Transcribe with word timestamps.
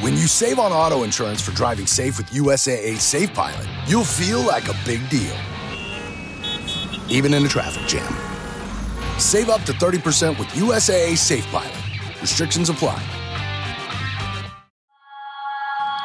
When 0.00 0.14
you 0.14 0.26
save 0.26 0.58
on 0.58 0.72
auto 0.72 1.02
insurance 1.02 1.40
for 1.40 1.52
driving 1.52 1.86
safe 1.86 2.18
with 2.18 2.28
USAA 2.30 2.98
Safe 2.98 3.32
Pilot, 3.32 3.66
you'll 3.86 4.04
feel 4.04 4.40
like 4.40 4.68
a 4.68 4.74
big 4.84 5.08
deal, 5.08 5.36
even 7.08 7.34
in 7.34 7.44
a 7.44 7.48
traffic 7.48 7.86
jam. 7.86 8.12
Save 9.18 9.48
up 9.48 9.62
to 9.62 9.72
30% 9.72 10.38
with 10.38 10.48
USAA 10.48 11.16
Safe 11.16 11.46
Pilot. 11.46 11.74
Restrictions 12.20 12.68
apply. 12.68 13.02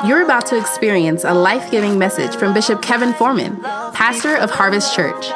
You're 0.06 0.23
about 0.23 0.48
to 0.48 0.58
experience 0.58 1.26
a 1.26 1.34
life 1.34 1.70
giving 1.70 2.00
message 2.00 2.36
from 2.36 2.56
Bishop 2.56 2.81
Kevin 2.81 3.14
Foreman, 3.14 3.62
pastor 3.94 4.36
of 4.36 4.50
Harvest 4.50 4.95
Church, 4.95 5.28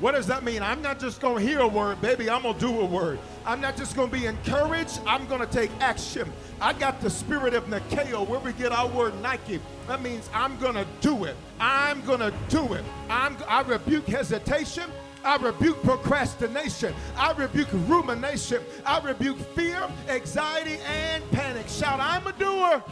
What 0.00 0.12
does 0.12 0.26
that 0.28 0.42
mean? 0.42 0.62
I'm 0.62 0.80
not 0.80 0.98
just 0.98 1.20
going 1.20 1.36
to 1.36 1.42
hear 1.42 1.58
a 1.58 1.68
word, 1.68 2.00
baby. 2.00 2.30
I'm 2.30 2.40
going 2.40 2.54
to 2.54 2.60
do 2.60 2.80
a 2.80 2.86
word. 2.86 3.18
I'm 3.44 3.60
not 3.60 3.76
just 3.76 3.94
going 3.94 4.08
to 4.08 4.16
be 4.16 4.24
encouraged. 4.24 4.98
I'm 5.06 5.26
going 5.26 5.42
to 5.42 5.46
take 5.46 5.70
action. 5.78 6.32
I 6.58 6.72
got 6.72 7.02
the 7.02 7.10
spirit 7.10 7.52
of 7.52 7.66
Nikeo, 7.66 8.26
where 8.26 8.40
we 8.40 8.54
get 8.54 8.72
our 8.72 8.88
word 8.88 9.20
Nike. 9.20 9.60
That 9.86 10.00
means 10.00 10.30
I'm 10.32 10.58
going 10.58 10.76
to 10.76 10.86
do 11.02 11.24
it. 11.24 11.36
I'm 11.60 12.00
going 12.06 12.20
to 12.20 12.32
do 12.48 12.72
it. 12.72 12.84
I'm, 13.10 13.36
I 13.46 13.60
rebuke 13.60 14.06
hesitation. 14.06 14.90
I 15.24 15.36
rebuke 15.36 15.82
procrastination. 15.82 16.94
I 17.16 17.32
rebuke 17.32 17.68
rumination. 17.86 18.62
I 18.86 19.00
rebuke 19.00 19.38
fear, 19.54 19.88
anxiety, 20.08 20.78
and 20.86 21.28
panic. 21.30 21.68
Shout, 21.68 22.00
I'm 22.00 22.26
a 22.26 22.32
doer. 22.32 22.82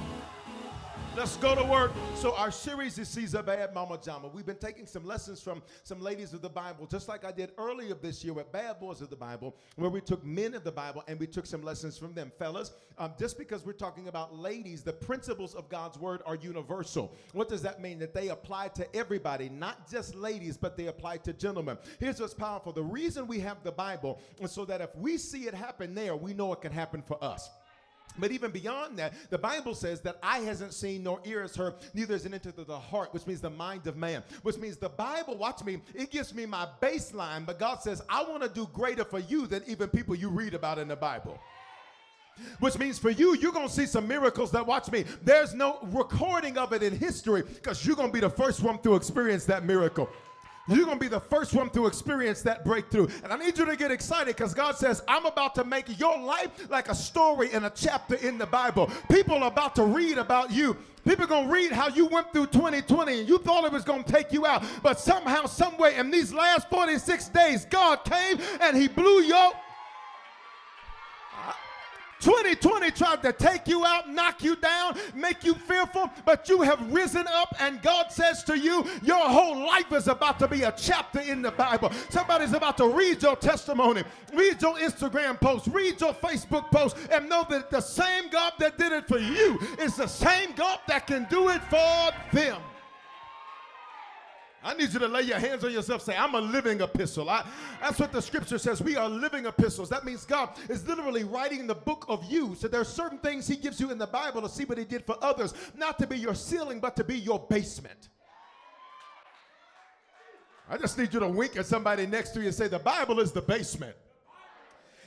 Let's 1.19 1.37
go 1.39 1.57
to 1.57 1.65
work. 1.65 1.91
So 2.15 2.33
our 2.37 2.53
series 2.53 2.97
is 2.97 3.13
She's 3.13 3.35
A 3.35 3.43
Bad 3.43 3.75
Mama 3.75 3.99
Jama. 4.01 4.29
We've 4.29 4.47
been 4.47 4.55
taking 4.55 4.87
some 4.87 5.05
lessons 5.05 5.43
from 5.43 5.65
some 5.83 6.01
ladies 6.01 6.33
of 6.33 6.43
the 6.43 6.49
Bible, 6.49 6.87
just 6.87 7.09
like 7.09 7.25
I 7.25 7.33
did 7.33 7.51
earlier 7.59 7.95
this 7.95 8.23
year 8.23 8.33
with 8.33 8.53
Bad 8.53 8.79
Boys 8.79 9.01
of 9.01 9.11
the 9.11 9.17
Bible, 9.17 9.57
where 9.75 9.91
we 9.91 10.01
took 10.01 10.25
men 10.25 10.55
of 10.55 10.63
the 10.63 10.71
Bible 10.71 11.03
and 11.09 11.19
we 11.19 11.27
took 11.27 11.45
some 11.45 11.65
lessons 11.65 11.99
from 11.99 12.15
them. 12.15 12.31
Fellas, 12.39 12.71
um, 12.99 13.15
just 13.19 13.37
because 13.37 13.67
we're 13.67 13.73
talking 13.73 14.07
about 14.07 14.37
ladies, 14.37 14.85
the 14.85 14.93
principles 14.93 15.57
of 15.57 15.69
God's 15.69 15.99
word 15.99 16.23
are 16.25 16.37
universal. 16.37 17.13
What 17.33 17.49
does 17.49 17.63
that 17.63 17.83
mean? 17.83 17.99
That 17.99 18.15
they 18.15 18.29
apply 18.29 18.69
to 18.69 18.97
everybody, 18.97 19.49
not 19.49 19.91
just 19.91 20.15
ladies, 20.15 20.57
but 20.57 20.77
they 20.77 20.87
apply 20.87 21.17
to 21.17 21.33
gentlemen. 21.33 21.79
Here's 21.99 22.21
what's 22.21 22.33
powerful. 22.33 22.73
The 22.73 22.85
reason 22.85 23.27
we 23.27 23.41
have 23.41 23.65
the 23.65 23.73
Bible 23.73 24.21
is 24.41 24.53
so 24.53 24.65
that 24.67 24.81
if 24.81 24.95
we 24.95 25.19
see 25.19 25.49
it 25.49 25.55
happen 25.55 25.97
there, 25.97 26.15
we 26.15 26.33
know 26.33 26.53
it 26.53 26.61
can 26.61 26.71
happen 26.71 27.03
for 27.03 27.23
us. 27.25 27.51
But 28.19 28.33
even 28.33 28.51
beyond 28.51 28.99
that, 28.99 29.15
the 29.31 29.39
Bible 29.39 29.75
says 29.75 30.01
that 30.03 30.19
eye 30.23 30.41
hasn't 30.41 30.75
seen 30.75 31.03
nor 31.03 31.21
ear 31.25 31.43
has 31.43 31.55
heard, 31.55 31.75
neither 31.95 32.15
has 32.15 32.27
it 32.27 32.35
entered 32.35 32.57
the 32.57 32.79
heart, 32.79 33.15
which 33.15 33.27
means 33.27 33.41
the 33.41 33.51
mind 33.51 33.87
of 33.87 33.97
man. 33.97 34.23
Which 34.43 34.59
means 34.59 34.77
the 34.77 34.89
Bible, 34.89 35.37
watch 35.37 35.65
me, 35.65 35.81
it 35.95 36.11
gives 36.11 36.35
me 36.35 36.47
my 36.47 36.69
baseline, 36.83 37.47
but 37.47 37.59
God 37.59 37.83
says, 37.83 38.03
I 38.09 38.23
want 38.25 38.43
to 38.43 38.49
do 38.49 38.69
greater 38.73 39.05
for 39.05 39.19
you 39.21 39.47
than 39.47 39.63
even 39.67 39.89
people 39.89 40.15
you 40.15 40.29
read 40.29 40.55
about 40.55 40.79
in 40.79 40.89
the 40.89 40.97
Bible. 40.97 41.39
Which 42.61 42.79
means 42.79 42.99
for 42.99 43.11
you, 43.11 43.37
you're 43.37 43.53
going 43.53 43.69
to 43.69 43.73
see 43.73 43.87
some 43.87 44.07
miracles 44.07 44.51
that, 44.53 44.65
watch 44.65 44.91
me, 44.91 45.05
there's 45.23 45.55
no 45.55 45.79
recording 45.83 46.57
of 46.57 46.73
it 46.73 46.83
in 46.83 46.97
history 46.97 47.43
because 47.43 47.85
you're 47.85 47.97
going 47.97 48.11
to 48.11 48.13
be 48.13 48.21
the 48.21 48.31
first 48.31 48.63
one 48.63 48.79
to 48.83 48.95
experience 48.95 49.45
that 49.47 49.65
miracle. 49.65 50.09
You're 50.69 50.85
going 50.85 50.99
to 50.99 51.05
be 51.05 51.09
the 51.09 51.21
first 51.21 51.55
one 51.55 51.71
to 51.71 51.87
experience 51.87 52.43
that 52.43 52.65
breakthrough. 52.65 53.09
And 53.25 53.33
I 53.33 53.37
need 53.37 53.57
you 53.57 53.65
to 53.65 53.77
get 53.77 53.91
excited 53.91 54.37
because 54.37 54.55
God 54.55 54.77
says, 54.77 55.03
I'm 55.09 55.27
about 55.27 55.55
to 55.57 55.65
make 55.65 55.99
your 55.99 56.19
life 56.19 56.71
like 56.71 56.89
a 56.89 56.95
story 56.95 57.53
in 57.53 57.65
a 57.65 57.71
chapter 57.71 58.17
in 58.17 58.39
the 58.39 58.47
Bible. 58.47 58.91
People 59.11 59.43
are 59.43 59.49
about 59.49 59.75
to 59.77 59.85
read 59.85 60.19
about 60.19 60.51
you. 60.51 60.77
People 61.05 61.25
are 61.33 61.45
to 61.45 61.51
read 61.51 61.73
how 61.73 61.89
you 61.89 62.07
went 62.07 62.33
through 62.33 62.49
2020 62.49 63.21
and 63.21 63.29
you 63.29 63.39
thought 63.39 63.65
it 63.65 63.73
was 63.73 63.85
to 63.85 64.03
take 64.05 64.33
you 64.33 64.45
out. 64.45 64.63
But 64.83 65.01
somehow, 65.01 65.47
someway, 65.47 65.97
in 65.97 66.11
these 66.11 66.35
last 66.35 66.69
46 66.69 67.29
days, 67.31 67.65
God 67.65 68.05
came 68.05 68.39
and 68.61 68.77
He 68.77 68.89
blew 68.89 69.23
your 69.23 69.53
2020 72.21 72.91
tried 72.91 73.23
to 73.23 73.33
take 73.33 73.69
you 73.69 73.85
out, 73.85 74.11
knock 74.11 74.43
you 74.43 74.57
down, 74.57 74.97
make 75.15 75.45
you 75.45 75.55
fearful, 75.55 76.11
but 76.25 76.49
you 76.49 76.63
have 76.63 76.93
risen 76.93 77.27
up, 77.29 77.55
and 77.61 77.81
God 77.83 78.11
says 78.11 78.43
to 78.45 78.59
you, 78.59 78.85
Your 79.03 79.29
whole 79.29 79.67
life 79.67 79.93
is 79.93 80.09
about 80.09 80.39
to 80.41 80.49
be 80.49 80.63
a 80.63 80.73
chapter 80.73 81.21
in 81.21 81.43
the 81.43 81.51
Bible. 81.51 81.91
Somebody's 82.11 82.53
about 82.53 82.77
to 82.79 82.89
read 82.89 83.23
your 83.23 83.37
testimony, 83.37 84.03
read 84.35 84.61
your 84.61 84.77
Instagram 84.77 85.41
post, 85.41 85.69
read 85.69 86.01
your 86.01 86.15
Facebook 86.15 86.71
post, 86.71 86.97
and 87.11 87.29
know 87.29 87.47
that 87.51 87.71
the 87.71 87.81
same 87.81 88.29
God 88.31 88.55
that 88.59 88.79
did 88.79 88.93
it 88.93 89.07
for 89.07 89.19
you 89.19 89.59
is 89.79 89.97
the 89.97 90.07
same 90.07 90.53
God 90.55 90.81
that 90.89 91.07
can 91.07 91.27
do 91.31 91.49
it 91.49 91.63
for 91.65 92.11
them. 92.33 92.61
I 94.63 94.75
need 94.75 94.93
you 94.93 94.99
to 94.99 95.07
lay 95.07 95.23
your 95.23 95.39
hands 95.39 95.63
on 95.63 95.73
yourself. 95.73 96.03
Say, 96.03 96.17
I'm 96.17 96.35
a 96.35 96.41
living 96.41 96.81
epistle. 96.81 97.31
I, 97.31 97.47
that's 97.81 97.99
what 97.99 98.11
the 98.11 98.21
scripture 98.21 98.59
says. 98.59 98.83
We 98.83 98.97
are 98.97 99.09
living 99.09 99.47
epistles. 99.47 99.89
That 99.89 100.05
means 100.05 100.25
God 100.25 100.51
is 100.69 100.87
literally 100.87 101.23
writing 101.23 101.67
the 101.67 101.77
book 101.77 102.05
of 102.09 102.25
you. 102.25 102.57
So 102.57 102.67
there 102.67 102.81
are 102.81 102.85
certain 102.85 103.19
things 103.19 103.47
He 103.47 103.55
gives 103.57 103.81
you 103.81 103.93
in 103.93 103.99
the 103.99 104.07
Bible 104.07 104.43
to 104.43 104.49
see 104.49 104.65
what 104.65 104.77
He 104.77 104.85
did 104.85 105.05
for 105.07 105.17
others, 105.23 105.55
not 105.77 105.99
to 106.01 106.07
be 106.09 106.19
your 106.19 106.35
ceiling, 106.35 106.81
but 106.81 106.97
to 106.97 107.05
be 107.05 107.17
your 107.17 107.39
basement. 107.49 108.09
I 110.69 110.77
just 110.77 110.99
need 110.99 111.15
you 111.15 111.21
to 111.21 111.29
wink 111.29 111.57
at 111.57 111.67
somebody 111.67 112.07
next 112.07 112.31
to 112.31 112.41
you 112.41 112.47
and 112.47 112.55
say, 112.55 112.67
The 112.67 112.81
Bible 112.81 113.21
is 113.21 113.31
the 113.31 113.43
basement. 113.43 113.95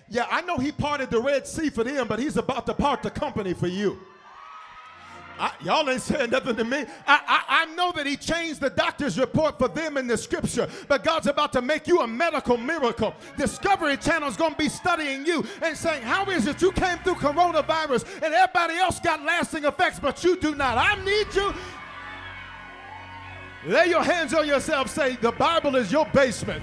Yeah, 0.10 0.28
I 0.32 0.42
know 0.42 0.58
He 0.58 0.72
parted 0.72 1.10
the 1.10 1.20
Red 1.20 1.46
Sea 1.46 1.70
for 1.70 1.84
them, 1.84 2.08
but 2.08 2.20
He's 2.20 2.38
about 2.38 2.66
to 2.68 2.74
part 2.74 3.04
the 3.04 3.12
company 3.12 3.54
for 3.54 3.68
you. 3.68 4.00
I, 5.42 5.52
y'all 5.64 5.90
ain't 5.90 6.04
saying 6.04 6.30
nothing 6.30 6.56
to 6.58 6.64
me. 6.64 6.86
I, 7.08 7.20
I, 7.28 7.44
I 7.64 7.66
know 7.74 7.92
that 7.94 8.06
he 8.06 8.16
changed 8.16 8.62
the 8.62 8.70
doctor's 8.70 9.18
report 9.18 9.58
for 9.58 9.68
them 9.68 9.98
in 9.98 10.06
the 10.06 10.16
scripture, 10.16 10.70
but 10.88 11.04
God's 11.04 11.26
about 11.26 11.52
to 11.54 11.64
make 11.64 11.88
you 11.88 12.02
a 12.02 12.08
medical 12.08 12.58
miracle. 12.58 13.16
Discovery 13.40 13.98
Channel 13.98 14.30
is 14.30 14.38
going 14.38 14.52
to 14.52 14.58
be 14.58 14.70
studying 14.70 15.26
you 15.26 15.44
and 15.64 15.76
saying, 15.76 16.04
How 16.04 16.30
is 16.30 16.46
it 16.46 16.62
you 16.62 16.72
came 16.74 17.00
through 17.00 17.16
coronavirus 17.16 18.06
and 18.22 18.36
everybody 18.36 18.76
else 18.76 19.00
got 19.00 19.24
lasting 19.24 19.66
effects, 19.66 20.00
but 20.00 20.24
you 20.24 20.36
do 20.36 20.54
not? 20.54 20.78
I 20.78 21.04
need 21.04 21.34
you. 21.34 21.52
Lay 23.66 23.88
your 23.88 24.04
hands 24.04 24.36
on 24.36 24.46
yourself. 24.46 24.92
Say, 24.92 25.16
The 25.16 25.32
Bible 25.32 25.76
is 25.76 25.92
your 25.92 26.06
basement. 26.14 26.62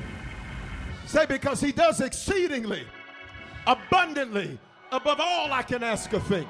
Say, 1.05 1.27
Because 1.27 1.61
he 1.61 1.73
does 1.73 2.01
exceedingly, 2.01 2.87
abundantly, 3.67 4.57
above 4.93 5.19
all 5.19 5.53
I 5.53 5.65
can 5.65 5.83
ask 5.83 6.13
a 6.13 6.21
thing. 6.21 6.47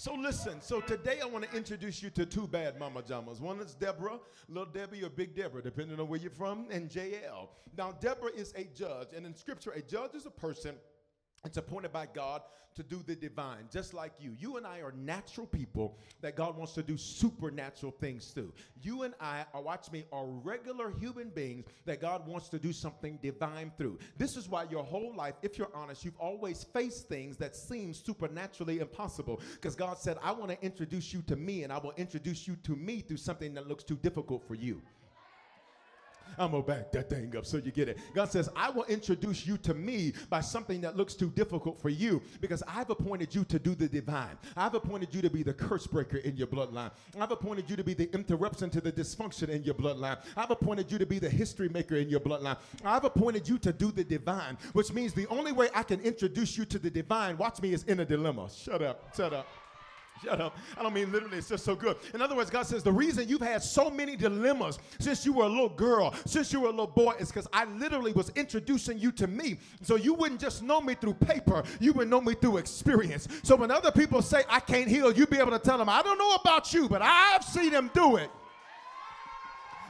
So 0.00 0.14
listen, 0.14 0.62
so 0.62 0.80
today 0.80 1.18
I 1.22 1.26
want 1.26 1.44
to 1.44 1.54
introduce 1.54 2.02
you 2.02 2.08
to 2.08 2.24
two 2.24 2.46
bad 2.46 2.78
mama 2.78 3.02
jamas. 3.02 3.38
One 3.38 3.60
is 3.60 3.74
Deborah, 3.74 4.18
little 4.48 4.64
Debbie 4.64 5.04
or 5.04 5.10
Big 5.10 5.36
Deborah, 5.36 5.62
depending 5.62 6.00
on 6.00 6.08
where 6.08 6.18
you're 6.18 6.30
from, 6.30 6.64
and 6.70 6.90
Jael. 6.94 7.50
Now, 7.76 7.92
Deborah 7.92 8.32
is 8.34 8.54
a 8.56 8.64
judge, 8.74 9.08
and 9.14 9.26
in 9.26 9.34
scripture, 9.34 9.72
a 9.72 9.82
judge 9.82 10.14
is 10.14 10.24
a 10.24 10.30
person 10.30 10.76
it's 11.44 11.56
appointed 11.56 11.92
by 11.92 12.06
God 12.06 12.42
to 12.76 12.82
do 12.82 13.02
the 13.04 13.16
divine, 13.16 13.68
just 13.72 13.94
like 13.94 14.12
you. 14.20 14.34
You 14.38 14.56
and 14.56 14.66
I 14.66 14.80
are 14.80 14.92
natural 14.92 15.46
people 15.46 15.98
that 16.20 16.36
God 16.36 16.56
wants 16.56 16.72
to 16.74 16.82
do 16.82 16.96
supernatural 16.96 17.92
things 17.92 18.28
through. 18.28 18.52
You 18.80 19.02
and 19.02 19.14
I 19.20 19.44
are, 19.52 19.62
watch 19.62 19.90
me, 19.90 20.04
are 20.12 20.26
regular 20.26 20.90
human 20.90 21.30
beings 21.30 21.66
that 21.84 22.00
God 22.00 22.26
wants 22.26 22.48
to 22.50 22.58
do 22.58 22.72
something 22.72 23.18
divine 23.22 23.72
through. 23.76 23.98
This 24.18 24.36
is 24.36 24.48
why 24.48 24.66
your 24.70 24.84
whole 24.84 25.14
life, 25.14 25.34
if 25.42 25.58
you're 25.58 25.74
honest, 25.74 26.04
you've 26.04 26.18
always 26.18 26.64
faced 26.64 27.08
things 27.08 27.36
that 27.38 27.56
seem 27.56 27.92
supernaturally 27.92 28.78
impossible. 28.78 29.40
Because 29.54 29.74
God 29.74 29.98
said, 29.98 30.16
I 30.22 30.32
want 30.32 30.50
to 30.50 30.64
introduce 30.64 31.12
you 31.12 31.22
to 31.22 31.36
me, 31.36 31.64
and 31.64 31.72
I 31.72 31.78
will 31.78 31.94
introduce 31.96 32.46
you 32.46 32.56
to 32.64 32.76
me 32.76 33.00
through 33.00 33.18
something 33.18 33.54
that 33.54 33.66
looks 33.66 33.84
too 33.84 33.96
difficult 33.96 34.46
for 34.46 34.54
you. 34.54 34.80
I'm 36.40 36.52
gonna 36.52 36.62
back 36.62 36.90
that 36.92 37.10
thing 37.10 37.36
up 37.36 37.44
so 37.44 37.58
you 37.58 37.70
get 37.70 37.90
it. 37.90 37.98
God 38.14 38.32
says, 38.32 38.48
I 38.56 38.70
will 38.70 38.84
introduce 38.84 39.46
you 39.46 39.58
to 39.58 39.74
me 39.74 40.14
by 40.30 40.40
something 40.40 40.80
that 40.80 40.96
looks 40.96 41.12
too 41.12 41.30
difficult 41.30 41.78
for 41.80 41.90
you 41.90 42.22
because 42.40 42.62
I've 42.66 42.88
appointed 42.88 43.34
you 43.34 43.44
to 43.44 43.58
do 43.58 43.74
the 43.74 43.86
divine. 43.86 44.38
I've 44.56 44.72
appointed 44.72 45.14
you 45.14 45.20
to 45.20 45.28
be 45.28 45.42
the 45.42 45.52
curse 45.52 45.86
breaker 45.86 46.16
in 46.16 46.38
your 46.38 46.46
bloodline. 46.46 46.92
I've 47.20 47.30
appointed 47.30 47.68
you 47.68 47.76
to 47.76 47.84
be 47.84 47.92
the 47.92 48.10
interruption 48.14 48.70
to 48.70 48.80
the 48.80 48.90
dysfunction 48.90 49.50
in 49.50 49.62
your 49.64 49.74
bloodline. 49.74 50.18
I've 50.34 50.50
appointed 50.50 50.90
you 50.90 50.98
to 50.98 51.06
be 51.06 51.18
the 51.18 51.28
history 51.28 51.68
maker 51.68 51.96
in 51.96 52.08
your 52.08 52.20
bloodline. 52.20 52.56
I've 52.86 53.04
appointed 53.04 53.46
you 53.46 53.58
to 53.58 53.72
do 53.72 53.92
the 53.92 54.04
divine, 54.04 54.56
which 54.72 54.94
means 54.94 55.12
the 55.12 55.26
only 55.26 55.52
way 55.52 55.68
I 55.74 55.82
can 55.82 56.00
introduce 56.00 56.56
you 56.56 56.64
to 56.64 56.78
the 56.78 56.90
divine, 56.90 57.36
watch 57.36 57.60
me, 57.60 57.74
is 57.74 57.84
in 57.84 58.00
a 58.00 58.04
dilemma. 58.06 58.48
Shut 58.50 58.80
up, 58.80 59.14
shut 59.14 59.34
up. 59.34 59.46
Shut 60.22 60.40
up. 60.40 60.56
I 60.76 60.82
don't 60.82 60.92
mean 60.92 61.10
literally, 61.10 61.38
it's 61.38 61.48
just 61.48 61.64
so 61.64 61.74
good. 61.74 61.96
In 62.12 62.20
other 62.20 62.36
words, 62.36 62.50
God 62.50 62.66
says 62.66 62.82
the 62.82 62.92
reason 62.92 63.28
you've 63.28 63.40
had 63.40 63.62
so 63.62 63.90
many 63.90 64.16
dilemmas 64.16 64.78
since 64.98 65.24
you 65.24 65.32
were 65.32 65.44
a 65.44 65.48
little 65.48 65.68
girl, 65.68 66.14
since 66.26 66.52
you 66.52 66.60
were 66.60 66.68
a 66.68 66.70
little 66.70 66.86
boy, 66.86 67.14
is 67.18 67.28
because 67.28 67.48
I 67.52 67.64
literally 67.64 68.12
was 68.12 68.30
introducing 68.30 68.98
you 68.98 69.12
to 69.12 69.26
me. 69.26 69.58
So 69.82 69.96
you 69.96 70.14
wouldn't 70.14 70.40
just 70.40 70.62
know 70.62 70.80
me 70.80 70.94
through 70.94 71.14
paper, 71.14 71.62
you 71.78 71.92
would 71.94 72.08
know 72.08 72.20
me 72.20 72.34
through 72.34 72.58
experience. 72.58 73.28
So 73.42 73.56
when 73.56 73.70
other 73.70 73.90
people 73.90 74.20
say, 74.22 74.44
I 74.48 74.60
can't 74.60 74.88
heal, 74.88 75.12
you'd 75.12 75.30
be 75.30 75.38
able 75.38 75.52
to 75.52 75.58
tell 75.58 75.78
them, 75.78 75.88
I 75.88 76.02
don't 76.02 76.18
know 76.18 76.34
about 76.34 76.72
you, 76.74 76.88
but 76.88 77.02
I've 77.02 77.44
seen 77.44 77.70
them 77.70 77.90
do 77.94 78.16
it. 78.16 78.30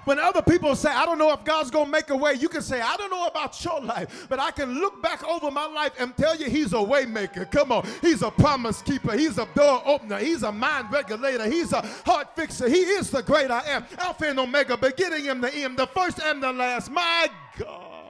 When 0.05 0.19
other 0.19 0.43
people 0.43 0.75
say, 0.75 0.91
I 0.91 1.05
don't 1.05 1.19
know 1.19 1.32
if 1.32 1.44
God's 1.44 1.70
going 1.70 1.87
to 1.87 1.91
make 1.91 2.11
a 2.11 2.17
way, 2.17 2.35
you 2.35 2.49
can 2.49 2.62
say, 2.62 2.81
I 2.81 2.97
don't 2.97 3.11
know 3.11 3.26
about 3.26 3.62
your 3.64 3.81
life, 3.85 4.26
but 4.29 4.38
I 4.38 4.50
can 4.50 4.81
look 4.81 5.02
back 5.02 5.26
over 5.26 5.50
my 5.50 5.67
life 5.67 5.93
and 5.99 6.17
tell 6.17 6.37
you 6.37 6.49
he's 6.49 6.73
a 6.73 6.76
waymaker. 6.76 7.50
Come 7.50 7.73
on. 7.73 7.87
He's 8.00 8.23
a 8.23 8.31
promise 8.31 8.82
keeper. 8.82 9.17
He's 9.17 9.38
a 9.38 9.47
door 9.55 9.82
opener. 9.85 10.19
He's 10.19 10.43
a 10.43 10.52
mind 10.52 10.91
regulator. 10.91 11.49
He's 11.49 11.73
a 11.73 11.82
heart 12.05 12.35
fixer. 12.35 12.69
He 12.69 12.81
is 12.81 13.11
the 13.11 13.23
great 13.23 13.50
I 13.50 13.62
am. 13.69 13.85
Alpha 13.99 14.26
and 14.26 14.38
Omega, 14.38 14.76
beginning 14.76 15.29
and 15.29 15.43
the 15.43 15.55
end, 15.55 15.79
the 15.79 15.87
first 15.87 16.20
and 16.20 16.43
the 16.43 16.53
last. 16.53 16.91
My 16.91 17.29
God. 17.58 18.00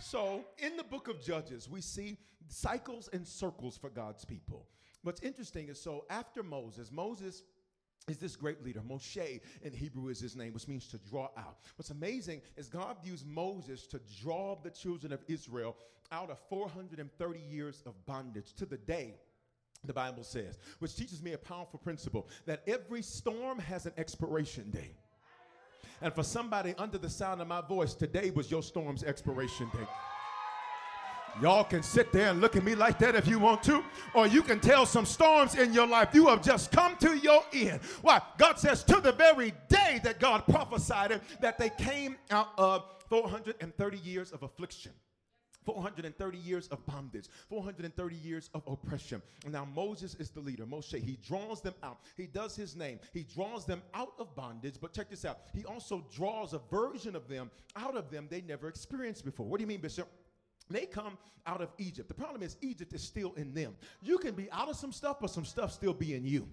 So, 0.00 0.46
in 0.58 0.76
the 0.76 0.84
book 0.84 1.08
of 1.08 1.22
Judges, 1.22 1.68
we 1.68 1.82
see 1.82 2.16
cycles 2.48 3.10
and 3.12 3.26
circles 3.26 3.76
for 3.76 3.90
God's 3.90 4.24
people. 4.24 4.66
What's 5.02 5.20
interesting 5.20 5.68
is 5.68 5.80
so 5.80 6.04
after 6.08 6.42
Moses, 6.42 6.90
Moses 6.90 7.42
is 8.08 8.18
this 8.18 8.36
great 8.36 8.64
leader. 8.64 8.80
Moshe 8.80 9.40
in 9.62 9.72
Hebrew 9.72 10.08
is 10.08 10.20
his 10.20 10.36
name, 10.36 10.52
which 10.52 10.68
means 10.68 10.88
to 10.88 10.98
draw 10.98 11.28
out. 11.36 11.58
What's 11.76 11.90
amazing 11.90 12.42
is 12.56 12.68
God 12.68 12.96
used 13.02 13.26
Moses 13.26 13.86
to 13.88 14.00
draw 14.22 14.56
the 14.62 14.70
children 14.70 15.12
of 15.12 15.20
Israel 15.28 15.76
out 16.10 16.30
of 16.30 16.38
430 16.48 17.40
years 17.50 17.82
of 17.86 17.94
bondage 18.06 18.54
to 18.54 18.66
the 18.66 18.78
day 18.78 19.14
the 19.84 19.92
Bible 19.92 20.24
says, 20.24 20.58
which 20.80 20.96
teaches 20.96 21.22
me 21.22 21.34
a 21.34 21.38
powerful 21.38 21.78
principle 21.78 22.28
that 22.46 22.62
every 22.66 23.02
storm 23.02 23.58
has 23.58 23.86
an 23.86 23.92
expiration 23.96 24.70
date. 24.70 24.96
And 26.00 26.12
for 26.14 26.22
somebody 26.22 26.74
under 26.78 26.98
the 26.98 27.10
sound 27.10 27.40
of 27.40 27.48
my 27.48 27.60
voice, 27.60 27.94
today 27.94 28.30
was 28.30 28.50
your 28.50 28.62
storm's 28.62 29.04
expiration 29.04 29.68
date. 29.72 29.88
Y'all 31.40 31.64
can 31.64 31.82
sit 31.82 32.12
there 32.12 32.30
and 32.30 32.40
look 32.40 32.56
at 32.56 32.64
me 32.64 32.74
like 32.74 32.98
that 32.98 33.14
if 33.14 33.28
you 33.28 33.38
want 33.38 33.62
to, 33.62 33.84
or 34.14 34.26
you 34.26 34.42
can 34.42 34.58
tell 34.58 34.84
some 34.84 35.06
storms 35.06 35.54
in 35.54 35.72
your 35.72 35.86
life 35.86 36.08
you 36.12 36.26
have 36.26 36.42
just 36.42 36.72
come 36.72 36.96
to 36.96 37.16
your 37.16 37.42
end. 37.52 37.80
Why? 38.02 38.20
God 38.38 38.58
says 38.58 38.82
to 38.84 39.00
the 39.00 39.12
very 39.12 39.52
day 39.68 40.00
that 40.02 40.18
God 40.18 40.44
prophesied 40.48 41.12
it, 41.12 41.22
that 41.40 41.58
they 41.58 41.70
came 41.70 42.16
out 42.30 42.48
of 42.58 42.84
430 43.08 43.98
years 43.98 44.32
of 44.32 44.42
affliction. 44.42 44.92
430 45.64 46.38
years 46.38 46.66
of 46.68 46.84
bondage, 46.86 47.26
430 47.50 48.16
years 48.16 48.48
of 48.54 48.62
oppression. 48.66 49.20
Now 49.46 49.66
Moses 49.66 50.14
is 50.14 50.30
the 50.30 50.40
leader, 50.40 50.64
Moshe. 50.64 50.98
He 50.98 51.18
draws 51.26 51.60
them 51.60 51.74
out. 51.82 51.98
He 52.16 52.26
does 52.26 52.56
his 52.56 52.74
name. 52.74 52.98
He 53.12 53.22
draws 53.22 53.66
them 53.66 53.82
out 53.92 54.14
of 54.18 54.34
bondage. 54.34 54.76
But 54.80 54.94
check 54.94 55.10
this 55.10 55.26
out. 55.26 55.40
He 55.54 55.66
also 55.66 56.06
draws 56.10 56.54
a 56.54 56.60
version 56.70 57.14
of 57.14 57.28
them 57.28 57.50
out 57.76 57.98
of 57.98 58.10
them 58.10 58.28
they 58.30 58.40
never 58.40 58.66
experienced 58.66 59.26
before. 59.26 59.44
What 59.44 59.58
do 59.58 59.62
you 59.62 59.66
mean, 59.66 59.82
Bishop? 59.82 60.08
They 60.70 60.86
come 60.86 61.18
out 61.46 61.60
of 61.60 61.70
Egypt. 61.78 62.08
The 62.08 62.14
problem 62.14 62.42
is, 62.42 62.56
Egypt 62.60 62.92
is 62.92 63.02
still 63.02 63.32
in 63.36 63.54
them. 63.54 63.74
You 64.02 64.18
can 64.18 64.34
be 64.34 64.50
out 64.52 64.68
of 64.68 64.76
some 64.76 64.92
stuff, 64.92 65.18
but 65.20 65.30
some 65.30 65.44
stuff 65.44 65.72
still 65.72 65.94
be 65.94 66.14
in 66.14 66.24
you. 66.24 66.46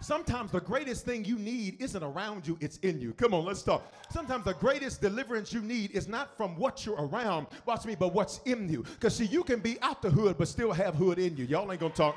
Sometimes 0.00 0.52
the 0.52 0.60
greatest 0.60 1.04
thing 1.04 1.24
you 1.24 1.36
need 1.38 1.80
isn't 1.80 2.04
around 2.04 2.46
you, 2.46 2.56
it's 2.60 2.76
in 2.78 3.00
you. 3.00 3.12
Come 3.14 3.34
on, 3.34 3.44
let's 3.44 3.62
talk. 3.62 3.82
Sometimes 4.10 4.44
the 4.44 4.54
greatest 4.54 5.00
deliverance 5.00 5.52
you 5.52 5.60
need 5.60 5.90
is 5.90 6.06
not 6.06 6.36
from 6.36 6.56
what 6.56 6.86
you're 6.86 6.94
around, 6.94 7.48
watch 7.66 7.84
me, 7.84 7.96
but 7.96 8.14
what's 8.14 8.40
in 8.44 8.68
you. 8.68 8.84
Because 8.84 9.16
see, 9.16 9.24
you 9.24 9.42
can 9.42 9.58
be 9.58 9.76
out 9.82 10.00
the 10.00 10.10
hood, 10.10 10.38
but 10.38 10.46
still 10.46 10.72
have 10.72 10.94
hood 10.94 11.18
in 11.18 11.36
you. 11.36 11.46
Y'all 11.46 11.70
ain't 11.72 11.80
gonna 11.80 11.92
talk. 11.92 12.16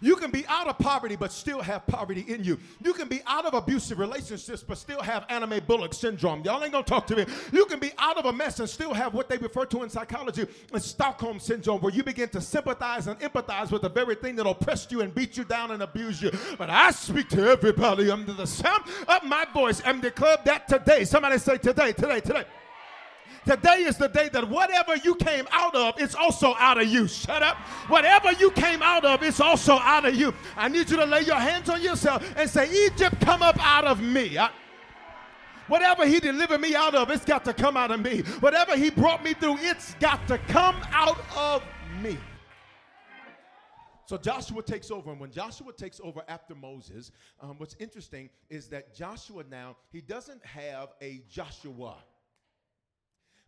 You 0.00 0.16
can 0.16 0.30
be 0.30 0.46
out 0.46 0.66
of 0.66 0.78
poverty 0.78 1.16
but 1.16 1.32
still 1.32 1.60
have 1.60 1.86
poverty 1.86 2.24
in 2.28 2.44
you. 2.44 2.58
You 2.82 2.92
can 2.92 3.08
be 3.08 3.20
out 3.26 3.46
of 3.46 3.54
abusive 3.54 3.98
relationships 3.98 4.62
but 4.66 4.78
still 4.78 5.02
have 5.02 5.24
anime 5.28 5.60
Bullock 5.66 5.94
syndrome. 5.94 6.42
Y'all 6.44 6.62
ain't 6.62 6.72
gonna 6.72 6.84
talk 6.84 7.06
to 7.08 7.16
me. 7.16 7.26
You 7.52 7.66
can 7.66 7.78
be 7.78 7.92
out 7.98 8.18
of 8.18 8.26
a 8.26 8.32
mess 8.32 8.60
and 8.60 8.68
still 8.68 8.94
have 8.94 9.14
what 9.14 9.28
they 9.28 9.38
refer 9.38 9.64
to 9.66 9.82
in 9.82 9.90
psychology 9.90 10.46
as 10.72 10.84
Stockholm 10.84 11.38
syndrome, 11.40 11.80
where 11.80 11.92
you 11.92 12.02
begin 12.02 12.28
to 12.30 12.40
sympathize 12.40 13.06
and 13.06 13.18
empathize 13.20 13.70
with 13.70 13.82
the 13.82 13.88
very 13.88 14.14
thing 14.14 14.36
that 14.36 14.46
oppressed 14.46 14.92
you 14.92 15.00
and 15.00 15.14
beat 15.14 15.36
you 15.36 15.44
down 15.44 15.70
and 15.70 15.82
abuse 15.82 16.22
you. 16.22 16.30
But 16.58 16.70
I 16.70 16.90
speak 16.90 17.28
to 17.30 17.48
everybody 17.48 18.10
under 18.10 18.32
the 18.32 18.46
sound 18.46 18.84
of 19.08 19.24
my 19.24 19.46
voice 19.52 19.80
and 19.80 20.02
declare 20.02 20.38
that 20.44 20.68
today. 20.68 21.04
Somebody 21.04 21.38
say 21.38 21.58
today, 21.58 21.92
today, 21.92 22.20
today. 22.20 22.44
Today 23.46 23.84
is 23.84 23.96
the 23.96 24.08
day 24.08 24.28
that 24.32 24.48
whatever 24.48 24.96
you 24.96 25.14
came 25.14 25.46
out 25.52 25.76
of, 25.76 25.94
it's 25.98 26.16
also 26.16 26.56
out 26.58 26.80
of 26.80 26.88
you. 26.88 27.06
Shut 27.06 27.44
up. 27.44 27.56
Whatever 27.88 28.32
you 28.32 28.50
came 28.50 28.82
out 28.82 29.04
of, 29.04 29.22
it's 29.22 29.40
also 29.40 29.74
out 29.74 30.04
of 30.04 30.16
you. 30.16 30.34
I 30.56 30.66
need 30.66 30.90
you 30.90 30.96
to 30.96 31.06
lay 31.06 31.20
your 31.20 31.36
hands 31.36 31.68
on 31.68 31.80
yourself 31.80 32.28
and 32.36 32.50
say, 32.50 32.68
Egypt, 32.86 33.20
come 33.20 33.44
up 33.44 33.56
out 33.64 33.84
of 33.84 34.02
me. 34.02 34.36
I, 34.36 34.50
Whatever 35.68 36.06
he 36.06 36.20
delivered 36.20 36.60
me 36.60 36.74
out 36.74 36.94
of, 36.94 37.10
it's 37.10 37.24
got 37.24 37.44
to 37.44 37.52
come 37.52 37.76
out 37.76 37.90
of 37.90 38.00
me. 38.00 38.22
Whatever 38.40 38.76
he 38.76 38.90
brought 38.90 39.24
me 39.24 39.34
through, 39.34 39.58
it's 39.58 39.94
got 39.94 40.26
to 40.28 40.38
come 40.38 40.76
out 40.92 41.18
of 41.36 41.62
me. 42.02 42.18
So 44.06 44.16
Joshua 44.16 44.62
takes 44.62 44.92
over, 44.92 45.10
and 45.10 45.18
when 45.18 45.32
Joshua 45.32 45.72
takes 45.72 46.00
over 46.02 46.22
after 46.28 46.54
Moses, 46.54 47.10
um, 47.40 47.56
what's 47.58 47.74
interesting 47.80 48.30
is 48.48 48.68
that 48.68 48.94
Joshua 48.94 49.42
now, 49.50 49.76
he 49.90 50.00
doesn't 50.00 50.44
have 50.44 50.90
a 51.02 51.22
Joshua. 51.28 51.96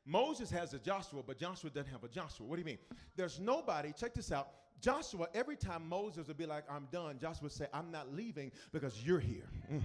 Moses 0.09 0.51
has 0.51 0.73
a 0.73 0.79
Joshua, 0.79 1.23
but 1.25 1.39
Joshua 1.39 1.69
doesn't 1.69 1.93
have 1.93 2.03
a 2.03 2.09
Joshua. 2.09 2.47
What 2.47 2.57
do 2.57 2.63
you 2.63 2.67
mean? 2.67 2.79
There's 3.15 3.39
nobody, 3.39 3.93
check 3.93 4.15
this 4.15 4.33
out. 4.33 4.49
Joshua, 4.81 5.29
every 5.35 5.57
time 5.57 5.87
Moses 5.87 6.29
would 6.29 6.39
be 6.39 6.47
like, 6.47 6.65
I'm 6.71 6.89
done, 6.91 7.19
Joshua 7.21 7.43
would 7.43 7.53
say, 7.53 7.67
I'm 7.75 7.91
not 7.91 8.15
leaving 8.15 8.51
because 8.73 9.05
you're 9.05 9.19
here. 9.19 9.51
Mm. 9.71 9.83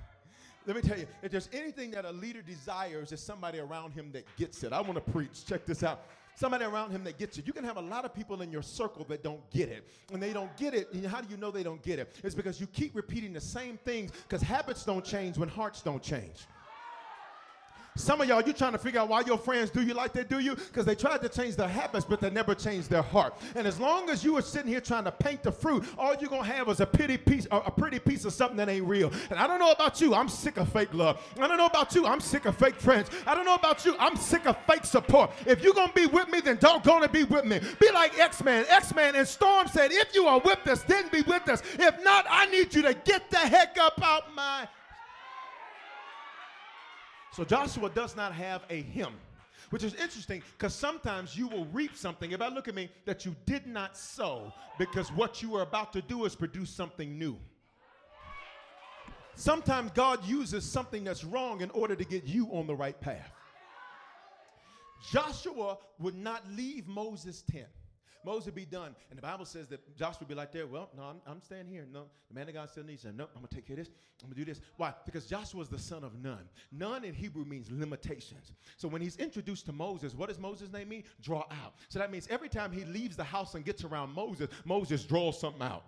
Let 0.66 0.74
me 0.74 0.82
tell 0.82 0.98
you, 0.98 1.06
if 1.22 1.30
there's 1.30 1.48
anything 1.52 1.92
that 1.92 2.04
a 2.04 2.10
leader 2.10 2.42
desires, 2.42 3.12
is 3.12 3.20
somebody 3.20 3.60
around 3.60 3.92
him 3.92 4.10
that 4.12 4.24
gets 4.36 4.64
it. 4.64 4.72
I 4.72 4.80
want 4.80 4.94
to 4.94 5.12
preach. 5.12 5.46
Check 5.46 5.64
this 5.64 5.84
out. 5.84 6.02
Somebody 6.34 6.64
around 6.64 6.90
him 6.90 7.04
that 7.04 7.16
gets 7.16 7.38
it. 7.38 7.46
You 7.46 7.52
can 7.52 7.64
have 7.64 7.76
a 7.76 7.82
lot 7.82 8.04
of 8.04 8.12
people 8.12 8.42
in 8.42 8.50
your 8.50 8.62
circle 8.62 9.04
that 9.08 9.22
don't 9.22 9.48
get 9.50 9.68
it. 9.68 9.88
And 10.12 10.20
they 10.20 10.32
don't 10.32 10.54
get 10.56 10.74
it. 10.74 10.88
How 11.06 11.20
do 11.20 11.28
you 11.30 11.36
know 11.36 11.52
they 11.52 11.62
don't 11.62 11.82
get 11.82 12.00
it? 12.00 12.16
It's 12.24 12.34
because 12.34 12.60
you 12.60 12.66
keep 12.66 12.96
repeating 12.96 13.32
the 13.32 13.40
same 13.40 13.78
things 13.84 14.10
because 14.10 14.42
habits 14.42 14.84
don't 14.84 15.04
change 15.04 15.38
when 15.38 15.48
hearts 15.48 15.80
don't 15.80 16.02
change. 16.02 16.46
Some 17.98 18.20
of 18.20 18.28
y'all, 18.28 18.40
you're 18.42 18.54
trying 18.54 18.72
to 18.72 18.78
figure 18.78 19.00
out 19.00 19.08
why 19.08 19.22
your 19.22 19.38
friends 19.38 19.70
do 19.70 19.82
you 19.82 19.92
like 19.92 20.12
they 20.12 20.24
do 20.24 20.38
you 20.38 20.54
because 20.54 20.86
they 20.86 20.94
tried 20.94 21.20
to 21.22 21.28
change 21.28 21.56
their 21.56 21.68
habits, 21.68 22.04
but 22.04 22.20
they 22.20 22.30
never 22.30 22.54
changed 22.54 22.88
their 22.88 23.02
heart. 23.02 23.34
And 23.56 23.66
as 23.66 23.80
long 23.80 24.08
as 24.08 24.22
you 24.22 24.36
are 24.36 24.42
sitting 24.42 24.70
here 24.70 24.80
trying 24.80 25.04
to 25.04 25.12
paint 25.12 25.42
the 25.42 25.50
fruit, 25.50 25.84
all 25.98 26.14
you're 26.14 26.30
gonna 26.30 26.44
have 26.44 26.68
is 26.68 26.80
a 26.80 26.86
pretty 26.86 27.16
piece, 27.16 27.46
a 27.50 27.70
pretty 27.70 27.98
piece 27.98 28.24
of 28.24 28.32
something 28.32 28.56
that 28.56 28.68
ain't 28.68 28.86
real. 28.86 29.12
And 29.30 29.38
I 29.38 29.46
don't 29.46 29.58
know 29.58 29.72
about 29.72 30.00
you, 30.00 30.14
I'm 30.14 30.28
sick 30.28 30.58
of 30.58 30.68
fake 30.72 30.94
love. 30.94 31.20
I 31.40 31.48
don't 31.48 31.58
know 31.58 31.66
about 31.66 31.94
you, 31.94 32.06
I'm 32.06 32.20
sick 32.20 32.44
of 32.46 32.56
fake 32.56 32.76
friends. 32.76 33.10
I 33.26 33.34
don't 33.34 33.44
know 33.44 33.56
about 33.56 33.84
you, 33.84 33.96
I'm 33.98 34.16
sick 34.16 34.46
of 34.46 34.56
fake 34.66 34.84
support. 34.84 35.32
If 35.44 35.62
you're 35.62 35.74
gonna 35.74 35.92
be 35.92 36.06
with 36.06 36.28
me, 36.28 36.40
then 36.40 36.58
don't 36.60 36.84
gonna 36.84 37.08
be 37.08 37.24
with 37.24 37.44
me. 37.44 37.60
Be 37.80 37.90
like 37.90 38.16
X-Men. 38.18 38.66
X-Men 38.68 39.16
and 39.16 39.26
Storm 39.26 39.66
said, 39.66 39.90
if 39.90 40.14
you 40.14 40.26
are 40.26 40.38
with 40.38 40.64
us, 40.68 40.82
then 40.84 41.08
be 41.08 41.22
with 41.22 41.48
us. 41.48 41.62
If 41.78 42.02
not, 42.04 42.26
I 42.30 42.46
need 42.46 42.74
you 42.74 42.82
to 42.82 42.94
get 42.94 43.28
the 43.30 43.38
heck 43.38 43.76
up 43.78 44.00
out 44.02 44.34
my 44.34 44.68
so 47.38 47.44
Joshua 47.44 47.88
does 47.88 48.16
not 48.16 48.32
have 48.32 48.62
a 48.68 48.82
him. 48.82 49.12
Which 49.70 49.84
is 49.84 49.94
interesting 49.94 50.42
because 50.56 50.74
sometimes 50.74 51.36
you 51.36 51.46
will 51.46 51.66
reap 51.66 51.94
something. 51.94 52.32
If 52.32 52.42
I 52.42 52.48
look 52.48 52.66
at 52.66 52.74
me, 52.74 52.90
that 53.04 53.24
you 53.24 53.36
did 53.46 53.64
not 53.64 53.96
sow 53.96 54.52
because 54.76 55.12
what 55.12 55.40
you 55.40 55.54
are 55.54 55.62
about 55.62 55.92
to 55.92 56.02
do 56.02 56.24
is 56.24 56.34
produce 56.34 56.68
something 56.68 57.16
new. 57.16 57.36
Sometimes 59.36 59.92
God 59.92 60.24
uses 60.26 60.64
something 60.64 61.04
that's 61.04 61.22
wrong 61.22 61.60
in 61.60 61.70
order 61.70 61.94
to 61.94 62.04
get 62.04 62.24
you 62.24 62.48
on 62.50 62.66
the 62.66 62.74
right 62.74 63.00
path. 63.00 63.30
Joshua 65.12 65.78
would 66.00 66.16
not 66.16 66.42
leave 66.56 66.88
Moses' 66.88 67.44
tent. 67.48 67.68
Moses 68.24 68.52
be 68.52 68.64
done. 68.64 68.94
And 69.10 69.18
the 69.18 69.22
Bible 69.22 69.44
says 69.44 69.68
that 69.68 69.96
Joshua 69.96 70.20
would 70.20 70.28
be 70.28 70.34
like 70.34 70.52
there, 70.52 70.66
well, 70.66 70.90
no, 70.96 71.02
I'm, 71.04 71.16
I'm 71.26 71.42
staying 71.42 71.66
here. 71.66 71.86
No, 71.92 72.04
the 72.28 72.34
man 72.34 72.48
of 72.48 72.54
God 72.54 72.70
said, 72.70 72.84
he 72.88 72.96
said, 72.96 73.16
no, 73.16 73.24
I'm 73.34 73.40
going 73.40 73.48
to 73.48 73.54
take 73.54 73.66
care 73.66 73.74
of 73.74 73.84
this. 73.84 73.94
I'm 74.22 74.28
going 74.28 74.38
to 74.38 74.44
do 74.44 74.50
this. 74.50 74.60
Why? 74.76 74.92
Because 75.04 75.26
Joshua 75.26 75.62
is 75.62 75.68
the 75.68 75.78
son 75.78 76.04
of 76.04 76.22
Nun. 76.22 76.48
Nun 76.72 77.04
in 77.04 77.14
Hebrew 77.14 77.44
means 77.44 77.70
limitations. 77.70 78.52
So 78.76 78.88
when 78.88 79.00
he's 79.00 79.16
introduced 79.16 79.66
to 79.66 79.72
Moses, 79.72 80.14
what 80.14 80.28
does 80.28 80.38
Moses' 80.38 80.72
name 80.72 80.88
mean? 80.88 81.04
Draw 81.22 81.44
out. 81.50 81.74
So 81.88 81.98
that 81.98 82.10
means 82.10 82.26
every 82.30 82.48
time 82.48 82.72
he 82.72 82.84
leaves 82.84 83.16
the 83.16 83.24
house 83.24 83.54
and 83.54 83.64
gets 83.64 83.84
around 83.84 84.12
Moses, 84.14 84.48
Moses 84.64 85.04
draws 85.04 85.38
something 85.40 85.62
out. 85.62 85.84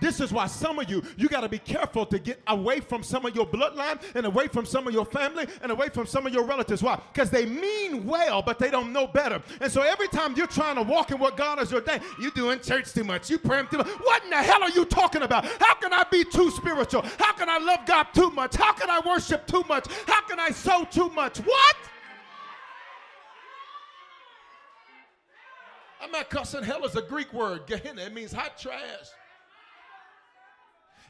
This 0.00 0.20
is 0.20 0.32
why 0.32 0.46
some 0.46 0.78
of 0.78 0.88
you, 0.88 1.02
you 1.16 1.28
got 1.28 1.40
to 1.40 1.48
be 1.48 1.58
careful 1.58 2.06
to 2.06 2.18
get 2.18 2.40
away 2.46 2.80
from 2.80 3.02
some 3.02 3.26
of 3.26 3.34
your 3.34 3.46
bloodline 3.46 4.00
and 4.14 4.26
away 4.26 4.48
from 4.48 4.64
some 4.64 4.86
of 4.86 4.92
your 4.92 5.04
family 5.04 5.46
and 5.62 5.72
away 5.72 5.88
from 5.88 6.06
some 6.06 6.26
of 6.26 6.32
your 6.32 6.44
relatives. 6.44 6.82
Why? 6.82 7.00
Because 7.12 7.30
they 7.30 7.46
mean 7.46 8.06
well, 8.06 8.42
but 8.42 8.58
they 8.58 8.70
don't 8.70 8.92
know 8.92 9.06
better. 9.06 9.42
And 9.60 9.70
so 9.70 9.82
every 9.82 10.08
time 10.08 10.34
you're 10.36 10.46
trying 10.46 10.76
to 10.76 10.82
walk 10.82 11.10
in 11.10 11.18
what 11.18 11.36
God 11.36 11.58
has 11.58 11.72
ordained, 11.72 12.02
you're 12.20 12.30
doing 12.30 12.60
church 12.60 12.92
too 12.92 13.04
much, 13.04 13.30
you 13.30 13.38
praying 13.38 13.68
too 13.68 13.78
much. 13.78 13.88
What 13.88 14.24
in 14.24 14.30
the 14.30 14.36
hell 14.36 14.62
are 14.62 14.70
you 14.70 14.84
talking 14.84 15.22
about? 15.22 15.44
How 15.44 15.74
can 15.74 15.92
I 15.92 16.04
be 16.10 16.24
too 16.24 16.50
spiritual? 16.50 17.02
How 17.18 17.32
can 17.32 17.48
I 17.48 17.58
love 17.58 17.80
God 17.86 18.06
too 18.14 18.30
much? 18.30 18.56
How 18.56 18.72
can 18.72 18.90
I 18.90 19.00
worship 19.04 19.46
too 19.46 19.64
much? 19.68 19.86
How 20.06 20.22
can 20.22 20.38
I 20.38 20.50
sow 20.50 20.84
too 20.84 21.08
much? 21.10 21.38
What? 21.38 21.76
I'm 26.00 26.12
not 26.12 26.30
cussing. 26.30 26.62
Hell 26.62 26.84
is 26.84 26.96
a 26.96 27.02
Greek 27.02 27.32
word. 27.32 27.66
Gehenna. 27.66 28.02
It 28.02 28.14
means 28.14 28.32
hot 28.32 28.58
trash. 28.58 28.78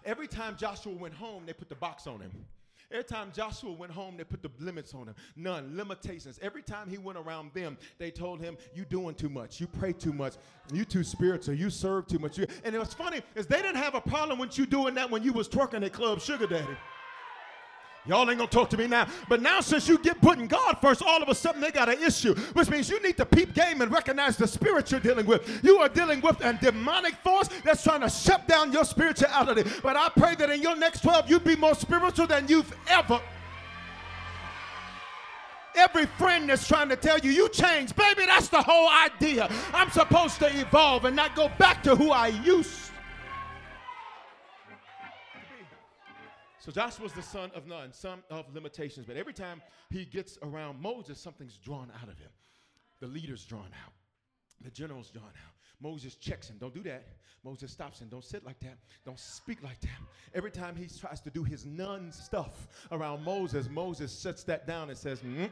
Every 0.04 0.28
time 0.28 0.56
Joshua 0.56 0.92
went 0.92 1.14
home, 1.14 1.44
they 1.46 1.52
put 1.52 1.68
the 1.68 1.74
box 1.74 2.06
on 2.06 2.20
him. 2.20 2.30
Every 2.90 3.04
time 3.04 3.32
Joshua 3.34 3.72
went 3.72 3.92
home, 3.92 4.16
they 4.16 4.24
put 4.24 4.40
the 4.40 4.50
limits 4.58 4.94
on 4.94 5.08
him. 5.08 5.14
None, 5.36 5.76
limitations. 5.76 6.38
Every 6.40 6.62
time 6.62 6.88
he 6.88 6.96
went 6.96 7.18
around 7.18 7.50
them, 7.52 7.76
they 7.98 8.10
told 8.10 8.40
him, 8.40 8.56
You 8.74 8.86
doing 8.86 9.14
too 9.14 9.28
much. 9.28 9.60
You 9.60 9.66
pray 9.66 9.92
too 9.92 10.12
much. 10.14 10.34
You 10.72 10.86
too 10.86 11.04
spiritual. 11.04 11.54
You 11.54 11.68
serve 11.68 12.06
too 12.06 12.18
much. 12.18 12.38
And 12.38 12.74
it 12.74 12.78
was 12.78 12.94
funny, 12.94 13.20
is 13.34 13.46
they 13.46 13.60
didn't 13.60 13.76
have 13.76 13.94
a 13.94 14.00
problem 14.00 14.38
with 14.38 14.56
you 14.56 14.64
doing 14.64 14.94
that 14.94 15.10
when 15.10 15.22
you 15.22 15.34
was 15.34 15.48
twerking 15.48 15.84
at 15.84 15.92
Club 15.92 16.20
Sugar 16.20 16.46
Daddy. 16.46 16.76
Y'all 18.08 18.28
ain't 18.30 18.38
gonna 18.38 18.50
talk 18.50 18.70
to 18.70 18.78
me 18.78 18.86
now. 18.86 19.06
But 19.28 19.42
now, 19.42 19.60
since 19.60 19.86
you 19.86 19.98
get 19.98 20.20
putting 20.22 20.46
God 20.46 20.78
first, 20.80 21.02
all 21.02 21.22
of 21.22 21.28
a 21.28 21.34
sudden 21.34 21.60
they 21.60 21.70
got 21.70 21.90
an 21.90 22.02
issue, 22.02 22.34
which 22.54 22.70
means 22.70 22.88
you 22.88 23.00
need 23.02 23.18
to 23.18 23.26
peep 23.26 23.52
game 23.54 23.82
and 23.82 23.92
recognize 23.92 24.38
the 24.38 24.46
spirit 24.46 24.90
you're 24.90 24.98
dealing 24.98 25.26
with. 25.26 25.62
You 25.62 25.78
are 25.78 25.90
dealing 25.90 26.22
with 26.22 26.42
a 26.42 26.54
demonic 26.54 27.16
force 27.16 27.48
that's 27.62 27.84
trying 27.84 28.00
to 28.00 28.08
shut 28.08 28.48
down 28.48 28.72
your 28.72 28.84
spirituality. 28.84 29.70
But 29.82 29.96
I 29.96 30.08
pray 30.08 30.34
that 30.36 30.48
in 30.48 30.62
your 30.62 30.74
next 30.74 31.02
12, 31.02 31.28
you 31.28 31.38
be 31.38 31.54
more 31.54 31.74
spiritual 31.74 32.26
than 32.26 32.48
you've 32.48 32.74
ever. 32.88 33.20
Every 35.76 36.06
friend 36.06 36.48
that's 36.48 36.66
trying 36.66 36.88
to 36.88 36.96
tell 36.96 37.18
you, 37.18 37.30
you 37.30 37.50
change, 37.50 37.94
baby, 37.94 38.24
that's 38.26 38.48
the 38.48 38.62
whole 38.62 38.88
idea. 38.88 39.50
I'm 39.74 39.90
supposed 39.90 40.38
to 40.38 40.46
evolve 40.58 41.04
and 41.04 41.14
not 41.14 41.36
go 41.36 41.50
back 41.58 41.82
to 41.82 41.94
who 41.94 42.10
I 42.10 42.28
used 42.28 42.88
So 46.68 46.72
Joshua's 46.72 47.14
the 47.14 47.22
son 47.22 47.50
of 47.54 47.66
Nun, 47.66 47.94
son 47.94 48.22
of 48.28 48.44
limitations. 48.54 49.06
But 49.06 49.16
every 49.16 49.32
time 49.32 49.62
he 49.88 50.04
gets 50.04 50.36
around 50.42 50.78
Moses, 50.78 51.18
something's 51.18 51.56
drawn 51.56 51.90
out 52.02 52.10
of 52.10 52.18
him. 52.18 52.28
The 53.00 53.06
leader's 53.06 53.46
drawn 53.46 53.70
out. 53.86 53.94
The 54.60 54.70
general's 54.70 55.08
drawn 55.08 55.24
out. 55.24 55.54
Moses 55.80 56.16
checks 56.16 56.50
him. 56.50 56.58
Don't 56.60 56.74
do 56.74 56.82
that. 56.82 57.06
Moses 57.42 57.72
stops 57.72 58.00
him. 58.00 58.08
Don't 58.10 58.22
sit 58.22 58.44
like 58.44 58.60
that. 58.60 58.76
Don't 59.06 59.18
speak 59.18 59.62
like 59.62 59.80
that. 59.80 59.98
Every 60.34 60.50
time 60.50 60.76
he 60.76 60.88
tries 60.88 61.22
to 61.22 61.30
do 61.30 61.42
his 61.42 61.64
nun 61.64 62.12
stuff 62.12 62.68
around 62.92 63.24
Moses, 63.24 63.70
Moses 63.70 64.12
sets 64.12 64.42
that 64.44 64.66
down 64.66 64.90
and 64.90 64.98
says, 64.98 65.20
Mm-mm. 65.20 65.48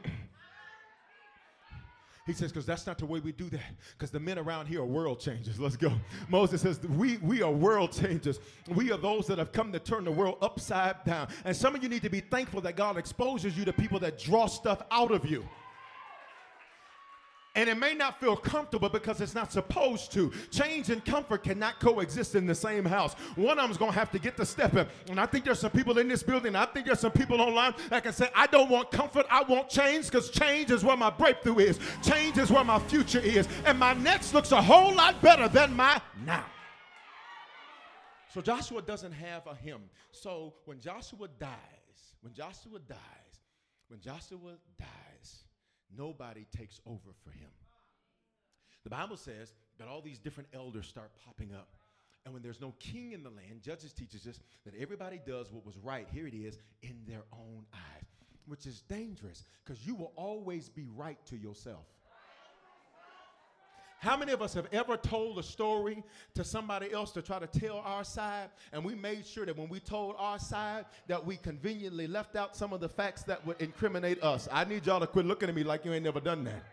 He 2.27 2.33
says, 2.33 2.51
because 2.51 2.65
that's 2.65 2.85
not 2.85 2.97
the 2.97 3.05
way 3.05 3.21
we 3.21 3.31
do 3.31 3.49
that. 3.49 3.61
Because 3.93 4.11
the 4.11 4.19
men 4.19 4.37
around 4.37 4.67
here 4.67 4.81
are 4.81 4.85
world 4.85 5.19
changers. 5.19 5.59
Let's 5.59 5.77
go. 5.77 5.93
Moses 6.27 6.61
says, 6.61 6.79
we, 6.81 7.17
we 7.17 7.41
are 7.41 7.51
world 7.51 7.93
changers. 7.93 8.41
We 8.67 8.91
are 8.91 8.97
those 8.97 9.27
that 9.27 9.37
have 9.37 9.53
come 9.53 9.71
to 9.71 9.79
turn 9.79 10.03
the 10.03 10.11
world 10.11 10.37
upside 10.41 11.05
down. 11.05 11.29
And 11.45 11.55
some 11.55 11.73
of 11.73 11.81
you 11.81 11.87
need 11.87 12.01
to 12.01 12.09
be 12.09 12.19
thankful 12.19 12.59
that 12.61 12.75
God 12.75 12.97
exposes 12.97 13.57
you 13.57 13.63
to 13.63 13.71
people 13.71 13.97
that 14.01 14.19
draw 14.19 14.45
stuff 14.45 14.81
out 14.91 15.11
of 15.11 15.25
you. 15.25 15.47
And 17.57 17.67
it 17.67 17.75
may 17.75 17.95
not 17.95 18.19
feel 18.19 18.35
comfortable 18.35 18.87
because 18.87 19.19
it's 19.19 19.33
not 19.33 19.51
supposed 19.51 20.11
to. 20.11 20.31
Change 20.51 20.91
and 20.91 21.03
comfort 21.03 21.43
cannot 21.43 21.79
coexist 21.79 22.35
in 22.35 22.45
the 22.45 22.53
same 22.53 22.85
house. 22.85 23.15
One 23.35 23.57
of 23.57 23.65
them's 23.65 23.77
going 23.77 23.91
to 23.91 23.97
have 23.97 24.11
to 24.11 24.19
get 24.19 24.37
the 24.37 24.45
step 24.45 24.75
in. 24.75 24.87
And 25.09 25.19
I 25.19 25.25
think 25.25 25.43
there's 25.43 25.57
some 25.57 25.71
people 25.71 25.97
in 25.97 26.07
this 26.07 26.21
building, 26.21 26.55
I 26.55 26.65
think 26.65 26.85
there's 26.85 26.99
some 26.99 27.11
people 27.11 27.41
online 27.41 27.73
that 27.89 28.03
can 28.03 28.13
say, 28.13 28.29
I 28.35 28.45
don't 28.45 28.69
want 28.69 28.91
comfort, 28.91 29.25
I 29.31 29.41
want 29.41 29.69
change 29.69 30.05
because 30.05 30.29
change 30.29 30.69
is 30.69 30.83
where 30.83 30.95
my 30.95 31.09
breakthrough 31.09 31.57
is. 31.57 31.79
Change 32.03 32.37
is 32.37 32.51
where 32.51 32.63
my 32.63 32.77
future 32.77 33.19
is. 33.19 33.47
And 33.65 33.79
my 33.79 33.95
next 33.95 34.35
looks 34.35 34.51
a 34.51 34.61
whole 34.61 34.93
lot 34.93 35.19
better 35.23 35.47
than 35.47 35.75
my 35.75 35.99
now. 36.23 36.45
So 38.35 38.39
Joshua 38.39 38.83
doesn't 38.83 39.13
have 39.13 39.47
a 39.47 39.55
hymn. 39.55 39.81
So 40.11 40.53
when 40.65 40.79
Joshua 40.79 41.27
dies, 41.39 41.49
when 42.21 42.33
Joshua 42.33 42.77
dies, 42.87 42.97
when 43.87 43.99
Joshua 43.99 44.57
dies, 44.77 45.46
nobody 45.95 46.45
takes 46.55 46.79
over 46.85 47.13
for 47.23 47.31
him. 47.31 47.49
The 48.83 48.89
Bible 48.89 49.17
says 49.17 49.53
that 49.79 49.87
all 49.87 50.01
these 50.01 50.19
different 50.19 50.49
elders 50.53 50.87
start 50.87 51.11
popping 51.25 51.53
up. 51.53 51.75
And 52.25 52.33
when 52.33 52.43
there's 52.43 52.61
no 52.61 52.73
king 52.79 53.13
in 53.13 53.23
the 53.23 53.29
land, 53.29 53.61
Judges 53.61 53.93
teaches 53.93 54.27
us 54.27 54.39
that 54.65 54.73
everybody 54.79 55.19
does 55.25 55.51
what 55.51 55.65
was 55.65 55.77
right, 55.77 56.07
here 56.11 56.27
it 56.27 56.33
is, 56.33 56.57
in 56.81 56.95
their 57.07 57.23
own 57.33 57.65
eyes, 57.73 58.05
which 58.45 58.65
is 58.65 58.81
dangerous 58.81 59.45
because 59.63 59.85
you 59.85 59.95
will 59.95 60.11
always 60.15 60.69
be 60.69 60.87
right 60.95 61.17
to 61.25 61.37
yourself. 61.37 61.85
How 63.99 64.15
many 64.15 64.31
of 64.31 64.43
us 64.43 64.53
have 64.53 64.67
ever 64.71 64.95
told 64.95 65.39
a 65.39 65.43
story 65.43 66.03
to 66.35 66.43
somebody 66.43 66.91
else 66.91 67.11
to 67.13 67.21
try 67.21 67.39
to 67.39 67.47
tell 67.47 67.79
our 67.79 68.03
side, 68.03 68.49
and 68.71 68.83
we 68.83 68.93
made 68.93 69.25
sure 69.25 69.45
that 69.45 69.57
when 69.57 69.69
we 69.69 69.79
told 69.79 70.15
our 70.19 70.37
side 70.37 70.85
that 71.07 71.25
we 71.25 71.37
conveniently 71.37 72.05
left 72.05 72.35
out 72.35 72.55
some 72.55 72.73
of 72.73 72.79
the 72.79 72.89
facts 72.89 73.23
that 73.23 73.45
would 73.45 73.59
incriminate 73.59 74.21
us? 74.21 74.47
I 74.51 74.65
need 74.65 74.85
y'all 74.85 74.99
to 74.99 75.07
quit 75.07 75.25
looking 75.25 75.49
at 75.49 75.55
me 75.55 75.63
like 75.63 75.83
you 75.83 75.93
ain't 75.93 76.03
never 76.03 76.19
done 76.19 76.43
that. 76.43 76.63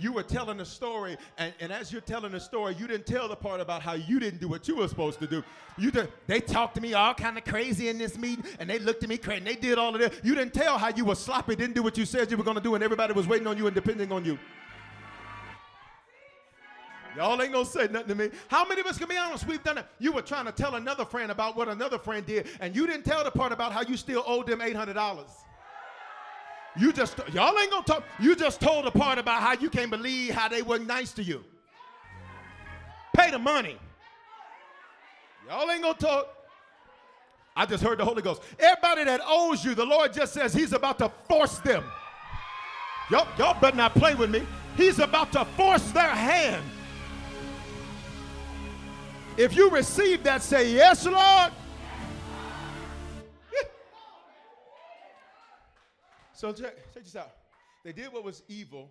You 0.00 0.12
were 0.12 0.22
telling 0.22 0.60
a 0.60 0.64
story, 0.64 1.18
and, 1.36 1.52
and 1.60 1.72
as 1.72 1.92
you're 1.92 2.00
telling 2.00 2.32
the 2.32 2.40
story, 2.40 2.74
you 2.78 2.86
didn't 2.86 3.04
tell 3.04 3.28
the 3.28 3.36
part 3.36 3.60
about 3.60 3.82
how 3.82 3.94
you 3.94 4.20
didn't 4.20 4.40
do 4.40 4.48
what 4.48 4.68
you 4.68 4.76
were 4.76 4.88
supposed 4.88 5.18
to 5.18 5.26
do. 5.26 5.42
You 5.76 5.90
did, 5.90 6.10
they 6.26 6.40
talked 6.40 6.76
to 6.76 6.80
me 6.80 6.94
all 6.94 7.14
kind 7.14 7.36
of 7.36 7.44
crazy 7.44 7.88
in 7.88 7.98
this 7.98 8.16
meeting, 8.16 8.44
and 8.60 8.70
they 8.70 8.78
looked 8.78 9.02
at 9.02 9.08
me 9.08 9.18
crazy, 9.18 9.38
and 9.38 9.46
they 9.46 9.56
did 9.56 9.76
all 9.76 9.94
of 9.94 10.00
this. 10.00 10.18
You 10.22 10.36
didn't 10.36 10.54
tell 10.54 10.78
how 10.78 10.88
you 10.88 11.04
were 11.04 11.16
sloppy, 11.16 11.56
didn't 11.56 11.74
do 11.74 11.82
what 11.82 11.98
you 11.98 12.06
said 12.06 12.30
you 12.30 12.36
were 12.36 12.44
going 12.44 12.56
to 12.56 12.62
do, 12.62 12.76
and 12.76 12.84
everybody 12.84 13.12
was 13.12 13.26
waiting 13.26 13.48
on 13.48 13.58
you 13.58 13.66
and 13.66 13.74
depending 13.74 14.12
on 14.12 14.24
you. 14.24 14.38
Y'all 17.18 17.42
ain't 17.42 17.52
gonna 17.52 17.64
say 17.64 17.88
nothing 17.90 18.10
to 18.10 18.14
me. 18.14 18.30
How 18.46 18.64
many 18.64 18.80
of 18.80 18.86
us 18.86 18.96
can 18.96 19.08
be 19.08 19.16
honest? 19.16 19.44
We've 19.44 19.62
done 19.64 19.78
it. 19.78 19.86
You 19.98 20.12
were 20.12 20.22
trying 20.22 20.44
to 20.44 20.52
tell 20.52 20.76
another 20.76 21.04
friend 21.04 21.32
about 21.32 21.56
what 21.56 21.68
another 21.68 21.98
friend 21.98 22.24
did, 22.24 22.46
and 22.60 22.76
you 22.76 22.86
didn't 22.86 23.04
tell 23.04 23.24
the 23.24 23.30
part 23.32 23.50
about 23.50 23.72
how 23.72 23.80
you 23.80 23.96
still 23.96 24.22
owed 24.24 24.46
them 24.46 24.60
$800. 24.60 25.28
You 26.78 26.92
just, 26.92 27.18
y'all 27.32 27.58
ain't 27.58 27.72
gonna 27.72 27.82
talk. 27.82 28.04
You 28.20 28.36
just 28.36 28.60
told 28.60 28.84
the 28.84 28.92
part 28.92 29.18
about 29.18 29.42
how 29.42 29.54
you 29.54 29.68
can't 29.68 29.90
believe 29.90 30.32
how 30.32 30.46
they 30.46 30.62
were 30.62 30.78
nice 30.78 31.10
to 31.14 31.24
you. 31.24 31.44
Pay 33.16 33.32
the 33.32 33.38
money. 33.40 33.76
Y'all 35.48 35.68
ain't 35.68 35.82
gonna 35.82 35.98
talk. 35.98 36.32
I 37.56 37.66
just 37.66 37.82
heard 37.82 37.98
the 37.98 38.04
Holy 38.04 38.22
Ghost. 38.22 38.42
Everybody 38.60 39.02
that 39.02 39.20
owes 39.26 39.64
you, 39.64 39.74
the 39.74 39.84
Lord 39.84 40.12
just 40.12 40.34
says 40.34 40.54
He's 40.54 40.72
about 40.72 40.98
to 40.98 41.10
force 41.26 41.58
them. 41.58 41.82
Y'all, 43.10 43.26
y'all 43.36 43.60
better 43.60 43.76
not 43.76 43.92
play 43.94 44.14
with 44.14 44.30
me. 44.30 44.46
He's 44.76 45.00
about 45.00 45.32
to 45.32 45.44
force 45.44 45.90
their 45.90 46.04
hand. 46.04 46.62
If 49.38 49.54
you 49.54 49.70
receive 49.70 50.24
that, 50.24 50.42
say, 50.42 50.72
Yes, 50.72 51.06
Lord. 51.06 51.52
So 56.32 56.52
check, 56.52 56.76
check 56.94 57.04
this 57.04 57.16
out. 57.16 57.30
They 57.84 57.92
did 57.92 58.12
what 58.12 58.24
was 58.24 58.42
evil 58.48 58.90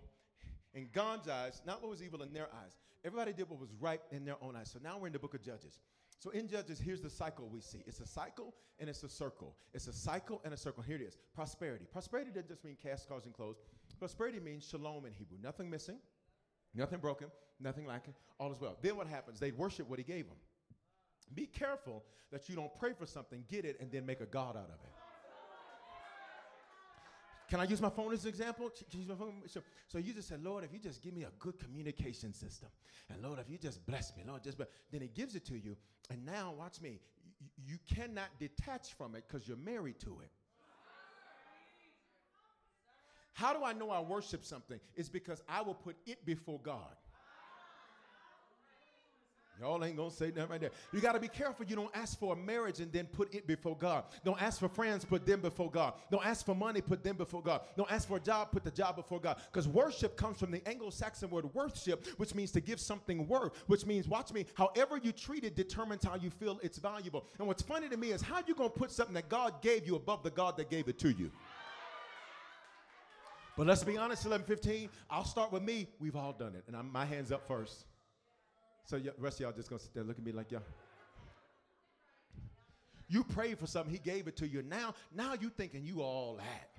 in 0.74 0.88
God's 0.92 1.28
eyes, 1.28 1.62
not 1.66 1.82
what 1.82 1.90
was 1.90 2.02
evil 2.02 2.22
in 2.22 2.32
their 2.32 2.48
eyes. 2.52 2.72
Everybody 3.04 3.32
did 3.32 3.48
what 3.48 3.58
was 3.58 3.70
right 3.80 4.00
in 4.10 4.24
their 4.24 4.36
own 4.42 4.56
eyes. 4.56 4.70
So 4.70 4.78
now 4.82 4.98
we're 4.98 5.06
in 5.06 5.12
the 5.12 5.18
book 5.18 5.34
of 5.34 5.42
Judges. 5.42 5.78
So 6.18 6.30
in 6.30 6.48
Judges, 6.48 6.78
here's 6.78 7.00
the 7.00 7.10
cycle 7.10 7.48
we 7.48 7.60
see. 7.60 7.82
It's 7.86 8.00
a 8.00 8.06
cycle 8.06 8.54
and 8.78 8.88
it's 8.88 9.02
a 9.02 9.08
circle. 9.08 9.54
It's 9.72 9.86
a 9.86 9.92
cycle 9.92 10.40
and 10.44 10.52
a 10.52 10.56
circle. 10.56 10.82
Here 10.82 10.96
it 10.96 11.02
is. 11.02 11.16
Prosperity. 11.34 11.86
Prosperity 11.90 12.30
doesn't 12.30 12.48
just 12.48 12.64
mean 12.64 12.76
cast, 12.82 13.08
cars, 13.08 13.24
and 13.24 13.34
clothes. 13.34 13.60
Prosperity 13.98 14.40
means 14.40 14.66
shalom 14.68 15.06
in 15.06 15.12
Hebrew. 15.12 15.38
Nothing 15.42 15.70
missing, 15.70 15.98
nothing 16.78 17.00
broken, 17.00 17.28
nothing 17.60 17.86
lacking, 17.86 18.14
all 18.38 18.50
is 18.52 18.60
well. 18.60 18.76
Then 18.80 18.96
what 18.96 19.06
happens? 19.06 19.40
They 19.40 19.50
worship 19.50 19.88
what 19.88 19.98
he 19.98 20.04
gave 20.04 20.26
them. 20.26 20.36
Be 21.34 21.46
careful 21.46 22.04
that 22.32 22.48
you 22.48 22.56
don't 22.56 22.74
pray 22.78 22.92
for 22.98 23.06
something, 23.06 23.44
get 23.50 23.64
it, 23.64 23.76
and 23.80 23.90
then 23.90 24.06
make 24.06 24.20
a 24.20 24.26
God 24.26 24.56
out 24.56 24.70
of 24.70 24.80
it. 24.84 24.92
Can 27.48 27.60
I 27.60 27.64
use 27.64 27.80
my 27.80 27.88
phone 27.88 28.12
as 28.12 28.24
an 28.24 28.28
example? 28.28 28.70
So, 29.46 29.62
so 29.86 29.98
you 29.98 30.12
just 30.12 30.28
said, 30.28 30.44
Lord, 30.44 30.64
if 30.64 30.72
you 30.72 30.78
just 30.78 31.02
give 31.02 31.14
me 31.14 31.22
a 31.22 31.32
good 31.38 31.58
communication 31.58 32.34
system, 32.34 32.68
and 33.10 33.22
Lord, 33.22 33.38
if 33.38 33.50
you 33.50 33.56
just 33.56 33.84
bless 33.86 34.14
me, 34.16 34.22
Lord, 34.26 34.42
just 34.42 34.58
bless. 34.58 34.68
then 34.92 35.00
He 35.00 35.08
gives 35.08 35.34
it 35.34 35.46
to 35.46 35.58
you, 35.58 35.76
and 36.10 36.24
now 36.26 36.54
watch 36.58 36.80
me. 36.82 37.00
You 37.56 37.78
cannot 37.94 38.28
detach 38.38 38.92
from 38.94 39.14
it 39.14 39.24
because 39.26 39.48
you're 39.48 39.56
married 39.56 39.98
to 40.00 40.20
it. 40.22 40.30
How 43.32 43.52
do 43.52 43.64
I 43.64 43.72
know 43.72 43.90
I 43.90 44.00
worship 44.00 44.44
something? 44.44 44.80
It's 44.96 45.08
because 45.08 45.42
I 45.48 45.62
will 45.62 45.74
put 45.74 45.96
it 46.06 46.24
before 46.26 46.60
God. 46.62 46.96
Y'all 49.60 49.84
ain't 49.84 49.96
gonna 49.96 50.10
say 50.10 50.28
nothing 50.28 50.50
right 50.50 50.60
there. 50.60 50.70
You 50.92 51.00
gotta 51.00 51.18
be 51.18 51.26
careful. 51.26 51.66
You 51.66 51.74
don't 51.74 51.90
ask 51.94 52.16
for 52.18 52.34
a 52.34 52.36
marriage 52.36 52.78
and 52.78 52.92
then 52.92 53.06
put 53.06 53.34
it 53.34 53.44
before 53.46 53.76
God. 53.76 54.04
Don't 54.24 54.40
ask 54.40 54.60
for 54.60 54.68
friends, 54.68 55.04
put 55.04 55.26
them 55.26 55.40
before 55.40 55.68
God. 55.68 55.94
Don't 56.12 56.24
ask 56.24 56.46
for 56.46 56.54
money, 56.54 56.80
put 56.80 57.02
them 57.02 57.16
before 57.16 57.42
God. 57.42 57.62
Don't 57.76 57.90
ask 57.90 58.06
for 58.06 58.18
a 58.18 58.20
job, 58.20 58.52
put 58.52 58.62
the 58.62 58.70
job 58.70 58.94
before 58.94 59.18
God. 59.18 59.40
Because 59.50 59.66
worship 59.66 60.16
comes 60.16 60.38
from 60.38 60.52
the 60.52 60.66
Anglo-Saxon 60.68 61.28
word 61.28 61.52
worship, 61.54 62.06
which 62.18 62.36
means 62.36 62.52
to 62.52 62.60
give 62.60 62.78
something 62.78 63.26
worth, 63.26 63.52
which 63.66 63.84
means, 63.84 64.06
watch 64.06 64.32
me, 64.32 64.46
however 64.54 65.00
you 65.02 65.10
treat 65.10 65.42
it 65.42 65.56
determines 65.56 66.04
how 66.04 66.14
you 66.14 66.30
feel 66.30 66.60
it's 66.62 66.78
valuable. 66.78 67.26
And 67.38 67.48
what's 67.48 67.62
funny 67.62 67.88
to 67.88 67.96
me 67.96 68.12
is 68.12 68.22
how 68.22 68.40
you 68.46 68.54
gonna 68.54 68.70
put 68.70 68.92
something 68.92 69.14
that 69.14 69.28
God 69.28 69.60
gave 69.60 69.86
you 69.86 69.96
above 69.96 70.22
the 70.22 70.30
God 70.30 70.56
that 70.58 70.70
gave 70.70 70.86
it 70.86 71.00
to 71.00 71.10
you. 71.10 71.32
But 73.58 73.66
let's 73.66 73.82
be 73.82 73.98
honest, 73.98 74.24
11:15. 74.24 74.88
I'll 75.10 75.24
start 75.24 75.50
with 75.50 75.64
me. 75.64 75.88
We've 75.98 76.14
all 76.14 76.32
done 76.32 76.54
it, 76.54 76.62
and 76.68 76.76
I'm, 76.76 76.92
my 76.92 77.04
hands 77.04 77.32
up 77.32 77.48
first. 77.48 77.86
So 78.84 79.00
the 79.00 79.12
rest 79.18 79.40
of 79.40 79.40
y'all 79.40 79.52
just 79.52 79.68
gonna 79.68 79.80
sit 79.80 79.92
there, 79.92 80.04
look 80.04 80.16
at 80.16 80.24
me 80.24 80.30
like 80.30 80.52
y'all. 80.52 80.62
You 83.08 83.24
prayed 83.24 83.58
for 83.58 83.66
something, 83.66 83.92
He 83.92 83.98
gave 83.98 84.28
it 84.28 84.36
to 84.36 84.46
you. 84.46 84.62
Now, 84.62 84.94
now 85.12 85.34
you 85.34 85.50
thinking 85.50 85.84
you 85.84 86.02
all 86.02 86.36
that. 86.36 86.70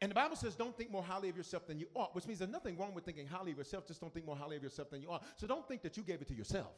And 0.00 0.10
the 0.10 0.14
Bible 0.14 0.36
says, 0.36 0.54
don't 0.54 0.74
think 0.78 0.90
more 0.90 1.02
highly 1.02 1.28
of 1.28 1.36
yourself 1.36 1.66
than 1.66 1.78
you 1.78 1.88
ought, 1.94 2.14
which 2.14 2.26
means 2.26 2.38
there's 2.38 2.50
nothing 2.50 2.78
wrong 2.78 2.94
with 2.94 3.04
thinking 3.04 3.26
highly 3.26 3.50
of 3.50 3.58
yourself. 3.58 3.86
Just 3.86 4.00
don't 4.00 4.14
think 4.14 4.24
more 4.24 4.36
highly 4.36 4.56
of 4.56 4.62
yourself 4.62 4.88
than 4.90 5.02
you 5.02 5.10
ought. 5.10 5.24
So 5.36 5.46
don't 5.46 5.66
think 5.68 5.82
that 5.82 5.96
you 5.96 6.04
gave 6.04 6.22
it 6.22 6.28
to 6.28 6.34
yourself. 6.34 6.70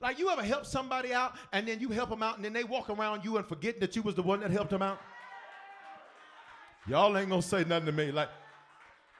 Like 0.00 0.18
you 0.18 0.28
ever 0.30 0.42
help 0.42 0.66
somebody 0.66 1.12
out 1.12 1.36
and 1.52 1.68
then 1.68 1.78
you 1.78 1.90
help 1.90 2.10
them 2.10 2.22
out 2.22 2.36
and 2.36 2.44
then 2.44 2.54
they 2.54 2.64
walk 2.64 2.90
around 2.90 3.24
you 3.24 3.36
and 3.36 3.46
forgetting 3.46 3.80
that 3.80 3.94
you 3.94 4.02
was 4.02 4.14
the 4.14 4.22
one 4.22 4.40
that 4.40 4.50
helped 4.50 4.70
them 4.70 4.82
out? 4.82 4.98
Y'all 6.86 7.16
ain't 7.16 7.28
gonna 7.28 7.42
say 7.42 7.64
nothing 7.64 7.86
to 7.86 7.92
me. 7.92 8.10
Like, 8.10 8.28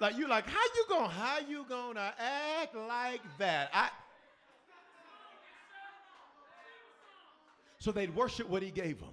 like 0.00 0.16
you 0.16 0.28
like, 0.28 0.47
how 0.47 0.64
you 0.75 0.85
gonna 0.88 1.09
how 1.09 1.38
you 1.49 1.64
gonna 1.68 2.12
act 2.18 2.75
like 2.75 3.23
that? 3.38 3.71
I 3.73 3.90
so 7.78 7.92
they'd 7.92 8.14
worship 8.14 8.49
what 8.49 8.62
he 8.62 8.71
gave 8.71 9.00
them. 9.00 9.11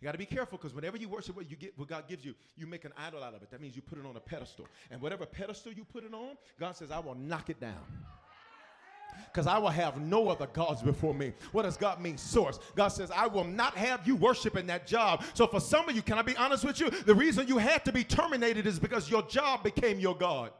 You 0.00 0.06
got 0.06 0.12
to 0.12 0.18
be 0.18 0.26
careful 0.26 0.56
because 0.58 0.74
whenever 0.74 0.96
you 0.96 1.08
worship 1.08 1.36
what 1.36 1.50
you 1.50 1.56
get, 1.56 1.78
what 1.78 1.88
God 1.88 2.08
gives 2.08 2.24
you, 2.24 2.34
you 2.56 2.66
make 2.66 2.84
an 2.84 2.92
idol 2.96 3.22
out 3.22 3.34
of 3.34 3.42
it. 3.42 3.50
That 3.50 3.60
means 3.60 3.76
you 3.76 3.82
put 3.82 3.98
it 3.98 4.06
on 4.06 4.16
a 4.16 4.20
pedestal, 4.20 4.66
and 4.90 5.00
whatever 5.00 5.26
pedestal 5.26 5.72
you 5.72 5.84
put 5.84 6.04
it 6.04 6.14
on, 6.14 6.36
God 6.58 6.72
says, 6.76 6.90
"I 6.90 6.98
will 6.98 7.14
knock 7.14 7.50
it 7.50 7.60
down." 7.60 7.84
Because 9.26 9.46
I 9.46 9.58
will 9.58 9.68
have 9.68 10.00
no 10.00 10.28
other 10.28 10.46
gods 10.46 10.82
before 10.82 11.14
me. 11.14 11.32
What 11.52 11.62
does 11.62 11.76
God 11.76 12.00
mean? 12.00 12.16
Source. 12.16 12.58
God 12.74 12.88
says, 12.88 13.10
I 13.10 13.26
will 13.26 13.44
not 13.44 13.76
have 13.76 14.06
you 14.06 14.16
worshiping 14.16 14.66
that 14.68 14.86
job. 14.86 15.24
So 15.34 15.46
for 15.46 15.60
some 15.60 15.88
of 15.88 15.96
you, 15.96 16.02
can 16.02 16.18
I 16.18 16.22
be 16.22 16.36
honest 16.36 16.64
with 16.64 16.80
you? 16.80 16.90
The 16.90 17.14
reason 17.14 17.48
you 17.48 17.58
had 17.58 17.84
to 17.84 17.92
be 17.92 18.04
terminated 18.04 18.66
is 18.66 18.78
because 18.78 19.10
your 19.10 19.22
job 19.22 19.62
became 19.64 19.98
your 19.98 20.16
God. 20.16 20.52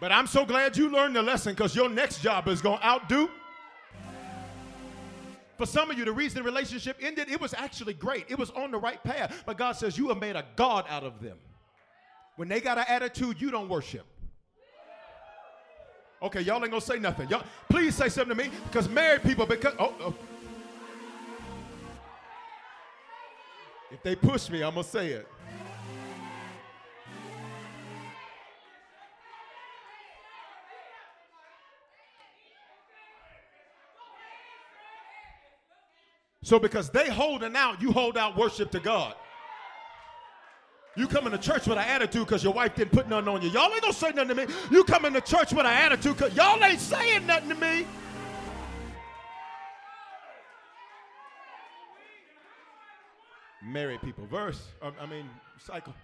But 0.00 0.12
I'm 0.12 0.26
so 0.26 0.44
glad 0.44 0.76
you 0.76 0.88
learned 0.88 1.16
the 1.16 1.22
lesson 1.22 1.54
because 1.54 1.74
your 1.74 1.88
next 1.88 2.22
job 2.22 2.46
is 2.46 2.62
going 2.62 2.78
to 2.78 2.86
outdo. 2.86 3.28
For 5.56 5.66
some 5.66 5.90
of 5.90 5.98
you, 5.98 6.04
the 6.04 6.12
reason 6.12 6.38
the 6.38 6.44
relationship 6.44 6.96
ended, 7.00 7.28
it 7.28 7.40
was 7.40 7.52
actually 7.52 7.94
great. 7.94 8.26
It 8.28 8.38
was 8.38 8.50
on 8.50 8.70
the 8.70 8.78
right 8.78 9.02
path. 9.02 9.42
But 9.44 9.58
God 9.58 9.72
says, 9.72 9.98
You 9.98 10.08
have 10.08 10.18
made 10.18 10.36
a 10.36 10.44
God 10.54 10.84
out 10.88 11.02
of 11.02 11.20
them. 11.20 11.36
When 12.36 12.46
they 12.46 12.60
got 12.60 12.78
an 12.78 12.84
attitude, 12.86 13.40
you 13.40 13.50
don't 13.50 13.68
worship. 13.68 14.06
Okay, 16.20 16.40
y'all 16.40 16.56
ain't 16.56 16.70
gonna 16.70 16.80
say 16.80 16.98
nothing. 16.98 17.28
Y'all, 17.28 17.44
please 17.68 17.94
say 17.94 18.08
something 18.08 18.36
to 18.36 18.44
me, 18.44 18.50
because 18.64 18.88
married 18.88 19.22
people, 19.22 19.46
because 19.46 19.74
oh, 19.78 19.94
oh. 20.00 20.14
if 23.92 24.02
they 24.02 24.16
push 24.16 24.50
me, 24.50 24.62
I'm 24.62 24.74
gonna 24.74 24.84
say 24.84 25.08
it. 25.08 25.28
So 36.42 36.58
because 36.58 36.88
they 36.88 37.10
holding 37.10 37.54
out, 37.54 37.80
you 37.82 37.92
hold 37.92 38.16
out 38.16 38.36
worship 38.36 38.70
to 38.70 38.80
God. 38.80 39.14
You 40.98 41.06
coming 41.06 41.30
to 41.30 41.38
church 41.38 41.68
with 41.68 41.78
an 41.78 41.84
attitude 41.84 42.26
because 42.26 42.42
your 42.42 42.52
wife 42.52 42.74
didn't 42.74 42.90
put 42.90 43.08
nothing 43.08 43.28
on 43.28 43.40
you. 43.40 43.50
Y'all 43.50 43.72
ain't 43.72 43.82
gonna 43.82 43.92
say 43.92 44.10
nothing 44.10 44.34
to 44.36 44.46
me. 44.46 44.52
You 44.68 44.82
coming 44.82 45.12
to 45.12 45.20
church 45.20 45.52
with 45.52 45.64
an 45.64 45.66
attitude 45.66 46.16
because 46.16 46.34
y'all 46.34 46.62
ain't 46.64 46.80
saying 46.80 47.24
nothing 47.24 47.50
to 47.50 47.54
me. 47.54 47.86
Married 53.64 54.00
people, 54.00 54.26
verse, 54.26 54.60
I 54.82 55.06
mean, 55.06 55.28
cycle. 55.64 55.94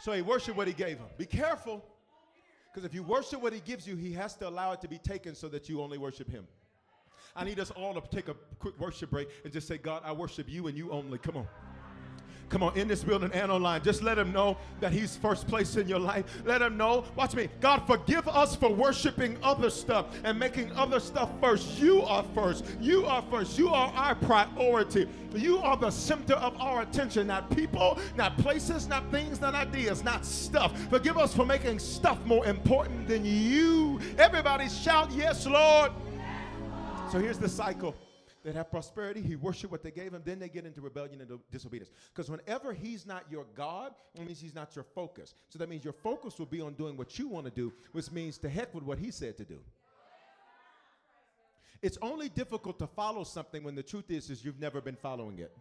So 0.00 0.12
he 0.12 0.22
worshiped 0.22 0.56
what 0.56 0.68
he 0.68 0.72
gave 0.72 0.96
him. 0.96 1.06
Be 1.18 1.26
careful, 1.26 1.84
because 2.72 2.86
if 2.86 2.94
you 2.94 3.02
worship 3.02 3.42
what 3.42 3.52
he 3.52 3.60
gives 3.60 3.86
you, 3.86 3.94
he 3.96 4.12
has 4.12 4.36
to 4.36 4.48
allow 4.48 4.72
it 4.72 4.80
to 4.82 4.88
be 4.88 4.98
taken 4.98 5.34
so 5.34 5.48
that 5.48 5.68
you 5.68 5.82
only 5.82 5.98
worship 5.98 6.30
him. 6.30 6.46
I 7.36 7.44
need 7.44 7.58
us 7.58 7.70
all 7.72 7.94
to 7.94 8.02
take 8.10 8.28
a 8.28 8.34
quick 8.58 8.78
worship 8.78 9.10
break 9.10 9.28
and 9.42 9.52
just 9.52 9.66
say, 9.66 9.76
God, 9.76 10.02
I 10.04 10.12
worship 10.12 10.48
you 10.48 10.68
and 10.68 10.78
you 10.78 10.92
only. 10.92 11.18
Come 11.18 11.36
on. 11.36 11.48
Come 12.48 12.62
on, 12.62 12.76
in 12.76 12.88
this 12.88 13.02
building 13.02 13.30
and 13.32 13.50
online. 13.50 13.82
Just 13.82 14.02
let 14.02 14.18
him 14.18 14.32
know 14.32 14.56
that 14.80 14.92
he's 14.92 15.16
first 15.16 15.46
place 15.46 15.76
in 15.76 15.88
your 15.88 15.98
life. 15.98 16.24
Let 16.44 16.62
him 16.62 16.76
know. 16.76 17.04
Watch 17.16 17.34
me. 17.34 17.48
God, 17.60 17.86
forgive 17.86 18.28
us 18.28 18.54
for 18.54 18.70
worshiping 18.70 19.38
other 19.42 19.70
stuff 19.70 20.06
and 20.24 20.38
making 20.38 20.72
other 20.72 21.00
stuff 21.00 21.30
first. 21.40 21.78
You 21.78 22.02
are 22.02 22.24
first. 22.34 22.64
You 22.80 23.06
are 23.06 23.24
first. 23.30 23.58
You 23.58 23.70
are 23.70 23.92
our 23.94 24.14
priority. 24.14 25.08
You 25.34 25.58
are 25.58 25.76
the 25.76 25.90
center 25.90 26.34
of 26.34 26.56
our 26.60 26.82
attention, 26.82 27.26
not 27.26 27.50
people, 27.50 27.98
not 28.16 28.38
places, 28.38 28.86
not 28.86 29.10
things, 29.10 29.40
not 29.40 29.54
ideas, 29.54 30.04
not 30.04 30.24
stuff. 30.24 30.78
Forgive 30.90 31.18
us 31.18 31.34
for 31.34 31.44
making 31.44 31.78
stuff 31.78 32.24
more 32.24 32.46
important 32.46 33.08
than 33.08 33.24
you. 33.24 34.00
Everybody 34.18 34.68
shout, 34.68 35.10
Yes, 35.12 35.46
Lord. 35.46 35.92
So 37.10 37.18
here's 37.18 37.38
the 37.38 37.48
cycle 37.48 37.94
that 38.44 38.54
have 38.54 38.70
prosperity, 38.70 39.22
he 39.22 39.36
worship 39.36 39.70
what 39.70 39.82
they 39.82 39.90
gave 39.90 40.12
him, 40.12 40.22
then 40.24 40.38
they 40.38 40.50
get 40.50 40.66
into 40.66 40.82
rebellion 40.82 41.20
and 41.20 41.40
disobedience. 41.50 41.90
Because 42.14 42.30
whenever 42.30 42.74
he's 42.74 43.06
not 43.06 43.24
your 43.30 43.46
God, 43.54 43.94
it 44.14 44.26
means 44.26 44.38
he's 44.38 44.54
not 44.54 44.76
your 44.76 44.84
focus. 44.84 45.34
So 45.48 45.58
that 45.58 45.68
means 45.68 45.82
your 45.82 45.94
focus 45.94 46.38
will 46.38 46.46
be 46.46 46.60
on 46.60 46.74
doing 46.74 46.96
what 46.96 47.18
you 47.18 47.26
want 47.26 47.46
to 47.46 47.50
do, 47.50 47.72
which 47.92 48.12
means 48.12 48.36
to 48.38 48.48
heck 48.50 48.74
with 48.74 48.84
what 48.84 48.98
he 48.98 49.10
said 49.10 49.38
to 49.38 49.44
do. 49.44 49.60
It's 51.80 51.98
only 52.02 52.28
difficult 52.28 52.78
to 52.78 52.86
follow 52.86 53.24
something 53.24 53.62
when 53.64 53.74
the 53.74 53.82
truth 53.82 54.10
is, 54.10 54.28
is 54.30 54.44
you've 54.44 54.60
never 54.60 54.80
been 54.80 54.96
following 54.96 55.38
it. 55.38 55.56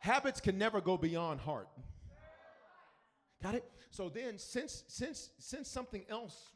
Habits 0.00 0.40
can 0.40 0.56
never 0.56 0.80
go 0.80 0.96
beyond 0.96 1.40
heart. 1.40 1.68
Got 3.42 3.56
it? 3.56 3.64
So 3.90 4.08
then 4.08 4.38
since 4.38 4.84
since 4.86 5.30
since 5.38 5.68
something 5.68 6.04
else 6.08 6.52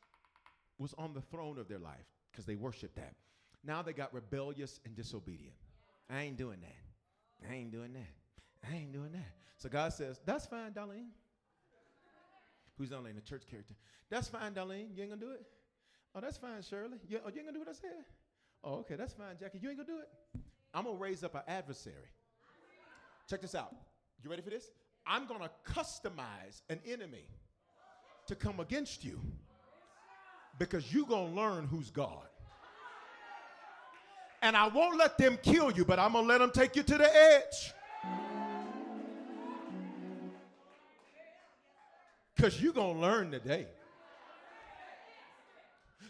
was 0.79 0.95
on 0.97 1.15
the 1.15 1.21
throne 1.21 1.59
of 1.59 1.69
their 1.69 1.79
life, 1.79 2.07
because 2.41 2.47
they 2.47 2.57
worship 2.57 2.95
that. 2.95 3.13
Now 3.63 3.83
they 3.83 3.93
got 3.93 4.15
rebellious 4.15 4.81
and 4.87 4.97
disobedient. 4.97 5.53
I 6.09 6.23
ain't 6.23 6.39
doing 6.39 6.59
that. 6.63 7.51
I 7.51 7.55
ain't 7.55 7.71
doing 7.71 7.93
that. 7.93 8.71
I 8.71 8.77
ain't 8.77 8.93
doing 8.95 9.13
that. 9.13 9.35
So 9.59 9.69
God 9.69 9.93
says, 9.93 10.21
That's 10.25 10.47
fine, 10.47 10.73
Darlene. 10.73 11.11
Who's 12.79 12.89
Darlene? 12.89 13.15
The 13.15 13.21
church 13.21 13.43
character. 13.51 13.75
That's 14.09 14.29
fine, 14.29 14.55
Darlene. 14.55 14.97
You 14.97 15.03
ain't 15.03 15.11
gonna 15.11 15.21
do 15.21 15.33
it? 15.33 15.45
Oh, 16.15 16.21
that's 16.21 16.39
fine, 16.39 16.63
Shirley. 16.63 16.97
You, 17.07 17.21
oh, 17.25 17.29
you 17.29 17.41
ain't 17.41 17.47
gonna 17.47 17.53
do 17.53 17.59
what 17.59 17.69
I 17.69 17.73
said? 17.73 18.05
Oh, 18.65 18.77
okay, 18.77 18.97
that's 18.97 19.13
fine, 19.13 19.37
Jackie. 19.39 19.59
You 19.59 19.69
ain't 19.69 19.77
gonna 19.77 19.87
do 19.87 19.99
it? 19.99 20.41
I'm 20.73 20.85
gonna 20.85 20.97
raise 20.97 21.23
up 21.23 21.35
an 21.35 21.43
adversary. 21.47 21.95
Check 23.29 23.43
this 23.43 23.55
out. 23.55 23.75
You 24.25 24.31
ready 24.31 24.41
for 24.41 24.51
this? 24.51 24.71
I'm 25.07 25.27
gonna 25.27 25.51
customize 25.67 26.63
an 26.71 26.81
enemy 26.87 27.27
to 28.29 28.35
come 28.35 28.61
against 28.61 29.05
you 29.05 29.21
because 30.59 30.93
you're 30.93 31.07
to 31.07 31.21
learn 31.21 31.67
who's 31.67 31.91
God. 31.91 32.30
And 34.43 34.57
I 34.57 34.69
won't 34.69 34.99
let 34.99 35.19
them 35.19 35.39
kill 35.43 35.71
you, 35.71 35.85
but 35.85 35.99
I'm 35.99 36.13
going 36.13 36.25
to 36.25 36.29
let 36.29 36.39
them 36.39 36.51
take 36.51 36.77
you 36.77 36.83
to 36.83 36.99
the 36.99 37.15
edge. 37.15 37.75
Because 42.35 42.61
you're 42.63 42.73
going 42.73 42.95
to 42.95 43.01
learn 43.01 43.31
today. 43.31 43.67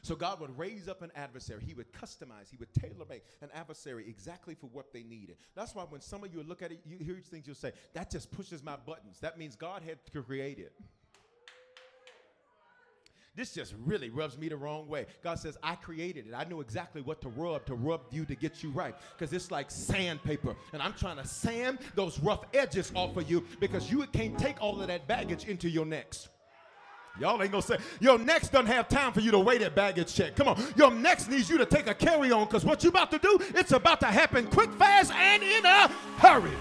So 0.02 0.14
God 0.14 0.40
would 0.40 0.56
raise 0.56 0.88
up 0.88 1.02
an 1.02 1.10
adversary. 1.14 1.62
He 1.66 1.74
would 1.74 1.92
customize, 1.92 2.50
he 2.50 2.56
would 2.56 2.72
tailor 2.72 3.04
make 3.08 3.22
an 3.42 3.50
adversary 3.52 4.06
exactly 4.08 4.54
for 4.54 4.66
what 4.68 4.92
they 4.92 5.02
needed. 5.02 5.36
That's 5.54 5.74
why 5.74 5.82
when 5.82 6.00
some 6.00 6.24
of 6.24 6.32
you 6.32 6.42
look 6.42 6.62
at 6.62 6.72
it, 6.72 6.80
you 6.86 6.98
hear 6.98 7.16
things, 7.16 7.46
you'll 7.46 7.56
say, 7.56 7.72
that 7.92 8.10
just 8.10 8.30
pushes 8.30 8.62
my 8.62 8.76
buttons. 8.76 9.18
That 9.20 9.38
means 9.38 9.56
God 9.56 9.82
had 9.82 9.98
to 10.12 10.22
create 10.22 10.58
it. 10.58 10.72
This 13.36 13.54
just 13.54 13.74
really 13.84 14.10
rubs 14.10 14.36
me 14.36 14.48
the 14.48 14.56
wrong 14.56 14.88
way. 14.88 15.06
God 15.22 15.38
says, 15.38 15.56
I 15.62 15.76
created 15.76 16.26
it. 16.26 16.34
I 16.34 16.44
know 16.44 16.60
exactly 16.60 17.00
what 17.00 17.20
to 17.22 17.28
rub 17.28 17.64
to 17.66 17.74
rub 17.74 18.02
you 18.10 18.24
to 18.24 18.34
get 18.34 18.62
you 18.62 18.70
right. 18.70 18.94
Because 19.16 19.32
it's 19.32 19.50
like 19.50 19.70
sandpaper. 19.70 20.56
And 20.72 20.82
I'm 20.82 20.94
trying 20.94 21.16
to 21.16 21.26
sand 21.26 21.78
those 21.94 22.18
rough 22.18 22.44
edges 22.52 22.90
off 22.94 23.16
of 23.16 23.30
you 23.30 23.44
because 23.60 23.90
you 23.90 24.04
can't 24.08 24.36
take 24.36 24.60
all 24.60 24.80
of 24.80 24.88
that 24.88 25.06
baggage 25.06 25.44
into 25.44 25.68
your 25.68 25.86
next. 25.86 26.28
Y'all 27.18 27.42
ain't 27.42 27.50
gonna 27.50 27.62
say 27.62 27.76
your 28.00 28.18
next 28.18 28.50
doesn't 28.50 28.66
have 28.66 28.88
time 28.88 29.12
for 29.12 29.20
you 29.20 29.30
to 29.30 29.38
wait 29.38 29.62
at 29.62 29.74
baggage 29.74 30.14
check. 30.14 30.36
Come 30.36 30.48
on, 30.48 30.62
your 30.76 30.90
next 30.90 31.28
needs 31.28 31.50
you 31.50 31.58
to 31.58 31.66
take 31.66 31.86
a 31.88 31.94
carry 31.94 32.30
on 32.30 32.46
because 32.46 32.64
what 32.64 32.84
you 32.84 32.90
about 32.90 33.10
to 33.10 33.18
do, 33.18 33.38
it's 33.54 33.72
about 33.72 34.00
to 34.00 34.06
happen 34.06 34.46
quick, 34.46 34.72
fast, 34.74 35.12
and 35.12 35.42
in 35.42 35.66
a 35.66 35.88
hurry. 36.18 36.52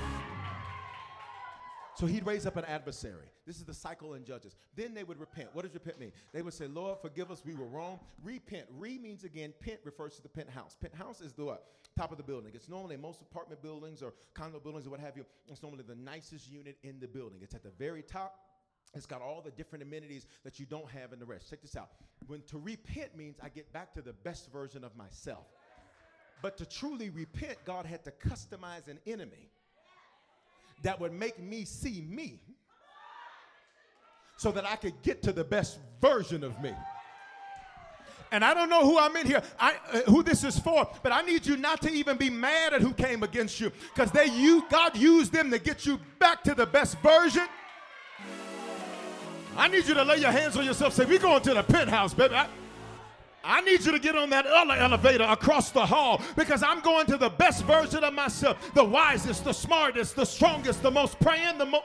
So 1.96 2.08
he'd 2.08 2.26
raise 2.26 2.46
up 2.46 2.58
an 2.58 2.66
adversary. 2.66 3.28
This 3.50 3.58
is 3.58 3.66
the 3.66 3.74
cycle 3.74 4.14
in 4.14 4.26
Judges. 4.26 4.56
Then 4.76 4.94
they 4.94 5.04
would 5.04 5.20
repent. 5.20 5.50
What 5.54 5.66
does 5.66 5.74
repent 5.74 6.00
mean? 6.00 6.12
They 6.34 6.44
would 6.44 6.54
say, 6.54 6.68
Lord, 6.68 7.00
forgive 7.02 7.32
us, 7.32 7.42
we 7.44 7.56
were 7.56 7.66
wrong. 7.66 8.00
Repent. 8.24 8.68
Re 8.78 9.00
means 9.00 9.24
again, 9.24 9.56
pent 9.60 9.80
refers 9.84 10.18
to 10.18 10.22
the 10.22 10.30
penthouse. 10.30 10.78
Penthouse 10.80 11.20
is 11.20 11.34
the 11.34 11.46
what? 11.46 11.66
Top 11.98 12.12
of 12.12 12.18
the 12.18 12.24
building. 12.24 12.52
It's 12.54 12.70
normally 12.70 12.96
most 12.96 13.22
apartment 13.24 13.64
buildings 13.64 14.04
or 14.04 14.14
condo 14.36 14.60
buildings 14.60 14.86
or 14.86 14.92
what 14.92 15.00
have 15.00 15.18
you. 15.18 15.26
It's 15.48 15.64
normally 15.64 15.84
the 15.88 15.96
nicest 15.96 16.48
unit 16.48 16.78
in 16.84 17.00
the 17.00 17.08
building. 17.08 17.40
It's 17.42 17.56
at 17.56 17.64
the 17.64 17.72
very 17.72 18.04
top. 18.04 18.36
It's 18.94 19.08
got 19.08 19.24
all 19.24 19.42
the 19.42 19.50
different 19.50 19.82
amenities 19.82 20.28
that 20.44 20.60
you 20.60 20.68
don't 20.68 20.88
have 20.92 21.12
in 21.12 21.18
the 21.18 21.26
rest. 21.26 21.50
Check 21.50 21.64
this 21.64 21.76
out. 21.76 21.90
When 22.28 22.44
to 22.44 22.60
repent 22.60 23.18
means 23.18 23.38
I 23.42 23.50
get 23.50 23.74
back 23.74 23.96
to 23.96 24.04
the 24.04 24.14
best 24.14 24.52
version 24.52 24.84
of 24.84 24.96
myself. 24.96 25.48
But 26.44 26.56
to 26.58 26.68
truly 26.68 27.10
repent, 27.10 27.58
God 27.66 27.88
had 27.88 28.04
to 28.04 28.12
customize 28.12 28.88
an 28.88 29.00
enemy 29.08 29.50
that 30.84 31.00
would 31.00 31.14
make 31.14 31.42
me 31.42 31.66
see 31.66 32.06
me 32.08 32.42
so 34.40 34.54
that 34.54 34.66
I 34.66 34.78
could 34.78 34.94
get 35.02 35.22
to 35.24 35.34
the 35.34 35.44
best 35.44 35.80
version 36.00 36.46
of 36.46 36.60
me. 36.62 36.72
And 38.32 38.46
I 38.46 38.54
don't 38.54 38.70
know 38.70 38.86
who 38.86 38.98
I'm 38.98 39.14
in 39.18 39.28
here, 39.28 39.44
I, 39.60 39.76
uh, 39.92 40.00
who 40.04 40.24
this 40.24 40.46
is 40.46 40.58
for, 40.58 40.88
but 41.04 41.12
I 41.12 41.22
need 41.24 41.46
you 41.46 41.58
not 41.58 41.82
to 41.82 41.92
even 41.92 42.16
be 42.16 42.30
mad 42.30 42.74
at 42.74 42.82
who 42.82 42.94
came 42.94 43.24
against 43.24 43.60
you, 43.60 43.70
because 43.94 44.12
they 44.12 44.28
you 44.28 44.64
God 44.70 44.96
used 44.96 45.34
them 45.34 45.52
to 45.52 45.60
get 45.60 45.86
you 45.86 46.00
back 46.20 46.44
to 46.46 46.56
the 46.56 46.66
best 46.66 46.98
version. 47.00 47.48
I 49.58 49.68
need 49.68 49.86
you 49.86 49.94
to 49.94 50.06
lay 50.06 50.18
your 50.18 50.32
hands 50.32 50.56
on 50.56 50.64
yourself. 50.64 50.94
Say, 50.94 51.04
we're 51.04 51.20
going 51.20 51.42
to 51.42 51.54
the 51.54 51.64
penthouse, 51.64 52.14
baby. 52.14 52.36
I, 52.36 52.48
I 53.44 53.60
need 53.62 53.84
you 53.84 53.92
to 53.92 54.00
get 54.00 54.16
on 54.16 54.30
that 54.30 54.46
other 54.46 54.74
elevator 54.74 55.24
across 55.24 55.72
the 55.72 55.86
hall 55.86 56.22
because 56.38 56.64
I'm 56.64 56.80
going 56.80 57.08
to 57.08 57.18
the 57.18 57.30
best 57.30 57.66
version 57.66 58.06
of 58.06 58.14
myself, 58.14 58.74
the 58.74 58.86
wisest, 58.86 59.44
the 59.44 59.54
smartest, 59.54 60.16
the 60.16 60.26
strongest, 60.26 60.82
the 60.82 60.92
most 60.92 61.20
praying, 61.20 61.58
the 61.58 61.66
most. 61.66 61.84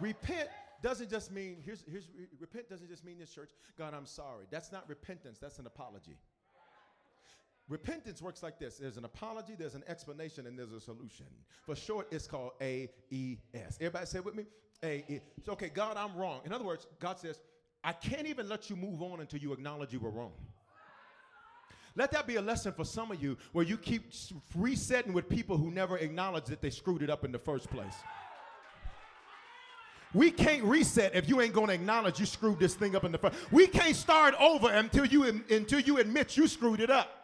Repent 0.00 0.48
doesn't 0.82 1.10
just 1.10 1.32
mean, 1.32 1.56
here's, 1.64 1.84
here's, 1.90 2.08
repent 2.38 2.68
doesn't 2.68 2.88
just 2.88 3.04
mean 3.04 3.18
this 3.18 3.30
church, 3.30 3.50
God, 3.76 3.94
I'm 3.94 4.06
sorry. 4.06 4.46
That's 4.50 4.70
not 4.70 4.88
repentance, 4.88 5.38
that's 5.38 5.58
an 5.58 5.66
apology. 5.66 6.16
Repentance 7.68 8.22
works 8.22 8.42
like 8.42 8.58
this 8.58 8.78
there's 8.78 8.96
an 8.96 9.04
apology, 9.04 9.54
there's 9.58 9.74
an 9.74 9.84
explanation, 9.88 10.46
and 10.46 10.58
there's 10.58 10.72
a 10.72 10.80
solution. 10.80 11.26
For 11.66 11.76
short, 11.76 12.08
it's 12.10 12.26
called 12.26 12.52
A 12.62 12.88
E 13.10 13.36
S. 13.52 13.76
Everybody 13.80 14.06
say 14.06 14.20
with 14.20 14.34
me? 14.34 14.44
A. 14.82 15.20
So, 15.44 15.52
okay, 15.52 15.68
God, 15.68 15.96
I'm 15.96 16.16
wrong. 16.16 16.40
In 16.46 16.52
other 16.52 16.64
words, 16.64 16.86
God 17.00 17.18
says, 17.18 17.40
I 17.82 17.92
can't 17.92 18.26
even 18.26 18.48
let 18.48 18.70
you 18.70 18.76
move 18.76 19.02
on 19.02 19.20
until 19.20 19.40
you 19.40 19.52
acknowledge 19.52 19.92
you 19.92 20.00
were 20.00 20.10
wrong. 20.10 20.32
Let 21.96 22.12
that 22.12 22.26
be 22.26 22.36
a 22.36 22.42
lesson 22.42 22.72
for 22.72 22.84
some 22.84 23.10
of 23.10 23.20
you 23.20 23.36
where 23.52 23.64
you 23.64 23.76
keep 23.76 24.12
resetting 24.54 25.12
with 25.12 25.28
people 25.28 25.56
who 25.56 25.70
never 25.70 25.98
acknowledge 25.98 26.44
that 26.44 26.62
they 26.62 26.70
screwed 26.70 27.02
it 27.02 27.10
up 27.10 27.24
in 27.24 27.32
the 27.32 27.38
first 27.38 27.68
place. 27.70 27.94
We 30.14 30.30
can't 30.30 30.64
reset 30.64 31.14
if 31.14 31.28
you 31.28 31.40
ain't 31.40 31.52
going 31.52 31.68
to 31.68 31.74
acknowledge 31.74 32.18
you 32.18 32.26
screwed 32.26 32.58
this 32.58 32.74
thing 32.74 32.96
up 32.96 33.04
in 33.04 33.12
the 33.12 33.18
first. 33.18 33.36
We 33.52 33.66
can't 33.66 33.94
start 33.94 34.34
over 34.40 34.70
until 34.70 35.04
you 35.04 35.42
until 35.50 35.80
you 35.80 35.98
admit 35.98 36.36
you 36.36 36.48
screwed 36.48 36.80
it 36.80 36.90
up. 36.90 37.18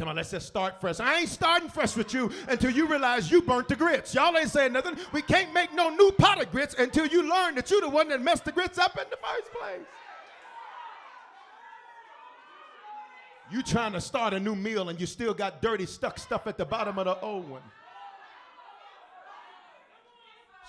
Come 0.00 0.08
on, 0.08 0.16
let's 0.16 0.30
just 0.30 0.46
start 0.46 0.80
fresh. 0.80 0.98
I 0.98 1.18
ain't 1.18 1.28
starting 1.28 1.68
fresh 1.68 1.94
with 1.94 2.14
you 2.14 2.32
until 2.48 2.70
you 2.70 2.86
realize 2.86 3.30
you 3.30 3.42
burnt 3.42 3.68
the 3.68 3.76
grits. 3.76 4.14
Y'all 4.14 4.34
ain't 4.34 4.48
saying 4.48 4.72
nothing. 4.72 4.96
We 5.12 5.20
can't 5.20 5.52
make 5.52 5.74
no 5.74 5.90
new 5.90 6.10
pot 6.12 6.40
of 6.40 6.50
grits 6.50 6.74
until 6.78 7.06
you 7.06 7.28
learn 7.28 7.54
that 7.56 7.70
you're 7.70 7.82
the 7.82 7.88
one 7.90 8.08
that 8.08 8.22
messed 8.22 8.46
the 8.46 8.52
grits 8.52 8.78
up 8.78 8.96
in 8.96 9.04
the 9.10 9.18
first 9.18 9.52
place. 9.52 9.86
You 13.52 13.62
trying 13.62 13.92
to 13.92 14.00
start 14.00 14.32
a 14.32 14.40
new 14.40 14.56
meal 14.56 14.88
and 14.88 14.98
you 14.98 15.04
still 15.04 15.34
got 15.34 15.60
dirty, 15.60 15.84
stuck 15.84 16.18
stuff 16.18 16.46
at 16.46 16.56
the 16.56 16.64
bottom 16.64 16.98
of 16.98 17.04
the 17.04 17.20
old 17.20 17.46
one. 17.50 17.62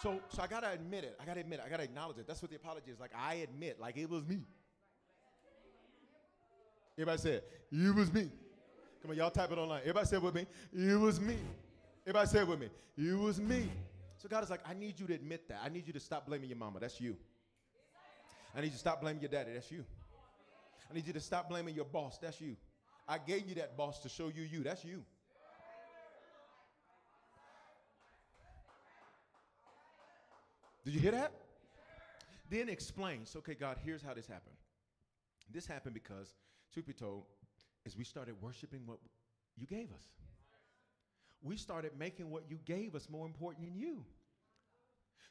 So, 0.02 0.20
so 0.30 0.42
I 0.42 0.48
gotta 0.48 0.72
admit 0.72 1.04
it. 1.04 1.16
I 1.22 1.26
gotta 1.26 1.42
admit 1.42 1.60
it. 1.60 1.66
I 1.66 1.70
gotta 1.70 1.84
acknowledge 1.84 2.18
it. 2.18 2.28
That's 2.28 2.42
what 2.42 2.50
the 2.50 2.58
apology 2.58 2.90
is. 2.92 3.00
Like 3.00 3.12
I 3.16 3.36
admit, 3.36 3.80
like 3.80 3.98
it 3.98 4.10
was 4.10 4.26
me. 4.26 4.40
Everybody 6.98 7.18
said, 7.20 7.44
it 7.72 7.96
was 7.96 8.12
me. 8.12 8.30
Come 9.02 9.12
on, 9.12 9.18
y'all 9.18 9.32
type 9.32 9.52
it 9.52 9.58
online. 9.58 9.82
Everybody 9.82 10.08
said 10.08 10.18
it 10.18 10.24
with 10.24 10.36
me. 10.36 10.46
It 10.74 11.00
was 11.00 11.20
me. 11.20 11.38
Everybody 12.06 12.28
said 12.28 12.42
it 12.42 12.48
with 12.48 12.60
me. 12.60 12.70
It 12.98 13.18
was 13.18 13.40
me. 13.40 13.70
So 14.18 14.28
God 14.28 14.44
is 14.44 14.50
like, 14.50 14.62
I 14.68 14.74
need 14.74 15.00
you 15.00 15.08
to 15.08 15.14
admit 15.14 15.48
that. 15.50 15.62
I 15.64 15.70
need 15.70 15.88
you 15.88 15.94
to 15.94 16.00
stop 16.00 16.28
blaming 16.28 16.50
your 16.50 16.58
mama. 16.58 16.80
That's 16.80 17.00
you. 17.00 17.16
I 18.56 18.62
need 18.62 18.68
you 18.68 18.74
to 18.74 18.78
stop 18.78 19.02
blaming 19.02 19.22
your 19.22 19.32
daddy. 19.32 19.54
That's 19.54 19.72
you. 19.72 19.84
I 20.90 20.94
need 20.94 21.08
you 21.08 21.14
to 21.14 21.20
stop 21.20 21.50
blaming 21.50 21.74
your 21.74 21.86
boss. 21.86 22.18
That's 22.18 22.42
you. 22.42 22.56
I 23.08 23.18
gave 23.18 23.48
you 23.48 23.56
that 23.56 23.78
boss 23.78 24.00
to 24.00 24.10
show 24.10 24.28
you 24.28 24.44
you. 24.44 24.62
That's 24.64 24.84
you. 24.84 25.04
Did 30.84 30.94
you 30.94 31.00
hear 31.00 31.12
that? 31.12 31.32
Then 32.50 32.70
explains, 32.70 33.36
okay, 33.36 33.54
God, 33.54 33.78
here's 33.84 34.02
how 34.02 34.14
this 34.14 34.28
happened. 34.28 34.56
This 35.52 35.66
happened 35.66 35.94
because, 35.94 36.34
truth 36.74 36.88
be 36.88 36.94
told, 36.94 37.24
is 37.86 37.98
we 37.98 38.04
started 38.04 38.36
worshiping 38.42 38.82
what 38.86 39.00
you 39.56 39.68
gave 39.68 39.92
us. 39.92 40.04
We 41.42 41.58
started 41.58 41.92
making 41.98 42.30
what 42.30 42.44
you 42.50 42.60
gave 42.66 42.96
us 42.96 43.10
more 43.10 43.26
important 43.26 43.66
than 43.66 43.76
you. 43.76 44.06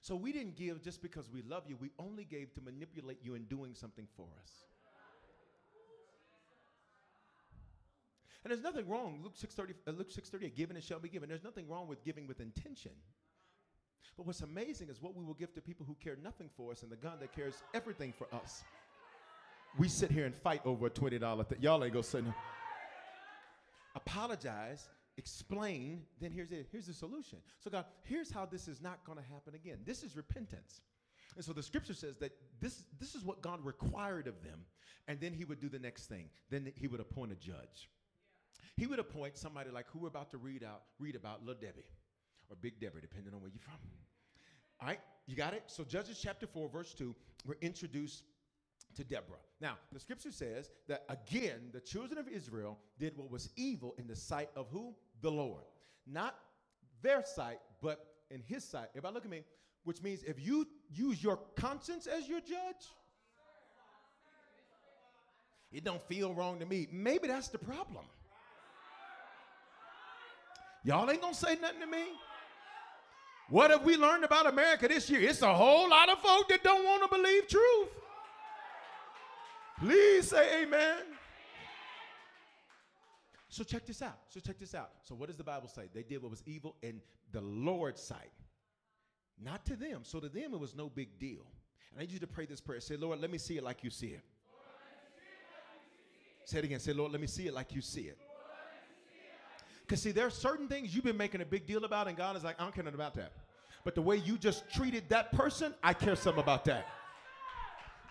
So 0.03 0.17
we 0.17 0.33
didn't 0.33 0.57
give 0.57 0.83
just 0.83 1.03
because 1.03 1.29
we 1.31 1.43
love 1.43 1.65
you. 1.69 1.77
We 1.77 1.91
only 1.99 2.25
gave 2.25 2.53
to 2.55 2.61
manipulate 2.61 3.19
you 3.23 3.35
in 3.35 3.45
doing 3.45 3.75
something 3.75 4.07
for 4.17 4.29
us. 4.43 4.51
And 8.43 8.51
there's 8.51 8.63
nothing 8.63 8.89
wrong. 8.89 9.21
Luke 9.23 9.37
6:30, 9.37 9.75
uh, 9.87 9.91
Luke 9.91 10.11
6:38, 10.11 10.55
given 10.57 10.77
it 10.77 10.83
shall 10.83 10.99
be 10.99 11.11
given. 11.11 11.29
There's 11.29 11.45
nothing 11.45 11.69
wrong 11.69 11.87
with 11.87 12.03
giving 12.03 12.27
with 12.27 12.41
intention. 12.41 12.93
But 14.17 14.27
what's 14.27 14.43
amazing 14.43 14.89
is 14.89 15.01
what 15.01 15.17
we 15.17 15.25
will 15.25 15.35
give 15.35 15.53
to 15.55 15.61
people 15.61 15.87
who 15.87 15.97
care 16.03 16.17
nothing 16.23 16.51
for 16.57 16.73
us 16.73 16.83
and 16.83 16.91
the 16.93 16.97
God 16.97 17.21
that 17.21 17.33
cares 17.33 17.55
everything 17.73 18.13
for 18.13 18.27
us. 18.35 18.65
We 19.79 19.89
sit 19.89 20.11
here 20.11 20.27
and 20.27 20.35
fight 20.35 20.61
over 20.65 20.87
a 20.87 20.91
$20 20.91 21.49
thing. 21.49 21.59
Y'all 21.61 21.83
ain't 21.83 21.93
gonna 21.93 22.03
say 22.03 22.21
no. 22.21 22.35
Apologize, 23.95 24.89
explain, 25.17 26.03
then 26.21 26.33
here's 26.33 26.51
it. 26.51 26.67
Here's 26.71 26.87
the 26.87 26.93
solution. 26.93 27.39
So, 27.59 27.71
God, 27.71 27.87
here's 28.03 28.31
how 28.31 28.47
this 28.47 28.69
is 28.69 28.81
not 28.81 29.05
gonna 29.05 29.23
happen 29.23 29.55
again. 29.55 29.79
This 29.85 30.03
is 30.03 30.17
repentance. 30.17 30.81
And 31.37 31.45
so 31.45 31.53
the 31.53 31.63
scripture 31.63 31.95
says 31.95 32.17
that 32.17 32.33
this, 32.61 32.85
this 32.99 33.15
is 33.15 33.25
what 33.25 33.41
God 33.41 33.65
required 33.65 34.27
of 34.27 34.43
them. 34.43 34.61
And 35.07 35.21
then 35.21 35.33
he 35.33 35.45
would 35.45 35.61
do 35.61 35.69
the 35.69 35.79
next 35.79 36.07
thing. 36.07 36.29
Then 36.51 36.73
he 36.77 36.89
would 36.89 37.01
appoint 37.01 37.33
a 37.33 37.37
judge. 37.37 37.89
He 38.77 38.87
would 38.87 38.99
appoint 38.99 39.37
somebody 39.37 39.71
like 39.71 39.87
who 39.93 40.01
we're 40.01 40.09
about 40.09 40.31
to 40.33 40.39
read 40.39 40.65
out, 40.65 40.83
read 40.99 41.15
about, 41.15 41.45
Little 41.45 41.61
Debbie 41.61 41.85
or 42.51 42.57
Big 42.61 42.81
Deborah, 42.81 43.01
depending 43.01 43.33
on 43.33 43.41
where 43.41 43.51
you're 43.51 43.61
from. 43.61 43.79
All 44.81 44.89
right, 44.89 45.01
you 45.27 45.37
got 45.37 45.55
it? 45.55 45.65
So 45.67 45.85
Judges 45.85 46.19
chapter 46.23 46.47
4, 46.47 46.69
verse 46.69 46.95
2, 46.95 47.15
we're 47.47 47.55
introduced 47.61 48.25
to 48.97 49.05
Deborah. 49.05 49.37
Now, 49.61 49.77
the 49.93 50.01
scripture 50.01 50.33
says 50.33 50.71
that 50.89 51.05
again, 51.09 51.71
the 51.73 51.81
children 51.81 52.19
of 52.19 52.29
Israel 52.29 52.79
did 52.99 53.17
what 53.17 53.31
was 53.31 53.51
evil 53.57 53.95
in 53.99 54.07
the 54.07 54.17
sight 54.17 54.51
of 54.57 54.69
who? 54.71 54.95
The 55.23 55.31
Lord. 55.31 55.65
Not 56.07 56.35
their 57.03 57.25
sight, 57.25 57.59
but 57.81 58.07
in 58.31 58.43
his 58.47 58.65
sight. 58.65 58.89
Everybody 58.91 59.15
look 59.15 59.25
at 59.25 59.31
me, 59.31 59.45
which 59.85 60.03
means 60.03 60.23
if 60.25 60.45
you 60.45 60.67
use 60.91 61.23
your 61.23 61.39
conscience 61.57 62.07
as 62.07 62.29
your 62.29 62.41
judge, 62.41 62.89
it 65.73 65.85
don't 65.85 66.03
feel 66.03 66.35
wrong 66.35 66.59
to 66.59 66.67
me. 66.67 66.89
Maybe 66.91 67.29
that's 67.29 67.49
the 67.49 67.59
problem. 67.59 68.05
Y'all 70.83 71.09
ain't 71.11 71.21
gonna 71.21 71.35
say 71.35 71.57
nothing 71.61 71.81
to 71.81 71.87
me. 71.87 72.05
What 73.51 73.73
have 73.73 73.85
we 73.85 73.97
learned 73.97 74.25
about 74.25 74.47
America 74.47 74.87
this 74.87 75.11
year? 75.11 75.21
It's 75.21 75.43
a 75.43 75.53
whole 75.53 75.91
lot 75.91 76.09
of 76.09 76.21
folk 76.21 76.49
that 76.49 76.63
don't 76.63 76.85
want 76.85 77.03
to 77.03 77.17
believe 77.17 77.49
truth. 77.49 77.89
Please 79.81 80.29
say 80.29 80.63
amen. 80.63 80.99
So 83.49 83.65
check 83.65 83.85
this 83.85 84.03
out. 84.03 84.19
So 84.29 84.39
check 84.39 84.59
this 84.59 84.75
out. 84.75 84.91
So 85.03 85.17
what 85.17 85.27
does 85.27 85.37
the 85.37 85.43
Bible 85.43 85.67
say? 85.67 85.89
They 85.93 86.05
did 86.05 86.23
what 86.23 86.31
was 86.31 86.45
evil 86.47 86.77
in 86.83 87.01
the 87.33 87.41
Lord's 87.41 88.01
sight. 88.01 88.31
Not 89.43 89.67
to 89.67 89.75
them. 89.75 90.03
So 90.05 90.21
to 90.21 90.29
them 90.29 90.55
it 90.55 90.61
was 90.61 90.77
no 90.77 90.89
big 90.89 91.19
deal. 91.19 91.45
And 91.91 91.99
I 91.99 92.03
need 92.03 92.13
you 92.13 92.21
to 92.21 92.29
pray 92.29 92.47
this 92.47 92.61
prayer. 92.61 92.79
Say, 92.79 92.97
Lord, 92.97 93.21
let 93.21 93.33
me 93.33 93.39
see 93.39 93.57
it 93.57 93.65
like 93.65 93.83
you 93.83 93.91
see 93.91 94.09
it. 94.09 94.23
Say 96.45 96.59
it 96.59 96.65
again. 96.65 96.79
Say, 96.79 96.93
Lord, 96.93 97.11
let 97.11 97.21
me 97.21 97.27
see 97.27 97.49
it 97.49 97.55
like 97.55 97.75
you 97.75 97.81
see 97.81 98.03
it. 98.03 98.19
Because 99.91 100.03
see, 100.03 100.13
there 100.13 100.29
are 100.29 100.31
certain 100.31 100.69
things 100.69 100.95
you've 100.95 101.03
been 101.03 101.17
making 101.17 101.41
a 101.41 101.45
big 101.45 101.67
deal 101.67 101.85
about, 101.85 102.07
and 102.07 102.17
God 102.17 102.37
is 102.37 102.45
like, 102.45 102.55
I 102.61 102.63
don't 102.63 102.73
care 102.73 102.85
nothing 102.85 102.95
about 102.95 103.13
that. 103.15 103.33
But 103.83 103.97
the 103.97 104.03
way 104.03 104.19
you 104.19 104.39
just 104.39 104.71
treated 104.73 105.09
that 105.09 105.33
person, 105.33 105.75
I 105.83 105.95
care 105.95 106.15
something 106.15 106.41
about 106.41 106.65
that. 106.67 106.87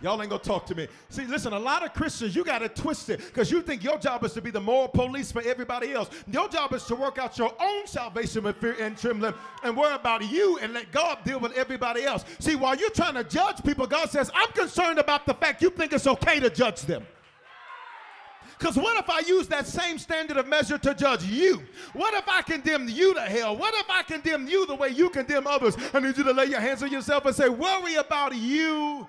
Y'all 0.02 0.20
ain't 0.20 0.28
gonna 0.28 0.42
talk 0.42 0.66
to 0.66 0.74
me. 0.74 0.88
See, 1.08 1.24
listen, 1.24 1.54
a 1.54 1.58
lot 1.58 1.82
of 1.82 1.94
Christians, 1.94 2.36
you 2.36 2.44
got 2.44 2.58
to 2.58 2.68
twist 2.68 3.08
it 3.08 3.20
because 3.20 3.50
you 3.50 3.62
think 3.62 3.82
your 3.82 3.96
job 3.96 4.22
is 4.24 4.34
to 4.34 4.42
be 4.42 4.50
the 4.50 4.60
moral 4.60 4.88
police 4.88 5.32
for 5.32 5.40
everybody 5.40 5.94
else. 5.94 6.10
Your 6.30 6.50
job 6.50 6.74
is 6.74 6.84
to 6.84 6.94
work 6.94 7.16
out 7.16 7.38
your 7.38 7.54
own 7.58 7.86
salvation 7.86 8.44
with 8.44 8.58
fear 8.58 8.76
and 8.78 8.98
trembling 8.98 9.32
and 9.62 9.74
worry 9.74 9.94
about 9.94 10.22
you 10.30 10.58
and 10.58 10.74
let 10.74 10.92
God 10.92 11.24
deal 11.24 11.40
with 11.40 11.52
everybody 11.52 12.04
else. 12.04 12.26
See, 12.40 12.56
while 12.56 12.76
you're 12.76 12.90
trying 12.90 13.14
to 13.14 13.24
judge 13.24 13.64
people, 13.64 13.86
God 13.86 14.10
says, 14.10 14.30
I'm 14.34 14.52
concerned 14.52 14.98
about 14.98 15.24
the 15.24 15.32
fact 15.32 15.62
you 15.62 15.70
think 15.70 15.94
it's 15.94 16.06
okay 16.06 16.40
to 16.40 16.50
judge 16.50 16.82
them. 16.82 17.06
Because 18.60 18.76
what 18.76 19.02
if 19.02 19.08
I 19.08 19.20
use 19.20 19.48
that 19.48 19.66
same 19.66 19.98
standard 19.98 20.36
of 20.36 20.46
measure 20.46 20.76
to 20.76 20.94
judge 20.94 21.24
you? 21.24 21.62
What 21.94 22.12
if 22.12 22.28
I 22.28 22.42
condemn 22.42 22.90
you 22.90 23.14
to 23.14 23.22
hell? 23.22 23.56
What 23.56 23.74
if 23.74 23.88
I 23.88 24.02
condemn 24.02 24.46
you 24.46 24.66
the 24.66 24.74
way 24.74 24.90
you 24.90 25.08
condemn 25.08 25.46
others? 25.46 25.78
I 25.94 26.00
need 26.00 26.18
you 26.18 26.24
to 26.24 26.32
lay 26.32 26.44
your 26.44 26.60
hands 26.60 26.82
on 26.82 26.92
yourself 26.92 27.24
and 27.24 27.34
say, 27.34 27.48
Worry 27.48 27.94
about 27.94 28.36
you 28.36 29.08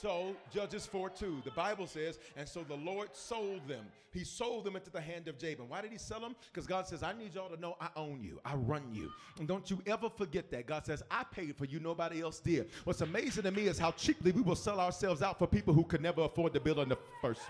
so, 0.00 0.36
Judges 0.52 0.86
4 0.86 1.10
2, 1.10 1.42
the 1.44 1.50
Bible 1.52 1.86
says, 1.86 2.18
and 2.36 2.46
so 2.46 2.62
the 2.62 2.74
Lord 2.74 3.08
sold 3.12 3.66
them. 3.66 3.86
He 4.12 4.24
sold 4.24 4.64
them 4.64 4.76
into 4.76 4.90
the 4.90 5.00
hand 5.00 5.26
of 5.26 5.38
Jabin. 5.38 5.68
Why 5.68 5.80
did 5.80 5.90
he 5.90 5.98
sell 5.98 6.20
them? 6.20 6.36
Because 6.52 6.66
God 6.66 6.86
says, 6.86 7.02
I 7.02 7.12
need 7.12 7.34
y'all 7.34 7.48
to 7.48 7.60
know 7.60 7.76
I 7.80 7.88
own 7.96 8.20
you, 8.20 8.38
I 8.44 8.54
run 8.54 8.82
you. 8.92 9.10
And 9.38 9.48
don't 9.48 9.70
you 9.70 9.82
ever 9.86 10.10
forget 10.10 10.50
that. 10.50 10.66
God 10.66 10.86
says, 10.86 11.02
I 11.10 11.24
paid 11.24 11.56
for 11.56 11.64
you, 11.64 11.80
nobody 11.80 12.20
else 12.22 12.40
did. 12.40 12.68
What's 12.84 13.00
amazing 13.00 13.44
to 13.44 13.50
me 13.50 13.68
is 13.68 13.78
how 13.78 13.90
cheaply 13.92 14.32
we 14.32 14.42
will 14.42 14.54
sell 14.54 14.80
ourselves 14.80 15.22
out 15.22 15.38
for 15.38 15.46
people 15.46 15.72
who 15.72 15.84
could 15.84 16.02
never 16.02 16.22
afford 16.22 16.52
to 16.54 16.60
build 16.60 16.78
in 16.78 16.88
the 16.88 16.98
first 17.20 17.40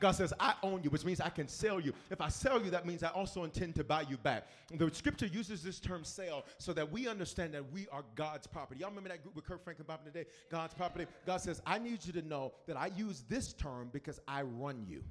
God 0.00 0.12
says, 0.12 0.32
I 0.38 0.54
own 0.62 0.82
you, 0.82 0.90
which 0.90 1.04
means 1.04 1.20
I 1.20 1.28
can 1.28 1.48
sell 1.48 1.80
you. 1.80 1.92
If 2.10 2.20
I 2.20 2.28
sell 2.28 2.62
you, 2.62 2.70
that 2.70 2.86
means 2.86 3.02
I 3.02 3.08
also 3.08 3.44
intend 3.44 3.74
to 3.76 3.84
buy 3.84 4.02
you 4.02 4.16
back. 4.16 4.46
The 4.72 4.90
scripture 4.92 5.26
uses 5.26 5.62
this 5.62 5.80
term 5.80 6.04
sell 6.04 6.44
so 6.58 6.72
that 6.72 6.90
we 6.90 7.08
understand 7.08 7.54
that 7.54 7.72
we 7.72 7.86
are 7.92 8.04
God's 8.14 8.46
property. 8.46 8.80
Y'all 8.80 8.90
remember 8.90 9.10
that 9.10 9.22
group 9.22 9.36
with 9.36 9.44
Kirk 9.44 9.62
Franklin 9.64 9.86
Bible 9.86 10.02
today? 10.04 10.26
God's 10.50 10.74
property. 10.74 11.06
God 11.26 11.40
says, 11.40 11.62
I 11.66 11.78
need 11.78 12.04
you 12.04 12.12
to 12.14 12.22
know 12.22 12.52
that 12.66 12.76
I 12.76 12.90
use 12.96 13.24
this 13.28 13.52
term 13.52 13.90
because 13.92 14.20
I 14.26 14.42
run 14.42 14.84
you. 14.88 15.02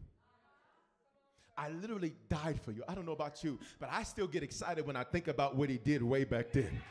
I 1.57 1.69
literally 1.69 2.13
died 2.29 2.59
for 2.59 2.71
you. 2.71 2.83
I 2.87 2.95
don't 2.95 3.05
know 3.05 3.11
about 3.11 3.43
you, 3.43 3.59
but 3.79 3.89
I 3.91 4.03
still 4.03 4.27
get 4.27 4.43
excited 4.43 4.87
when 4.87 4.95
I 4.95 5.03
think 5.03 5.27
about 5.27 5.55
what 5.55 5.69
he 5.69 5.77
did 5.77 6.01
way 6.01 6.23
back 6.23 6.51
then. 6.51 6.81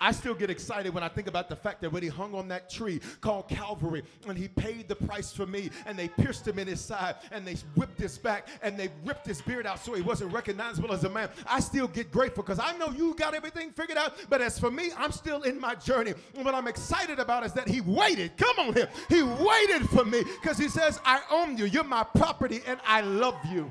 I 0.00 0.12
still 0.12 0.34
get 0.34 0.50
excited 0.50 0.94
when 0.94 1.02
I 1.02 1.08
think 1.08 1.26
about 1.26 1.48
the 1.48 1.56
fact 1.56 1.80
that 1.82 1.92
when 1.92 2.02
he 2.02 2.08
hung 2.08 2.34
on 2.34 2.48
that 2.48 2.70
tree 2.70 3.00
called 3.20 3.48
Calvary 3.48 4.02
and 4.26 4.36
he 4.36 4.48
paid 4.48 4.88
the 4.88 4.94
price 4.94 5.32
for 5.32 5.46
me 5.46 5.70
and 5.86 5.98
they 5.98 6.08
pierced 6.08 6.46
him 6.46 6.58
in 6.58 6.66
his 6.66 6.80
side 6.80 7.16
and 7.32 7.46
they 7.46 7.54
whipped 7.74 7.98
his 8.00 8.18
back 8.18 8.48
and 8.62 8.76
they 8.76 8.90
ripped 9.04 9.26
his 9.26 9.40
beard 9.42 9.66
out 9.66 9.84
so 9.84 9.94
he 9.94 10.02
wasn't 10.02 10.32
recognizable 10.32 10.92
as 10.92 11.04
a 11.04 11.08
man. 11.08 11.28
I 11.46 11.60
still 11.60 11.88
get 11.88 12.10
grateful 12.12 12.42
because 12.42 12.58
I 12.58 12.76
know 12.76 12.90
you 12.90 13.14
got 13.14 13.34
everything 13.34 13.70
figured 13.70 13.98
out, 13.98 14.14
but 14.28 14.40
as 14.40 14.58
for 14.58 14.70
me, 14.70 14.90
I'm 14.96 15.12
still 15.12 15.42
in 15.42 15.60
my 15.60 15.74
journey. 15.74 16.14
And 16.34 16.44
what 16.44 16.54
I'm 16.54 16.68
excited 16.68 17.18
about 17.18 17.44
is 17.44 17.52
that 17.54 17.68
he 17.68 17.80
waited. 17.80 18.36
Come 18.36 18.68
on 18.68 18.74
here. 18.74 18.88
He 19.08 19.22
waited 19.22 19.88
for 19.90 20.04
me 20.04 20.22
because 20.40 20.58
he 20.58 20.68
says, 20.68 21.00
I 21.04 21.20
own 21.30 21.56
you. 21.56 21.64
You're 21.64 21.84
my 21.84 22.04
property 22.04 22.62
and 22.66 22.78
I 22.86 23.00
love 23.00 23.36
you. 23.50 23.70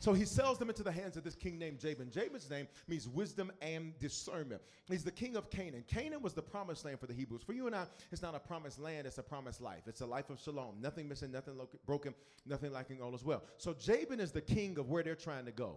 So 0.00 0.14
he 0.14 0.24
sells 0.24 0.56
them 0.56 0.70
into 0.70 0.82
the 0.82 0.90
hands 0.90 1.18
of 1.18 1.24
this 1.24 1.34
king 1.34 1.58
named 1.58 1.78
Jabin. 1.78 2.10
Jabin's 2.10 2.48
name 2.48 2.66
means 2.88 3.06
wisdom 3.06 3.52
and 3.60 3.96
discernment. 3.98 4.62
He's 4.88 5.04
the 5.04 5.10
king 5.10 5.36
of 5.36 5.50
Canaan. 5.50 5.84
Canaan 5.86 6.22
was 6.22 6.32
the 6.32 6.40
promised 6.40 6.86
land 6.86 6.98
for 6.98 7.06
the 7.06 7.12
Hebrews. 7.12 7.42
For 7.42 7.52
you 7.52 7.66
and 7.66 7.76
I, 7.76 7.84
it's 8.10 8.22
not 8.22 8.34
a 8.34 8.38
promised 8.38 8.80
land, 8.80 9.06
it's 9.06 9.18
a 9.18 9.22
promised 9.22 9.60
life. 9.60 9.82
It's 9.86 10.00
a 10.00 10.06
life 10.06 10.30
of 10.30 10.40
shalom. 10.40 10.80
Nothing 10.80 11.06
missing, 11.06 11.30
nothing 11.30 11.58
lo- 11.58 11.68
broken, 11.84 12.14
nothing 12.46 12.72
lacking, 12.72 13.02
all 13.02 13.14
as 13.14 13.22
well. 13.22 13.42
So 13.58 13.74
Jabin 13.74 14.20
is 14.20 14.32
the 14.32 14.40
king 14.40 14.78
of 14.78 14.88
where 14.88 15.02
they're 15.02 15.14
trying 15.14 15.44
to 15.44 15.52
go. 15.52 15.76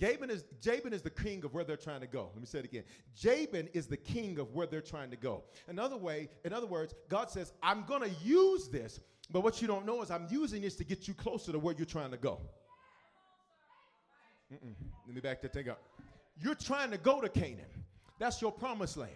Jabin 0.00 0.30
is, 0.30 0.46
Jabin 0.62 0.94
is 0.94 1.02
the 1.02 1.10
king 1.10 1.44
of 1.44 1.52
where 1.52 1.64
they're 1.64 1.76
trying 1.76 2.00
to 2.00 2.06
go. 2.06 2.30
Let 2.32 2.40
me 2.40 2.46
say 2.46 2.60
it 2.60 2.64
again. 2.64 2.84
Jabin 3.14 3.68
is 3.74 3.86
the 3.86 3.96
king 3.98 4.38
of 4.38 4.54
where 4.54 4.66
they're 4.66 4.80
trying 4.80 5.10
to 5.10 5.16
go. 5.16 5.42
Another 5.66 5.98
way, 5.98 6.30
in 6.42 6.54
other 6.54 6.66
words, 6.66 6.94
God 7.10 7.30
says, 7.30 7.52
I'm 7.62 7.84
going 7.84 8.02
to 8.02 8.10
use 8.24 8.68
this, 8.68 8.98
but 9.30 9.42
what 9.42 9.60
you 9.60 9.68
don't 9.68 9.84
know 9.84 10.00
is 10.00 10.10
I'm 10.10 10.26
using 10.30 10.62
this 10.62 10.76
to 10.76 10.84
get 10.84 11.06
you 11.06 11.12
closer 11.12 11.52
to 11.52 11.58
where 11.58 11.74
you're 11.76 11.84
trying 11.84 12.12
to 12.12 12.16
go. 12.16 12.40
Mm-mm. 14.52 14.74
Let 15.06 15.14
me 15.14 15.20
back 15.20 15.42
that 15.42 15.52
thing 15.52 15.68
up. 15.68 15.80
You're 16.40 16.54
trying 16.54 16.90
to 16.90 16.98
go 16.98 17.20
to 17.20 17.28
Canaan. 17.28 17.66
That's 18.18 18.40
your 18.40 18.52
promised 18.52 18.96
land. 18.96 19.12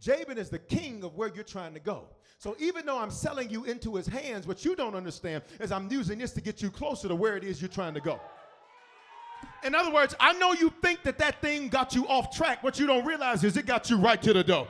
Jabin 0.00 0.38
is 0.38 0.50
the 0.50 0.58
king 0.58 1.02
of 1.04 1.14
where 1.16 1.30
you're 1.34 1.44
trying 1.44 1.74
to 1.74 1.80
go. 1.80 2.04
So 2.38 2.54
even 2.58 2.84
though 2.84 2.98
I'm 2.98 3.10
selling 3.10 3.48
you 3.48 3.64
into 3.64 3.96
his 3.96 4.06
hands, 4.06 4.46
what 4.46 4.64
you 4.64 4.76
don't 4.76 4.94
understand 4.94 5.42
is 5.58 5.72
I'm 5.72 5.90
using 5.90 6.18
this 6.18 6.32
to 6.32 6.40
get 6.40 6.60
you 6.60 6.70
closer 6.70 7.08
to 7.08 7.14
where 7.14 7.36
it 7.36 7.44
is 7.44 7.62
you're 7.62 7.68
trying 7.68 7.94
to 7.94 8.00
go. 8.00 8.20
In 9.64 9.74
other 9.74 9.92
words, 9.92 10.14
I 10.20 10.34
know 10.34 10.52
you 10.52 10.72
think 10.82 11.02
that 11.04 11.18
that 11.18 11.40
thing 11.40 11.68
got 11.68 11.94
you 11.94 12.06
off 12.08 12.34
track. 12.34 12.62
What 12.62 12.78
you 12.78 12.86
don't 12.86 13.04
realize 13.06 13.42
is 13.42 13.56
it 13.56 13.66
got 13.66 13.88
you 13.88 13.96
right 13.96 14.20
to 14.22 14.32
the 14.32 14.44
door. 14.44 14.68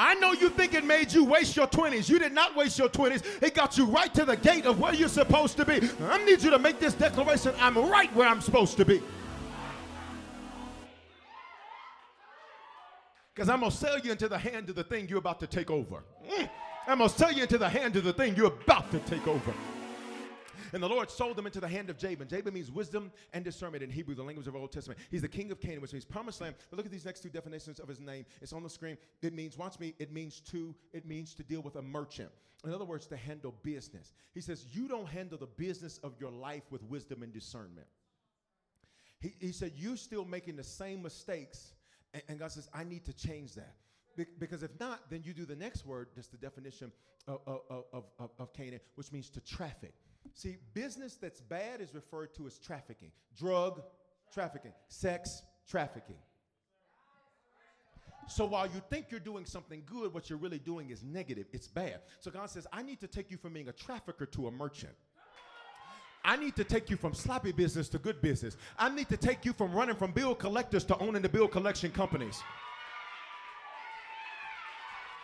I 0.00 0.14
know 0.14 0.30
you 0.30 0.48
think 0.48 0.74
it 0.74 0.84
made 0.84 1.12
you 1.12 1.24
waste 1.24 1.56
your 1.56 1.66
20s. 1.66 2.08
You 2.08 2.20
did 2.20 2.32
not 2.32 2.54
waste 2.54 2.78
your 2.78 2.88
20s. 2.88 3.42
It 3.42 3.52
got 3.52 3.76
you 3.76 3.84
right 3.84 4.14
to 4.14 4.24
the 4.24 4.36
gate 4.36 4.64
of 4.64 4.78
where 4.78 4.94
you're 4.94 5.08
supposed 5.08 5.56
to 5.56 5.64
be. 5.64 5.90
I 6.04 6.24
need 6.24 6.40
you 6.40 6.50
to 6.50 6.58
make 6.60 6.78
this 6.78 6.94
declaration 6.94 7.52
I'm 7.58 7.76
right 7.76 8.14
where 8.14 8.28
I'm 8.28 8.40
supposed 8.40 8.76
to 8.76 8.84
be. 8.84 9.02
Because 13.34 13.48
I'm 13.48 13.58
going 13.58 13.72
to 13.72 13.76
sell 13.76 13.98
you 13.98 14.12
into 14.12 14.28
the 14.28 14.38
hand 14.38 14.68
of 14.68 14.76
the 14.76 14.84
thing 14.84 15.08
you're 15.08 15.18
about 15.18 15.40
to 15.40 15.48
take 15.48 15.68
over. 15.68 16.04
Mm. 16.30 16.48
I'm 16.86 16.98
going 16.98 17.10
to 17.10 17.18
sell 17.18 17.32
you 17.32 17.42
into 17.42 17.58
the 17.58 17.68
hand 17.68 17.96
of 17.96 18.04
the 18.04 18.12
thing 18.12 18.36
you're 18.36 18.46
about 18.46 18.92
to 18.92 19.00
take 19.00 19.26
over. 19.26 19.52
And 20.72 20.82
the 20.82 20.88
Lord 20.88 21.10
sold 21.10 21.36
them 21.36 21.46
into 21.46 21.60
the 21.60 21.68
hand 21.68 21.90
of 21.90 21.98
Jabin. 21.98 22.28
Jabin 22.28 22.54
means 22.54 22.70
wisdom 22.70 23.10
and 23.32 23.44
discernment 23.44 23.82
in 23.82 23.90
Hebrew, 23.90 24.14
the 24.14 24.22
language 24.22 24.46
of 24.46 24.54
the 24.54 24.58
Old 24.58 24.72
Testament. 24.72 25.00
He's 25.10 25.22
the 25.22 25.28
king 25.28 25.50
of 25.50 25.60
Canaan, 25.60 25.80
which 25.80 25.92
means 25.92 26.04
promised 26.04 26.40
land. 26.40 26.56
But 26.70 26.76
look 26.76 26.86
at 26.86 26.92
these 26.92 27.04
next 27.04 27.22
two 27.22 27.28
definitions 27.28 27.78
of 27.78 27.88
his 27.88 28.00
name. 28.00 28.24
It's 28.40 28.52
on 28.52 28.62
the 28.62 28.70
screen. 28.70 28.96
It 29.22 29.32
means, 29.32 29.56
watch 29.56 29.78
me, 29.78 29.94
it 29.98 30.12
means 30.12 30.40
to, 30.50 30.74
it 30.92 31.06
means 31.06 31.34
to 31.34 31.42
deal 31.42 31.60
with 31.60 31.76
a 31.76 31.82
merchant. 31.82 32.30
In 32.64 32.74
other 32.74 32.84
words, 32.84 33.06
to 33.08 33.16
handle 33.16 33.54
business. 33.62 34.12
He 34.34 34.40
says, 34.40 34.66
You 34.72 34.88
don't 34.88 35.08
handle 35.08 35.38
the 35.38 35.46
business 35.46 35.98
of 35.98 36.14
your 36.18 36.30
life 36.30 36.64
with 36.70 36.82
wisdom 36.84 37.22
and 37.22 37.32
discernment. 37.32 37.86
He, 39.20 39.34
he 39.38 39.52
said, 39.52 39.72
You're 39.76 39.96
still 39.96 40.24
making 40.24 40.56
the 40.56 40.64
same 40.64 41.02
mistakes. 41.02 41.72
And, 42.12 42.22
and 42.28 42.38
God 42.38 42.50
says, 42.50 42.68
I 42.74 42.84
need 42.84 43.04
to 43.04 43.12
change 43.12 43.54
that. 43.54 43.74
Be- 44.16 44.26
because 44.38 44.62
if 44.62 44.78
not, 44.80 45.08
then 45.08 45.22
you 45.24 45.32
do 45.32 45.44
the 45.44 45.54
next 45.54 45.86
word, 45.86 46.08
that's 46.16 46.28
the 46.28 46.36
definition 46.36 46.90
of, 47.28 47.40
of, 47.46 47.84
of, 48.18 48.30
of 48.38 48.52
Canaan, 48.52 48.80
which 48.96 49.12
means 49.12 49.30
to 49.30 49.40
traffic. 49.40 49.94
See, 50.34 50.56
business 50.74 51.16
that's 51.16 51.40
bad 51.40 51.80
is 51.80 51.94
referred 51.94 52.34
to 52.36 52.46
as 52.46 52.58
trafficking, 52.58 53.10
drug 53.36 53.82
trafficking, 54.32 54.72
sex 54.88 55.42
trafficking. 55.68 56.16
So 58.28 58.44
while 58.44 58.66
you 58.66 58.82
think 58.90 59.06
you're 59.10 59.20
doing 59.20 59.46
something 59.46 59.82
good, 59.86 60.12
what 60.12 60.28
you're 60.28 60.38
really 60.38 60.58
doing 60.58 60.90
is 60.90 61.02
negative. 61.02 61.46
It's 61.52 61.66
bad. 61.66 62.00
So 62.20 62.30
God 62.30 62.50
says, 62.50 62.66
I 62.72 62.82
need 62.82 63.00
to 63.00 63.06
take 63.06 63.30
you 63.30 63.38
from 63.38 63.54
being 63.54 63.68
a 63.68 63.72
trafficker 63.72 64.26
to 64.26 64.48
a 64.48 64.50
merchant. 64.50 64.92
I 66.24 66.36
need 66.36 66.54
to 66.56 66.64
take 66.64 66.90
you 66.90 66.96
from 66.96 67.14
sloppy 67.14 67.52
business 67.52 67.88
to 67.90 67.98
good 67.98 68.20
business. 68.20 68.58
I 68.78 68.90
need 68.90 69.08
to 69.08 69.16
take 69.16 69.46
you 69.46 69.54
from 69.54 69.72
running 69.72 69.96
from 69.96 70.12
bill 70.12 70.34
collectors 70.34 70.84
to 70.86 70.98
owning 70.98 71.22
the 71.22 71.28
bill 71.28 71.48
collection 71.48 71.90
companies. 71.90 72.42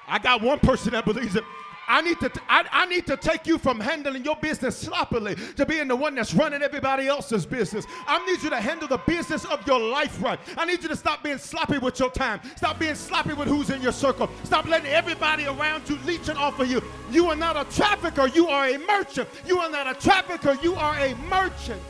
I 0.08 0.18
got 0.18 0.40
one 0.40 0.58
person 0.60 0.92
that 0.92 1.04
believes 1.04 1.36
it. 1.36 1.44
I 1.88 2.01
need 2.01 2.20
to 2.20 2.29
t- 2.29 2.40
I, 2.49 2.64
I 2.70 2.87
need 2.87 3.07
to 3.07 3.16
take 3.16 3.47
you 3.47 3.59
from 3.59 3.81
handling 3.81 4.25
your 4.25 4.37
business 4.37 4.77
sloppily 4.77 5.37
to 5.57 5.66
being 5.66 5.88
the 5.88 5.97
one 5.97 6.14
that's 6.14 6.35
running 6.35 6.62
everybody 6.62 7.07
else's 7.07 7.47
business. 7.47 7.87
I 8.07 8.25
need 8.27 8.42
you 8.42 8.51
to 8.51 8.61
handle 8.61 8.88
the 8.88 8.99
business 8.99 9.44
of 9.44 9.66
your 9.66 9.81
life 9.81 10.23
right. 10.23 10.38
I 10.57 10.64
need 10.64 10.83
you 10.83 10.88
to 10.88 10.97
stop 10.97 11.23
being 11.23 11.38
sloppy 11.38 11.79
with 11.79 11.99
your 11.99 12.11
time. 12.11 12.40
Stop 12.57 12.79
being 12.79 12.94
sloppy 12.94 13.35
with 13.35 13.49
who's 13.49 13.70
in 13.70 13.83
your 13.83 13.92
circle. 13.92 14.31
Stop 14.44 14.66
letting 14.66 14.90
everybody 14.90 15.47
around 15.47 15.88
you 15.88 15.99
leeching 16.05 16.37
off 16.37 16.59
of 16.61 16.70
you. 16.70 16.83
You 17.11 17.27
are 17.31 17.37
not 17.37 17.57
a 17.57 17.64
trafficker, 17.75 18.29
you 18.29 18.49
are 18.49 18.66
a 18.68 18.79
merchant. 18.79 19.29
You 19.47 19.59
are 19.59 19.70
not 19.70 19.87
a 19.87 19.94
trafficker, 20.01 20.57
you 20.62 20.75
are 20.75 20.99
a 20.99 21.14
merchant. 21.29 21.83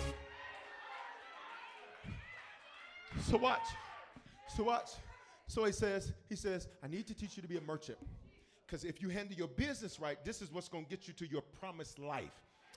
So 3.21 3.39
watch. 3.39 3.67
So 4.57 4.65
watch. 4.65 4.91
So 5.47 5.65
he 5.65 5.73
says, 5.73 6.13
he 6.29 6.37
says, 6.37 6.69
I 6.83 6.89
need 6.89 7.07
to 7.07 7.15
teach 7.15 7.37
you 7.37 7.43
to 7.43 7.49
be 7.49 7.57
a 7.57 7.61
merchant. 7.61 7.99
Because 8.67 8.85
if 8.85 9.03
you 9.03 9.09
handle 9.09 9.37
your 9.37 9.49
business 9.49 10.01
right, 10.01 10.23
this 10.25 10.41
is 10.43 10.53
what's 10.53 10.69
going 10.69 10.85
to 10.85 10.91
get 10.91 11.07
you 11.07 11.15
to 11.15 11.27
your 11.27 11.43
promised 11.61 11.99
life. 11.99 12.33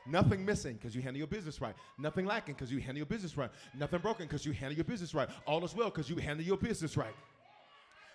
Nothing 0.06 0.45
missing 0.45 0.76
because 0.76 0.95
you 0.95 1.02
handle 1.02 1.17
your 1.17 1.28
business 1.28 1.60
right. 1.60 1.76
Nothing 1.97 2.26
lacking 2.26 2.56
because 2.56 2.71
you 2.71 2.80
handle 2.80 2.97
your 2.97 3.06
business 3.06 3.36
right. 3.36 3.52
Nothing 3.78 4.00
broken 4.00 4.26
because 4.26 4.45
you 4.45 4.54
handle 4.54 4.76
your 4.76 4.86
business 4.86 5.13
right. 5.13 5.30
All 5.45 5.63
is 5.65 5.76
well 5.76 5.89
because 5.89 6.10
you 6.10 6.15
handle 6.17 6.45
your 6.45 6.58
business 6.58 6.95
right. 6.95 7.13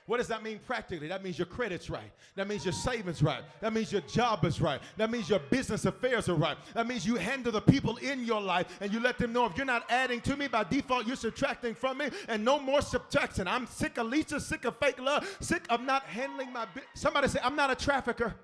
What 0.07 0.17
does 0.19 0.29
that 0.29 0.43
mean 0.43 0.59
practically? 0.67 1.07
That 1.09 1.23
means 1.23 1.38
your 1.38 1.47
credit's 1.47 1.88
right. 1.88 2.11
That 2.35 2.49
means 2.49 2.65
your 2.65 2.73
savings 2.73 3.23
right. 3.23 3.43
That 3.61 3.73
means 3.73 3.93
your 3.93 4.01
job 4.03 4.45
is 4.45 4.61
right. 4.61 4.81
That 4.97 5.11
means 5.11 5.29
your 5.29 5.38
business 5.38 5.85
affairs 5.85 6.29
are 6.29 6.35
right. 6.35 6.57
That 6.75 6.88
means 6.88 7.07
you 7.07 7.15
handle 7.15 7.53
the 7.53 7.61
people 7.61 7.97
in 7.99 8.25
your 8.25 8.41
life 8.41 8.67
and 8.81 8.93
you 8.93 8.99
let 8.99 9.17
them 9.19 9.33
know 9.33 9.47
if 9.47 9.57
you're 9.57 9.65
not 9.65 9.88
adding 9.91 10.21
to 10.23 10.37
me 10.37 10.49
by 10.49 10.65
default, 10.65 11.07
you're 11.07 11.15
subtracting 11.15 11.75
from 11.75 11.99
me 11.99 12.09
and 12.29 12.45
no 12.45 12.59
more 12.59 12.83
subtraction. 12.83 13.47
I'm 13.47 13.67
sick 13.67 13.97
of 13.99 14.09
Lisa, 14.09 14.41
sick 14.41 14.65
of 14.65 14.77
fake 14.79 15.01
love, 15.01 15.37
sick 15.41 15.65
of 15.71 15.81
not 15.83 16.03
handling 16.05 16.53
my 16.53 16.65
business. 16.67 16.91
Somebody 16.95 17.29
say, 17.29 17.38
I'm 17.43 17.57
not 17.57 17.71
a 17.71 17.77
trafficker. 17.77 18.35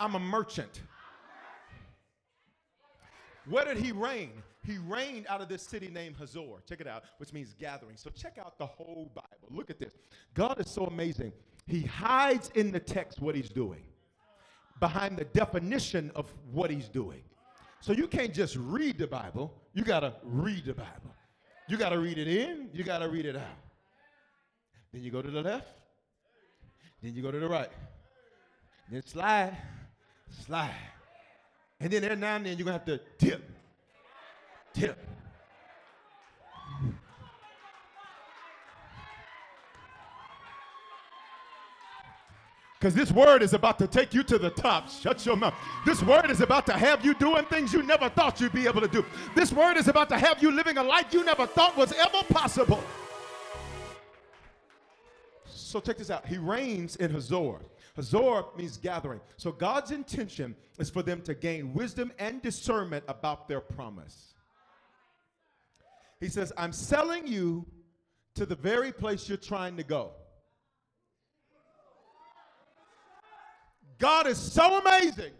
I'm 0.00 0.14
a 0.14 0.20
merchant. 0.20 0.80
Where 3.48 3.64
did 3.66 3.76
he 3.76 3.92
reign? 3.92 4.30
He 4.64 4.78
reigned 4.78 5.26
out 5.28 5.40
of 5.40 5.48
this 5.48 5.62
city 5.62 5.88
named 5.88 6.16
Hazor. 6.16 6.62
Check 6.68 6.80
it 6.80 6.86
out, 6.86 7.04
which 7.18 7.32
means 7.32 7.54
gathering. 7.58 7.96
So 7.96 8.10
check 8.10 8.38
out 8.38 8.58
the 8.58 8.66
whole 8.66 9.10
Bible. 9.14 9.48
Look 9.50 9.70
at 9.70 9.78
this. 9.78 9.92
God 10.32 10.60
is 10.60 10.70
so 10.70 10.86
amazing. 10.86 11.32
He 11.66 11.82
hides 11.82 12.50
in 12.54 12.72
the 12.72 12.80
text 12.80 13.20
what 13.20 13.34
he's 13.34 13.50
doing 13.50 13.84
behind 14.80 15.16
the 15.16 15.24
definition 15.24 16.10
of 16.14 16.32
what 16.52 16.70
he's 16.70 16.88
doing. 16.88 17.22
So 17.80 17.92
you 17.92 18.08
can't 18.08 18.32
just 18.32 18.56
read 18.56 18.98
the 18.98 19.06
Bible, 19.06 19.54
you 19.72 19.84
got 19.84 20.00
to 20.00 20.14
read 20.22 20.64
the 20.64 20.74
Bible. 20.74 21.14
You 21.68 21.76
got 21.76 21.90
to 21.90 21.98
read 21.98 22.18
it 22.18 22.28
in, 22.28 22.68
you 22.72 22.84
got 22.84 22.98
to 22.98 23.08
read 23.08 23.26
it 23.26 23.36
out. 23.36 23.58
Then 24.92 25.02
you 25.02 25.10
go 25.10 25.22
to 25.22 25.30
the 25.30 25.42
left, 25.42 25.68
then 27.02 27.14
you 27.14 27.22
go 27.22 27.30
to 27.30 27.38
the 27.38 27.48
right. 27.48 27.70
Then 28.90 29.02
slide, 29.04 29.56
slide. 30.46 30.74
And 31.80 31.90
then 31.90 32.04
every 32.04 32.16
now 32.16 32.36
and 32.36 32.46
then 32.46 32.56
you're 32.56 32.66
going 32.66 32.78
to 32.78 32.92
have 32.92 33.00
to 33.00 33.00
tip, 33.18 33.50
tip. 34.74 34.98
Because 42.84 42.94
this 42.94 43.10
word 43.10 43.40
is 43.40 43.54
about 43.54 43.78
to 43.78 43.86
take 43.86 44.12
you 44.12 44.22
to 44.24 44.36
the 44.36 44.50
top. 44.50 44.90
Shut 44.90 45.24
your 45.24 45.36
mouth. 45.36 45.54
This 45.86 46.02
word 46.02 46.30
is 46.30 46.42
about 46.42 46.66
to 46.66 46.74
have 46.74 47.02
you 47.02 47.14
doing 47.14 47.46
things 47.46 47.72
you 47.72 47.82
never 47.82 48.10
thought 48.10 48.42
you'd 48.42 48.52
be 48.52 48.66
able 48.66 48.82
to 48.82 48.88
do. 48.88 49.02
This 49.34 49.54
word 49.54 49.78
is 49.78 49.88
about 49.88 50.10
to 50.10 50.18
have 50.18 50.42
you 50.42 50.50
living 50.50 50.76
a 50.76 50.82
life 50.82 51.06
you 51.14 51.24
never 51.24 51.46
thought 51.46 51.74
was 51.78 51.92
ever 51.92 52.22
possible. 52.28 52.84
So 55.46 55.80
check 55.80 55.96
this 55.96 56.10
out. 56.10 56.26
He 56.26 56.36
reigns 56.36 56.96
in 56.96 57.10
Hazor. 57.10 57.60
Hazor 57.96 58.44
means 58.54 58.76
gathering. 58.76 59.20
So 59.38 59.50
God's 59.50 59.90
intention 59.90 60.54
is 60.78 60.90
for 60.90 61.02
them 61.02 61.22
to 61.22 61.34
gain 61.34 61.72
wisdom 61.72 62.12
and 62.18 62.42
discernment 62.42 63.04
about 63.08 63.48
their 63.48 63.60
promise. 63.60 64.33
He 66.20 66.28
says, 66.28 66.52
I'm 66.56 66.72
selling 66.72 67.26
you 67.26 67.66
to 68.34 68.46
the 68.46 68.56
very 68.56 68.92
place 68.92 69.28
you're 69.28 69.38
trying 69.38 69.76
to 69.76 69.84
go. 69.84 70.12
God 73.98 74.26
is 74.26 74.38
so 74.38 74.80
amazing. 74.80 75.32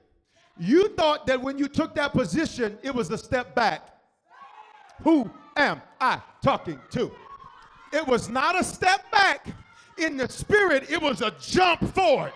You 0.59 0.89
thought 0.91 1.27
that 1.27 1.41
when 1.41 1.59
you 1.59 1.67
took 1.67 1.95
that 1.97 2.13
position, 2.13 2.79
it 2.83 2.95
was 2.95 3.11
a 3.11 3.19
step 3.19 3.55
back. 3.55 3.89
Who 5.03 5.29
am 5.57 5.83
I 6.01 6.21
talking 6.43 6.81
to? 6.93 7.11
It 7.93 8.07
was 8.07 8.29
not 8.29 8.59
a 8.59 8.65
step 8.65 9.11
back. 9.11 9.49
In 9.99 10.17
the 10.17 10.29
spirit, 10.29 10.91
it 10.91 11.01
was 11.01 11.21
a 11.21 11.33
jump 11.41 11.83
forward. 11.95 12.33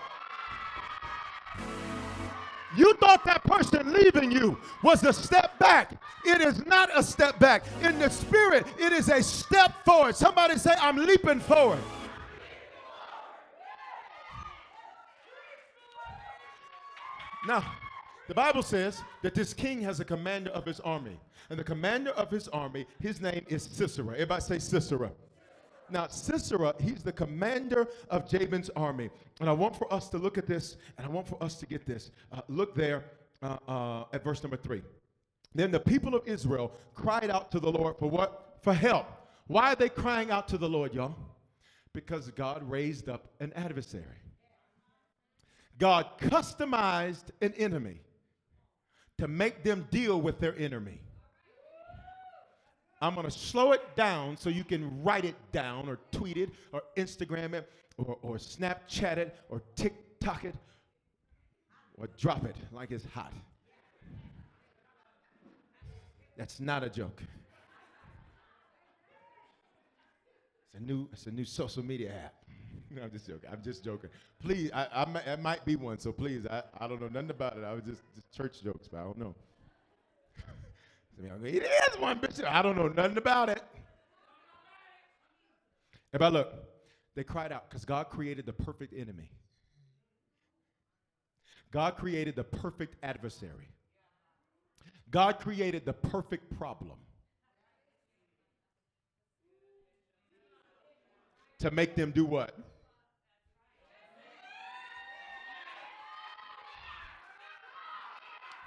You 2.77 2.93
thought 2.95 3.25
that 3.25 3.43
person 3.43 3.91
leaving 3.91 4.31
you 4.31 4.57
was 4.83 5.03
a 5.03 5.11
step 5.11 5.57
back. 5.59 5.99
It 6.25 6.41
is 6.41 6.65
not 6.65 6.89
a 6.95 7.01
step 7.01 7.39
back. 7.39 7.63
In 7.81 7.97
the 7.97 8.09
spirit, 8.09 8.67
it 8.77 8.93
is 8.93 9.09
a 9.09 9.23
step 9.23 9.83
forward. 9.83 10.15
Somebody 10.15 10.57
say, 10.57 10.73
I'm 10.79 10.97
leaping 10.97 11.39
forward. 11.39 11.79
Now, 17.47 17.63
the 18.27 18.35
Bible 18.35 18.61
says 18.61 19.01
that 19.23 19.33
this 19.33 19.55
king 19.55 19.81
has 19.81 19.99
a 19.99 20.05
commander 20.05 20.51
of 20.51 20.63
his 20.65 20.79
army. 20.81 21.19
And 21.49 21.57
the 21.57 21.63
commander 21.63 22.11
of 22.11 22.29
his 22.29 22.47
army, 22.49 22.85
his 22.99 23.19
name 23.19 23.43
is 23.47 23.63
Sisera. 23.63 24.13
Everybody 24.13 24.41
say 24.41 24.59
Sisera. 24.59 25.11
Now, 25.91 26.07
Sisera, 26.07 26.73
he's 26.79 27.03
the 27.03 27.11
commander 27.11 27.87
of 28.09 28.27
Jabin's 28.27 28.69
army. 28.75 29.09
And 29.39 29.49
I 29.49 29.53
want 29.53 29.75
for 29.75 29.91
us 29.93 30.09
to 30.09 30.17
look 30.17 30.37
at 30.37 30.47
this, 30.47 30.77
and 30.97 31.05
I 31.05 31.09
want 31.09 31.27
for 31.27 31.41
us 31.43 31.55
to 31.55 31.65
get 31.65 31.85
this. 31.85 32.11
Uh, 32.31 32.41
look 32.47 32.75
there 32.75 33.05
uh, 33.41 33.57
uh, 33.67 34.03
at 34.13 34.23
verse 34.23 34.43
number 34.43 34.57
three. 34.57 34.81
Then 35.55 35.71
the 35.71 35.79
people 35.79 36.15
of 36.15 36.27
Israel 36.27 36.71
cried 36.93 37.29
out 37.29 37.51
to 37.51 37.59
the 37.59 37.71
Lord 37.71 37.97
for 37.97 38.09
what? 38.09 38.57
For 38.61 38.73
help. 38.73 39.07
Why 39.47 39.71
are 39.71 39.75
they 39.75 39.89
crying 39.89 40.29
out 40.29 40.47
to 40.49 40.57
the 40.57 40.69
Lord, 40.69 40.93
y'all? 40.93 41.15
Because 41.93 42.29
God 42.31 42.69
raised 42.69 43.09
up 43.09 43.29
an 43.39 43.51
adversary. 43.53 44.03
God 45.79 46.05
customized 46.19 47.31
an 47.41 47.53
enemy 47.57 48.01
to 49.17 49.27
make 49.27 49.63
them 49.63 49.87
deal 49.89 50.21
with 50.21 50.39
their 50.39 50.55
enemy. 50.57 51.01
I'm 53.01 53.15
going 53.15 53.25
to 53.25 53.31
slow 53.31 53.71
it 53.71 53.95
down 53.95 54.35
so 54.37 54.49
you 54.49 54.63
can 54.63 55.03
write 55.03 55.25
it 55.25 55.35
down 55.51 55.87
or 55.87 55.99
tweet 56.11 56.37
it 56.37 56.49
or 56.73 56.83
Instagram 56.97 57.53
it 57.53 57.71
or, 57.97 58.17
or 58.21 58.35
Snapchat 58.35 59.17
it 59.17 59.35
or 59.49 59.61
TikTok 59.75 60.45
it 60.45 60.55
or 61.97 62.07
drop 62.17 62.45
it 62.45 62.55
like 62.71 62.91
it's 62.91 63.05
hot. 63.13 63.33
That's 66.37 66.59
not 66.59 66.83
a 66.83 66.89
joke. 66.89 67.21
It's 70.67 70.81
a 70.81 70.85
new, 70.85 71.09
it's 71.11 71.25
a 71.27 71.31
new 71.31 71.45
social 71.45 71.83
media 71.83 72.13
app. 72.13 72.33
no, 72.91 73.03
I'm 73.03 73.11
just 73.11 73.27
joking. 73.27 73.49
I'm 73.51 73.61
just 73.61 73.83
joking. 73.83 74.09
Please, 74.41 74.71
I, 74.73 74.87
I, 74.93 75.05
might, 75.05 75.27
I 75.27 75.35
might 75.35 75.65
be 75.65 75.75
one, 75.75 75.99
so 75.99 76.11
please, 76.11 76.45
I, 76.45 76.63
I 76.79 76.87
don't 76.87 77.01
know 77.01 77.07
nothing 77.07 77.31
about 77.31 77.57
it. 77.57 77.63
I 77.63 77.73
was 77.73 77.83
just, 77.83 78.01
just 78.15 78.31
church 78.31 78.63
jokes, 78.63 78.87
but 78.87 78.99
I 78.99 79.03
don't 79.03 79.17
know. 79.17 79.35
it 81.21 81.63
is 81.63 81.99
one, 81.99 82.19
Bishop. 82.19 82.45
I 82.45 82.61
don't 82.61 82.75
know 82.77 82.87
nothing 82.87 83.17
about 83.17 83.49
it. 83.49 83.61
Everybody 86.13 86.37
look, 86.37 86.53
they 87.15 87.23
cried 87.23 87.51
out 87.51 87.69
because 87.69 87.85
God 87.85 88.09
created 88.09 88.45
the 88.45 88.53
perfect 88.53 88.93
enemy. 88.93 89.31
God 91.71 91.97
created 91.97 92.35
the 92.35 92.43
perfect 92.43 92.95
adversary. 93.03 93.69
God 95.11 95.39
created 95.39 95.85
the 95.85 95.93
perfect 95.93 96.57
problem. 96.57 96.97
To 101.59 101.71
make 101.71 101.95
them 101.95 102.11
do 102.11 102.25
what? 102.25 102.55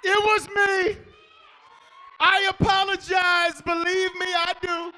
It 0.03 0.23
was 0.23 0.47
me. 0.49 1.12
I 2.23 2.49
apologize. 2.49 3.61
Believe 3.61 4.15
me, 4.15 4.27
I 4.27 4.53
do. 4.61 4.93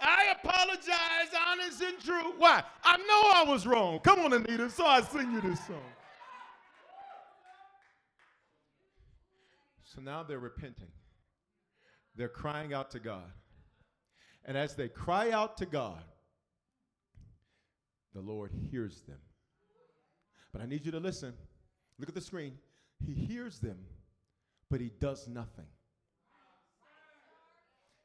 I 0.00 0.34
apologize, 0.42 1.30
honest 1.48 1.80
and 1.80 2.00
true. 2.00 2.32
Why? 2.38 2.62
I 2.82 2.96
know 2.96 3.30
I 3.34 3.44
was 3.46 3.66
wrong. 3.66 4.00
Come 4.00 4.20
on, 4.20 4.32
Anita, 4.32 4.68
so 4.68 4.84
I 4.84 5.00
sing 5.02 5.30
you 5.30 5.40
this 5.40 5.64
song. 5.66 5.76
So 9.84 10.00
now 10.00 10.24
they're 10.24 10.38
repenting. 10.38 10.88
They're 12.16 12.28
crying 12.28 12.72
out 12.74 12.90
to 12.92 12.98
God. 12.98 13.30
And 14.44 14.56
as 14.56 14.74
they 14.74 14.88
cry 14.88 15.30
out 15.30 15.56
to 15.58 15.66
God, 15.66 16.02
the 18.14 18.20
Lord 18.20 18.50
hears 18.70 19.02
them. 19.02 19.18
But 20.52 20.62
I 20.62 20.66
need 20.66 20.84
you 20.84 20.92
to 20.92 20.98
listen. 20.98 21.34
Look 21.98 22.08
at 22.08 22.14
the 22.14 22.20
screen. 22.20 22.54
He 23.06 23.12
hears 23.12 23.60
them 23.60 23.76
but 24.70 24.80
he 24.80 24.90
does 25.00 25.28
nothing. 25.28 25.66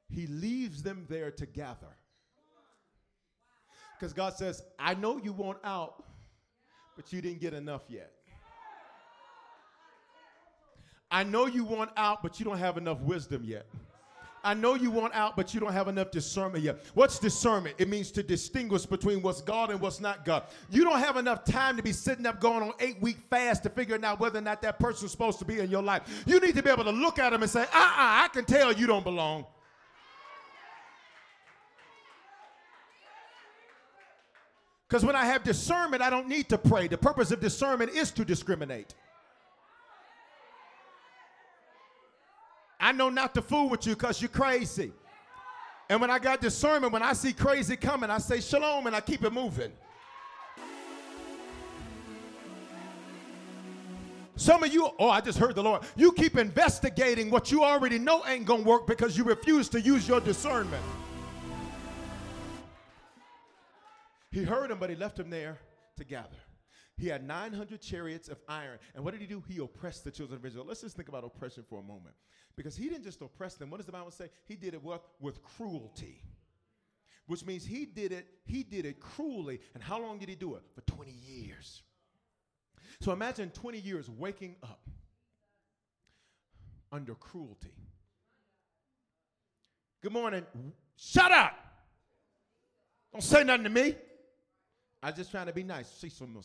He 0.09 0.27
leaves 0.27 0.83
them 0.83 1.05
there 1.09 1.31
to 1.31 1.45
gather. 1.45 1.95
Because 3.97 4.13
God 4.13 4.33
says, 4.33 4.61
I 4.77 4.93
know 4.93 5.17
you 5.17 5.31
want 5.31 5.59
out, 5.63 6.03
but 6.95 7.11
you 7.13 7.21
didn't 7.21 7.39
get 7.39 7.53
enough 7.53 7.83
yet. 7.87 8.11
I 11.09 11.23
know 11.23 11.45
you 11.45 11.63
want 11.63 11.91
out, 11.95 12.21
but 12.21 12.39
you 12.39 12.45
don't 12.45 12.57
have 12.57 12.77
enough 12.77 12.99
wisdom 13.01 13.43
yet. 13.45 13.67
I 14.43 14.53
know 14.53 14.75
you 14.75 14.91
want 14.91 15.15
out, 15.15 15.35
but 15.35 15.55
you 15.55 15.59
don't 15.59 15.73
have 15.73 15.87
enough 15.87 16.11
discernment 16.11 16.63
yet. 16.63 16.79
What's 16.93 17.17
discernment? 17.17 17.75
It 17.79 17.89
means 17.89 18.11
to 18.11 18.21
distinguish 18.21 18.85
between 18.85 19.23
what's 19.23 19.41
God 19.41 19.71
and 19.71 19.81
what's 19.81 19.99
not 19.99 20.23
God. 20.23 20.43
You 20.69 20.83
don't 20.83 20.99
have 20.99 21.17
enough 21.17 21.43
time 21.45 21.77
to 21.77 21.83
be 21.83 21.91
sitting 21.91 22.27
up 22.27 22.39
going 22.39 22.61
on 22.61 22.73
eight 22.79 23.01
week 23.01 23.17
fast 23.29 23.63
to 23.63 23.69
figure 23.69 23.97
out 24.03 24.19
whether 24.19 24.37
or 24.37 24.43
not 24.43 24.61
that 24.61 24.77
person's 24.77 25.09
supposed 25.09 25.39
to 25.39 25.45
be 25.45 25.59
in 25.59 25.71
your 25.71 25.81
life. 25.81 26.23
You 26.27 26.39
need 26.39 26.53
to 26.55 26.61
be 26.61 26.69
able 26.69 26.83
to 26.83 26.91
look 26.91 27.17
at 27.17 27.31
them 27.31 27.41
and 27.41 27.49
say, 27.49 27.61
uh 27.61 27.63
uh 27.63 27.67
I 27.73 28.29
can 28.31 28.45
tell 28.45 28.71
you 28.71 28.85
don't 28.85 29.03
belong. 29.03 29.47
Because 34.95 35.05
when 35.05 35.17
I 35.17 35.25
have 35.25 35.43
discernment, 35.43 36.01
I 36.01 36.09
don't 36.09 36.29
need 36.29 36.47
to 36.47 36.57
pray. 36.57 36.87
The 36.87 36.97
purpose 36.97 37.29
of 37.31 37.41
discernment 37.41 37.91
is 37.91 38.11
to 38.11 38.23
discriminate. 38.23 38.95
I 42.79 42.93
know 42.93 43.09
not 43.09 43.35
to 43.35 43.41
fool 43.41 43.67
with 43.67 43.85
you 43.85 43.93
because 43.93 44.21
you're 44.21 44.29
crazy. 44.29 44.93
And 45.89 45.99
when 45.99 46.09
I 46.09 46.17
got 46.17 46.39
discernment, 46.39 46.93
when 46.93 47.03
I 47.03 47.11
see 47.11 47.33
crazy 47.33 47.75
coming, 47.75 48.09
I 48.09 48.19
say 48.19 48.39
shalom 48.39 48.87
and 48.87 48.95
I 48.95 49.01
keep 49.01 49.25
it 49.25 49.33
moving. 49.33 49.73
Some 54.37 54.63
of 54.63 54.73
you, 54.73 54.91
oh, 54.97 55.09
I 55.09 55.19
just 55.19 55.37
heard 55.37 55.55
the 55.55 55.63
Lord. 55.63 55.81
You 55.97 56.13
keep 56.13 56.37
investigating 56.37 57.29
what 57.29 57.51
you 57.51 57.65
already 57.65 57.99
know 57.99 58.23
ain't 58.25 58.45
gonna 58.45 58.63
work 58.63 58.87
because 58.87 59.17
you 59.17 59.25
refuse 59.25 59.67
to 59.69 59.81
use 59.81 60.07
your 60.07 60.21
discernment. 60.21 60.85
He 64.35 64.43
heard 64.43 64.69
him, 64.69 64.79
but 64.79 64.89
he 64.89 64.97
left 64.97 65.17
him 65.17 65.29
there 65.29 65.59
to 65.95 66.03
gather. 66.03 66.35
He 66.97 67.07
had 67.07 67.25
900 67.25 67.81
chariots 67.81 68.27
of 68.27 68.37
iron. 68.49 68.79
And 68.93 69.01
what 69.01 69.13
did 69.13 69.21
he 69.21 69.27
do? 69.27 69.41
He 69.47 69.59
oppressed 69.59 70.03
the 70.03 70.11
children 70.11 70.37
of 70.37 70.45
Israel. 70.45 70.65
Let's 70.67 70.81
just 70.81 70.97
think 70.97 71.07
about 71.07 71.23
oppression 71.23 71.63
for 71.69 71.79
a 71.79 71.81
moment. 71.81 72.15
Because 72.57 72.75
he 72.75 72.89
didn't 72.89 73.05
just 73.05 73.21
oppress 73.21 73.55
them. 73.55 73.69
What 73.69 73.77
does 73.77 73.85
the 73.85 73.93
Bible 73.93 74.11
say? 74.11 74.29
He 74.45 74.57
did 74.57 74.73
it 74.73 74.83
with, 74.83 74.99
with 75.21 75.41
cruelty. 75.41 76.21
Which 77.27 77.45
means 77.45 77.65
he 77.65 77.85
did 77.85 78.11
it, 78.11 78.27
he 78.43 78.63
did 78.63 78.85
it 78.85 78.99
cruelly. 78.99 79.61
And 79.73 79.81
how 79.81 80.01
long 80.01 80.19
did 80.19 80.27
he 80.27 80.35
do 80.35 80.55
it? 80.55 80.63
For 80.73 80.81
20 80.81 81.11
years. 81.11 81.83
So 82.99 83.13
imagine 83.13 83.51
20 83.51 83.79
years 83.79 84.09
waking 84.09 84.57
up 84.63 84.81
under 86.91 87.15
cruelty. 87.15 87.71
Good 90.03 90.11
morning. 90.11 90.45
Shut 90.97 91.31
up. 91.31 91.53
Don't 93.13 93.21
say 93.21 93.45
nothing 93.45 93.63
to 93.63 93.69
me. 93.69 93.95
I 95.05 95.11
just 95.11 95.29
trying 95.29 95.45
to 95.45 95.53
be 95.53 95.61
nice. 95.61 95.87
See 95.87 96.09
some 96.09 96.35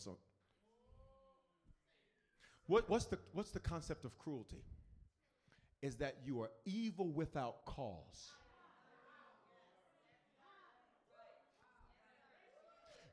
What, 2.67 2.87
what's, 2.87 3.05
the, 3.05 3.17
what's 3.33 3.49
the 3.49 3.59
concept 3.59 4.05
of 4.05 4.15
cruelty? 4.19 4.61
Is 5.81 5.95
that 5.95 6.17
you 6.23 6.41
are 6.41 6.51
evil 6.63 7.11
without 7.11 7.65
cause. 7.65 8.29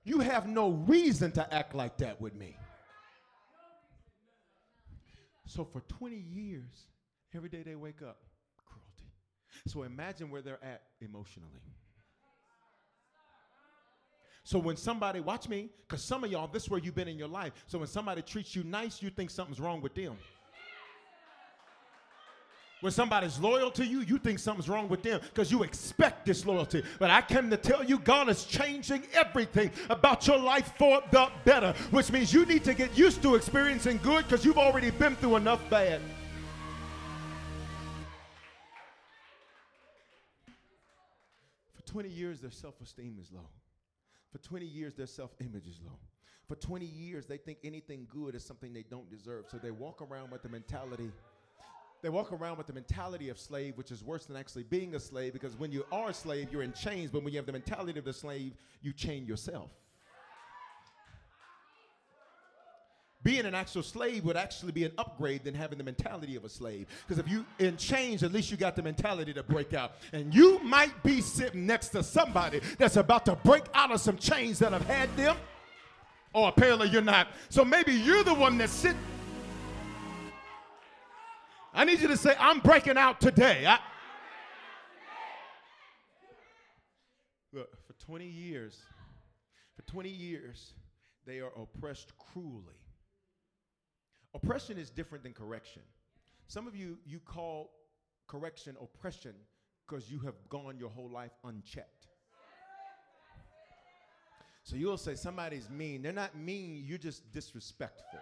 You 0.05 0.21
have 0.21 0.47
no 0.47 0.73
reason 0.87 1.33
to 1.33 1.55
act 1.55 1.75
like 1.75 1.97
that 1.97 2.21
with 2.21 2.35
me. 2.35 2.55
So 5.47 5.65
for 5.65 5.81
20 5.81 6.15
years, 6.15 6.89
every 7.35 7.49
day 7.49 7.63
they 7.63 7.75
wake 7.75 8.03
up, 8.03 8.19
cruelty. 8.67 9.11
So 9.67 9.85
imagine 9.85 10.29
where 10.29 10.43
they're 10.43 10.63
at 10.63 10.83
emotionally. 11.01 11.63
So 14.49 14.59
when 14.59 14.79
somebody, 14.79 15.21
watch 15.21 15.47
me, 15.47 15.69
because 15.87 16.03
some 16.03 16.25
of 16.25 16.33
y'all, 16.33 16.47
this 16.47 16.63
is 16.63 16.71
where 16.71 16.81
you've 16.81 16.95
been 16.95 17.07
in 17.07 17.19
your 17.19 17.29
life. 17.29 17.53
So 17.67 17.81
when 17.81 17.87
somebody 17.87 18.23
treats 18.23 18.57
you 18.57 18.65
nice, 18.65 19.03
you 19.03 19.11
think 19.11 19.29
something's 19.29 19.61
wrong 19.61 19.83
with 19.83 19.95
them. 19.95 20.17
When 22.81 22.91
somebody's 22.91 23.39
loyal 23.39 23.71
to 23.73 23.85
you, 23.85 24.01
you 24.01 24.17
think 24.17 24.39
something's 24.39 24.71
wrong 24.71 24.89
with 24.89 25.03
them 25.03 25.21
because 25.23 25.53
you 25.53 25.65
expect 25.65 26.25
disloyalty. 26.25 26.83
But 26.99 27.11
I 27.11 27.21
came 27.21 27.51
to 27.51 27.59
tell 27.59 27.85
you, 27.85 27.99
God 27.99 28.31
is 28.31 28.45
changing 28.45 29.03
everything 29.13 29.71
about 29.91 30.27
your 30.27 30.39
life 30.39 30.73
for 30.79 31.03
the 31.11 31.29
better, 31.45 31.75
which 31.91 32.11
means 32.11 32.33
you 32.33 32.47
need 32.47 32.65
to 32.65 32.73
get 32.73 32.97
used 32.97 33.21
to 33.25 33.35
experiencing 33.35 34.01
good 34.03 34.25
because 34.25 34.47
you've 34.47 34.57
already 34.57 34.91
been 34.93 35.15
through 35.17 35.37
enough 35.37 35.61
bad. 35.69 36.01
For 41.75 41.83
20 41.83 42.09
years, 42.09 42.41
their 42.41 42.51
self 42.51 42.81
esteem 42.81 43.19
is 43.21 43.31
low. 43.31 43.45
For 44.31 44.39
20 44.39 44.67
years, 44.67 44.95
their 44.95 45.07
self 45.07 45.35
image 45.41 45.67
is 45.67 45.81
low. 45.85 45.99
For 46.47 46.57
20 46.57 46.87
years, 46.87 47.27
they 47.27 47.37
think 47.37 47.59
anything 47.63 48.07
good 48.11 48.35
is 48.35 48.45
something 48.45 48.73
they 48.73 48.85
don't 48.91 49.11
deserve. 49.11 49.47
So 49.49 49.59
they 49.59 49.71
walk 49.71 50.01
around 50.01 50.31
with 50.31 50.43
the 50.43 50.49
mentality. 50.49 51.11
They 52.01 52.09
walk 52.09 52.33
around 52.33 52.59
with 52.59 52.67
the 52.67 52.73
mentality 52.73 53.29
of 53.29 53.39
slave, 53.39 53.77
which 53.77 53.91
is 53.91 54.05
worse 54.05 54.25
than 54.27 54.37
actually 54.37 54.63
being 54.63 54.95
a 54.95 55.01
slave 55.01 55.33
because 55.33 55.57
when 55.57 55.73
you 55.73 55.85
are 55.91 56.11
a 56.11 56.15
slave, 56.15 56.49
you're 56.53 56.63
in 56.63 56.73
chains. 56.73 57.11
But 57.11 57.25
when 57.25 57.33
you 57.33 57.39
have 57.39 57.47
the 57.47 57.53
mentality 57.53 57.99
of 57.99 58.05
the 58.05 58.13
slave, 58.13 58.55
you 58.83 58.93
chain 58.93 59.27
yourself. 59.27 59.71
Being 63.29 63.45
an 63.45 63.55
actual 63.55 63.83
slave 63.83 64.25
would 64.25 64.39
actually 64.39 64.73
be 64.73 64.85
an 64.85 64.93
upgrade 64.97 65.45
than 65.45 65.53
having 65.53 65.77
the 65.77 65.85
mentality 65.85 66.35
of 66.35 66.47
a 66.47 66.49
slave. 66.49 66.87
Because 67.07 67.19
if 67.19 67.31
you 67.31 67.45
in 67.59 67.77
chains, 67.77 68.23
at 68.23 68.33
least 68.33 68.51
you 68.51 68.57
got 68.57 68.75
the 68.75 68.83
mentality 68.83 69.35
to 69.35 69.43
break 69.43 69.75
out. 69.75 69.97
And 70.15 70.35
you 70.35 70.59
might 70.61 71.03
be 71.03 71.21
sitting 71.21 71.67
next 71.67 71.89
to 71.89 72.03
somebody 72.03 72.63
that's 72.79 72.97
about 72.97 73.27
to 73.27 73.37
break 73.37 73.65
out 73.75 73.93
of 73.93 74.01
some 74.01 74.17
chains 74.17 74.59
that 74.61 74.73
have 74.73 74.87
had 74.87 75.15
them. 75.15 75.37
Or 76.33 76.49
apparently 76.49 76.89
you're 76.89 77.03
not. 77.03 77.29
So 77.51 77.67
maybe 77.67 77.93
you're 77.93 78.25
the 78.25 78.33
one 78.33 78.57
that's 78.57 78.73
sitting. 78.73 78.97
I 81.75 81.85
need 81.85 82.01
you 82.01 82.09
to 82.09 82.17
say, 82.17 82.35
I'm 82.41 82.61
breaking 82.61 82.97
out 82.97 83.21
today. 83.21 83.67
I, 83.67 83.79
Look, 87.53 87.69
for 87.87 87.93
20 88.07 88.25
years, 88.25 88.79
for 89.77 89.83
20 89.83 90.09
years, 90.09 90.73
they 91.27 91.41
are 91.41 91.53
oppressed 91.61 92.17
cruelly. 92.17 92.79
Oppression 94.35 94.79
is 94.79 94.91
different 94.91 95.25
than 95.25 95.33
correction. 95.33 95.83
Some 96.47 96.67
of 96.67 96.77
you, 96.77 96.99
you 97.07 97.19
call 97.21 97.71
correction 98.27 98.77
oppression 98.81 99.35
because 99.87 100.11
you 100.11 100.19
have 100.21 100.35
gone 100.49 100.77
your 100.79 100.91
whole 100.91 101.11
life 101.11 101.33
unchecked. 101.45 102.07
So 104.63 104.77
you'll 104.77 104.99
say 104.99 105.15
somebody's 105.15 105.71
mean. 105.71 106.03
They're 106.03 106.13
not 106.13 106.37
mean, 106.37 106.85
you're 106.87 106.99
just 106.99 107.33
disrespectful. 107.33 108.21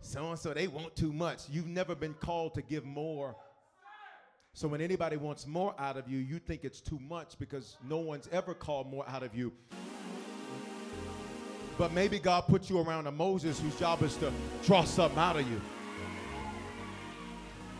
So 0.00 0.30
and 0.30 0.38
so, 0.38 0.54
they 0.54 0.68
want 0.68 0.94
too 0.94 1.12
much. 1.12 1.40
You've 1.50 1.66
never 1.66 1.94
been 1.94 2.14
called 2.14 2.54
to 2.54 2.62
give 2.62 2.84
more. 2.84 3.34
So 4.56 4.68
when 4.68 4.80
anybody 4.80 5.16
wants 5.16 5.48
more 5.48 5.74
out 5.80 5.96
of 5.96 6.08
you, 6.08 6.18
you 6.18 6.38
think 6.38 6.62
it's 6.62 6.80
too 6.80 7.00
much 7.08 7.36
because 7.40 7.76
no 7.88 7.98
one's 7.98 8.28
ever 8.30 8.54
called 8.54 8.88
more 8.88 9.04
out 9.08 9.24
of 9.24 9.34
you. 9.34 9.52
But 11.76 11.92
maybe 11.92 12.20
God 12.20 12.42
put 12.42 12.70
you 12.70 12.78
around 12.78 13.08
a 13.08 13.10
Moses 13.10 13.58
whose 13.58 13.74
job 13.74 14.00
is 14.04 14.14
to 14.18 14.32
draw 14.64 14.84
something 14.84 15.18
out 15.18 15.36
of 15.36 15.50
you. 15.50 15.60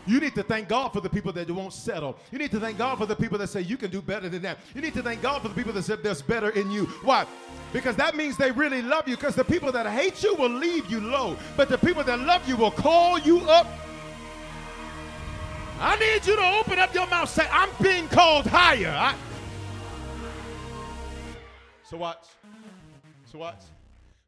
You 0.05 0.19
need 0.19 0.35
to 0.35 0.43
thank 0.43 0.67
God 0.67 0.89
for 0.89 0.99
the 0.99 1.09
people 1.09 1.31
that 1.31 1.49
won't 1.49 1.71
settle. 1.71 2.17
You 2.29 2.37
need 2.39 2.51
to 2.51 2.59
thank 2.59 2.77
God 2.77 2.97
for 2.97 3.05
the 3.05 3.15
people 3.15 3.37
that 3.37 3.47
say 3.47 3.61
you 3.61 3.77
can 3.77 3.89
do 3.89 4.01
better 4.01 4.27
than 4.27 4.41
that. 4.41 4.57
You 4.75 4.81
need 4.81 4.93
to 4.95 5.01
thank 5.01 5.21
God 5.21 5.41
for 5.41 5.47
the 5.47 5.55
people 5.55 5.71
that 5.71 5.83
said 5.83 6.03
there's 6.03 6.21
better 6.21 6.49
in 6.49 6.69
you. 6.71 6.87
Why? 7.03 7.25
Because 7.71 7.95
that 7.95 8.17
means 8.17 8.35
they 8.35 8.51
really 8.51 8.81
love 8.81 9.07
you. 9.07 9.15
Because 9.15 9.33
the 9.33 9.45
people 9.45 9.71
that 9.71 9.87
hate 9.87 10.21
you 10.21 10.35
will 10.35 10.49
leave 10.49 10.91
you 10.91 10.99
low. 10.99 11.37
But 11.55 11.69
the 11.69 11.77
people 11.77 12.03
that 12.03 12.19
love 12.19 12.47
you 12.49 12.57
will 12.57 12.69
call 12.69 13.17
you 13.17 13.39
up. 13.49 13.65
I 15.79 15.97
need 15.97 16.25
you 16.25 16.35
to 16.35 16.59
open 16.59 16.79
up 16.79 16.93
your 16.93 17.07
mouth. 17.07 17.29
Say, 17.29 17.47
I'm 17.51 17.69
being 17.81 18.07
called 18.07 18.47
higher. 18.47 18.89
I... 18.89 19.15
So 21.83 21.97
watch. 21.97 22.25
So 23.25 23.39
watch. 23.39 23.61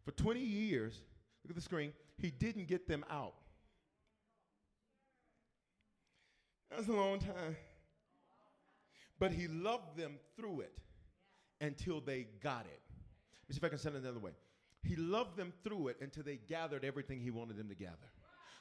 For 0.03 0.11
20 0.11 0.39
years, 0.39 1.01
look 1.43 1.51
at 1.51 1.55
the 1.55 1.61
screen, 1.61 1.93
he 2.17 2.31
didn't 2.31 2.67
get 2.67 2.87
them 2.87 3.05
out. 3.09 3.33
That's 6.69 6.87
a 6.87 6.93
long 6.93 7.19
time. 7.19 7.55
But 9.19 9.31
he 9.31 9.47
loved 9.47 9.97
them 9.97 10.17
through 10.35 10.61
it 10.61 10.77
until 11.61 12.01
they 12.01 12.27
got 12.43 12.65
it. 12.65 12.81
Let 13.43 13.49
me 13.49 13.53
see 13.53 13.57
if 13.57 13.63
I 13.63 13.69
can 13.69 13.77
say 13.79 13.89
it 13.89 13.95
another 13.95 14.19
way. 14.19 14.31
He 14.83 14.95
loved 14.95 15.37
them 15.37 15.53
through 15.63 15.87
it 15.89 15.97
until 16.01 16.23
they 16.23 16.35
gathered 16.35 16.85
everything 16.85 17.19
he 17.19 17.31
wanted 17.31 17.57
them 17.57 17.69
to 17.69 17.75
gather. 17.75 17.95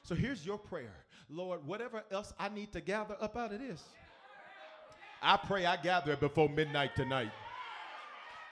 So 0.07 0.15
here's 0.15 0.45
your 0.45 0.57
prayer 0.57 0.95
Lord, 1.29 1.67
whatever 1.67 2.01
else 2.09 2.31
I 2.39 2.47
need 2.47 2.71
to 2.71 2.79
gather 2.79 3.17
up 3.19 3.35
out 3.35 3.51
of 3.51 3.59
this, 3.59 3.83
I 5.21 5.35
pray 5.35 5.65
I 5.65 5.75
gather 5.75 6.13
it 6.13 6.21
before 6.21 6.47
midnight 6.47 6.95
tonight. 6.95 7.31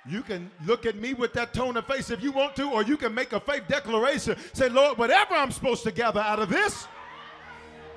You 0.06 0.22
can 0.22 0.52
look 0.66 0.86
at 0.86 0.98
me 0.98 1.14
with 1.14 1.32
that 1.34 1.54
tone 1.54 1.78
of 1.78 1.88
face 1.88 2.10
if 2.10 2.22
you 2.22 2.34
want 2.34 2.58
to, 2.58 2.70
or 2.70 2.84
you 2.84 2.98
can 2.98 3.14
make 3.14 3.32
a 3.32 3.40
faith 3.40 3.64
declaration. 3.70 4.36
Say, 4.52 4.68
Lord, 4.68 4.98
whatever 4.98 5.34
I'm 5.34 5.50
supposed 5.50 5.84
to 5.84 5.94
gather 5.94 6.20
out 6.20 6.40
of 6.40 6.50
this, 6.50 6.90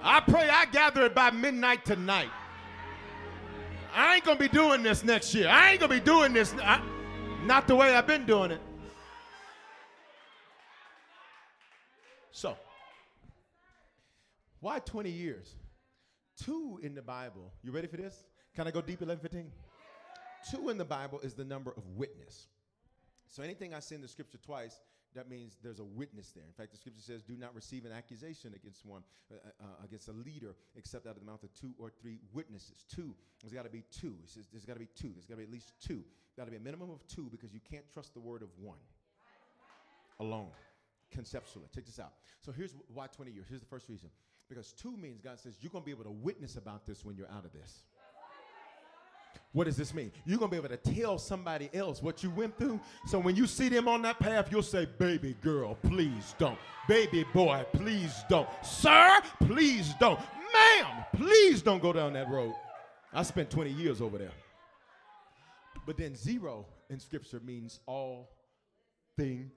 I 0.05 0.21
pray 0.21 0.49
I 0.49 0.67
gather 0.67 1.05
it 1.07 1.15
by 1.15 1.33
midnight 1.33 1.85
tonight. 1.85 2.31
I 3.93 4.15
ain't 4.15 4.25
gonna 4.25 4.39
be 4.39 4.49
doing 4.49 4.85
this 4.85 5.03
next 5.03 5.35
year. 5.35 5.49
I 5.49 5.73
ain't 5.73 5.81
gonna 5.81 5.95
be 5.95 6.01
doing 6.01 6.33
this, 6.33 6.55
I, 6.63 6.81
not 7.45 7.67
the 7.67 7.75
way 7.75 7.93
I've 7.93 8.07
been 8.07 8.25
doing 8.25 8.53
it. 8.53 8.61
So, 12.31 12.57
why 14.61 14.79
20 14.81 15.11
years? 15.11 15.55
Two 16.43 16.79
in 16.83 16.95
the 16.95 17.03
Bible. 17.03 17.53
You 17.63 17.73
ready 17.73 17.89
for 17.89 17.97
this? 17.97 18.25
Can 18.55 18.67
I 18.67 18.71
go 18.71 18.81
deep 18.81 19.03
11, 19.03 19.21
15? 19.23 19.51
Two 20.51 20.69
in 20.69 20.79
the 20.79 20.85
Bible 20.85 21.21
is 21.21 21.35
the 21.35 21.45
number 21.45 21.73
of 21.77 21.85
witness. 21.97 22.47
So 23.29 23.43
anything 23.43 23.75
I 23.75 23.81
say 23.81 23.97
in 23.97 24.03
the 24.03 24.09
scripture 24.09 24.39
twice, 24.39 24.81
that 25.15 25.29
means 25.29 25.57
there's 25.63 25.81
a 25.81 25.85
witness 25.85 26.33
there. 26.33 26.45
In 26.45 26.53
fact, 26.53 26.71
the 26.71 26.77
scripture 26.77 27.03
says, 27.03 27.23
"Do 27.23 27.37
not 27.37 27.55
receive 27.55 27.85
an 27.85 27.93
accusation 27.93 28.55
against 28.55 28.85
one, 28.85 29.03
uh, 29.31 29.35
uh, 29.35 29.65
uh 29.65 29.85
against 29.85 30.09
a 30.09 30.13
leader, 30.13 30.55
except 30.77 31.07
out 31.07 31.15
of 31.15 31.21
the 31.21 31.27
mouth 31.27 31.43
of 31.43 31.53
two 31.55 31.75
or 31.79 31.91
three 31.91 32.21
witnesses." 32.33 32.85
Two. 32.89 33.15
There's 33.41 33.53
got 33.53 33.65
to 33.65 33.71
be 33.71 33.85
two. 33.91 34.17
It 34.23 34.31
says 34.31 34.49
there's 34.53 34.65
got 34.65 34.75
to 34.75 34.81
be 34.81 34.89
two. 34.95 35.13
There's 35.15 35.27
got 35.27 35.35
to 35.35 35.39
be 35.39 35.45
at 35.45 35.51
least 35.51 35.73
two. 35.81 36.05
Got 36.37 36.45
to 36.45 36.51
be 36.51 36.57
a 36.57 36.61
minimum 36.61 36.91
of 36.91 37.07
two 37.09 37.29
because 37.31 37.53
you 37.53 37.61
can't 37.61 37.91
trust 37.93 38.15
the 38.15 38.21
word 38.21 38.43
of 38.43 38.49
one 38.61 38.79
alone. 40.21 40.51
Conceptually, 41.11 41.67
check 41.75 41.87
this 41.87 41.99
out. 41.99 42.13
So 42.43 42.53
here's 42.53 42.75
why 42.93 43.07
20 43.07 43.33
years. 43.33 43.47
Here's 43.49 43.61
the 43.61 43.67
first 43.67 43.89
reason. 43.89 44.11
Because 44.49 44.73
two 44.73 44.97
means 44.97 45.21
God 45.21 45.39
says 45.39 45.57
you're 45.61 45.71
going 45.71 45.83
to 45.83 45.87
be 45.87 45.93
able 45.93 46.05
to 46.05 46.11
witness 46.11 46.57
about 46.57 46.87
this 46.87 47.05
when 47.05 47.17
you're 47.17 47.31
out 47.31 47.45
of 47.45 47.53
this. 47.53 47.83
What 49.53 49.65
does 49.65 49.77
this 49.77 49.95
mean? 49.95 50.13
You're 50.25 50.39
going 50.39 50.51
to 50.51 50.61
be 50.61 50.65
able 50.65 50.77
to 50.77 50.95
tell 50.95 51.19
somebody 51.19 51.71
else 51.73 52.03
what 52.03 52.23
you 52.23 52.31
went 52.31 52.57
through. 52.59 52.81
So 53.07 53.19
when 53.19 53.35
you 53.35 53.47
see 53.47 53.69
them 53.69 53.89
on 53.89 54.03
that 54.03 54.19
path, 54.19 54.49
you'll 54.51 54.63
say, 54.63 54.87
Baby 54.99 55.37
girl, 55.43 55.75
please 55.83 56.35
don't. 56.39 56.59
Baby 56.87 57.25
boy, 57.33 57.65
please 57.73 58.15
don't. 58.29 58.49
Sir, 58.63 59.21
please 59.41 59.95
don't. 59.99 60.21
Ma'am, 60.53 61.05
please 61.15 61.63
don't 61.63 61.83
go 61.83 61.93
down 61.93 62.13
that 62.15 62.29
road. 62.29 62.55
I 63.13 63.23
spent 63.23 63.51
20 63.51 63.71
years 63.71 64.01
over 64.01 64.19
there. 64.19 64.33
But 65.87 65.97
then 65.97 66.15
zero 66.15 66.67
in 66.91 67.01
scripture 67.01 67.41
means 67.41 67.81
all 67.87 68.31
things 69.17 69.53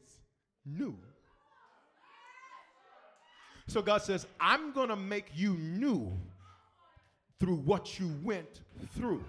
new. 0.65 0.97
So 3.67 3.81
God 3.81 4.01
says, 4.01 4.27
I'm 4.39 4.71
going 4.73 4.89
to 4.89 4.95
make 4.95 5.27
you 5.33 5.53
new 5.53 6.11
through 7.39 7.57
what 7.57 7.99
you 7.99 8.13
went 8.23 8.61
through. 8.95 9.23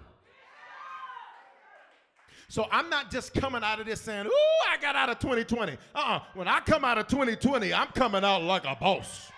So 2.48 2.66
I'm 2.70 2.90
not 2.90 3.10
just 3.10 3.32
coming 3.32 3.62
out 3.62 3.80
of 3.80 3.86
this 3.86 4.00
saying, 4.02 4.26
Ooh, 4.26 4.70
I 4.70 4.76
got 4.80 4.94
out 4.94 5.08
of 5.08 5.18
2020. 5.18 5.72
Uh 5.72 5.76
uh 5.94 6.00
uh 6.00 6.20
When 6.34 6.46
I 6.46 6.60
come 6.60 6.84
out 6.84 6.98
of 6.98 7.06
2020, 7.08 7.72
I'm 7.72 7.88
coming 7.88 8.24
out 8.24 8.42
like 8.42 8.64
a 8.64 8.76
boss. 8.78 9.32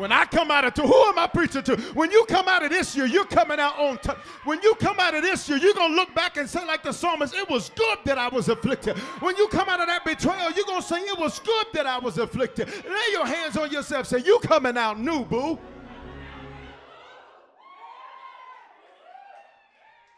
When 0.00 0.12
I 0.12 0.24
come 0.24 0.50
out 0.50 0.64
of 0.64 0.72
to, 0.74 0.82
who 0.82 1.02
am 1.08 1.18
I 1.18 1.26
preaching 1.26 1.62
to? 1.64 1.76
When 1.92 2.10
you 2.10 2.24
come 2.24 2.48
out 2.48 2.64
of 2.64 2.70
this 2.70 2.96
year, 2.96 3.04
you're 3.04 3.26
coming 3.26 3.60
out 3.60 3.78
on 3.78 3.98
top. 3.98 4.16
When 4.44 4.58
you 4.62 4.74
come 4.76 4.98
out 4.98 5.14
of 5.14 5.20
this 5.20 5.46
year, 5.46 5.58
you're 5.58 5.74
gonna 5.74 5.94
look 5.94 6.14
back 6.14 6.38
and 6.38 6.48
say, 6.48 6.64
like 6.64 6.82
the 6.82 6.90
psalmist, 6.90 7.34
it 7.34 7.46
was 7.50 7.68
good 7.76 7.98
that 8.06 8.16
I 8.16 8.28
was 8.28 8.48
afflicted. 8.48 8.96
When 8.96 9.36
you 9.36 9.46
come 9.48 9.68
out 9.68 9.78
of 9.78 9.88
that 9.88 10.02
betrayal, 10.02 10.52
you're 10.52 10.64
gonna 10.64 10.80
say, 10.80 11.00
it 11.00 11.18
was 11.18 11.38
good 11.40 11.66
that 11.74 11.84
I 11.84 11.98
was 11.98 12.16
afflicted. 12.16 12.68
Lay 12.68 13.12
your 13.12 13.26
hands 13.26 13.58
on 13.58 13.70
yourself, 13.70 14.06
say, 14.06 14.22
you 14.24 14.38
coming 14.42 14.78
out 14.78 14.98
new, 14.98 15.22
boo. 15.22 15.58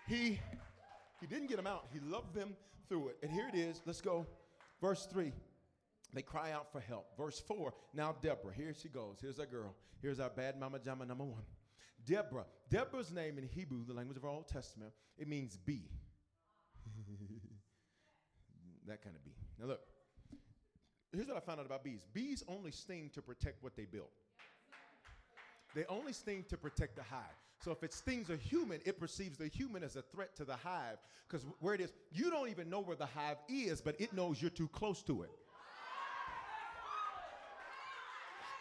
He 0.07 0.39
he 1.21 1.27
didn't 1.27 1.49
get 1.49 1.57
them 1.57 1.67
out. 1.67 1.87
He 1.93 1.99
loved 2.09 2.37
them 2.37 2.55
through 2.89 3.09
it. 3.09 3.19
And 3.21 3.33
here 3.33 3.51
it 3.53 3.59
is. 3.59 3.83
Let's 3.85 4.01
go. 4.01 4.29
Verse 4.81 5.07
3. 5.07 5.33
They 6.13 6.23
cry 6.23 6.53
out 6.53 6.71
for 6.73 6.81
help. 6.81 7.17
Verse 7.17 7.41
4. 7.41 7.73
Now 7.95 8.15
Deborah, 8.21 8.53
here 8.55 8.75
she 8.81 8.89
goes. 8.89 9.19
Here's 9.21 9.39
our 9.39 9.47
girl. 9.47 9.75
Here's 10.01 10.21
our 10.21 10.31
bad 10.31 10.59
mama 10.59 10.79
jama 10.79 11.07
number 11.07 11.25
one. 11.25 11.43
Deborah. 12.05 12.47
Deborah's 12.69 13.13
name 13.13 13.39
in 13.39 13.45
Hebrew, 13.45 13.85
the 13.87 13.95
language 13.95 14.17
of 14.17 14.25
our 14.25 14.31
Old 14.31 14.49
Testament, 14.49 14.93
it 15.17 15.29
means 15.29 15.57
bee. 15.57 15.89
that 18.87 19.03
kind 19.03 19.17
of 19.17 19.25
bee. 19.25 19.37
Now 19.59 19.67
look. 19.67 19.81
Here's 21.15 21.29
what 21.29 21.37
I 21.37 21.41
found 21.41 21.61
out 21.61 21.67
about 21.67 21.85
bees. 21.85 22.07
Bees 22.13 22.43
only 22.49 22.71
sting 22.71 23.11
to 23.15 23.21
protect 23.21 23.63
what 23.63 23.77
they 23.77 23.85
build, 23.85 24.09
They 25.75 25.85
only 25.87 26.13
sting 26.13 26.45
to 26.49 26.57
protect 26.57 26.97
the 26.97 27.03
hive. 27.03 27.21
So 27.63 27.71
if 27.71 27.83
it 27.85 27.93
stings 27.93 28.29
a 28.29 28.37
human, 28.37 28.81
it 28.85 28.99
perceives 28.99 29.37
the 29.37 29.47
human 29.47 29.85
as 29.85 29.95
a 29.95 30.03
threat 30.03 30.35
to 30.37 30.45
the 30.45 30.57
hive. 30.57 30.99
Because 31.29 31.47
where 31.61 31.75
it 31.75 31.81
is, 31.81 31.93
you 32.11 32.31
don't 32.31 32.49
even 32.49 32.69
know 32.69 32.81
where 32.81 32.97
the 32.97 33.07
hive 33.07 33.37
is, 33.49 33.81
but 33.81 34.01
it 34.01 34.13
knows 34.13 34.43
you're 34.43 34.51
too 34.51 34.69
close 34.69 35.03
to 35.03 35.23
it. 35.23 35.31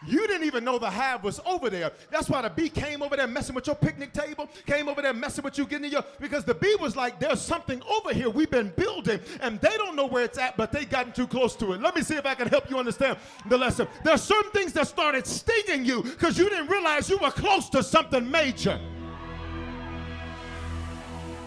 You 0.07 0.25
didn't 0.27 0.47
even 0.47 0.63
know 0.63 0.79
the 0.79 0.89
hive 0.89 1.23
was 1.23 1.39
over 1.45 1.69
there. 1.69 1.91
That's 2.09 2.27
why 2.27 2.41
the 2.41 2.49
bee 2.49 2.69
came 2.69 3.03
over 3.03 3.15
there 3.15 3.27
messing 3.27 3.53
with 3.53 3.67
your 3.67 3.75
picnic 3.75 4.13
table, 4.13 4.49
came 4.65 4.89
over 4.89 5.01
there 5.01 5.13
messing 5.13 5.43
with 5.43 5.57
you, 5.57 5.65
getting 5.65 5.85
in 5.85 5.91
your, 5.91 6.03
because 6.19 6.43
the 6.43 6.55
bee 6.55 6.75
was 6.79 6.95
like, 6.95 7.19
there's 7.19 7.39
something 7.39 7.81
over 7.83 8.11
here 8.13 8.29
we've 8.29 8.49
been 8.49 8.73
building, 8.75 9.19
and 9.41 9.61
they 9.61 9.77
don't 9.77 9.95
know 9.95 10.07
where 10.07 10.23
it's 10.23 10.39
at, 10.39 10.57
but 10.57 10.71
they 10.71 10.85
gotten 10.85 11.11
too 11.11 11.27
close 11.27 11.55
to 11.57 11.73
it. 11.73 11.81
Let 11.81 11.95
me 11.95 12.01
see 12.01 12.15
if 12.15 12.25
I 12.25 12.33
can 12.33 12.47
help 12.47 12.69
you 12.69 12.79
understand 12.79 13.17
the 13.47 13.57
lesson. 13.57 13.87
There's 14.03 14.23
certain 14.23 14.51
things 14.51 14.73
that 14.73 14.87
started 14.87 15.27
stinging 15.27 15.85
you 15.85 16.01
because 16.01 16.37
you 16.37 16.49
didn't 16.49 16.67
realize 16.67 17.07
you 17.07 17.19
were 17.19 17.31
close 17.31 17.69
to 17.69 17.83
something 17.83 18.29
major. 18.29 18.79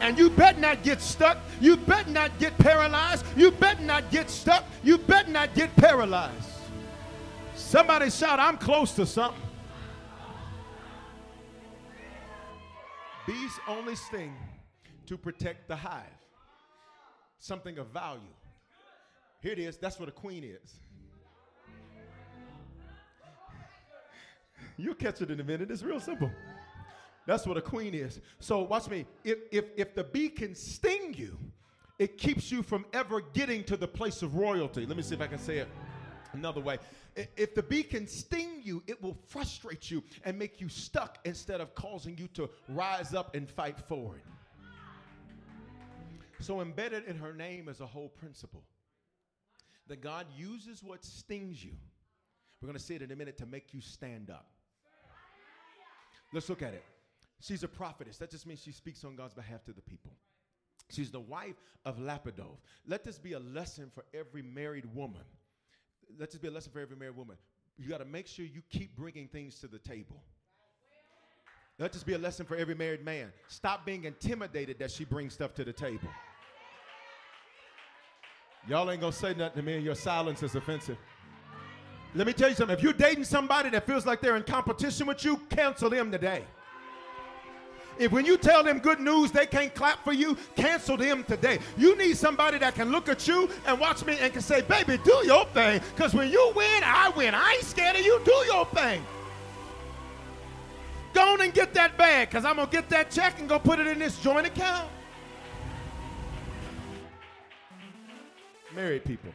And 0.01 0.19
you 0.19 0.29
better 0.31 0.61
not 0.61 0.83
get 0.83 1.01
stuck. 1.01 1.39
You 1.61 1.77
better 1.77 2.11
not 2.11 2.39
get 2.39 2.57
paralyzed. 2.59 3.25
You 3.37 3.51
better 3.51 3.83
not 3.83 4.11
get 4.11 4.29
stuck. 4.29 4.65
You 4.83 4.99
better 4.99 5.31
not 5.31 5.55
get 5.55 5.75
paralyzed. 5.77 6.54
Somebody 7.55 8.11
shout, 8.11 8.41
I'm 8.41 8.57
close 8.57 8.93
to 8.93 9.07
something. 9.07 9.41
Bees 13.27 13.53
only 13.69 13.95
sting 13.95 14.35
to 15.07 15.17
protect 15.17 15.69
the 15.69 15.77
hive, 15.77 16.03
something 17.39 17.79
of 17.79 17.87
value. 17.89 18.21
Here 19.41 19.53
it 19.53 19.59
is. 19.59 19.77
That's 19.77 20.01
what 20.01 20.09
a 20.09 20.13
queen 20.13 20.43
is. 20.45 20.75
You'll 24.77 24.95
catch 24.95 25.23
it 25.23 25.31
in 25.31 25.39
a 25.41 25.45
minute. 25.45 25.71
It's 25.71 25.83
real 25.83 26.01
simple. 26.01 26.31
That's 27.27 27.47
what 27.47 27.57
a 27.57 27.63
queen 27.63 27.95
is. 27.95 28.21
So 28.41 28.63
watch 28.63 28.91
me. 28.91 29.07
If, 29.23 29.39
if, 29.51 29.65
if 29.77 29.95
the 29.95 30.05
bee 30.05 30.29
can 30.29 30.55
sting 30.55 31.15
you, 31.17 31.39
it 31.99 32.19
keeps 32.19 32.51
you 32.51 32.63
from 32.63 32.85
ever 32.93 33.21
getting 33.21 33.63
to 33.65 33.77
the 33.77 33.89
place 33.89 34.23
of 34.23 34.35
royalty. 34.35 34.85
Let 34.85 34.97
me 34.97 35.03
see 35.03 35.15
if 35.15 35.21
I 35.21 35.29
can 35.29 35.39
say 35.39 35.59
it 35.59 35.69
another 36.35 36.61
way. 36.61 36.79
If 37.37 37.55
the 37.55 37.63
bee 37.63 37.83
can 37.83 38.07
sting 38.07 38.61
you, 38.63 38.83
it 38.87 39.03
will 39.03 39.17
frustrate 39.29 39.91
you 39.91 40.03
and 40.25 40.39
make 40.39 40.61
you 40.61 40.69
stuck 40.69 41.19
instead 41.25 41.61
of 41.61 41.75
causing 41.75 42.19
you 42.19 42.29
to 42.35 42.51
rise 42.69 43.15
up 43.15 43.35
and 43.35 43.49
fight 43.49 43.79
forward. 43.79 44.23
So, 46.41 46.61
embedded 46.61 47.05
in 47.05 47.17
her 47.17 47.33
name 47.33 47.69
is 47.69 47.81
a 47.81 47.87
whole 47.87 48.09
principle 48.09 48.65
that 49.87 50.01
God 50.01 50.27
uses 50.37 50.83
what 50.83 51.05
stings 51.05 51.65
you. 51.65 51.73
We're 52.61 52.67
going 52.67 52.79
to 52.79 52.85
see 52.85 52.95
it 52.95 53.03
in 53.03 53.11
a 53.11 53.17
minute 53.17 53.39
to 53.39 53.47
make 53.47 53.73
you 53.73 53.81
stand 53.81 54.31
up. 54.31 54.51
Let's 56.33 56.49
look 56.49 56.63
at 56.63 56.75
it. 56.75 56.85
She's 57.41 57.63
a 57.63 57.69
prophetess. 57.69 58.17
That 58.19 58.31
just 58.31 58.47
means 58.47 58.63
she 58.63 58.73
speaks 58.73 59.05
on 59.05 59.17
God's 59.17 59.35
behalf 59.35 59.65
to 59.65 59.73
the 59.73 59.83
people. 59.83 60.13
She's 60.91 61.11
the 61.11 61.21
wife 61.21 61.57
of 61.85 61.99
Lappidoth. 61.99 62.59
Let 62.87 63.05
this 63.05 63.19
be 63.19 63.35
a 63.35 63.39
lesson 63.39 63.91
for 63.95 64.05
every 64.15 64.43
married 64.43 64.87
woman 64.95 65.23
let 66.19 66.31
this 66.31 66.41
be 66.41 66.49
a 66.49 66.51
lesson 66.51 66.73
for 66.73 66.81
every 66.81 66.97
married 66.97 67.17
woman. 67.17 67.37
You 67.79 67.89
got 67.89 67.99
to 67.99 68.05
make 68.05 68.27
sure 68.27 68.45
you 68.45 68.63
keep 68.71 68.97
bringing 68.97 69.29
things 69.29 69.59
to 69.61 69.67
the 69.67 69.79
table. 69.79 70.23
Let 71.79 71.93
this 71.93 72.05
be 72.05 72.13
a 72.13 72.19
lesson 72.19 72.47
for 72.47 72.57
every 72.57 72.75
married 72.75 73.05
man. 73.05 73.33
Stop 73.49 73.85
being 73.85 74.05
intimidated 74.05 74.79
that 74.79 74.93
she 74.93 75.05
brings 75.05 75.35
stuff 75.35 75.55
to 75.55 75.65
the 75.65 75.73
table. 75.73 76.09
Y'all 78.69 78.91
ain't 78.91 79.01
gonna 79.01 79.13
say 79.13 79.35
nothing 79.35 79.57
to 79.57 79.63
me, 79.63 79.75
and 79.75 79.85
your 79.85 79.97
silence 79.97 80.43
is 80.43 80.55
offensive. 80.55 80.97
Let 82.15 82.29
me 82.29 82.33
tell 82.33 82.49
you 82.49 82.55
something. 82.55 82.77
If 82.77 82.83
you're 82.83 82.93
dating 82.93 83.25
somebody 83.25 83.71
that 83.71 83.87
feels 83.87 84.07
like 84.07 84.21
they're 84.21 84.37
in 84.37 84.45
competition 84.45 85.07
with 85.07 85.25
you, 85.25 85.37
cancel 85.51 85.91
them 85.91 86.13
today. 86.13 86.45
If 87.99 88.13
when 88.13 88.25
you 88.25 88.37
tell 88.37 88.63
them 88.63 88.79
good 88.79 89.01
news, 89.01 89.31
they 89.31 89.47
can't 89.47 89.75
clap 89.75 90.03
for 90.05 90.13
you, 90.13 90.37
cancel 90.57 90.97
them 90.97 91.25
today. 91.25 91.59
You 91.77 91.97
need 91.97 92.17
somebody 92.17 92.59
that 92.59 92.75
can 92.75 92.91
look 92.91 93.09
at 93.09 93.27
you 93.29 93.49
and 93.67 93.79
watch 93.79 94.05
me 94.05 94.17
and 94.21 94.33
can 94.33 94.43
say, 94.43 94.63
baby, 94.63 94.99
do 95.05 95.23
your 95.25 95.45
thing. 95.47 95.81
Because 95.95 96.15
when 96.15 96.31
you 96.31 96.53
win, 96.55 96.83
I 96.85 97.13
win. 97.17 97.35
I 97.35 97.55
ain't 97.57 97.65
scared 97.65 97.97
of 97.97 98.05
you. 98.05 98.21
Do 98.25 98.33
your 98.47 98.67
thing. 98.67 99.05
Go 101.13 101.33
on 101.33 101.41
and 101.43 101.55
get 101.55 101.73
that 101.75 101.97
bag 101.97 102.29
because 102.29 102.45
I'm 102.45 102.57
going 102.57 102.69
to 102.69 102.73
get 102.73 102.89
that 102.91 103.11
check 103.11 103.39
and 103.39 103.49
go 103.49 103.59
put 103.61 103.79
it 103.79 103.87
in 103.87 104.01
this 104.01 104.19
joint 104.19 104.47
account. 104.47 104.89
Married 108.75 109.05
people. 109.05 109.33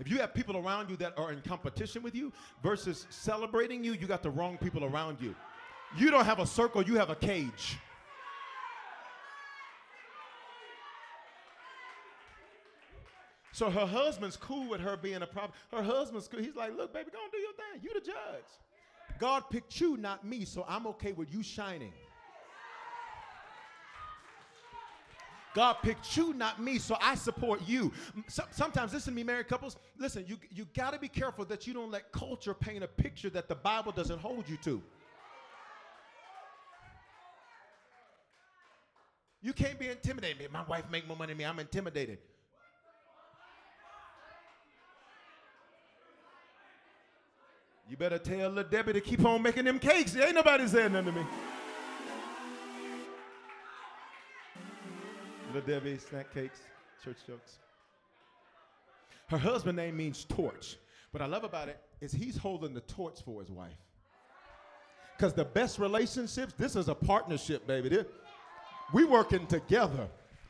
If 0.00 0.08
you 0.08 0.18
have 0.18 0.32
people 0.32 0.56
around 0.56 0.90
you 0.90 0.96
that 0.96 1.18
are 1.18 1.32
in 1.32 1.40
competition 1.40 2.02
with 2.02 2.14
you 2.14 2.32
versus 2.62 3.06
celebrating 3.10 3.82
you, 3.82 3.94
you 3.94 4.06
got 4.06 4.22
the 4.22 4.30
wrong 4.30 4.56
people 4.56 4.84
around 4.84 5.20
you. 5.20 5.34
You 5.96 6.10
don't 6.10 6.24
have 6.24 6.38
a 6.38 6.46
circle, 6.46 6.82
you 6.82 6.96
have 6.96 7.10
a 7.10 7.16
cage. 7.16 7.78
So 13.52 13.68
her 13.70 13.86
husband's 13.86 14.36
cool 14.36 14.68
with 14.68 14.80
her 14.80 14.96
being 14.96 15.22
a 15.22 15.26
problem. 15.26 15.52
Her 15.72 15.82
husband's 15.82 16.28
cool. 16.28 16.38
He's 16.38 16.54
like, 16.54 16.76
look, 16.76 16.94
baby, 16.94 17.10
go 17.12 17.18
and 17.20 17.32
do 17.32 17.38
your 17.38 17.52
thing. 17.54 17.80
You 17.82 17.92
the 17.92 18.06
judge. 18.06 18.44
God 19.18 19.44
picked 19.50 19.80
you, 19.80 19.96
not 19.96 20.24
me, 20.24 20.44
so 20.44 20.64
I'm 20.68 20.86
okay 20.86 21.10
with 21.10 21.32
you 21.32 21.42
shining. 21.42 21.92
God 25.58 25.78
picked 25.82 26.16
you, 26.16 26.32
not 26.34 26.62
me, 26.62 26.78
so 26.78 26.96
I 27.02 27.16
support 27.16 27.62
you. 27.66 27.92
So, 28.28 28.44
sometimes, 28.52 28.92
listen 28.92 29.12
to 29.12 29.16
me, 29.16 29.24
married 29.24 29.48
couples, 29.48 29.76
listen, 29.98 30.24
you, 30.28 30.36
you 30.54 30.66
got 30.72 30.92
to 30.92 31.00
be 31.00 31.08
careful 31.08 31.44
that 31.46 31.66
you 31.66 31.74
don't 31.74 31.90
let 31.90 32.12
culture 32.12 32.54
paint 32.54 32.84
a 32.84 32.86
picture 32.86 33.28
that 33.30 33.48
the 33.48 33.56
Bible 33.56 33.90
doesn't 33.90 34.20
hold 34.20 34.48
you 34.48 34.56
to. 34.58 34.80
You 39.42 39.52
can't 39.52 39.80
be 39.80 39.88
intimidated. 39.88 40.48
My 40.52 40.62
wife 40.62 40.84
make 40.92 41.08
more 41.08 41.16
money 41.16 41.32
than 41.32 41.38
me. 41.38 41.44
I'm 41.44 41.58
intimidated. 41.58 42.18
You 47.90 47.96
better 47.96 48.18
tell 48.18 48.52
the 48.52 48.62
Debbie 48.62 48.92
to 48.92 49.00
keep 49.00 49.24
on 49.24 49.42
making 49.42 49.64
them 49.64 49.80
cakes. 49.80 50.14
Ain't 50.14 50.36
nobody 50.36 50.68
saying 50.68 50.92
nothing 50.92 51.14
to 51.14 51.20
me. 51.20 51.26
Little 55.48 55.62
Debbie, 55.62 55.98
snack 55.98 56.32
cakes, 56.32 56.60
church 57.02 57.16
jokes. 57.26 57.58
Her 59.28 59.38
husband 59.38 59.76
name 59.76 59.96
means 59.96 60.24
torch. 60.24 60.76
What 61.10 61.22
I 61.22 61.26
love 61.26 61.44
about 61.44 61.68
it 61.68 61.80
is 62.00 62.12
he's 62.12 62.36
holding 62.36 62.74
the 62.74 62.80
torch 62.82 63.22
for 63.24 63.40
his 63.40 63.50
wife. 63.50 63.72
Because 65.16 65.32
the 65.32 65.44
best 65.44 65.78
relationships, 65.78 66.52
this 66.58 66.76
is 66.76 66.88
a 66.88 66.94
partnership, 66.94 67.66
baby. 67.66 68.04
We 68.92 69.04
working 69.04 69.46
together. 69.46 70.08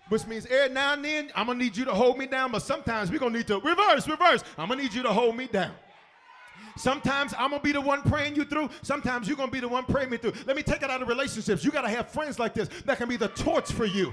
Which 0.09 0.27
means 0.27 0.47
every 0.47 0.75
now 0.75 0.95
and 0.95 1.05
then, 1.05 1.31
I'm 1.35 1.47
gonna 1.47 1.59
need 1.59 1.77
you 1.77 1.85
to 1.85 1.95
hold 1.95 2.19
me 2.19 2.27
down, 2.27 2.51
but 2.51 2.63
sometimes 2.63 3.11
we're 3.11 3.19
gonna 3.19 3.37
need 3.37 3.47
to 3.49 3.61
reverse, 3.61 4.09
reverse. 4.09 4.43
I'm 4.57 4.69
gonna 4.69 4.83
need 4.83 4.95
you 4.95 5.03
to 5.03 5.13
hold 5.13 5.37
me 5.37 5.47
down. 5.47 5.73
Sometimes 6.77 7.35
I'm 7.39 7.51
gonna 7.51 7.63
be 7.63 7.73
the 7.73 7.81
one 7.81 8.03
praying 8.03 8.35
you 8.35 8.45
through. 8.45 8.71
Sometimes 8.83 9.29
you're 9.29 9.37
gonna 9.37 9.53
be 9.53 9.61
the 9.61 9.69
one 9.69 9.85
praying 9.85 10.11
me 10.11 10.17
through. 10.17 10.33
Let 10.47 10.57
me 10.57 10.63
take 10.63 10.83
it 10.83 10.91
out 10.91 11.03
of 11.03 11.09
relationships. 11.09 11.65
You 11.65 11.71
gotta 11.71 11.89
have 11.89 12.09
friends 12.09 12.39
like 12.39 12.55
this 12.55 12.69
that 12.85 12.99
can 12.99 13.09
be 13.09 13.17
the 13.17 13.29
torch 13.29 13.71
for 13.71 13.85
you. 13.85 14.13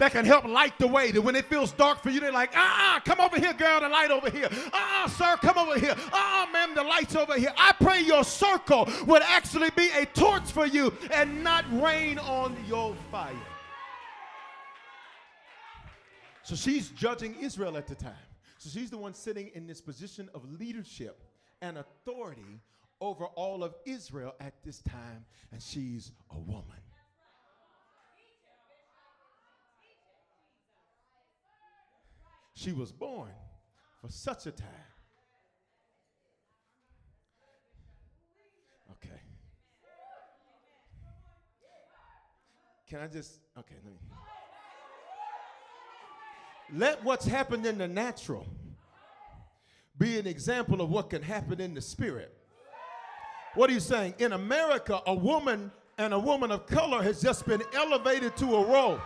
That 0.00 0.12
can 0.12 0.24
help 0.24 0.46
light 0.46 0.78
the 0.78 0.86
way. 0.86 1.10
That 1.10 1.20
when 1.20 1.36
it 1.36 1.44
feels 1.44 1.72
dark 1.72 2.02
for 2.02 2.08
you, 2.08 2.20
they're 2.20 2.32
like, 2.32 2.52
ah, 2.54 3.02
come 3.04 3.20
over 3.20 3.38
here, 3.38 3.52
girl, 3.52 3.80
the 3.80 3.88
light 3.90 4.10
over 4.10 4.30
here. 4.30 4.48
Ah, 4.72 5.12
sir, 5.14 5.36
come 5.46 5.58
over 5.58 5.78
here. 5.78 5.94
Ah, 6.10 6.48
ma'am, 6.50 6.74
the 6.74 6.82
light's 6.82 7.14
over 7.14 7.38
here. 7.38 7.52
I 7.58 7.72
pray 7.78 8.00
your 8.00 8.24
circle 8.24 8.88
would 9.06 9.20
actually 9.20 9.68
be 9.76 9.90
a 9.90 10.06
torch 10.06 10.50
for 10.52 10.64
you 10.64 10.90
and 11.12 11.44
not 11.44 11.66
rain 11.82 12.18
on 12.18 12.56
your 12.66 12.96
fire. 13.10 13.34
So 16.44 16.56
she's 16.56 16.88
judging 16.88 17.36
Israel 17.38 17.76
at 17.76 17.86
the 17.86 17.94
time. 17.94 18.14
So 18.56 18.70
she's 18.70 18.88
the 18.88 18.96
one 18.96 19.12
sitting 19.12 19.50
in 19.54 19.66
this 19.66 19.82
position 19.82 20.30
of 20.34 20.50
leadership 20.58 21.22
and 21.60 21.76
authority 21.76 22.62
over 23.02 23.26
all 23.26 23.62
of 23.62 23.74
Israel 23.84 24.34
at 24.40 24.54
this 24.64 24.80
time, 24.80 25.26
and 25.52 25.60
she's 25.60 26.12
a 26.30 26.38
woman. 26.38 26.80
She 32.60 32.72
was 32.72 32.92
born 32.92 33.30
for 34.02 34.10
such 34.10 34.44
a 34.44 34.50
time. 34.50 34.68
Okay. 38.92 39.18
Can 42.86 43.00
I 43.00 43.06
just, 43.06 43.38
okay, 43.58 43.76
let 43.82 43.92
me. 43.94 43.98
Let 46.74 47.02
what's 47.02 47.24
happened 47.24 47.64
in 47.64 47.78
the 47.78 47.88
natural 47.88 48.46
be 49.96 50.18
an 50.18 50.26
example 50.26 50.82
of 50.82 50.90
what 50.90 51.08
can 51.08 51.22
happen 51.22 51.62
in 51.62 51.72
the 51.72 51.80
spirit. 51.80 52.36
What 53.54 53.70
are 53.70 53.72
you 53.72 53.80
saying? 53.80 54.16
In 54.18 54.34
America, 54.34 55.00
a 55.06 55.14
woman 55.14 55.72
and 55.96 56.12
a 56.12 56.18
woman 56.18 56.50
of 56.50 56.66
color 56.66 57.02
has 57.02 57.22
just 57.22 57.46
been 57.46 57.62
elevated 57.74 58.36
to 58.36 58.56
a 58.56 58.66
role 58.66 59.00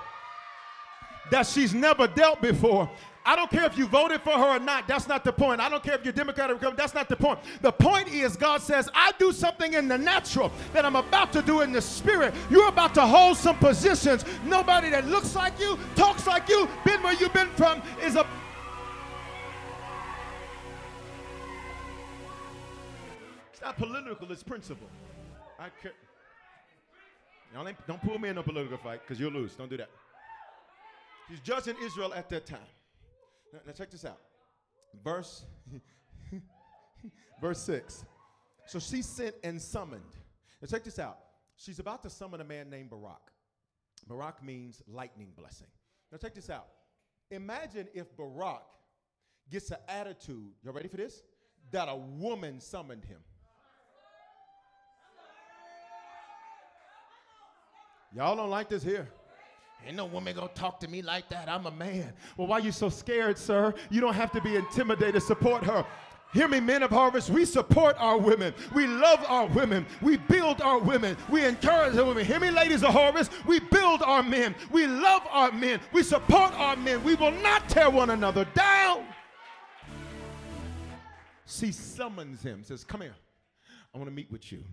that 1.31 1.47
she's 1.47 1.73
never 1.73 2.09
dealt 2.09 2.43
before. 2.43 2.91
I 3.27 3.37
don't 3.37 3.51
care 3.51 3.65
if 3.65 3.79
you 3.79 3.87
voted 3.87 4.21
for 4.21 4.33
her 4.33 4.57
or 4.57 4.59
not. 4.59 4.87
That's 4.87 5.09
not 5.09 5.25
the 5.25 5.33
point. 5.33 5.61
I 5.61 5.71
don't 5.71 5.83
care 5.83 5.95
if 5.95 6.05
you're 6.05 6.13
Democrat 6.13 6.51
or 6.51 6.55
Republican. 6.55 6.77
That's 6.77 6.95
not 6.95 7.09
the 7.09 7.17
point. 7.17 7.39
The 7.63 7.73
point 7.73 8.09
is, 8.09 8.37
God 8.37 8.61
says, 8.61 8.89
I 8.95 9.13
do 9.19 9.33
something 9.33 9.73
in 9.73 9.89
the 9.89 9.97
natural 9.97 10.53
that 10.75 10.85
I'm 10.85 10.97
about 10.97 11.33
to 11.33 11.43
do 11.43 11.63
in 11.63 11.73
the 11.73 11.81
spirit. 11.81 12.35
You're 12.51 12.69
about 12.69 12.95
to 12.95 13.01
hold 13.01 13.39
some 13.39 13.57
positions. 13.57 14.25
Nobody 14.45 14.91
that 14.91 15.07
looks 15.07 15.35
like 15.35 15.59
you, 15.59 15.79
talks 15.97 16.27
like 16.27 16.49
you, 16.51 16.69
been 16.85 17.03
where 17.03 17.15
you've 17.15 17.33
been 17.33 17.49
from 17.51 17.81
is 18.03 18.17
a. 18.17 18.27
It's 23.53 23.63
not 23.63 23.79
political, 23.79 24.31
it's 24.31 24.43
principle. 24.43 24.89
I 25.59 25.69
care. 25.83 25.93
Y'all 27.55 27.65
don't 27.87 28.03
pull 28.03 28.19
me 28.19 28.29
in 28.29 28.37
a 28.37 28.43
political 28.43 28.77
fight 28.77 29.01
because 29.01 29.19
you'll 29.19 29.33
lose. 29.33 29.55
Don't 29.55 29.71
do 29.71 29.77
that. 29.77 29.89
He's 31.31 31.41
judging 31.41 31.77
Israel 31.83 32.13
at 32.13 32.29
that 32.29 32.45
time. 32.45 32.59
Now, 33.55 33.61
now 33.67 33.73
check 33.73 33.91
this 33.91 34.05
out. 34.05 34.19
Verse 35.05 35.45
verse 37.41 37.61
6. 37.61 38.05
So 38.67 38.81
she 38.81 39.01
sent 39.03 39.37
and 39.45 39.63
summoned. 39.63 40.03
Now 40.61 40.67
check 40.67 40.83
this 40.83 40.99
out. 40.99 41.19
She's 41.57 41.79
about 41.79 42.03
to 42.03 42.11
summon 42.11 42.41
a 42.41 42.45
man 42.45 42.69
named 42.69 42.91
Barak. 42.91 43.31
Barak 44.09 44.43
means 44.43 44.83
lightning 44.89 45.29
blessing. 45.37 45.69
Now 46.11 46.19
check 46.19 46.35
this 46.35 46.51
out. 46.51 46.67
Imagine 47.31 47.87
if 47.95 48.15
Barak 48.17 48.65
gets 49.51 49.71
an 49.71 49.79
attitude, 49.89 50.51
y'all 50.65 50.73
ready 50.73 50.89
for 50.89 50.97
this? 50.97 51.23
That 51.71 51.89
a 51.89 51.97
woman 51.97 52.61
summoned 52.61 53.05
him. 53.05 53.21
Y'all 58.17 58.37
don't 58.37 58.51
like 58.51 58.69
this 58.69 58.83
here. 58.83 59.09
Ain't 59.87 59.97
no 59.97 60.07
woman 60.07 60.35
gonna 60.35 60.49
talk 60.55 60.81
to 60.81 60.89
me 60.89 61.03
like 61.03 61.29
that. 61.29 61.49
I'm 61.49 61.67
a 61.67 61.71
man. 61.71 62.13
Well, 62.37 62.47
why 62.47 62.59
you 62.59 62.73
so 62.73 62.89
scared, 62.89 63.37
sir? 63.37 63.75
You 63.91 64.01
don't 64.01 64.15
have 64.15 64.33
to 64.33 64.41
be 64.41 64.57
intimidated. 64.57 65.23
Support 65.23 65.65
her. 65.65 65.85
Hear 66.33 66.49
me, 66.49 66.59
men 66.59 66.83
of 66.83 66.91
harvest. 66.91 67.31
We 67.31 67.45
support 67.45 67.95
our 67.99 68.19
women. 68.19 68.55
We 68.75 68.89
love 68.89 69.25
our 69.29 69.47
women. 69.47 69.87
We 70.03 70.17
build 70.17 70.61
our 70.63 70.81
women. 70.81 71.17
We 71.31 71.45
encourage 71.45 71.97
our 71.97 72.05
women. 72.05 72.25
Hear 72.25 72.41
me, 72.41 72.51
ladies 72.51 72.83
of 72.83 72.93
harvest. 72.93 73.31
We 73.47 73.61
build 73.61 74.03
our 74.03 74.23
men. 74.23 74.57
We 74.73 74.89
love 74.89 75.23
our 75.31 75.53
men. 75.53 75.79
We 75.93 76.03
support 76.03 76.53
our 76.55 76.75
men. 76.75 77.05
We 77.05 77.15
will 77.15 77.31
not 77.31 77.69
tear 77.69 77.89
one 77.89 78.11
another 78.11 78.47
down. 78.47 79.05
She 81.47 81.71
summons 81.71 82.43
him, 82.43 82.65
says, 82.65 82.83
Come 82.83 83.03
here. 83.03 83.15
I 83.95 83.99
want 83.99 84.11
to 84.11 84.15
meet 84.15 84.33
with 84.33 84.51
you. 84.51 84.65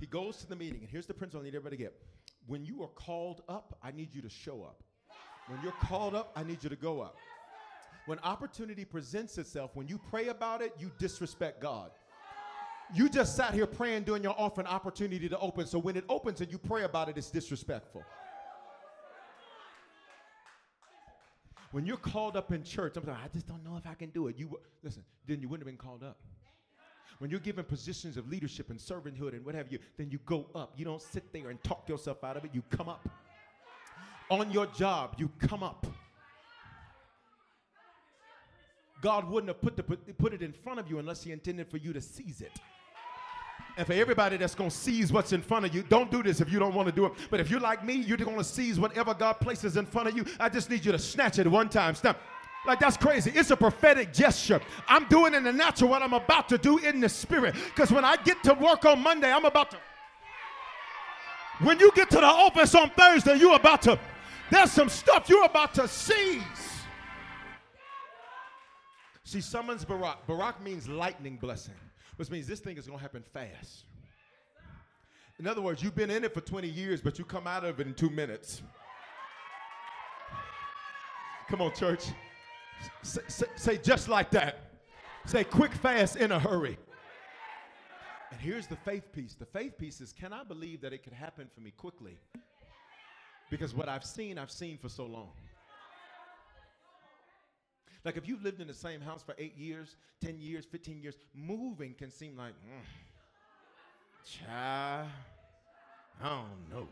He 0.00 0.06
goes 0.06 0.38
to 0.38 0.48
the 0.48 0.56
meeting, 0.56 0.80
and 0.80 0.88
here's 0.88 1.06
the 1.06 1.14
principle 1.14 1.42
I 1.42 1.44
need 1.44 1.54
everybody 1.54 1.76
to 1.76 1.82
get 1.84 1.94
when 2.46 2.64
you 2.64 2.82
are 2.82 2.88
called 2.88 3.42
up, 3.48 3.78
I 3.82 3.90
need 3.90 4.14
you 4.14 4.22
to 4.22 4.28
show 4.28 4.62
up. 4.62 4.82
When 5.48 5.60
you're 5.62 5.72
called 5.72 6.14
up, 6.14 6.32
I 6.36 6.42
need 6.42 6.62
you 6.62 6.70
to 6.70 6.76
go 6.76 7.00
up. 7.00 7.16
When 8.06 8.18
opportunity 8.20 8.84
presents 8.84 9.38
itself, 9.38 9.70
when 9.74 9.88
you 9.88 9.98
pray 10.10 10.28
about 10.28 10.60
it, 10.60 10.74
you 10.78 10.90
disrespect 10.98 11.60
God. 11.60 11.90
You 12.94 13.08
just 13.08 13.34
sat 13.34 13.54
here 13.54 13.66
praying 13.66 14.02
during 14.02 14.22
your 14.22 14.34
offering 14.38 14.66
opportunity 14.66 15.28
to 15.28 15.38
open. 15.38 15.66
So 15.66 15.78
when 15.78 15.96
it 15.96 16.04
opens 16.08 16.40
and 16.40 16.52
you 16.52 16.58
pray 16.58 16.82
about 16.82 17.08
it, 17.08 17.16
it's 17.16 17.30
disrespectful. 17.30 18.02
When 21.72 21.86
you're 21.86 21.96
called 21.96 22.36
up 22.36 22.52
in 22.52 22.62
church, 22.62 22.96
I'm 22.96 23.04
like, 23.04 23.16
I 23.16 23.28
just 23.32 23.48
don't 23.48 23.64
know 23.64 23.76
if 23.76 23.86
I 23.86 23.94
can 23.94 24.10
do 24.10 24.28
it. 24.28 24.38
You 24.38 24.60
listen, 24.82 25.02
then 25.26 25.40
you 25.40 25.48
wouldn't 25.48 25.66
have 25.66 25.76
been 25.76 25.84
called 25.84 26.04
up. 26.04 26.18
When 27.18 27.30
you're 27.30 27.40
given 27.40 27.64
positions 27.64 28.16
of 28.16 28.28
leadership 28.28 28.70
and 28.70 28.78
servanthood 28.78 29.32
and 29.32 29.44
what 29.44 29.54
have 29.54 29.70
you, 29.70 29.78
then 29.96 30.10
you 30.10 30.18
go 30.26 30.46
up. 30.54 30.74
You 30.76 30.84
don't 30.84 31.02
sit 31.02 31.32
there 31.32 31.50
and 31.50 31.62
talk 31.62 31.88
yourself 31.88 32.24
out 32.24 32.36
of 32.36 32.44
it. 32.44 32.50
You 32.52 32.62
come 32.70 32.88
up. 32.88 33.08
On 34.30 34.50
your 34.50 34.66
job, 34.66 35.14
you 35.18 35.30
come 35.38 35.62
up. 35.62 35.86
God 39.00 39.28
wouldn't 39.28 39.48
have 39.48 39.60
put, 39.60 39.76
the, 39.76 39.82
put 39.82 40.32
it 40.32 40.42
in 40.42 40.52
front 40.52 40.80
of 40.80 40.88
you 40.88 40.98
unless 40.98 41.22
He 41.22 41.30
intended 41.30 41.70
for 41.70 41.76
you 41.76 41.92
to 41.92 42.00
seize 42.00 42.40
it. 42.40 42.58
And 43.76 43.86
for 43.86 43.92
everybody 43.92 44.36
that's 44.36 44.54
going 44.54 44.70
to 44.70 44.76
seize 44.76 45.12
what's 45.12 45.32
in 45.32 45.42
front 45.42 45.66
of 45.66 45.74
you, 45.74 45.82
don't 45.82 46.10
do 46.10 46.22
this 46.22 46.40
if 46.40 46.50
you 46.50 46.58
don't 46.58 46.74
want 46.74 46.88
to 46.88 46.94
do 46.94 47.06
it. 47.06 47.12
But 47.30 47.40
if 47.40 47.50
you're 47.50 47.60
like 47.60 47.84
me, 47.84 47.94
you're 47.94 48.16
going 48.16 48.36
to 48.36 48.44
seize 48.44 48.78
whatever 48.78 49.12
God 49.12 49.34
places 49.34 49.76
in 49.76 49.84
front 49.84 50.08
of 50.08 50.16
you. 50.16 50.24
I 50.38 50.48
just 50.48 50.70
need 50.70 50.84
you 50.84 50.92
to 50.92 50.98
snatch 50.98 51.38
it 51.38 51.46
one 51.46 51.68
time. 51.68 51.94
Stop. 51.94 52.18
Like 52.66 52.80
that's 52.80 52.96
crazy. 52.96 53.30
It's 53.34 53.50
a 53.50 53.56
prophetic 53.56 54.12
gesture. 54.12 54.60
I'm 54.88 55.06
doing 55.08 55.34
in 55.34 55.44
the 55.44 55.52
natural 55.52 55.90
what 55.90 56.02
I'm 56.02 56.14
about 56.14 56.48
to 56.48 56.58
do 56.58 56.78
in 56.78 57.00
the 57.00 57.08
spirit. 57.08 57.54
Because 57.54 57.92
when 57.92 58.04
I 58.04 58.16
get 58.16 58.42
to 58.44 58.54
work 58.54 58.84
on 58.84 59.02
Monday, 59.02 59.30
I'm 59.30 59.44
about 59.44 59.70
to. 59.72 59.78
When 61.60 61.78
you 61.78 61.92
get 61.94 62.10
to 62.10 62.16
the 62.16 62.26
office 62.26 62.74
on 62.74 62.90
Thursday, 62.90 63.36
you're 63.36 63.56
about 63.56 63.82
to. 63.82 63.98
There's 64.50 64.72
some 64.72 64.88
stuff 64.88 65.28
you're 65.28 65.44
about 65.44 65.74
to 65.74 65.86
seize. 65.86 66.42
She 69.24 69.40
summons 69.40 69.84
Barak. 69.84 70.26
Barak 70.26 70.62
means 70.62 70.88
lightning 70.88 71.36
blessing, 71.36 71.74
which 72.16 72.30
means 72.30 72.46
this 72.46 72.60
thing 72.60 72.76
is 72.76 72.86
going 72.86 72.98
to 72.98 73.02
happen 73.02 73.22
fast. 73.22 73.84
In 75.38 75.46
other 75.46 75.60
words, 75.60 75.82
you've 75.82 75.96
been 75.96 76.10
in 76.10 76.24
it 76.24 76.32
for 76.32 76.40
20 76.40 76.68
years, 76.68 77.00
but 77.00 77.18
you 77.18 77.24
come 77.24 77.46
out 77.46 77.64
of 77.64 77.80
it 77.80 77.86
in 77.86 77.94
two 77.94 78.10
minutes. 78.10 78.62
Come 81.48 81.62
on, 81.62 81.74
church. 81.74 82.04
Say, 83.02 83.46
say, 83.56 83.78
just 83.78 84.08
like 84.08 84.30
that. 84.30 84.58
Say 85.26 85.44
quick, 85.44 85.72
fast, 85.72 86.16
in 86.16 86.32
a 86.32 86.38
hurry. 86.38 86.78
And 88.30 88.40
here's 88.40 88.66
the 88.66 88.76
faith 88.76 89.12
piece. 89.12 89.34
The 89.34 89.46
faith 89.46 89.78
piece 89.78 90.00
is 90.00 90.12
can 90.12 90.32
I 90.32 90.44
believe 90.44 90.80
that 90.80 90.92
it 90.92 91.02
could 91.02 91.12
happen 91.12 91.48
for 91.54 91.60
me 91.60 91.70
quickly? 91.70 92.18
Because 93.50 93.74
what 93.74 93.88
I've 93.88 94.04
seen, 94.04 94.38
I've 94.38 94.50
seen 94.50 94.78
for 94.78 94.88
so 94.88 95.06
long. 95.06 95.30
Like 98.04 98.16
if 98.16 98.28
you've 98.28 98.42
lived 98.42 98.60
in 98.60 98.66
the 98.66 98.74
same 98.74 99.00
house 99.00 99.22
for 99.22 99.34
eight 99.38 99.56
years, 99.56 99.96
10 100.22 100.38
years, 100.38 100.64
15 100.66 101.00
years, 101.00 101.16
moving 101.34 101.94
can 101.94 102.10
seem 102.10 102.36
like, 102.36 102.52
mm, 102.52 102.84
child, 104.28 105.08
I 106.22 106.28
don't 106.28 106.70
know. 106.70 106.88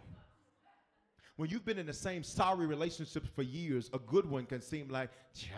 When 1.37 1.49
you've 1.49 1.65
been 1.65 1.79
in 1.79 1.87
the 1.87 1.95
same 1.95 2.23
sorry 2.23 2.67
relationship 2.67 3.25
for 3.35 3.43
years, 3.43 3.91
a 3.93 3.99
good 3.99 4.29
one 4.29 4.45
can 4.45 4.61
seem 4.61 4.89
like, 4.89 5.11
child, 5.35 5.53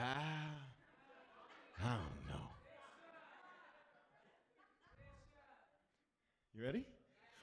I 1.82 1.88
don't 1.88 2.28
know. 2.28 2.48
You 6.56 6.64
ready? 6.64 6.84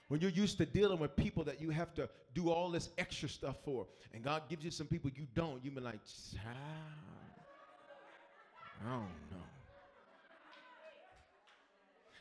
When 0.07 0.21
you're 0.21 0.31
used 0.31 0.57
to 0.59 0.65
dealing 0.65 0.99
with 0.99 1.15
people 1.15 1.43
that 1.43 1.61
you 1.61 1.69
have 1.69 1.93
to 1.95 2.09
do 2.33 2.49
all 2.49 2.69
this 2.69 2.89
extra 2.97 3.27
stuff 3.27 3.57
for, 3.65 3.87
and 4.13 4.23
God 4.23 4.43
gives 4.49 4.63
you 4.63 4.71
some 4.71 4.87
people 4.87 5.11
you 5.15 5.27
don't, 5.35 5.63
you 5.63 5.71
be 5.71 5.81
like, 5.81 5.99
child, 6.33 6.55
I 8.85 8.89
don't 8.89 9.01
know. 9.31 9.45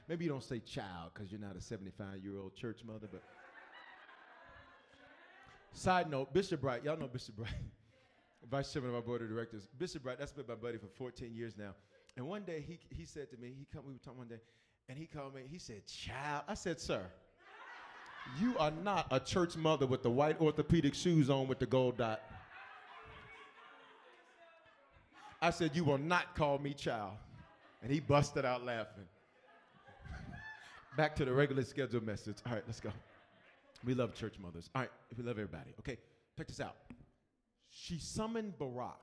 Maybe 0.09 0.25
you 0.25 0.31
don't 0.31 0.43
say 0.43 0.59
child 0.59 1.13
because 1.15 1.31
you're 1.31 1.41
not 1.41 1.55
a 1.57 1.61
75 1.61 2.19
year 2.25 2.37
old 2.37 2.57
church 2.57 2.81
mother, 2.85 3.07
but. 3.11 3.23
Side 5.73 6.11
note, 6.11 6.33
Bishop 6.33 6.61
Bright, 6.61 6.85
y'all 6.85 6.97
know 6.97 7.09
Bishop 7.09 7.37
Bright, 7.37 7.55
Vice 8.51 8.73
Chairman 8.73 8.91
of 8.91 8.97
our 8.97 9.03
Board 9.03 9.23
of 9.23 9.29
Directors. 9.29 9.67
Bishop 9.79 10.03
Bright, 10.03 10.19
that's 10.19 10.33
been 10.33 10.45
my 10.49 10.55
buddy 10.55 10.79
for 10.79 10.89
14 10.89 11.35
years 11.35 11.55
now. 11.57 11.75
And 12.17 12.27
one 12.27 12.43
day 12.43 12.65
he, 12.67 12.79
he 12.91 13.05
said 13.05 13.31
to 13.31 13.37
me, 13.37 13.55
he 13.57 13.67
come, 13.73 13.87
we 13.87 13.93
were 13.93 13.99
talking 13.99 14.19
one 14.19 14.29
day, 14.29 14.41
and 14.89 14.99
he 14.99 15.07
called 15.07 15.35
me, 15.35 15.43
he 15.51 15.59
said, 15.59 15.87
Child. 15.87 16.45
I 16.49 16.55
said, 16.55 16.81
Sir, 16.81 17.03
you 18.41 18.57
are 18.59 18.73
not 18.83 19.07
a 19.11 19.21
church 19.21 19.57
mother 19.57 19.87
with 19.87 20.03
the 20.03 20.11
white 20.11 20.41
orthopedic 20.41 20.95
shoes 20.95 21.31
on 21.31 21.49
with 21.49 21.59
the 21.59 21.67
gold 21.67 21.99
dot. 21.99 22.21
I 25.41 25.51
said, 25.51 25.75
You 25.75 25.85
will 25.85 25.99
not 25.99 26.35
call 26.35 26.59
me 26.59 26.75
child. 26.75 27.13
And 27.83 27.91
he 27.91 28.01
busted 28.01 28.45
out 28.45 28.65
laughing. 28.65 29.05
Back 30.97 31.17
to 31.17 31.25
the 31.25 31.33
regular 31.33 31.63
scheduled 31.65 32.05
message. 32.05 32.37
All 32.47 32.53
right, 32.53 32.63
let's 32.67 32.81
go. 32.81 32.91
We 33.85 33.95
love 33.95 34.15
church 34.15 34.35
mothers. 34.39 34.69
All 34.75 34.83
right, 34.83 34.91
we 35.17 35.25
love 35.25 35.39
everybody. 35.39 35.71
Okay, 35.79 35.97
check 36.37 36.49
this 36.49 36.61
out. 36.61 36.77
She 37.71 37.99
summoned 37.99 38.59
Barak 38.59 38.99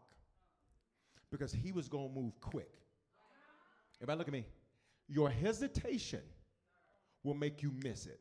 because 1.31 1.51
he 1.51 1.71
was 1.71 1.87
going 1.87 2.09
to 2.09 2.15
move 2.15 2.33
quick. 2.41 2.71
Everybody, 4.01 4.17
look 4.19 4.27
at 4.27 4.33
me. 4.33 4.45
Your 5.07 5.29
hesitation 5.29 6.21
will 7.23 7.33
make 7.33 7.63
you 7.63 7.71
miss 7.83 8.05
it. 8.05 8.19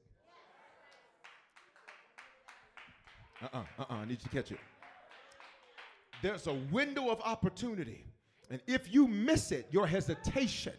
Uh 3.42 3.48
uh-uh, 3.52 3.59
uh, 3.59 3.82
uh 3.82 3.84
uh, 3.90 3.96
I 3.96 4.04
need 4.07 4.12
you 4.12 4.16
to 4.16 4.28
catch 4.28 4.52
it. 4.52 4.59
There's 6.22 6.46
a 6.46 6.54
window 6.54 7.11
of 7.11 7.20
opportunity. 7.20 8.04
And 8.50 8.61
if 8.66 8.92
you 8.92 9.07
miss 9.07 9.52
it, 9.52 9.66
your 9.70 9.86
hesitation 9.86 10.72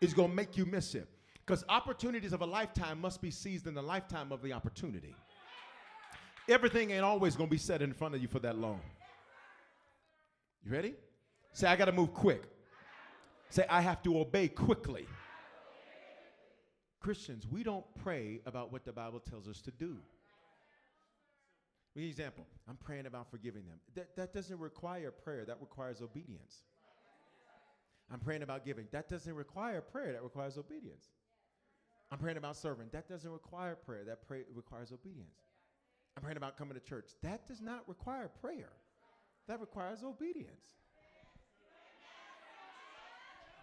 is 0.00 0.14
going 0.14 0.30
to 0.30 0.34
make 0.34 0.56
you 0.56 0.64
miss 0.64 0.94
it. 0.94 1.08
Because 1.48 1.64
opportunities 1.70 2.34
of 2.34 2.42
a 2.42 2.46
lifetime 2.46 3.00
must 3.00 3.22
be 3.22 3.30
seized 3.30 3.66
in 3.66 3.72
the 3.72 3.80
lifetime 3.80 4.32
of 4.32 4.42
the 4.42 4.52
opportunity. 4.52 5.14
Everything 6.46 6.90
ain't 6.90 7.04
always 7.04 7.36
going 7.36 7.48
to 7.48 7.50
be 7.50 7.56
set 7.56 7.80
in 7.80 7.94
front 7.94 8.14
of 8.14 8.20
you 8.20 8.28
for 8.28 8.38
that 8.40 8.58
long. 8.58 8.82
You 10.62 10.70
ready? 10.70 10.94
Say, 11.54 11.66
I 11.66 11.74
got 11.74 11.86
to 11.86 11.92
move 11.92 12.12
quick. 12.12 12.42
Say, 13.48 13.64
I 13.70 13.80
have 13.80 14.02
to 14.02 14.18
obey 14.18 14.48
quickly. 14.48 15.06
Christians, 17.00 17.46
we 17.46 17.62
don't 17.62 17.86
pray 18.02 18.42
about 18.44 18.70
what 18.70 18.84
the 18.84 18.92
Bible 18.92 19.18
tells 19.18 19.48
us 19.48 19.62
to 19.62 19.70
do. 19.70 19.96
For 21.94 22.00
example, 22.00 22.44
I'm 22.68 22.76
praying 22.76 23.06
about 23.06 23.30
forgiving 23.30 23.66
them. 23.66 23.78
That, 23.94 24.14
that 24.16 24.34
doesn't 24.34 24.58
require 24.58 25.10
prayer, 25.10 25.46
that 25.46 25.56
requires 25.62 26.02
obedience. 26.02 26.64
I'm 28.12 28.20
praying 28.20 28.42
about 28.42 28.66
giving. 28.66 28.86
That 28.92 29.08
doesn't 29.08 29.34
require 29.34 29.80
prayer, 29.80 30.12
that 30.12 30.22
requires 30.22 30.58
obedience. 30.58 31.08
I'm 32.10 32.18
praying 32.18 32.38
about 32.38 32.56
serving. 32.56 32.88
That 32.92 33.08
doesn't 33.08 33.30
require 33.30 33.74
prayer, 33.74 34.04
that 34.04 34.26
pray, 34.26 34.42
requires 34.54 34.92
obedience. 34.92 35.40
I'm 36.16 36.22
praying 36.22 36.36
about 36.38 36.56
coming 36.56 36.74
to 36.74 36.80
church. 36.80 37.10
That 37.22 37.46
does 37.46 37.60
not 37.60 37.88
require 37.88 38.30
prayer, 38.40 38.72
that 39.46 39.60
requires 39.60 40.02
obedience. 40.02 40.74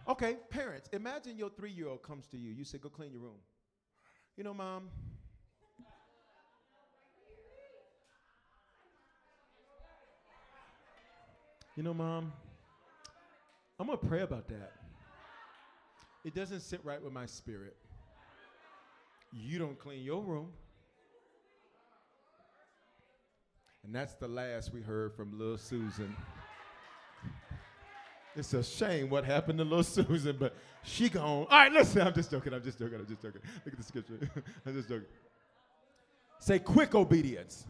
Okay, 0.08 0.36
parents, 0.50 0.88
imagine 0.92 1.36
your 1.36 1.50
three 1.50 1.72
year 1.72 1.88
old 1.88 2.02
comes 2.02 2.26
to 2.28 2.38
you. 2.38 2.52
You 2.52 2.64
say, 2.64 2.78
Go 2.78 2.88
clean 2.88 3.12
your 3.12 3.22
room. 3.22 3.40
You 4.36 4.44
know, 4.44 4.54
mom, 4.54 4.90
You 11.76 11.82
know, 11.82 11.92
mom, 11.92 12.32
I'm 13.78 13.86
going 13.86 13.98
to 13.98 14.06
pray 14.06 14.22
about 14.22 14.48
that. 14.48 14.72
It 16.24 16.34
doesn't 16.34 16.60
sit 16.60 16.80
right 16.82 17.02
with 17.02 17.12
my 17.12 17.26
spirit. 17.26 17.76
You 19.38 19.58
don't 19.58 19.78
clean 19.78 20.02
your 20.02 20.22
room. 20.22 20.48
And 23.84 23.94
that's 23.94 24.14
the 24.14 24.26
last 24.26 24.72
we 24.72 24.80
heard 24.80 25.14
from 25.14 25.38
little 25.38 25.58
Susan. 25.58 26.16
It's 28.34 28.52
a 28.54 28.62
shame 28.62 29.10
what 29.10 29.24
happened 29.24 29.58
to 29.58 29.64
little 29.64 29.82
Susan, 29.82 30.36
but 30.38 30.56
she 30.82 31.08
gone. 31.08 31.24
All 31.24 31.46
right, 31.50 31.70
listen, 31.70 32.02
I'm 32.02 32.14
just 32.14 32.30
joking, 32.30 32.54
I'm 32.54 32.62
just 32.62 32.78
joking, 32.78 32.98
I'm 32.98 33.06
just 33.06 33.22
joking. 33.22 33.42
Look 33.64 33.74
at 33.74 33.78
the 33.78 33.84
scripture. 33.84 34.18
I'm 34.66 34.74
just 34.74 34.88
joking. 34.88 35.06
Say 36.38 36.58
quick 36.58 36.94
obedience. 36.94 37.66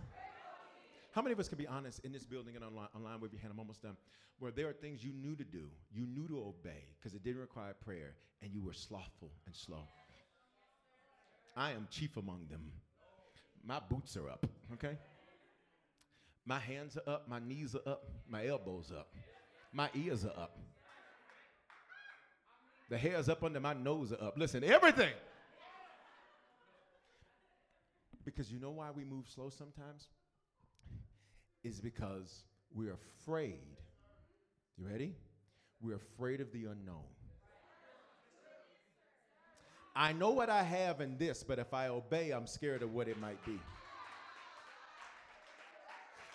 How 1.12 1.22
many 1.22 1.32
of 1.32 1.40
us 1.40 1.48
can 1.48 1.58
be 1.58 1.66
honest 1.66 2.04
in 2.04 2.12
this 2.12 2.24
building 2.24 2.54
and 2.56 2.64
online, 2.64 2.88
online 2.94 3.20
with 3.20 3.32
your 3.32 3.40
hand? 3.40 3.52
I'm 3.52 3.58
almost 3.58 3.82
done. 3.82 3.96
Where 4.38 4.52
there 4.52 4.68
are 4.68 4.72
things 4.72 5.02
you 5.02 5.12
knew 5.12 5.34
to 5.34 5.44
do, 5.44 5.64
you 5.92 6.06
knew 6.06 6.28
to 6.28 6.38
obey 6.38 6.84
because 6.98 7.14
it 7.14 7.24
didn't 7.24 7.40
require 7.40 7.74
prayer, 7.84 8.14
and 8.42 8.52
you 8.52 8.62
were 8.62 8.74
slothful 8.74 9.30
and 9.46 9.54
slow. 9.54 9.88
I 11.57 11.72
am 11.72 11.88
chief 11.90 12.16
among 12.16 12.46
them. 12.50 12.72
My 13.64 13.80
boots 13.80 14.16
are 14.16 14.28
up, 14.28 14.46
okay? 14.74 14.96
My 16.44 16.61
hands 16.61 16.96
are 16.96 17.14
up, 17.14 17.28
my 17.28 17.40
knees 17.40 17.74
are 17.74 17.90
up, 17.90 18.04
my 18.28 18.46
elbows 18.46 18.92
up, 18.96 19.12
my 19.72 19.90
ears 19.94 20.24
are 20.24 20.38
up. 20.40 20.59
The 22.88 22.98
hairs 22.98 23.28
up 23.28 23.42
under 23.42 23.59
my 23.59 23.72
nose 23.72 24.12
are 24.12 24.22
up. 24.22 24.38
Listen, 24.38 24.62
everything. 24.62 25.12
Because 28.24 28.52
you 28.52 28.61
know 28.61 28.70
why 28.70 28.90
we 28.94 29.04
move 29.04 29.26
slow 29.28 29.50
sometimes? 29.50 30.07
is 31.66 31.80
because 31.80 32.44
we're 32.72 32.94
afraid. 32.94 33.59
You 34.78 34.86
ready? 34.86 35.14
We're 35.80 35.96
afraid 35.96 36.40
of 36.40 36.52
the 36.52 36.66
unknown. 36.66 37.04
I 39.97 40.12
know 40.12 40.30
what 40.30 40.51
I 40.51 40.62
have 40.62 41.01
in 41.01 41.16
this, 41.16 41.42
but 41.42 41.59
if 41.59 41.72
I 41.72 41.88
obey, 41.88 42.30
I'm 42.30 42.47
scared 42.47 42.82
of 42.82 42.92
what 42.92 43.09
it 43.09 43.18
might 43.18 43.42
be. 43.47 43.59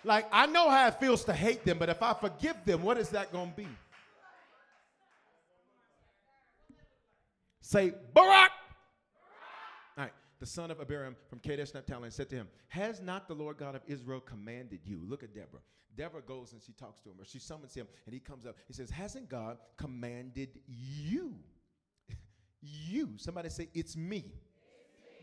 Like, 0.03 0.25
I 0.31 0.47
know 0.47 0.67
how 0.71 0.87
it 0.87 0.99
feels 0.99 1.23
to 1.25 1.33
hate 1.33 1.63
them, 1.63 1.77
but 1.77 1.87
if 1.87 2.01
I 2.01 2.13
forgive 2.13 2.55
them, 2.65 2.81
what 2.81 2.97
is 2.97 3.09
that 3.09 3.31
going 3.31 3.51
to 3.51 3.55
be? 3.55 3.67
Say, 7.61 7.93
Barak! 8.15 8.51
All 9.95 10.05
right, 10.05 10.11
the 10.39 10.47
son 10.47 10.71
of 10.71 10.81
Abiram 10.81 11.15
from 11.29 11.37
Kadesh 11.37 11.75
Naphtali, 11.75 12.09
said 12.09 12.31
to 12.31 12.37
him, 12.37 12.47
Has 12.69 12.99
not 12.99 13.27
the 13.27 13.35
Lord 13.35 13.57
God 13.57 13.75
of 13.75 13.81
Israel 13.85 14.21
commanded 14.21 14.79
you? 14.83 14.99
Look 15.07 15.21
at 15.21 15.35
Deborah. 15.35 15.61
Deborah 15.95 16.21
goes 16.21 16.53
and 16.53 16.63
she 16.63 16.71
talks 16.71 16.99
to 17.01 17.09
him, 17.09 17.15
or 17.19 17.25
she 17.25 17.37
summons 17.37 17.75
him, 17.75 17.87
and 18.07 18.13
he 18.13 18.19
comes 18.19 18.47
up. 18.47 18.55
He 18.65 18.73
says, 18.73 18.89
Hasn't 18.89 19.29
God 19.29 19.59
commanded 19.77 20.59
you? 20.67 21.35
You. 22.61 23.11
Somebody 23.17 23.49
say, 23.49 23.69
It's 23.73 23.95
me. 23.95 24.17
It's 24.17 24.25
me. 24.25 24.33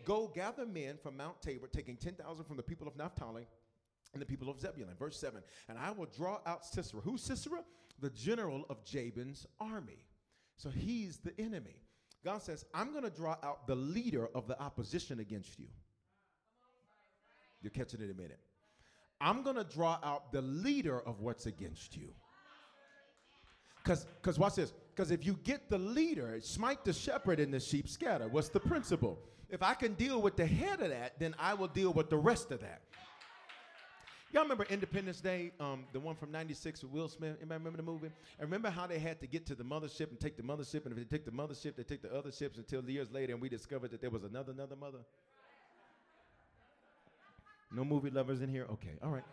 Go 0.05 0.29
gather 0.35 0.67
men 0.67 0.97
from 1.03 1.17
Mount 1.17 1.41
Tabor, 1.43 1.69
taking 1.69 1.97
10,000 1.97 2.45
from 2.45 2.57
the 2.57 2.63
people 2.63 2.89
of 2.89 2.97
Naphtali 2.97 3.47
and 4.13 4.23
the 4.23 4.27
people 4.27 4.49
of 4.49 4.61
Zebulun. 4.61 4.95
Verse 4.99 5.19
7 5.19 5.43
And 5.69 5.79
I 5.79 5.91
will 5.91 6.09
draw 6.17 6.41
out 6.47 6.65
Sisera. 6.65 7.01
Who's 7.01 7.23
Sisera? 7.23 7.61
The 8.01 8.11
general 8.11 8.65
of 8.71 8.85
Jabin's 8.85 9.47
army. 9.61 10.07
So 10.57 10.71
he's 10.71 11.19
the 11.19 11.39
enemy. 11.41 11.77
God 12.25 12.43
says, 12.43 12.65
I'm 12.75 12.93
going 12.93 13.05
to 13.05 13.11
draw 13.11 13.37
out 13.43 13.67
the 13.67 13.77
leader 13.77 14.29
of 14.35 14.49
the 14.49 14.61
opposition 14.61 15.21
against 15.21 15.59
you. 15.59 15.67
You're 17.61 17.71
catching 17.71 18.01
it 18.01 18.05
in 18.05 18.11
a 18.11 18.15
minute. 18.15 18.41
I'm 19.21 19.43
going 19.43 19.57
to 19.57 19.65
draw 19.65 19.99
out 20.03 20.33
the 20.33 20.43
leader 20.43 21.01
of 21.01 21.21
what's 21.21 21.47
against 21.47 21.97
you. 21.97 22.11
Because, 23.85 24.39
watch 24.39 24.57
this. 24.57 24.73
Because 24.99 25.13
if 25.13 25.25
you 25.25 25.39
get 25.45 25.71
the 25.71 25.79
leader, 25.79 26.41
smite 26.41 26.85
the 26.85 26.93
shepherd 26.93 27.39
and 27.39 27.55
the 27.55 27.61
sheep 27.61 27.89
scatter. 27.89 28.27
What's 28.27 28.49
the 28.49 28.59
principle? 28.59 29.17
If 29.49 29.63
I 29.63 29.75
can 29.75 29.95
deal 29.95 30.21
with 30.21 30.35
the 30.35 30.45
head 30.45 30.81
of 30.81 30.91
that, 30.91 31.21
then 31.21 31.37
I 31.39 31.55
will 31.55 31.69
deal 31.69 31.93
with 31.93 32.11
the 32.11 32.17
rest 32.17 32.51
of 32.51 32.59
that. 32.63 32.83
Y'all 34.33 34.43
remember 34.43 34.67
Independence 34.69 35.21
Day, 35.21 35.53
um, 35.61 35.85
the 35.93 36.01
one 36.01 36.17
from 36.17 36.33
96 36.33 36.83
with 36.83 36.91
Will 36.91 37.07
Smith? 37.07 37.37
Anybody 37.39 37.59
remember 37.59 37.77
the 37.77 37.85
movie? 37.85 38.11
I 38.41 38.43
remember 38.43 38.71
how 38.71 38.89
they 38.89 38.99
had 38.99 39.21
to 39.21 39.29
get 39.29 39.47
to 39.47 39.55
the 39.55 39.63
mothership 39.63 40.11
and 40.11 40.19
take 40.19 40.37
the 40.37 40.43
mothership, 40.43 40.85
and 40.85 40.91
if 40.91 40.97
they 40.97 41.17
take 41.17 41.25
the 41.25 41.31
mothership, 41.31 41.77
they 41.77 41.85
take 41.85 42.03
the 42.03 42.13
other 42.13 42.33
ships 42.33 42.59
until 42.59 42.83
years 42.91 43.13
later, 43.13 43.35
and 43.35 43.41
we 43.41 43.49
discovered 43.49 43.93
that 43.93 44.01
there 44.01 44.11
was 44.11 44.25
another, 44.25 44.51
another 44.51 44.75
mother? 44.75 44.99
No 47.71 47.85
movie 47.85 48.11
lovers 48.11 48.43
in 48.43 48.49
here? 48.49 48.67
Okay, 48.69 48.95
all 49.01 49.11
right. 49.11 49.25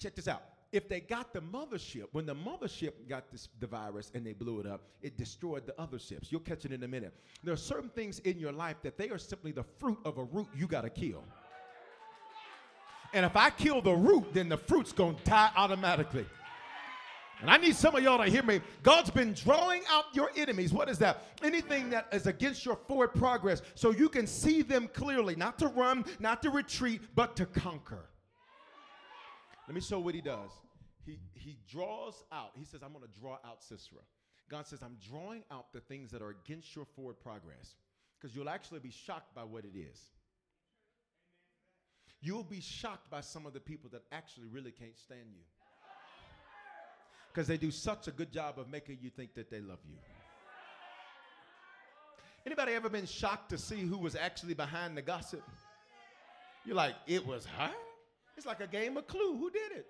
Check 0.00 0.16
this 0.16 0.26
out. 0.26 0.42
If 0.72 0.88
they 0.88 1.00
got 1.00 1.34
the 1.34 1.42
mothership, 1.42 2.06
when 2.12 2.24
the 2.24 2.34
mothership 2.34 2.92
got 3.06 3.30
this, 3.30 3.50
the 3.60 3.66
virus 3.66 4.10
and 4.14 4.24
they 4.24 4.32
blew 4.32 4.58
it 4.58 4.66
up, 4.66 4.80
it 5.02 5.18
destroyed 5.18 5.66
the 5.66 5.78
other 5.78 5.98
ships. 5.98 6.32
You'll 6.32 6.40
catch 6.40 6.64
it 6.64 6.72
in 6.72 6.82
a 6.82 6.88
minute. 6.88 7.12
There 7.44 7.52
are 7.52 7.58
certain 7.58 7.90
things 7.90 8.20
in 8.20 8.38
your 8.38 8.52
life 8.52 8.76
that 8.82 8.96
they 8.96 9.10
are 9.10 9.18
simply 9.18 9.52
the 9.52 9.64
fruit 9.78 9.98
of 10.06 10.16
a 10.16 10.24
root 10.24 10.48
you 10.56 10.66
got 10.66 10.82
to 10.82 10.90
kill. 10.90 11.24
And 13.12 13.26
if 13.26 13.36
I 13.36 13.50
kill 13.50 13.82
the 13.82 13.92
root, 13.92 14.32
then 14.32 14.48
the 14.48 14.56
fruit's 14.56 14.92
going 14.92 15.16
to 15.16 15.24
die 15.24 15.50
automatically. 15.56 16.24
And 17.42 17.50
I 17.50 17.58
need 17.58 17.76
some 17.76 17.94
of 17.94 18.02
y'all 18.02 18.24
to 18.24 18.30
hear 18.30 18.42
me. 18.42 18.62
God's 18.82 19.10
been 19.10 19.34
drawing 19.34 19.82
out 19.90 20.04
your 20.14 20.30
enemies. 20.36 20.72
What 20.72 20.88
is 20.88 20.96
that? 21.00 21.24
Anything 21.42 21.90
that 21.90 22.06
is 22.12 22.26
against 22.26 22.64
your 22.64 22.76
forward 22.76 23.08
progress 23.08 23.60
so 23.74 23.90
you 23.90 24.08
can 24.08 24.26
see 24.26 24.62
them 24.62 24.88
clearly, 24.94 25.36
not 25.36 25.58
to 25.58 25.66
run, 25.66 26.04
not 26.20 26.40
to 26.42 26.50
retreat, 26.50 27.02
but 27.14 27.36
to 27.36 27.44
conquer. 27.44 28.06
Let 29.66 29.74
me 29.74 29.80
show 29.80 30.00
what 30.00 30.14
he 30.14 30.20
does. 30.20 30.50
He, 31.04 31.18
he 31.34 31.58
draws 31.70 32.22
out, 32.32 32.50
he 32.54 32.64
says, 32.64 32.80
I'm 32.82 32.92
going 32.92 33.04
to 33.04 33.20
draw 33.20 33.38
out 33.44 33.62
Sisera. 33.62 34.00
God 34.48 34.66
says, 34.66 34.82
I'm 34.82 34.96
drawing 35.10 35.42
out 35.50 35.72
the 35.72 35.80
things 35.80 36.10
that 36.10 36.22
are 36.22 36.30
against 36.44 36.76
your 36.76 36.84
forward 36.84 37.18
progress 37.20 37.74
because 38.20 38.36
you'll 38.36 38.50
actually 38.50 38.80
be 38.80 38.90
shocked 38.90 39.34
by 39.34 39.42
what 39.42 39.64
it 39.64 39.76
is. 39.76 39.98
You'll 42.20 42.44
be 42.44 42.60
shocked 42.60 43.10
by 43.10 43.20
some 43.20 43.46
of 43.46 43.52
the 43.52 43.60
people 43.60 43.90
that 43.90 44.02
actually 44.12 44.46
really 44.46 44.70
can't 44.70 44.96
stand 44.96 45.28
you. 45.32 45.42
Because 47.32 47.48
they 47.48 47.56
do 47.56 47.70
such 47.70 48.06
a 48.06 48.12
good 48.12 48.30
job 48.30 48.58
of 48.58 48.68
making 48.68 48.98
you 49.00 49.10
think 49.10 49.34
that 49.34 49.50
they 49.50 49.60
love 49.60 49.78
you. 49.88 49.96
Anybody 52.44 52.72
ever 52.74 52.88
been 52.88 53.06
shocked 53.06 53.50
to 53.50 53.58
see 53.58 53.80
who 53.80 53.98
was 53.98 54.14
actually 54.14 54.54
behind 54.54 54.96
the 54.96 55.02
gossip? 55.02 55.42
You're 56.64 56.76
like, 56.76 56.94
it 57.06 57.26
was 57.26 57.46
her? 57.46 57.72
It's 58.36 58.46
like 58.46 58.60
a 58.60 58.66
game 58.66 58.96
of 58.96 59.06
clue. 59.06 59.36
Who 59.36 59.50
did 59.50 59.72
it? 59.72 59.86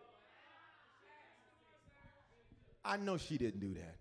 I 2.85 2.97
know 2.97 3.17
she 3.17 3.39
didn't 3.39 3.61
do 3.61 3.75
that. 3.75 3.97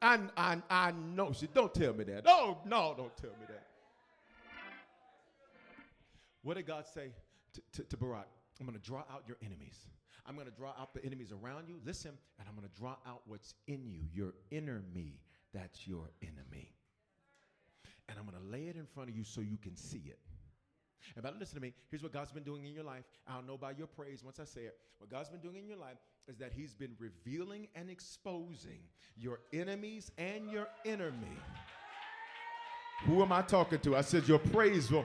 I, 0.00 0.18
I, 0.36 0.62
I 0.70 0.92
know 0.92 1.32
she. 1.32 1.46
Don't 1.46 1.72
tell 1.72 1.92
me 1.94 2.04
that. 2.04 2.24
Oh, 2.26 2.58
no, 2.64 2.94
don't 2.96 3.16
tell 3.16 3.30
me 3.30 3.46
that. 3.48 3.66
What 6.42 6.56
did 6.56 6.66
God 6.66 6.84
say 6.92 7.08
to, 7.54 7.62
to, 7.72 7.88
to 7.88 7.96
Barak? 7.96 8.28
I'm 8.60 8.66
going 8.66 8.78
to 8.78 8.84
draw 8.84 9.00
out 9.10 9.24
your 9.26 9.38
enemies. 9.42 9.78
I'm 10.26 10.34
going 10.34 10.46
to 10.46 10.52
draw 10.52 10.72
out 10.78 10.94
the 10.94 11.04
enemies 11.04 11.32
around 11.32 11.68
you. 11.68 11.76
Listen, 11.84 12.12
and 12.38 12.48
I'm 12.48 12.54
going 12.54 12.68
to 12.68 12.78
draw 12.78 12.96
out 13.06 13.22
what's 13.26 13.54
in 13.66 13.90
you, 13.90 14.00
your 14.12 14.34
inner 14.50 14.82
me. 14.94 15.20
That's 15.52 15.86
your 15.86 16.10
enemy. 16.22 16.72
And 18.08 18.18
I'm 18.18 18.26
going 18.26 18.42
to 18.42 18.50
lay 18.50 18.68
it 18.68 18.76
in 18.76 18.86
front 18.86 19.10
of 19.10 19.16
you 19.16 19.24
so 19.24 19.40
you 19.40 19.56
can 19.56 19.76
see 19.76 20.02
it. 20.06 20.18
And 21.16 21.22
but 21.22 21.38
listen 21.38 21.56
to 21.56 21.60
me. 21.60 21.72
Here's 21.90 22.02
what 22.02 22.12
God's 22.12 22.32
been 22.32 22.42
doing 22.42 22.64
in 22.64 22.72
your 22.72 22.84
life. 22.84 23.04
I'll 23.28 23.42
know 23.42 23.56
by 23.56 23.72
your 23.72 23.86
praise 23.86 24.22
once 24.24 24.40
I 24.40 24.44
say 24.44 24.62
it. 24.62 24.76
What 24.98 25.10
God's 25.10 25.28
been 25.28 25.40
doing 25.40 25.56
in 25.56 25.66
your 25.66 25.78
life 25.78 25.98
is 26.28 26.36
that 26.38 26.52
He's 26.52 26.74
been 26.74 26.94
revealing 26.98 27.68
and 27.74 27.90
exposing 27.90 28.80
your 29.16 29.40
enemies 29.52 30.10
and 30.18 30.50
your 30.50 30.68
enemy. 30.84 31.38
Who 33.06 33.22
am 33.22 33.32
I 33.32 33.42
talking 33.42 33.78
to? 33.80 33.96
I 33.96 34.00
said, 34.00 34.26
Your 34.26 34.38
praise 34.38 34.90
will. 34.90 35.04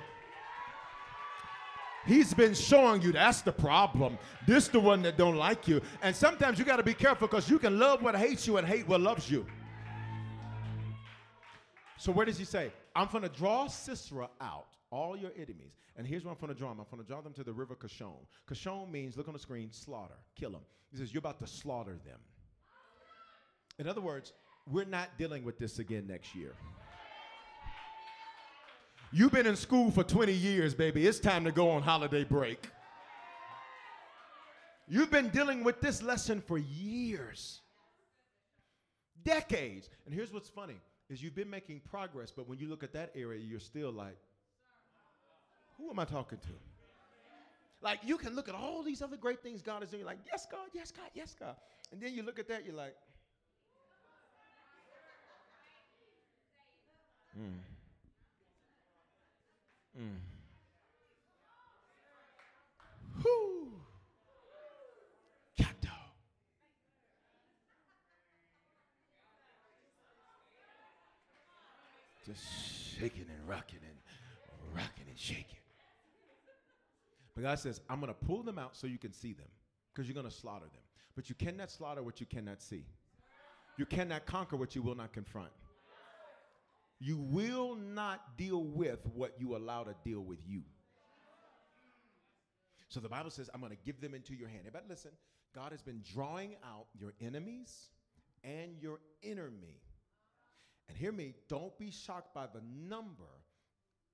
He's 2.05 2.33
been 2.33 2.53
showing 2.53 3.01
you 3.01 3.11
that's 3.11 3.41
the 3.41 3.51
problem. 3.51 4.17
This 4.47 4.67
the 4.67 4.79
one 4.79 5.01
that 5.03 5.17
don't 5.17 5.35
like 5.35 5.67
you. 5.67 5.81
And 6.01 6.15
sometimes 6.15 6.57
you 6.57 6.65
got 6.65 6.77
to 6.77 6.83
be 6.83 6.93
careful 6.93 7.27
because 7.27 7.49
you 7.49 7.59
can 7.59 7.77
love 7.77 8.01
what 8.01 8.15
hates 8.15 8.47
you 8.47 8.57
and 8.57 8.65
hate 8.65 8.87
what 8.87 9.01
loves 9.01 9.29
you. 9.29 9.45
So 11.97 12.11
where 12.11 12.25
does 12.25 12.37
he 12.37 12.45
say? 12.45 12.71
I'm 12.95 13.09
going 13.11 13.23
to 13.23 13.29
draw 13.29 13.67
Sisera 13.67 14.29
out, 14.39 14.68
all 14.91 15.15
your 15.15 15.31
enemies. 15.35 15.75
And 15.95 16.07
here's 16.07 16.23
where 16.23 16.33
I'm 16.33 16.39
going 16.39 16.53
to 16.53 16.57
draw 16.57 16.69
them. 16.69 16.79
I'm 16.79 16.85
going 16.89 17.03
to 17.03 17.07
draw 17.07 17.21
them 17.21 17.33
to 17.33 17.43
the 17.43 17.53
river 17.53 17.75
Kishon. 17.75 18.25
Kishon 18.49 18.91
means, 18.91 19.17
look 19.17 19.27
on 19.27 19.33
the 19.33 19.39
screen, 19.39 19.69
slaughter, 19.71 20.15
kill 20.35 20.51
them. 20.51 20.61
He 20.91 20.97
says, 20.97 21.13
you're 21.13 21.19
about 21.19 21.39
to 21.39 21.47
slaughter 21.47 21.97
them. 22.05 22.19
In 23.77 23.87
other 23.87 24.01
words, 24.01 24.33
we're 24.69 24.85
not 24.85 25.09
dealing 25.17 25.43
with 25.43 25.57
this 25.57 25.79
again 25.79 26.05
next 26.07 26.35
year. 26.35 26.53
You've 29.11 29.31
been 29.31 29.47
in 29.47 29.55
school 29.55 29.89
for 29.89 30.03
20 30.03 30.31
years, 30.31 30.75
baby. 30.75 31.07
It's 31.07 31.19
time 31.19 31.43
to 31.45 31.51
go 31.51 31.71
on 31.71 31.81
holiday 31.81 32.23
break. 32.23 32.69
You've 34.87 35.11
been 35.11 35.29
dealing 35.29 35.63
with 35.63 35.81
this 35.81 36.01
lesson 36.03 36.41
for 36.41 36.57
years, 36.57 37.61
decades. 39.23 39.89
And 40.05 40.13
here's 40.13 40.33
what's 40.33 40.49
funny 40.49 40.77
is 41.09 41.23
you've 41.23 41.35
been 41.35 41.49
making 41.49 41.81
progress, 41.89 42.31
but 42.31 42.47
when 42.47 42.59
you 42.59 42.67
look 42.67 42.83
at 42.83 42.93
that 42.93 43.11
area, 43.15 43.39
you're 43.39 43.59
still 43.59 43.91
like, 43.91 44.17
who 45.79 45.89
am 45.89 45.99
I 45.99 46.05
talking 46.05 46.37
to? 46.39 46.53
Like 47.81 47.99
you 48.03 48.17
can 48.17 48.35
look 48.35 48.49
at 48.49 48.55
all 48.55 48.83
these 48.83 49.01
other 49.01 49.17
great 49.17 49.41
things 49.41 49.61
God 49.61 49.83
is 49.83 49.89
doing, 49.89 50.05
like, 50.05 50.19
yes, 50.31 50.45
God, 50.51 50.67
yes, 50.73 50.91
God, 50.91 51.09
yes, 51.13 51.35
God. 51.39 51.55
And 51.91 52.01
then 52.01 52.13
you 52.13 52.23
look 52.23 52.37
at 52.37 52.47
that, 52.49 52.65
you're 52.65 52.75
like, 52.75 52.95
mm. 57.39 57.53
Mm. 59.99 60.17
Whoo. 63.23 63.71
Cat. 65.57 65.75
Just 72.25 72.43
shaking 72.99 73.25
and 73.29 73.49
rocking 73.49 73.79
and 73.81 74.75
rocking 74.75 75.05
and 75.09 75.17
shaking. 75.17 75.57
But 77.39 77.51
God 77.51 77.59
says, 77.59 77.79
I'm 77.89 78.01
going 78.01 78.13
to 78.13 78.25
pull 78.25 78.43
them 78.43 78.59
out 78.59 78.75
so 78.75 78.85
you 78.85 78.97
can 78.97 79.13
see 79.13 79.31
them 79.31 79.47
because 79.93 80.09
you're 80.09 80.13
going 80.13 80.29
to 80.29 80.35
slaughter 80.35 80.65
them. 80.65 80.81
But 81.15 81.29
you 81.29 81.35
cannot 81.35 81.71
slaughter 81.71 82.03
what 82.03 82.19
you 82.19 82.25
cannot 82.25 82.61
see. 82.61 82.83
You 83.77 83.85
cannot 83.85 84.25
conquer 84.25 84.57
what 84.57 84.75
you 84.75 84.81
will 84.81 84.95
not 84.95 85.13
confront. 85.13 85.51
You 86.99 87.15
will 87.17 87.75
not 87.75 88.37
deal 88.37 88.65
with 88.65 88.99
what 89.13 89.35
you 89.39 89.55
allow 89.55 89.85
to 89.85 89.95
deal 90.03 90.19
with 90.19 90.39
you. 90.45 90.63
So 92.89 92.99
the 92.99 93.07
Bible 93.07 93.29
says, 93.29 93.49
I'm 93.53 93.61
going 93.61 93.71
to 93.71 93.77
give 93.85 94.01
them 94.01 94.13
into 94.13 94.33
your 94.33 94.49
hand. 94.49 94.65
But 94.73 94.83
listen, 94.89 95.11
God 95.55 95.71
has 95.71 95.81
been 95.81 96.01
drawing 96.13 96.57
out 96.65 96.87
your 96.99 97.13
enemies 97.21 97.87
and 98.43 98.75
your 98.81 98.99
inner 99.21 99.49
me. 99.49 99.79
And 100.89 100.97
hear 100.97 101.13
me, 101.13 101.35
don't 101.47 101.77
be 101.79 101.89
shocked 101.89 102.33
by 102.33 102.47
the 102.47 102.61
number 102.85 103.31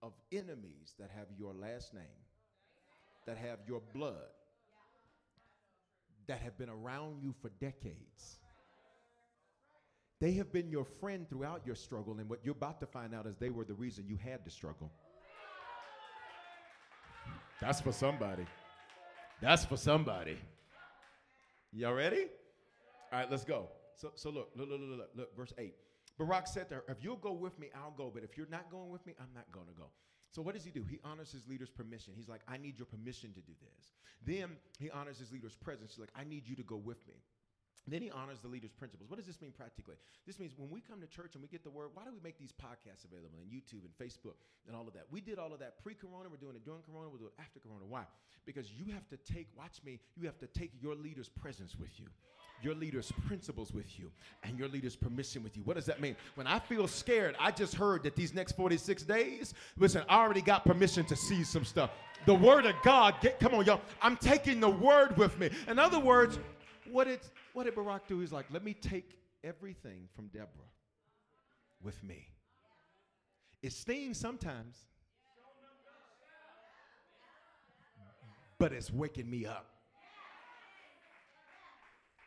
of 0.04 0.14
enemies 0.32 0.94
that 1.00 1.10
have 1.10 1.26
your 1.36 1.56
last 1.56 1.92
name, 1.92 2.04
that 3.26 3.38
have 3.38 3.60
your 3.68 3.82
blood, 3.94 4.32
that 6.28 6.40
have 6.40 6.58
been 6.58 6.70
around 6.70 7.22
you 7.22 7.34
for 7.42 7.50
decades. 7.60 8.40
They 10.22 10.34
have 10.34 10.52
been 10.52 10.70
your 10.70 10.86
friend 10.86 11.30
throughout 11.30 11.62
your 11.66 11.76
struggle, 11.76 12.18
and 12.20 12.30
what 12.30 12.40
you're 12.44 12.56
about 12.56 12.80
to 12.80 12.86
find 12.86 13.14
out 13.14 13.28
is 13.28 13.36
they 13.38 13.50
were 13.50 13.66
the 13.66 13.74
reason 13.74 14.06
you 14.08 14.18
had 14.18 14.44
to 14.46 14.50
struggle. 14.50 14.92
That's 17.60 17.82
for 17.82 17.92
somebody. 17.92 18.46
That's 19.42 19.66
for 19.66 19.78
somebody. 19.78 20.38
Y'all 21.72 21.94
ready? 21.94 22.28
All 23.12 23.20
right, 23.20 23.30
let's 23.30 23.44
go. 23.44 23.68
So, 23.96 24.12
so 24.16 24.30
look, 24.30 24.52
look, 24.56 24.70
look, 24.70 24.80
look, 24.80 24.98
look, 24.98 25.10
look, 25.16 25.38
verse 25.38 25.54
8. 25.58 25.74
Barak 26.18 26.48
said 26.48 26.70
to 26.70 26.76
her, 26.76 26.84
If 26.88 27.04
you'll 27.04 27.18
go 27.18 27.34
with 27.34 27.58
me, 27.60 27.68
I'll 27.76 27.92
go. 27.92 28.12
But 28.14 28.24
if 28.24 28.38
you're 28.38 28.48
not 28.50 28.70
going 28.72 28.90
with 28.90 29.06
me, 29.06 29.14
I'm 29.20 29.34
not 29.34 29.52
going 29.52 29.68
to 29.68 29.74
go. 29.74 29.90
So 30.36 30.42
what 30.42 30.54
does 30.54 30.66
he 30.66 30.70
do? 30.70 30.84
He 30.90 31.00
honors 31.06 31.32
his 31.32 31.48
leader's 31.48 31.70
permission. 31.70 32.12
He's 32.14 32.28
like, 32.28 32.42
I 32.46 32.58
need 32.58 32.78
your 32.78 32.88
permission 32.88 33.32
to 33.36 33.40
do 33.40 33.54
this. 33.62 33.94
Then 34.28 34.58
he 34.80 34.90
honors 34.90 35.18
his 35.18 35.32
leader's 35.32 35.56
presence. 35.56 35.92
He's 35.92 36.00
like, 36.00 36.10
I 36.14 36.26
need 36.26 36.46
you 36.46 36.58
to 36.58 36.64
go 36.64 36.76
with 36.76 36.98
me. 37.08 37.14
Then 37.88 38.02
he 38.02 38.10
honors 38.10 38.40
the 38.42 38.48
leader's 38.48 38.72
principles. 38.72 39.10
What 39.10 39.18
does 39.18 39.28
this 39.28 39.40
mean 39.42 39.52
practically? 39.52 39.96
This 40.26 40.40
means 40.40 40.54
when 40.58 40.70
we 40.72 40.82
come 40.82 41.02
to 41.02 41.08
church 41.08 41.36
and 41.36 41.42
we 41.42 41.48
get 41.48 41.64
the 41.64 41.70
word, 41.70 41.90
why 41.94 42.04
do 42.04 42.12
we 42.12 42.20
make 42.24 42.40
these 42.40 42.52
podcasts 42.52 43.06
available 43.06 43.38
on 43.38 43.46
YouTube 43.46 43.86
and 43.86 43.94
Facebook 44.02 44.36
and 44.66 44.76
all 44.76 44.88
of 44.88 44.94
that? 44.94 45.06
We 45.12 45.22
did 45.22 45.38
all 45.38 45.54
of 45.54 45.60
that 45.60 45.84
pre 45.84 45.94
corona. 45.94 46.30
We're 46.30 46.38
doing 46.38 46.56
it 46.56 46.66
during 46.66 46.82
corona. 46.82 47.10
We'll 47.10 47.20
do 47.20 47.28
it 47.28 47.34
after 47.40 47.60
corona. 47.60 47.86
Why? 47.88 48.04
Because 48.46 48.72
you 48.72 48.92
have 48.94 49.08
to 49.10 49.18
take, 49.18 49.48
watch 49.56 49.82
me, 49.86 50.00
you 50.16 50.26
have 50.26 50.40
to 50.40 50.48
take 50.48 50.72
your 50.82 50.96
leader's 50.96 51.30
presence 51.30 51.76
with 51.80 52.00
you, 52.00 52.08
your 52.62 52.74
leader's 52.74 53.12
principles 53.28 53.72
with 53.72 54.00
you, 54.00 54.12
and 54.44 54.58
your 54.58 54.68
leader's 54.68 54.96
permission 54.96 55.44
with 55.44 55.56
you. 55.56 55.62
What 55.64 55.76
does 55.76 55.86
that 55.86 56.02
mean? 56.02 56.16
When 56.34 56.48
I 56.48 56.58
feel 56.58 56.88
scared, 56.88 57.36
I 57.40 57.52
just 57.52 57.76
heard 57.76 58.02
that 58.04 58.16
these 58.16 58.34
next 58.34 58.54
46 58.54 59.04
days, 59.04 59.54
listen, 59.78 60.04
I 60.10 60.18
already 60.18 60.42
got 60.42 60.66
permission 60.66 61.06
to 61.06 61.16
see 61.16 61.44
some 61.44 61.66
stuff. 61.66 61.92
The 62.26 62.34
word 62.34 62.66
of 62.66 62.74
God, 62.84 63.16
get, 63.22 63.40
come 63.40 63.54
on, 63.54 63.66
y'all. 63.66 63.82
I'm 64.02 64.18
taking 64.18 64.60
the 64.60 64.70
word 64.70 65.16
with 65.18 65.38
me. 65.38 65.52
In 65.68 65.78
other 65.78 66.00
words, 66.00 66.40
what 66.92 67.08
did, 67.08 67.20
what 67.54 67.64
did 67.66 67.76
Barak 67.76 68.08
do? 68.08 68.20
He's 68.20 68.32
like, 68.32 68.46
let 68.52 68.64
me 68.64 68.74
take 68.74 69.18
everything 69.44 70.08
from 70.16 70.28
Deborah 70.28 70.48
with 71.82 72.04
me. 72.04 72.28
It 73.62 73.74
stings 73.74 74.20
sometimes, 74.20 74.78
but 78.58 78.72
it's 78.74 78.92
waking 78.92 79.30
me 79.30 79.46
up. 79.46 79.68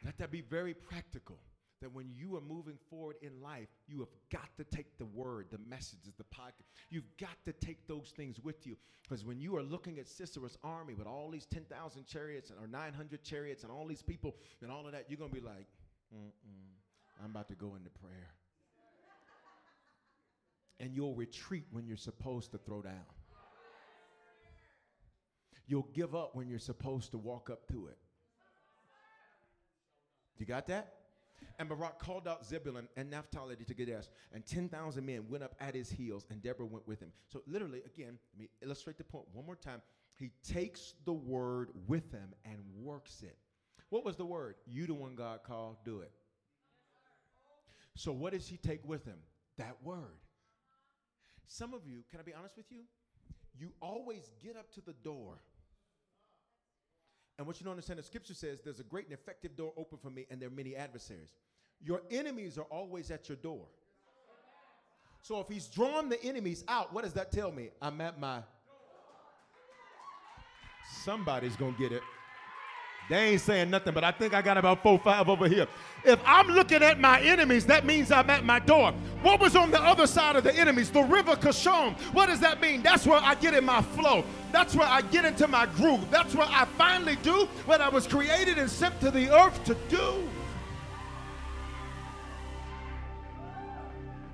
Let 0.05 0.19
that 0.19 0.31
be 0.31 0.41
very 0.41 0.75
practical. 0.75 1.39
That 1.81 1.95
when 1.95 2.11
you 2.13 2.37
are 2.37 2.41
moving 2.41 2.77
forward 2.91 3.17
in 3.23 3.41
life, 3.41 3.69
you 3.87 4.01
have 4.01 4.09
got 4.33 4.49
to 4.57 4.65
take 4.65 4.99
the 4.99 5.05
word, 5.05 5.47
the 5.53 5.59
messages, 5.69 6.13
the 6.19 6.25
podcast. 6.25 6.67
You've 6.91 7.17
got 7.21 7.37
to 7.45 7.53
take 7.53 7.87
those 7.87 8.13
things 8.17 8.41
with 8.43 8.67
you. 8.67 8.77
Because 9.05 9.25
when 9.25 9.41
you 9.41 9.57
are 9.57 9.63
looking 9.63 10.01
at 10.01 10.07
Sisera's 10.07 10.59
army 10.65 10.95
with 10.95 11.07
all 11.07 11.31
these 11.31 11.47
10,000 11.47 12.05
chariots 12.05 12.51
or 12.61 12.67
900 12.67 13.23
chariots 13.23 13.63
and 13.63 13.71
all 13.71 13.87
these 13.87 14.03
people 14.03 14.35
and 14.61 14.73
all 14.73 14.87
of 14.87 14.93
that, 14.93 15.05
you're 15.09 15.19
going 15.19 15.31
to 15.31 15.41
be 15.41 15.47
like, 15.47 15.67
I'm 17.23 17.31
about 17.31 17.49
to 17.49 17.55
go 17.55 17.77
into 17.77 17.91
prayer. 17.91 18.33
And 20.81 20.95
you'll 20.95 21.15
retreat 21.15 21.67
when 21.71 21.87
you're 21.87 21.97
supposed 21.97 22.51
to 22.53 22.59
throw 22.59 22.83
down. 22.83 23.07
You'll 25.67 25.89
give 25.93 26.15
up 26.15 26.35
when 26.35 26.49
you're 26.49 26.59
supposed 26.59 27.13
to 27.13 27.19
walk 27.19 27.51
up 27.51 27.69
to 27.69 27.87
it. 27.87 27.99
You 30.39 30.47
got 30.47 30.67
that? 30.69 30.95
And 31.59 31.69
Barak 31.69 31.99
called 31.99 32.29
out 32.29 32.47
Zebulun 32.47 32.89
and 32.97 33.11
Naphtali 33.11 33.57
to 33.57 33.75
Kadesh, 33.75 34.05
and 34.33 34.47
10,000 34.47 35.05
men 35.05 35.25
went 35.29 35.43
up 35.43 35.55
at 35.61 35.75
his 35.75 35.91
heels, 35.91 36.25
and 36.31 36.41
Deborah 36.43 36.67
went 36.67 36.87
with 36.87 37.01
him. 37.01 37.13
So, 37.27 37.43
literally, 37.47 37.83
again, 37.85 38.19
let 38.33 38.41
me 38.41 38.49
illustrate 38.63 38.99
the 38.99 39.05
point 39.05 39.25
one 39.33 39.45
more 39.45 39.57
time. 39.57 39.83
He 40.19 40.31
takes 40.47 40.95
the 41.05 41.13
word 41.13 41.71
with 41.87 42.11
him 42.13 42.35
and 42.45 42.59
works 42.81 43.23
it. 43.23 43.37
What 43.91 44.05
was 44.05 44.17
the 44.17 44.25
word? 44.25 44.57
You, 44.67 44.87
the 44.87 44.95
one 44.95 45.15
God 45.15 45.41
called, 45.43 45.77
do 45.85 46.01
it. 46.01 46.13
So, 47.95 48.13
what 48.13 48.33
does 48.33 48.47
he 48.47 48.57
take 48.57 48.87
with 48.87 49.05
him? 49.05 49.19
That 49.57 49.77
word. 49.83 50.21
Some 51.49 51.75
of 51.75 51.87
you, 51.87 52.05
can 52.11 52.21
I 52.21 52.23
be 52.23 52.35
honest 52.35 52.57
with 52.57 52.71
you? 52.71 52.83
You 53.59 53.73
always 53.81 54.31
get 54.43 54.57
up 54.57 54.73
to 54.75 54.81
the 54.81 54.93
door 54.93 55.39
And 57.39 57.47
what 57.47 57.61
you 57.61 57.65
don't 57.65 57.73
understand, 57.73 58.01
the 58.01 58.03
scripture 58.03 58.35
says 58.35 58.61
there's 58.65 58.81
a 58.81 58.85
great 58.85 59.05
and 59.05 59.15
effective 59.15 59.57
door 59.57 59.73
open 59.77 59.97
for 59.97 60.11
me, 60.11 60.27
and 60.29 60.43
there 60.43 60.49
are 60.49 60.53
many 60.53 60.75
adversaries. 60.75 61.31
Your 61.81 62.03
enemies 62.11 62.59
are 62.59 62.65
always 62.65 63.13
at 63.13 63.29
your 63.29 63.37
door. 63.37 63.65
So 65.23 65.41
if 65.41 65.49
he's 65.49 65.69
drawn 65.69 66.09
the 66.09 66.23
enemies 66.25 66.65
out, 66.67 66.93
what 66.93 67.05
does 67.05 67.13
that 67.13 67.31
tell 67.31 67.53
me? 67.53 67.71
I'm 67.81 68.01
at 68.01 68.19
my. 68.19 68.41
Somebody's 71.05 71.55
gonna 71.55 71.77
get 71.79 71.93
it. 71.93 72.03
They 73.09 73.31
ain't 73.31 73.41
saying 73.41 73.71
nothing, 73.71 73.95
but 73.95 74.05
I 74.05 74.11
think 74.11 74.35
I 74.35 74.43
got 74.43 74.59
about 74.59 74.83
four, 74.83 74.99
five 74.99 75.31
over 75.31 75.49
here. 75.49 75.67
If 76.05 76.21
I'm 76.27 76.47
looking 76.49 76.83
at 76.83 77.01
my 77.01 77.21
enemies, 77.23 77.65
that 77.67 77.87
means 77.87 78.13
I'm 78.13 78.29
at 78.29 78.45
my 78.45 78.59
door. 78.59 78.93
What 79.23 79.41
was 79.41 79.57
on 79.57 79.71
the 79.71 79.83
other 79.83 80.07
side 80.07 80.37
of 80.37 80.45
the 80.45 80.55
enemies? 80.55 80.91
The 80.91 81.03
river 81.03 81.35
Kishon. 81.35 81.95
What 82.13 82.27
does 82.27 82.41
that 82.41 82.61
mean? 82.61 82.83
That's 82.83 83.07
where 83.07 83.21
I 83.21 83.35
get 83.35 83.55
in 83.55 83.65
my 83.65 83.81
flow. 83.81 84.25
That's 84.53 84.75
where 84.75 84.87
I 84.87 85.01
get 85.01 85.25
into 85.25 85.49
my 85.49 85.65
groove. 85.67 86.11
That's 86.11 86.35
where 86.35 86.47
I 86.49 86.67
finally 86.77 87.17
do 87.23 87.47
what 87.65 87.81
I 87.81 87.89
was 87.89 88.07
created 88.07 88.59
and 88.59 88.71
sent 88.71 89.01
to 89.01 89.11
the 89.11 89.35
earth 89.35 89.65
to 89.65 89.75
do. 89.89 90.29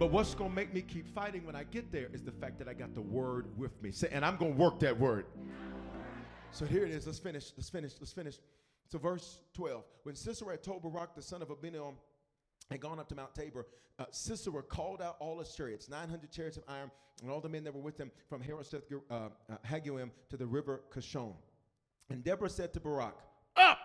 But 0.01 0.11
what's 0.11 0.35
going 0.35 0.51
to 0.51 0.57
make 0.57 0.75
me 0.75 0.83
keep 0.83 1.15
fighting 1.15 1.47
when 1.47 1.55
I 1.55 1.63
get 1.63 1.93
there 1.93 2.09
is 2.13 2.23
the 2.23 2.33
fact 2.33 2.59
that 2.59 2.67
I 2.67 2.75
got 2.75 2.93
the 2.95 3.01
word 3.01 3.47
with 3.57 3.81
me. 3.81 3.93
And 4.11 4.25
I'm 4.25 4.37
going 4.37 4.55
to 4.55 4.59
work 4.59 4.81
that 4.81 4.99
word. 4.99 5.27
So 6.51 6.67
here 6.67 6.85
it 6.85 6.91
is. 6.91 7.07
Let's 7.07 7.21
finish. 7.21 7.53
Let's 7.57 7.71
finish. 7.71 7.93
Let's 8.01 8.13
finish. 8.13 8.39
So, 8.95 8.99
verse 8.99 9.41
12. 9.55 9.83
When 10.05 10.15
Sisera 10.15 10.57
told 10.57 10.85
Barak, 10.85 11.17
the 11.17 11.21
son 11.21 11.43
of 11.43 11.49
Abinoam, 11.49 11.95
had 12.71 12.79
gone 12.79 13.01
up 13.01 13.09
to 13.09 13.17
Mount 13.17 13.35
Tabor, 13.35 13.67
uh, 13.99 14.05
Sisera 14.13 14.63
called 14.63 15.03
out 15.03 15.17
all 15.19 15.41
his 15.41 15.53
chariots, 15.53 15.89
900 15.89 16.31
chariots 16.31 16.59
of 16.59 16.63
iron, 16.69 16.93
and 17.21 17.29
all 17.29 17.41
the 17.41 17.49
men 17.49 17.65
that 17.65 17.75
were 17.75 17.81
with 17.81 17.99
him 17.99 18.13
from 18.29 18.41
Harosheth 18.41 18.85
uh, 19.11 19.15
uh, 19.15 19.29
Hagoyim 19.69 20.11
to 20.31 20.37
the 20.37 20.47
river 20.47 20.83
Kishon. 20.95 21.35
And 22.09 22.23
Deborah 22.23 22.49
said 22.49 22.73
to 22.75 22.79
Barak, 22.79 23.17
Up! 23.57 23.79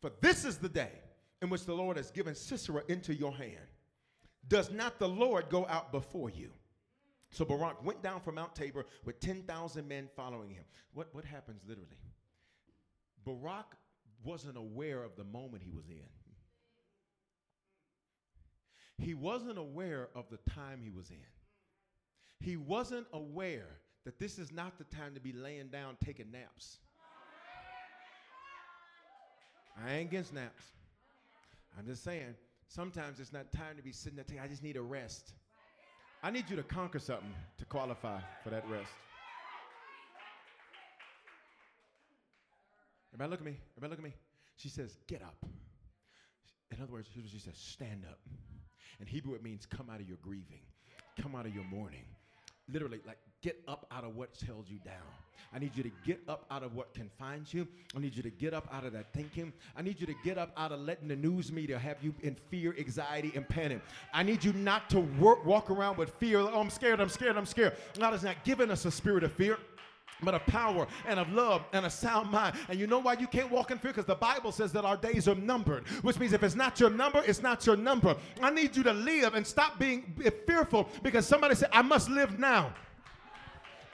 For 0.00 0.10
this 0.22 0.46
is 0.46 0.56
the 0.56 0.70
day 0.70 0.92
in 1.42 1.50
which 1.50 1.66
the 1.66 1.74
Lord 1.74 1.98
has 1.98 2.10
given 2.10 2.34
Sisera 2.34 2.84
into 2.88 3.12
your 3.12 3.32
hand. 3.32 3.68
Does 4.48 4.70
not 4.70 4.98
the 4.98 5.10
Lord 5.10 5.50
go 5.50 5.66
out 5.68 5.92
before 5.92 6.30
you? 6.30 6.52
So 7.32 7.44
Barak 7.44 7.84
went 7.84 8.02
down 8.02 8.22
from 8.22 8.36
Mount 8.36 8.54
Tabor 8.54 8.86
with 9.04 9.20
10,000 9.20 9.86
men 9.86 10.08
following 10.16 10.48
him. 10.48 10.64
What, 10.94 11.14
what 11.14 11.26
happens 11.26 11.60
literally? 11.68 11.98
Barak 13.26 13.66
wasn't 14.24 14.56
aware 14.56 15.02
of 15.02 15.16
the 15.16 15.24
moment 15.24 15.62
he 15.62 15.70
was 15.70 15.88
in. 15.90 16.08
He 18.98 19.12
wasn't 19.12 19.58
aware 19.58 20.08
of 20.14 20.24
the 20.30 20.38
time 20.50 20.80
he 20.82 20.90
was 20.90 21.10
in. 21.10 21.16
He 22.40 22.56
wasn't 22.56 23.06
aware 23.12 23.68
that 24.04 24.18
this 24.18 24.38
is 24.38 24.52
not 24.52 24.78
the 24.78 24.84
time 24.84 25.14
to 25.14 25.20
be 25.20 25.32
laying 25.32 25.68
down 25.68 25.96
taking 26.02 26.30
naps. 26.30 26.78
I 29.84 29.94
ain't 29.94 30.08
against 30.08 30.32
naps. 30.32 30.64
I'm 31.78 31.84
just 31.84 32.02
saying, 32.02 32.34
sometimes 32.68 33.20
it's 33.20 33.32
not 33.32 33.52
time 33.52 33.76
to 33.76 33.82
be 33.82 33.92
sitting 33.92 34.16
there. 34.16 34.24
Taking, 34.24 34.42
I 34.42 34.48
just 34.48 34.62
need 34.62 34.76
a 34.76 34.82
rest. 34.82 35.32
I 36.22 36.30
need 36.30 36.48
you 36.48 36.56
to 36.56 36.62
conquer 36.62 36.98
something 36.98 37.34
to 37.58 37.64
qualify 37.66 38.20
for 38.42 38.50
that 38.50 38.64
rest. 38.70 38.92
Everybody 43.16 43.30
look 43.30 43.40
at 43.40 43.46
me. 43.46 43.58
Everybody 43.78 43.90
look 43.90 43.98
at 43.98 44.04
me. 44.04 44.14
She 44.56 44.68
says, 44.68 44.98
get 45.06 45.22
up. 45.22 45.36
In 46.70 46.82
other 46.82 46.92
words, 46.92 47.08
she 47.14 47.38
says, 47.38 47.54
stand 47.56 48.04
up. 48.06 48.18
In 49.00 49.06
Hebrew, 49.06 49.34
it 49.34 49.42
means 49.42 49.64
come 49.64 49.88
out 49.88 50.00
of 50.00 50.08
your 50.08 50.18
grieving, 50.20 50.60
come 51.18 51.34
out 51.34 51.46
of 51.46 51.54
your 51.54 51.64
mourning. 51.64 52.04
Literally, 52.70 53.00
like 53.06 53.16
get 53.40 53.62
up 53.68 53.86
out 53.90 54.04
of 54.04 54.16
what's 54.16 54.42
held 54.42 54.68
you 54.68 54.78
down. 54.84 54.94
I 55.54 55.58
need 55.58 55.74
you 55.74 55.82
to 55.82 55.90
get 56.04 56.20
up 56.28 56.44
out 56.50 56.62
of 56.62 56.74
what 56.74 56.92
confines 56.92 57.54
you. 57.54 57.66
I 57.96 58.00
need 58.00 58.14
you 58.14 58.22
to 58.22 58.30
get 58.30 58.52
up 58.52 58.68
out 58.70 58.84
of 58.84 58.92
that 58.92 59.14
thinking. 59.14 59.50
I 59.74 59.80
need 59.80 59.98
you 59.98 60.06
to 60.06 60.14
get 60.22 60.36
up 60.36 60.50
out 60.56 60.72
of 60.72 60.80
letting 60.80 61.08
the 61.08 61.16
news 61.16 61.50
media 61.50 61.78
have 61.78 62.02
you 62.02 62.14
in 62.22 62.34
fear, 62.50 62.74
anxiety, 62.78 63.32
and 63.34 63.48
panic. 63.48 63.80
I 64.12 64.24
need 64.24 64.44
you 64.44 64.52
not 64.52 64.90
to 64.90 65.00
work, 65.00 65.46
walk 65.46 65.70
around 65.70 65.96
with 65.96 66.10
fear. 66.18 66.40
Oh, 66.40 66.60
I'm 66.60 66.68
scared, 66.68 67.00
I'm 67.00 67.08
scared, 67.08 67.38
I'm 67.38 67.46
scared. 67.46 67.76
God 67.98 68.12
has 68.12 68.24
not 68.24 68.44
given 68.44 68.70
us 68.70 68.84
a 68.84 68.90
spirit 68.90 69.24
of 69.24 69.32
fear 69.32 69.56
but 70.22 70.34
of 70.34 70.44
power 70.46 70.86
and 71.06 71.20
of 71.20 71.32
love 71.32 71.64
and 71.72 71.86
a 71.86 71.90
sound 71.90 72.30
mind. 72.30 72.56
And 72.68 72.78
you 72.78 72.86
know 72.86 72.98
why 72.98 73.14
you 73.14 73.26
can't 73.26 73.50
walk 73.50 73.70
in 73.70 73.78
fear? 73.78 73.92
Because 73.92 74.06
the 74.06 74.14
Bible 74.14 74.52
says 74.52 74.72
that 74.72 74.84
our 74.84 74.96
days 74.96 75.28
are 75.28 75.34
numbered, 75.34 75.86
which 76.02 76.18
means 76.18 76.32
if 76.32 76.42
it's 76.42 76.54
not 76.54 76.80
your 76.80 76.90
number, 76.90 77.22
it's 77.26 77.42
not 77.42 77.66
your 77.66 77.76
number. 77.76 78.16
I 78.42 78.50
need 78.50 78.76
you 78.76 78.82
to 78.84 78.92
live 78.92 79.34
and 79.34 79.46
stop 79.46 79.78
being 79.78 80.14
fearful 80.46 80.88
because 81.02 81.26
somebody 81.26 81.54
said, 81.54 81.68
I 81.72 81.82
must 81.82 82.08
live 82.08 82.38
now. 82.38 82.72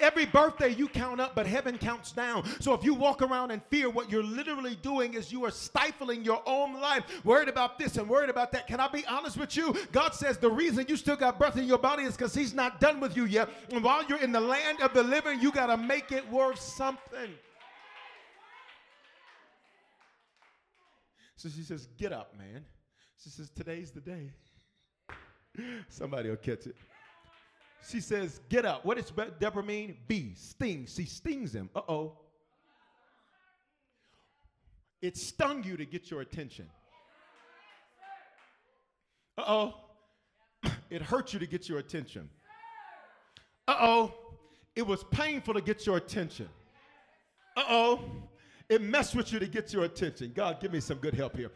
Every 0.02 0.26
birthday 0.26 0.70
you 0.70 0.88
count 0.88 1.20
up, 1.20 1.36
but 1.36 1.46
heaven 1.46 1.78
counts 1.78 2.10
down. 2.10 2.44
So 2.60 2.74
if 2.74 2.82
you 2.82 2.92
walk 2.92 3.22
around 3.22 3.52
in 3.52 3.60
fear, 3.70 3.88
what 3.88 4.10
you're 4.10 4.24
literally 4.24 4.74
doing 4.82 5.14
is 5.14 5.30
you 5.30 5.44
are 5.44 5.50
stifling 5.52 6.24
your 6.24 6.42
own 6.44 6.80
life, 6.80 7.04
worried 7.24 7.48
about 7.48 7.78
this 7.78 7.96
and 7.96 8.08
worried 8.08 8.28
about 8.28 8.50
that. 8.50 8.66
Can 8.66 8.80
I 8.80 8.88
be 8.88 9.06
honest 9.06 9.36
with 9.36 9.56
you? 9.56 9.76
God 9.92 10.12
says 10.12 10.38
the 10.38 10.50
reason 10.50 10.84
you 10.88 10.96
still 10.96 11.14
got 11.14 11.38
breath 11.38 11.56
in 11.56 11.64
your 11.64 11.78
body 11.78 12.02
is 12.02 12.16
because 12.16 12.34
He's 12.34 12.52
not 12.52 12.80
done 12.80 12.98
with 12.98 13.16
you 13.16 13.26
yet. 13.26 13.48
And 13.70 13.84
while 13.84 14.04
you're 14.04 14.20
in 14.20 14.32
the 14.32 14.40
land 14.40 14.80
of 14.80 14.92
the 14.92 15.04
living, 15.04 15.40
you 15.40 15.52
got 15.52 15.66
to 15.66 15.76
make 15.76 16.10
it 16.10 16.28
worth 16.30 16.58
something. 16.58 17.30
So 21.36 21.48
she 21.48 21.62
says, 21.62 21.86
Get 21.96 22.12
up, 22.12 22.36
man. 22.36 22.64
She 23.22 23.30
says, 23.30 23.50
Today's 23.50 23.92
the 23.92 24.00
day. 24.00 24.32
Somebody 25.88 26.28
will 26.28 26.36
catch 26.36 26.66
it. 26.66 26.74
She 27.88 28.00
says, 28.00 28.40
Get 28.48 28.64
up. 28.64 28.84
What 28.84 28.96
does 28.96 29.12
Deborah 29.40 29.62
mean? 29.62 29.96
Be, 30.06 30.34
sting. 30.34 30.86
She 30.88 31.04
stings 31.04 31.54
him. 31.54 31.68
Uh 31.74 31.80
oh. 31.88 32.18
It 35.00 35.16
stung 35.16 35.64
you 35.64 35.76
to 35.76 35.84
get 35.84 36.10
your 36.10 36.20
attention. 36.20 36.66
Uh 39.36 39.44
oh. 39.46 39.74
It 40.90 41.00
hurt 41.00 41.32
you 41.32 41.38
to 41.38 41.46
get 41.46 41.70
your 41.70 41.78
attention. 41.78 42.28
Uh 43.66 43.76
oh. 43.80 44.14
It 44.76 44.86
was 44.86 45.04
painful 45.04 45.54
to 45.54 45.60
get 45.60 45.86
your 45.86 45.96
attention. 45.96 46.48
Uh 47.56 47.64
oh. 47.68 48.00
It 48.68 48.80
messed 48.80 49.16
with 49.16 49.32
you 49.32 49.38
to 49.38 49.46
get 49.46 49.72
your 49.72 49.84
attention. 49.84 50.32
God, 50.34 50.60
give 50.60 50.72
me 50.72 50.80
some 50.80 50.98
good 50.98 51.14
help 51.14 51.36
here. 51.36 51.50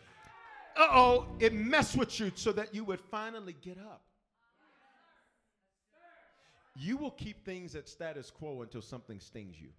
Uh 0.77 0.89
oh. 0.91 1.27
It 1.39 1.53
messed 1.53 1.97
with 1.97 2.19
you 2.19 2.33
so 2.35 2.51
that 2.53 2.75
you 2.75 2.83
would 2.85 3.01
finally 3.11 3.55
get 3.63 3.79
up 3.79 4.03
you 6.79 6.97
will 6.97 7.11
keep 7.11 7.45
things 7.45 7.75
at 7.75 7.89
status 7.89 8.31
quo 8.31 8.63
until 8.63 8.83
something 8.83 9.19
stings 9.19 9.61
you. 9.61 9.71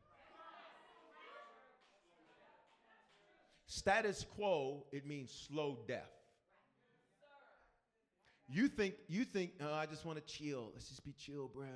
Status 3.68 4.26
quo, 4.36 4.86
it 4.92 5.06
means 5.06 5.32
slow 5.48 5.78
death. 5.88 6.10
You 8.50 8.70
think, 8.70 8.96
you 9.08 9.26
think, 9.26 9.52
oh, 9.62 9.74
I 9.74 9.86
just 9.86 10.06
want 10.06 10.26
to 10.26 10.34
chill. 10.34 10.72
Let's 10.74 10.88
just 10.88 11.04
be 11.04 11.14
chill, 11.20 11.52
bro. 11.54 11.68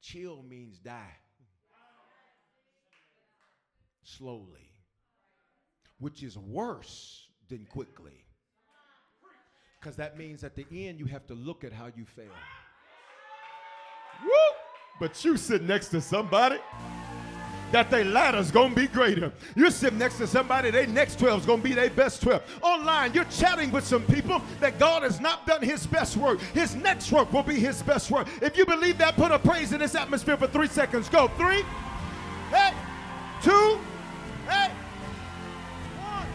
Chill 0.00 0.42
means 0.48 0.78
die. 0.78 1.16
Slowly. 4.04 4.70
Which 5.98 6.22
is 6.22 6.38
worse 6.38 7.26
than 7.48 7.66
quickly. 7.66 8.24
Because 9.80 9.96
that 9.96 10.18
means 10.18 10.44
at 10.44 10.54
the 10.54 10.66
end 10.70 11.00
you 11.00 11.06
have 11.06 11.26
to 11.28 11.34
look 11.34 11.64
at 11.64 11.72
how 11.72 11.86
you 11.86 12.04
fail. 12.04 12.26
Woo! 14.22 14.30
But 14.98 15.24
you 15.24 15.38
sit 15.38 15.62
next 15.62 15.88
to 15.88 16.02
somebody 16.02 16.58
that 17.72 17.90
their 17.90 18.04
ladder's 18.04 18.50
gonna 18.50 18.74
be 18.74 18.88
greater. 18.88 19.32
You 19.54 19.70
sit 19.70 19.94
next 19.94 20.18
to 20.18 20.26
somebody, 20.26 20.70
their 20.70 20.86
next 20.86 21.18
12 21.18 21.40
is 21.40 21.46
gonna 21.46 21.62
be 21.62 21.72
their 21.72 21.88
best 21.88 22.20
12. 22.20 22.42
Online, 22.60 23.14
you're 23.14 23.24
chatting 23.24 23.70
with 23.70 23.86
some 23.86 24.02
people 24.02 24.42
that 24.58 24.78
God 24.78 25.02
has 25.02 25.20
not 25.20 25.46
done 25.46 25.62
his 25.62 25.86
best 25.86 26.16
work. 26.16 26.40
His 26.40 26.74
next 26.74 27.10
work 27.10 27.32
will 27.32 27.44
be 27.44 27.54
his 27.54 27.82
best 27.82 28.10
work. 28.10 28.28
If 28.42 28.58
you 28.58 28.66
believe 28.66 28.98
that, 28.98 29.16
put 29.16 29.30
a 29.30 29.38
praise 29.38 29.72
in 29.72 29.78
this 29.78 29.94
atmosphere 29.94 30.36
for 30.36 30.48
three 30.48 30.66
seconds. 30.66 31.08
Go. 31.08 31.28
Three, 31.38 31.62
hey, 32.50 32.74
two, 33.40 33.78
hey, 34.46 34.70
one. 35.96 36.26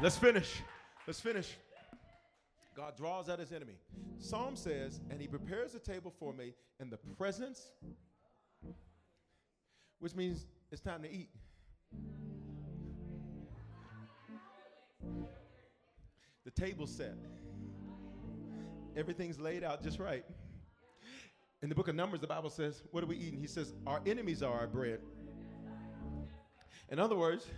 Let's 0.00 0.16
finish. 0.16 0.62
Let's 1.10 1.18
finish. 1.18 1.56
God 2.76 2.96
draws 2.96 3.28
out 3.28 3.40
his 3.40 3.50
enemy. 3.50 3.72
Psalm 4.20 4.54
says, 4.54 5.00
and 5.10 5.20
he 5.20 5.26
prepares 5.26 5.74
a 5.74 5.80
table 5.80 6.14
for 6.20 6.32
me 6.32 6.54
in 6.78 6.88
the 6.88 6.98
presence, 7.18 7.72
which 9.98 10.14
means 10.14 10.46
it's 10.70 10.80
time 10.80 11.02
to 11.02 11.10
eat. 11.10 11.30
The 16.44 16.52
table's 16.52 16.94
set. 16.94 17.16
Everything's 18.96 19.40
laid 19.40 19.64
out 19.64 19.82
just 19.82 19.98
right. 19.98 20.24
In 21.60 21.68
the 21.68 21.74
book 21.74 21.88
of 21.88 21.96
Numbers, 21.96 22.20
the 22.20 22.28
Bible 22.28 22.50
says, 22.50 22.84
What 22.92 23.02
are 23.02 23.08
we 23.08 23.16
eating? 23.16 23.40
He 23.40 23.48
says, 23.48 23.74
Our 23.84 24.00
enemies 24.06 24.44
are 24.44 24.56
our 24.56 24.68
bread. 24.68 25.00
In 26.88 27.00
other 27.00 27.16
words, 27.16 27.48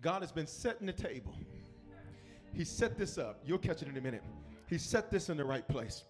God 0.00 0.22
has 0.22 0.30
been 0.30 0.46
setting 0.46 0.86
the 0.86 0.92
table. 0.92 1.36
He 2.54 2.64
set 2.64 2.96
this 2.96 3.18
up. 3.18 3.40
You'll 3.44 3.58
catch 3.58 3.82
it 3.82 3.88
in 3.88 3.96
a 3.96 4.00
minute. 4.00 4.22
He 4.68 4.78
set 4.78 5.10
this 5.10 5.28
in 5.28 5.36
the 5.36 5.44
right 5.44 5.66
place. 5.68 6.04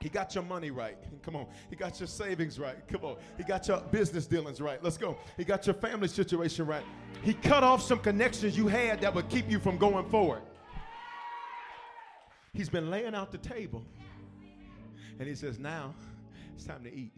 He 0.00 0.08
got 0.08 0.34
your 0.34 0.44
money 0.44 0.70
right. 0.70 0.96
Come 1.22 1.36
on. 1.36 1.46
He 1.70 1.76
got 1.76 1.98
your 2.00 2.06
savings 2.06 2.58
right. 2.58 2.76
Come 2.88 3.04
on. 3.04 3.16
He 3.36 3.44
got 3.44 3.66
your 3.68 3.80
business 3.90 4.26
dealings 4.26 4.60
right. 4.60 4.82
Let's 4.82 4.98
go. 4.98 5.16
He 5.36 5.44
got 5.44 5.66
your 5.66 5.74
family 5.74 6.08
situation 6.08 6.66
right. 6.66 6.84
He 7.22 7.34
cut 7.34 7.62
off 7.62 7.82
some 7.82 7.98
connections 7.98 8.56
you 8.56 8.66
had 8.66 9.00
that 9.02 9.14
would 9.14 9.28
keep 9.28 9.50
you 9.50 9.58
from 9.58 9.78
going 9.78 10.08
forward. 10.10 10.42
He's 12.52 12.68
been 12.68 12.90
laying 12.90 13.14
out 13.14 13.32
the 13.32 13.38
table. 13.38 13.82
And 15.18 15.28
he 15.28 15.34
says, 15.34 15.58
Now 15.58 15.94
it's 16.54 16.64
time 16.64 16.84
to 16.84 16.94
eat. 16.94 17.12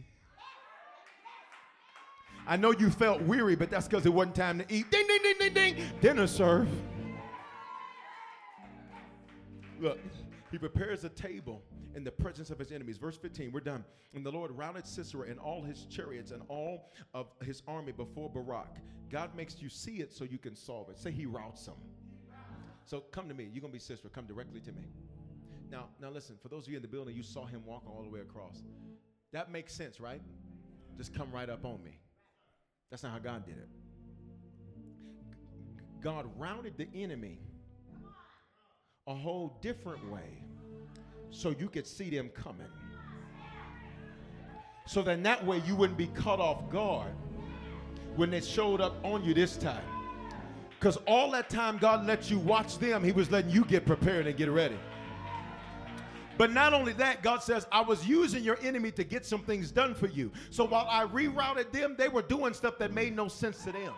I 2.49 2.57
know 2.57 2.73
you 2.73 2.91
felt 2.91 3.21
weary, 3.23 3.57
but 3.57 3.71
that's 3.71 3.89
because 3.89 4.07
it 4.07 4.13
wasn't 4.15 4.37
time 4.37 4.59
to 4.59 4.65
eat. 4.69 4.91
Ding, 4.91 5.07
ding, 5.07 5.19
ding, 5.23 5.35
ding, 5.41 5.55
ding. 5.55 5.85
Dinner 6.01 6.27
served. 6.29 6.71
Look, 9.81 9.99
he 10.51 10.59
prepares 10.59 11.05
a 11.05 11.09
table 11.09 11.63
in 11.95 12.05
the 12.05 12.11
presence 12.11 12.51
of 12.51 12.59
his 12.59 12.73
enemies. 12.73 12.99
Verse 12.99 13.17
15, 13.17 13.53
we're 13.53 13.61
done. 13.61 13.85
And 14.15 14.25
the 14.25 14.31
Lord 14.31 14.51
routed 14.53 14.87
Sisera 14.87 15.29
and 15.29 15.39
all 15.39 15.63
his 15.63 15.87
chariots 15.87 16.31
and 16.31 16.43
all 16.49 16.91
of 17.15 17.27
his 17.45 17.63
army 17.69 17.93
before 17.93 18.31
Barak. 18.31 18.77
God 19.11 19.35
makes 19.37 19.61
you 19.61 19.69
see 19.69 19.97
it 19.97 20.13
so 20.13 20.25
you 20.25 20.39
can 20.39 20.57
solve 20.57 20.89
it. 20.91 20.99
Say 20.99 21.11
he 21.11 21.27
routs 21.27 21.67
them. 21.67 21.77
So 22.85 23.01
come 23.11 23.29
to 23.29 23.35
me. 23.35 23.49
You're 23.53 23.63
to 23.63 23.69
be 23.69 23.79
Sisera. 23.79 24.11
Come 24.11 24.27
directly 24.27 24.61
to 24.61 24.73
me. 24.73 24.83
Now, 25.71 25.89
now 26.01 26.11
listen, 26.11 26.37
for 26.41 26.49
those 26.49 26.65
of 26.65 26.71
you 26.71 26.77
in 26.77 26.83
the 26.83 26.89
building, 26.89 27.17
you 27.17 27.23
saw 27.23 27.45
him 27.45 27.63
walk 27.67 27.83
all 27.87 28.03
the 28.03 28.09
way 28.09 28.21
across. 28.21 28.63
That 29.33 29.51
makes 29.51 29.75
sense, 29.75 30.01
right? 30.01 30.23
Just 30.97 31.13
come 31.13 31.31
right 31.33 31.51
up 31.51 31.65
on 31.65 31.83
me. 31.83 31.99
That's 32.91 33.03
not 33.03 33.13
how 33.13 33.19
God 33.19 33.45
did 33.45 33.59
it. 33.59 33.69
God 36.01 36.27
routed 36.39 36.75
the 36.77 36.89
enemy 36.95 37.41
a 39.07 39.15
whole 39.15 39.57
different 39.61 40.11
way 40.11 40.43
so 41.31 41.55
you 41.59 41.69
could 41.69 41.87
see 41.87 42.11
them 42.11 42.29
coming. 42.31 42.67
So 44.87 45.03
then 45.03 45.23
that 45.23 45.45
way 45.45 45.63
you 45.67 45.77
wouldn't 45.77 45.99
be 45.99 46.09
cut 46.09 46.41
off 46.41 46.69
guard 46.71 47.13
when 48.17 48.31
they 48.31 48.41
showed 48.41 48.81
up 48.81 48.97
on 49.05 49.25
you 49.25 49.35
this 49.35 49.57
time. 49.57 49.85
Because 50.71 50.97
all 51.07 51.31
that 51.33 51.49
time 51.49 51.79
God 51.79 52.07
let 52.07 52.31
you 52.31 52.39
watch 52.39 52.79
them, 52.79 53.05
He 53.05 53.13
was 53.13 53.31
letting 53.31 53.51
you 53.51 53.65
get 53.65 53.87
prepared 53.87 54.27
and 54.27 54.37
get 54.37 54.51
ready. 54.51 54.79
But 56.39 56.53
not 56.53 56.75
only 56.75 56.93
that, 56.95 57.23
God 57.23 57.43
says, 57.43 57.67
I 57.73 57.81
was 57.81 58.07
using 58.07 58.45
your 58.45 58.59
enemy 58.61 58.91
to 58.93 59.05
get 59.05 59.25
some 59.25 59.41
things 59.41 59.71
done 59.71 59.95
for 59.95 60.07
you. 60.09 60.31
So 60.51 60.65
while 60.65 60.87
I 60.91 61.07
rerouted 61.07 61.73
them, 61.73 61.95
they 61.97 62.09
were 62.09 62.23
doing 62.23 62.53
stuff 62.53 62.79
that 62.79 62.93
made 62.93 63.17
no 63.17 63.29
sense 63.29 63.65
to 63.65 63.73
them. 63.73 63.95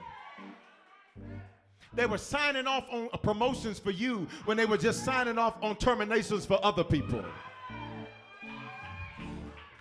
They 1.95 2.07
were 2.07 2.19
signing 2.19 2.67
off 2.67 2.85
on 2.93 3.09
promotions 3.23 3.79
for 3.79 3.91
you 3.91 4.29
when 4.45 4.57
they 4.57 4.67
were 4.67 4.77
just 4.77 5.05
signing 5.05 5.39
off 5.39 5.57
on 5.63 5.77
terminations 5.77 6.45
for 6.45 6.59
other 6.65 6.85
people. 6.85 7.25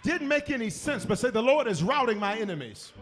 Didn't 0.03 0.28
make 0.28 0.49
any 0.49 0.70
sense, 0.70 1.05
but 1.05 1.20
say, 1.20 1.30
The 1.30 1.41
Lord 1.41 1.68
is 1.68 1.84
routing 1.84 2.18
my 2.18 2.38
enemies. 2.38 2.93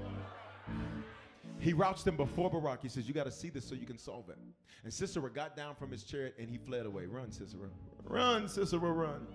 He 1.60 1.74
routs 1.74 2.04
them 2.04 2.18
before 2.18 2.50
Barak. 2.50 2.82
He 2.82 2.90
says, 2.90 3.08
You 3.08 3.14
got 3.14 3.26
to 3.26 3.32
see 3.32 3.50
this 3.50 3.66
so 3.66 3.76
you 3.76 3.86
can 3.86 3.98
solve 3.98 4.30
it. 4.30 4.38
And 4.84 4.94
Sisera 4.94 5.32
got 5.32 5.56
down 5.56 5.76
from 5.76 5.92
his 5.92 6.04
chariot 6.04 6.36
and 6.40 6.50
he 6.50 6.58
fled 6.58 6.86
away. 6.86 7.06
Run, 7.06 7.32
Sisera. 7.32 7.70
Run, 8.04 8.48
Sisera, 8.48 8.92
run. 8.92 9.28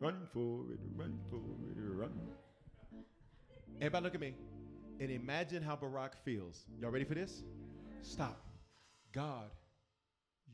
Run 0.00 0.26
for 0.32 0.72
it, 0.72 0.80
run 0.96 1.18
for 1.30 1.36
it, 1.36 1.76
run. 1.76 2.12
Everybody 3.78 4.04
look 4.04 4.14
at 4.14 4.20
me 4.20 4.34
and 5.00 5.10
imagine 5.10 5.62
how 5.62 5.76
Barak 5.76 6.16
feels. 6.24 6.64
Y'all 6.80 6.90
ready 6.90 7.04
for 7.04 7.14
this? 7.14 7.42
Stop. 8.02 8.43
God, 9.14 9.50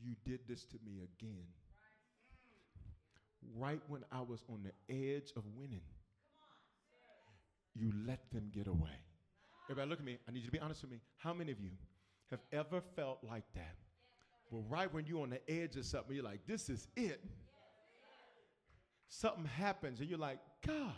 you 0.03 0.15
did 0.23 0.41
this 0.47 0.65
to 0.65 0.77
me 0.85 1.01
again. 1.03 1.45
Right 3.57 3.81
when 3.87 4.03
I 4.11 4.21
was 4.21 4.43
on 4.49 4.63
the 4.63 4.93
edge 4.93 5.31
of 5.35 5.43
winning, 5.55 5.81
you 7.73 7.91
let 8.05 8.29
them 8.31 8.51
get 8.53 8.67
away. 8.67 8.89
Everybody, 9.69 9.89
look 9.89 9.99
at 9.99 10.05
me. 10.05 10.17
I 10.27 10.31
need 10.31 10.39
you 10.39 10.45
to 10.45 10.51
be 10.51 10.59
honest 10.59 10.81
with 10.83 10.91
me. 10.91 10.99
How 11.17 11.33
many 11.33 11.51
of 11.51 11.59
you 11.59 11.71
have 12.29 12.41
ever 12.51 12.81
felt 12.95 13.19
like 13.27 13.45
that? 13.55 13.75
Well, 14.51 14.63
right 14.69 14.93
when 14.93 15.05
you're 15.05 15.23
on 15.23 15.29
the 15.29 15.49
edge 15.49 15.75
of 15.77 15.85
something, 15.85 16.15
you're 16.15 16.25
like, 16.25 16.45
this 16.45 16.69
is 16.69 16.87
it. 16.95 17.23
Something 19.07 19.45
happens, 19.45 19.99
and 20.01 20.09
you're 20.09 20.19
like, 20.19 20.39
God, 20.65 20.93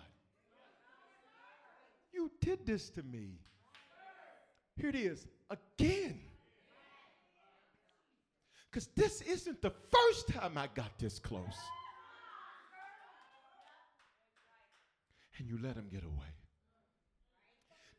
you 2.12 2.32
did 2.42 2.66
this 2.66 2.90
to 2.92 3.04
me. 3.04 3.40
Here 4.76 4.90
it 4.90 4.96
is 4.96 5.28
again. 5.50 6.20
Because 8.74 8.90
this 8.96 9.22
isn't 9.22 9.62
the 9.62 9.70
first 9.70 10.30
time 10.30 10.58
I 10.58 10.68
got 10.74 10.98
this 10.98 11.20
close. 11.20 11.44
And 15.38 15.48
you 15.48 15.60
let 15.62 15.76
him 15.76 15.90
get 15.92 16.04
away. 16.04 16.26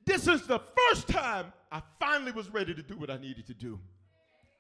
This 0.05 0.27
is 0.27 0.49
the 0.49 0.61
first 0.77 1.07
time 1.07 1.53
I 1.71 1.81
finally 2.01 2.33
was 2.33 2.51
ready 2.51 2.75
to 2.75 2.83
do 2.83 2.99
what 2.99 3.09
I 3.09 3.19
needed 3.19 3.47
to 3.47 3.55
do 3.55 3.79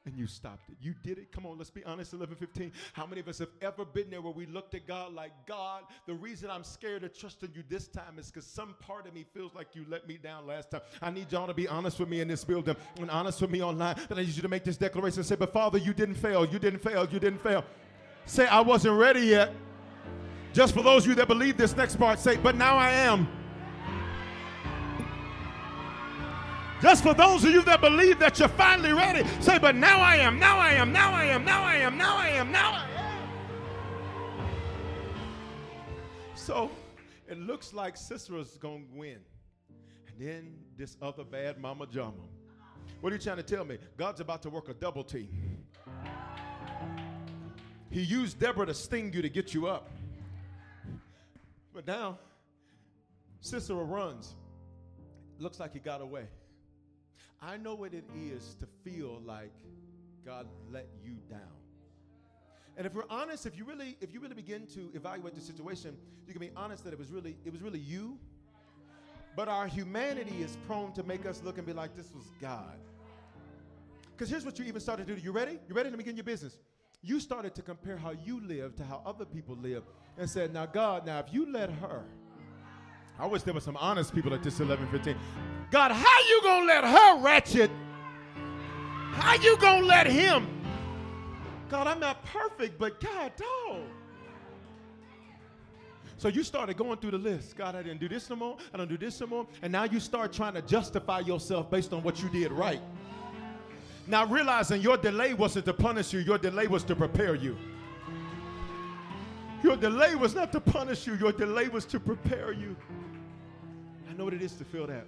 and 0.06 0.16
you 0.16 0.26
stopped 0.26 0.68
it. 0.68 0.76
You 0.80 0.94
did 1.02 1.18
it. 1.18 1.32
Come 1.32 1.46
on, 1.46 1.56
let's 1.56 1.70
be 1.70 1.84
honest. 1.84 2.12
11 2.12 2.36
15. 2.36 2.72
How 2.92 3.06
many 3.06 3.20
of 3.20 3.28
us 3.28 3.38
have 3.38 3.48
ever 3.62 3.84
been 3.84 4.10
there 4.10 4.20
where 4.20 4.32
we 4.32 4.46
looked 4.46 4.74
at 4.74 4.86
God 4.86 5.14
like, 5.14 5.32
God, 5.46 5.84
the 6.06 6.14
reason 6.14 6.50
I'm 6.50 6.64
scared 6.64 7.04
of 7.04 7.16
trusting 7.16 7.50
you 7.54 7.62
this 7.68 7.88
time 7.88 8.18
is 8.18 8.30
because 8.30 8.46
some 8.46 8.74
part 8.80 9.06
of 9.06 9.14
me 9.14 9.24
feels 9.32 9.54
like 9.54 9.68
you 9.74 9.86
let 9.88 10.06
me 10.06 10.18
down 10.18 10.46
last 10.46 10.70
time. 10.70 10.82
I 11.00 11.10
need 11.10 11.32
y'all 11.32 11.46
to 11.46 11.54
be 11.54 11.66
honest 11.66 11.98
with 11.98 12.08
me 12.08 12.20
in 12.20 12.28
this 12.28 12.44
building 12.44 12.76
and 13.00 13.10
honest 13.10 13.40
with 13.40 13.50
me 13.50 13.62
online. 13.62 13.96
But 14.08 14.18
I 14.18 14.22
need 14.22 14.34
you 14.34 14.42
to 14.42 14.48
make 14.48 14.64
this 14.64 14.76
declaration 14.76 15.20
and 15.20 15.26
say, 15.26 15.36
But 15.36 15.52
Father, 15.52 15.78
you 15.78 15.94
didn't 15.94 16.16
fail. 16.16 16.44
You 16.44 16.58
didn't 16.58 16.80
fail. 16.80 17.08
You 17.10 17.18
didn't 17.18 17.40
fail. 17.40 17.64
Say, 18.26 18.46
I 18.46 18.60
wasn't 18.60 18.98
ready 18.98 19.20
yet. 19.20 19.52
Just 20.52 20.74
for 20.74 20.82
those 20.82 21.04
of 21.04 21.08
you 21.08 21.14
that 21.16 21.28
believe 21.28 21.56
this 21.56 21.76
next 21.76 21.96
part, 21.96 22.18
say, 22.18 22.36
But 22.36 22.56
now 22.56 22.76
I 22.76 22.90
am. 22.90 23.26
Just 26.84 27.02
for 27.02 27.14
those 27.14 27.42
of 27.44 27.50
you 27.50 27.62
that 27.62 27.80
believe 27.80 28.18
that 28.18 28.38
you're 28.38 28.46
finally 28.46 28.92
ready, 28.92 29.26
say, 29.40 29.58
but 29.58 29.74
now 29.74 30.00
I 30.00 30.16
am, 30.16 30.38
now 30.38 30.58
I 30.58 30.72
am, 30.72 30.92
now 30.92 31.12
I 31.14 31.24
am, 31.24 31.42
now 31.42 31.62
I 31.62 31.76
am, 31.76 31.96
now 31.96 32.14
I 32.14 32.28
am, 32.28 32.52
now 32.52 32.72
I 32.74 32.86
am. 32.90 33.16
So 36.34 36.70
it 37.26 37.38
looks 37.38 37.72
like 37.72 37.96
Sisera's 37.96 38.58
going 38.58 38.86
to 38.86 38.98
win. 38.98 39.16
And 40.08 40.18
then 40.18 40.56
this 40.76 40.98
other 41.00 41.24
bad 41.24 41.58
mama 41.58 41.86
jama. 41.86 42.12
What 43.00 43.14
are 43.14 43.16
you 43.16 43.22
trying 43.22 43.38
to 43.38 43.42
tell 43.42 43.64
me? 43.64 43.78
God's 43.96 44.20
about 44.20 44.42
to 44.42 44.50
work 44.50 44.68
a 44.68 44.74
double 44.74 45.04
team. 45.04 45.30
He 47.88 48.02
used 48.02 48.38
Deborah 48.38 48.66
to 48.66 48.74
sting 48.74 49.10
you 49.14 49.22
to 49.22 49.30
get 49.30 49.54
you 49.54 49.68
up. 49.68 49.88
But 51.72 51.86
now, 51.86 52.18
Sisera 53.40 53.82
runs. 53.82 54.34
Looks 55.38 55.58
like 55.58 55.72
he 55.72 55.78
got 55.78 56.02
away. 56.02 56.26
I 57.46 57.58
know 57.58 57.74
what 57.74 57.92
it 57.92 58.04
is 58.16 58.56
to 58.60 58.66
feel 58.84 59.20
like 59.24 59.52
God 60.24 60.46
let 60.70 60.88
you 61.04 61.16
down. 61.28 61.40
And 62.76 62.86
if 62.86 62.94
we're 62.94 63.08
honest, 63.10 63.44
if 63.44 63.56
you 63.56 63.64
really, 63.64 63.96
if 64.00 64.12
you 64.12 64.20
really 64.20 64.34
begin 64.34 64.66
to 64.68 64.90
evaluate 64.94 65.34
the 65.34 65.40
situation, 65.40 65.96
you 66.26 66.32
can 66.32 66.40
be 66.40 66.50
honest 66.56 66.84
that 66.84 66.92
it 66.92 66.98
was 66.98 67.10
really, 67.10 67.36
it 67.44 67.52
was 67.52 67.60
really 67.60 67.78
you. 67.78 68.18
But 69.36 69.48
our 69.48 69.66
humanity 69.66 70.42
is 70.42 70.56
prone 70.66 70.92
to 70.94 71.02
make 71.02 71.26
us 71.26 71.42
look 71.44 71.58
and 71.58 71.66
be 71.66 71.72
like, 71.72 71.94
this 71.96 72.12
was 72.14 72.30
God. 72.40 72.78
Because 74.12 74.30
here's 74.30 74.44
what 74.44 74.58
you 74.58 74.64
even 74.64 74.80
started 74.80 75.06
to 75.06 75.14
do. 75.14 75.20
You 75.20 75.32
ready? 75.32 75.58
You 75.68 75.74
ready 75.74 75.88
Let 75.88 75.92
to 75.92 75.96
begin 75.96 76.16
your 76.16 76.24
business? 76.24 76.58
You 77.02 77.20
started 77.20 77.54
to 77.56 77.62
compare 77.62 77.96
how 77.96 78.12
you 78.12 78.40
live 78.40 78.74
to 78.76 78.84
how 78.84 79.02
other 79.04 79.24
people 79.24 79.56
live 79.56 79.82
and 80.16 80.30
said, 80.30 80.54
now 80.54 80.64
God, 80.66 81.04
now 81.04 81.18
if 81.18 81.32
you 81.32 81.52
let 81.52 81.70
her, 81.70 82.04
I 83.18 83.26
wish 83.26 83.42
there 83.42 83.54
were 83.54 83.60
some 83.60 83.76
honest 83.76 84.14
people 84.14 84.34
at 84.34 84.42
this 84.42 84.58
11:15. 84.58 85.16
God, 85.70 85.92
how 85.92 86.20
you 86.28 86.40
gonna 86.42 86.66
let 86.66 86.84
her 86.84 87.18
ratchet? 87.20 87.70
How 89.12 89.34
you 89.34 89.56
gonna 89.58 89.86
let 89.86 90.06
him? 90.06 90.46
God, 91.68 91.86
I'm 91.86 92.00
not 92.00 92.24
perfect, 92.24 92.78
but 92.78 93.00
God, 93.00 93.32
dog. 93.36 93.82
So 96.16 96.28
you 96.28 96.42
started 96.42 96.76
going 96.76 96.98
through 96.98 97.12
the 97.12 97.18
list. 97.18 97.56
God, 97.56 97.74
I 97.74 97.82
didn't 97.82 98.00
do 98.00 98.08
this 98.08 98.30
no 98.30 98.36
more. 98.36 98.56
I 98.72 98.78
don't 98.78 98.88
do 98.88 98.96
this 98.96 99.20
no 99.20 99.26
more. 99.26 99.46
And 99.62 99.72
now 99.72 99.84
you 99.84 100.00
start 100.00 100.32
trying 100.32 100.54
to 100.54 100.62
justify 100.62 101.20
yourself 101.20 101.70
based 101.70 101.92
on 101.92 102.02
what 102.02 102.22
you 102.22 102.28
did 102.28 102.50
right. 102.52 102.80
Now 104.06 104.26
realizing 104.26 104.80
your 104.80 104.96
delay 104.96 105.34
wasn't 105.34 105.64
to 105.66 105.72
punish 105.72 106.12
you, 106.12 106.20
your 106.20 106.38
delay 106.38 106.66
was 106.66 106.84
to 106.84 106.96
prepare 106.96 107.34
you. 107.34 107.56
Your 109.62 109.76
delay 109.76 110.14
was 110.14 110.34
not 110.34 110.52
to 110.52 110.60
punish 110.60 111.06
you, 111.06 111.14
your 111.14 111.32
delay 111.32 111.68
was 111.68 111.84
to 111.86 111.98
prepare 111.98 112.52
you. 112.52 112.76
I 114.14 114.16
know 114.16 114.26
what 114.26 114.34
it 114.34 114.42
is 114.42 114.52
to 114.54 114.64
feel 114.64 114.86
that. 114.86 115.06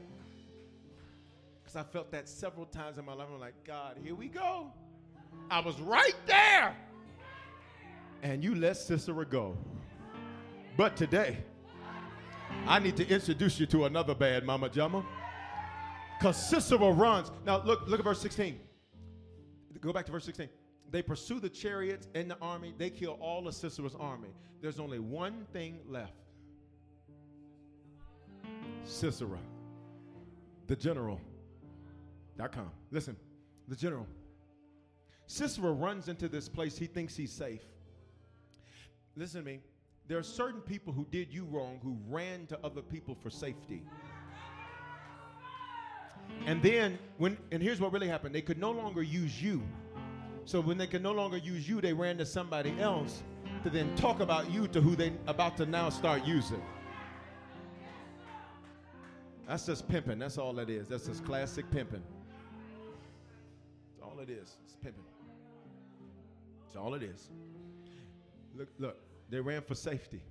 Because 1.62 1.76
I 1.76 1.84
felt 1.84 2.10
that 2.10 2.28
several 2.28 2.66
times 2.66 2.98
in 2.98 3.04
my 3.04 3.12
life. 3.12 3.28
I'm 3.32 3.38
like, 3.38 3.54
God, 3.64 3.98
here 4.02 4.16
we 4.16 4.26
go. 4.26 4.72
I 5.48 5.60
was 5.60 5.80
right 5.80 6.16
there. 6.26 6.74
And 8.24 8.42
you 8.42 8.56
let 8.56 8.76
Sisera 8.76 9.24
go. 9.24 9.56
But 10.76 10.96
today, 10.96 11.38
I 12.66 12.80
need 12.80 12.96
to 12.96 13.06
introduce 13.06 13.60
you 13.60 13.66
to 13.66 13.84
another 13.84 14.12
bad 14.12 14.44
mama 14.44 14.68
jama. 14.68 15.06
Because 16.18 16.36
Sisera 16.50 16.90
runs. 16.90 17.30
Now 17.44 17.62
look, 17.62 17.86
look 17.86 18.00
at 18.00 18.04
verse 18.04 18.20
16. 18.20 18.58
Go 19.80 19.92
back 19.92 20.06
to 20.06 20.12
verse 20.12 20.24
16. 20.24 20.48
They 20.90 21.02
pursue 21.02 21.38
the 21.38 21.48
chariots 21.48 22.08
and 22.16 22.28
the 22.28 22.38
army. 22.42 22.74
They 22.76 22.90
kill 22.90 23.18
all 23.20 23.46
of 23.46 23.54
Sisera's 23.54 23.94
army. 23.94 24.30
There's 24.60 24.80
only 24.80 24.98
one 24.98 25.46
thing 25.52 25.78
left. 25.86 26.25
Sisera, 28.86 29.38
the 30.66 30.76
general.com. 30.76 32.70
Listen, 32.90 33.16
the 33.68 33.76
general. 33.76 34.06
Sisera 35.26 35.72
runs 35.72 36.08
into 36.08 36.28
this 36.28 36.48
place. 36.48 36.78
He 36.78 36.86
thinks 36.86 37.16
he's 37.16 37.32
safe. 37.32 37.62
Listen 39.16 39.40
to 39.40 39.46
me. 39.46 39.60
There 40.08 40.18
are 40.18 40.22
certain 40.22 40.60
people 40.60 40.92
who 40.92 41.04
did 41.10 41.32
you 41.32 41.44
wrong 41.46 41.80
who 41.82 41.96
ran 42.08 42.46
to 42.46 42.58
other 42.62 42.80
people 42.80 43.16
for 43.20 43.28
safety. 43.28 43.82
And 46.44 46.62
then 46.62 46.98
when 47.18 47.36
and 47.50 47.62
here's 47.62 47.80
what 47.80 47.92
really 47.92 48.08
happened. 48.08 48.34
They 48.34 48.42
could 48.42 48.58
no 48.58 48.70
longer 48.70 49.02
use 49.02 49.42
you. 49.42 49.62
So 50.44 50.60
when 50.60 50.78
they 50.78 50.86
could 50.86 51.02
no 51.02 51.12
longer 51.12 51.38
use 51.38 51.68
you, 51.68 51.80
they 51.80 51.92
ran 51.92 52.18
to 52.18 52.26
somebody 52.26 52.78
else 52.78 53.24
to 53.64 53.70
then 53.70 53.92
talk 53.96 54.20
about 54.20 54.48
you 54.50 54.68
to 54.68 54.80
who 54.80 54.94
they 54.94 55.12
about 55.26 55.56
to 55.56 55.66
now 55.66 55.90
start 55.90 56.24
using. 56.24 56.62
That's 59.46 59.66
just 59.66 59.88
pimping. 59.88 60.18
That's 60.18 60.38
all 60.38 60.58
it 60.58 60.68
is. 60.68 60.88
That's 60.88 61.06
just 61.06 61.24
classic 61.24 61.70
pimping. 61.70 62.02
That's 63.92 64.02
all 64.02 64.18
it 64.20 64.28
is. 64.28 64.56
It's 64.64 64.76
pimping. 64.76 65.04
That's 66.64 66.76
all 66.76 66.94
it 66.94 67.02
is. 67.02 67.30
Look, 68.56 68.68
look, 68.78 68.98
they 69.30 69.40
ran 69.40 69.62
for 69.62 69.74
safety. 69.74 70.22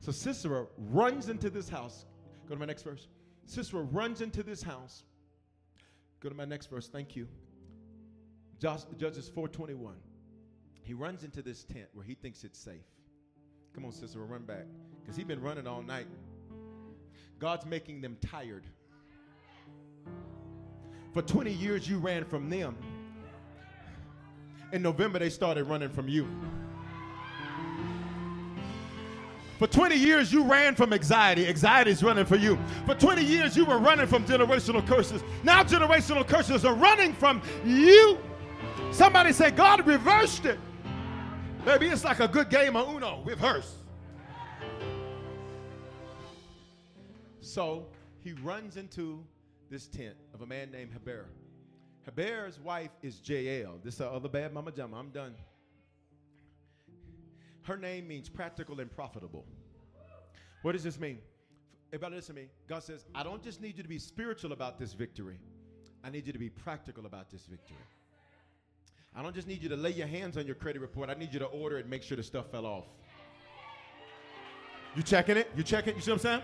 So 0.00 0.10
Sisera 0.12 0.66
runs 0.90 1.28
into 1.28 1.48
this 1.48 1.68
house. 1.68 2.06
Go 2.48 2.54
to 2.54 2.60
my 2.60 2.66
next 2.66 2.82
verse. 2.82 3.08
Sisera 3.46 3.82
runs 3.82 4.20
into 4.20 4.42
this 4.42 4.62
house. 4.62 5.04
Go 6.20 6.28
to 6.28 6.34
my 6.34 6.44
next 6.44 6.66
verse. 6.66 6.88
Thank 6.88 7.14
you. 7.14 7.28
Judges 8.60 9.28
421. 9.28 9.94
He 10.82 10.92
runs 10.94 11.22
into 11.22 11.42
this 11.42 11.64
tent 11.64 11.86
where 11.92 12.04
he 12.04 12.14
thinks 12.14 12.44
it's 12.44 12.58
safe. 12.58 12.84
Come 13.74 13.84
on, 13.84 13.92
Sisera, 13.92 14.24
run 14.24 14.42
back. 14.42 14.66
Because 15.00 15.16
he's 15.16 15.24
been 15.24 15.40
running 15.40 15.66
all 15.66 15.82
night. 15.82 16.06
God's 17.44 17.66
making 17.66 18.00
them 18.00 18.16
tired. 18.22 18.64
For 21.12 21.20
20 21.20 21.52
years, 21.52 21.86
you 21.86 21.98
ran 21.98 22.24
from 22.24 22.48
them. 22.48 22.74
In 24.72 24.80
November, 24.80 25.18
they 25.18 25.28
started 25.28 25.64
running 25.64 25.90
from 25.90 26.08
you. 26.08 26.26
For 29.58 29.66
20 29.66 29.94
years, 29.94 30.32
you 30.32 30.42
ran 30.42 30.74
from 30.74 30.94
anxiety. 30.94 31.46
Anxiety 31.46 31.90
is 31.90 32.02
running 32.02 32.24
for 32.24 32.36
you. 32.36 32.58
For 32.86 32.94
20 32.94 33.22
years, 33.22 33.54
you 33.58 33.66
were 33.66 33.78
running 33.78 34.06
from 34.06 34.24
generational 34.24 34.84
curses. 34.86 35.22
Now, 35.42 35.62
generational 35.62 36.26
curses 36.26 36.64
are 36.64 36.74
running 36.74 37.12
from 37.12 37.42
you. 37.62 38.16
Somebody 38.90 39.34
say, 39.34 39.50
God 39.50 39.86
reversed 39.86 40.46
it. 40.46 40.58
Maybe 41.66 41.88
it's 41.88 42.04
like 42.04 42.20
a 42.20 42.28
good 42.28 42.48
game 42.48 42.74
of 42.74 42.88
Uno, 42.88 43.22
reverse. 43.22 43.83
So 47.54 47.86
he 48.24 48.32
runs 48.32 48.76
into 48.76 49.24
this 49.70 49.86
tent 49.86 50.16
of 50.34 50.42
a 50.42 50.46
man 50.46 50.72
named 50.72 50.90
Heber. 50.92 51.26
Heber's 52.04 52.58
wife 52.58 52.90
is 53.00 53.20
Jael. 53.22 53.78
This 53.84 53.94
is 53.94 54.00
other 54.00 54.28
bad 54.28 54.52
mama 54.52 54.72
jama. 54.72 54.98
I'm 54.98 55.10
done. 55.10 55.36
Her 57.62 57.76
name 57.76 58.08
means 58.08 58.28
practical 58.28 58.80
and 58.80 58.90
profitable. 58.90 59.46
What 60.62 60.72
does 60.72 60.82
this 60.82 60.98
mean? 60.98 61.18
Everybody 61.92 62.16
listen 62.16 62.34
to 62.34 62.40
me. 62.40 62.48
God 62.66 62.82
says, 62.82 63.04
I 63.14 63.22
don't 63.22 63.40
just 63.40 63.60
need 63.60 63.76
you 63.76 63.84
to 63.84 63.88
be 63.88 64.00
spiritual 64.00 64.50
about 64.50 64.76
this 64.76 64.92
victory. 64.92 65.38
I 66.02 66.10
need 66.10 66.26
you 66.26 66.32
to 66.32 66.40
be 66.40 66.50
practical 66.50 67.06
about 67.06 67.30
this 67.30 67.46
victory. 67.46 67.76
I 69.14 69.22
don't 69.22 69.32
just 69.32 69.46
need 69.46 69.62
you 69.62 69.68
to 69.68 69.76
lay 69.76 69.92
your 69.92 70.08
hands 70.08 70.36
on 70.36 70.44
your 70.44 70.56
credit 70.56 70.82
report. 70.82 71.08
I 71.08 71.14
need 71.14 71.32
you 71.32 71.38
to 71.38 71.46
order 71.46 71.78
it 71.78 71.82
and 71.82 71.90
make 71.90 72.02
sure 72.02 72.16
the 72.16 72.24
stuff 72.24 72.50
fell 72.50 72.66
off. 72.66 72.86
You 74.96 75.04
checking 75.04 75.36
it? 75.36 75.52
You 75.56 75.62
checking? 75.62 75.92
It? 75.92 75.96
You 75.98 76.02
see 76.02 76.10
what 76.10 76.16
I'm 76.16 76.22
saying? 76.22 76.42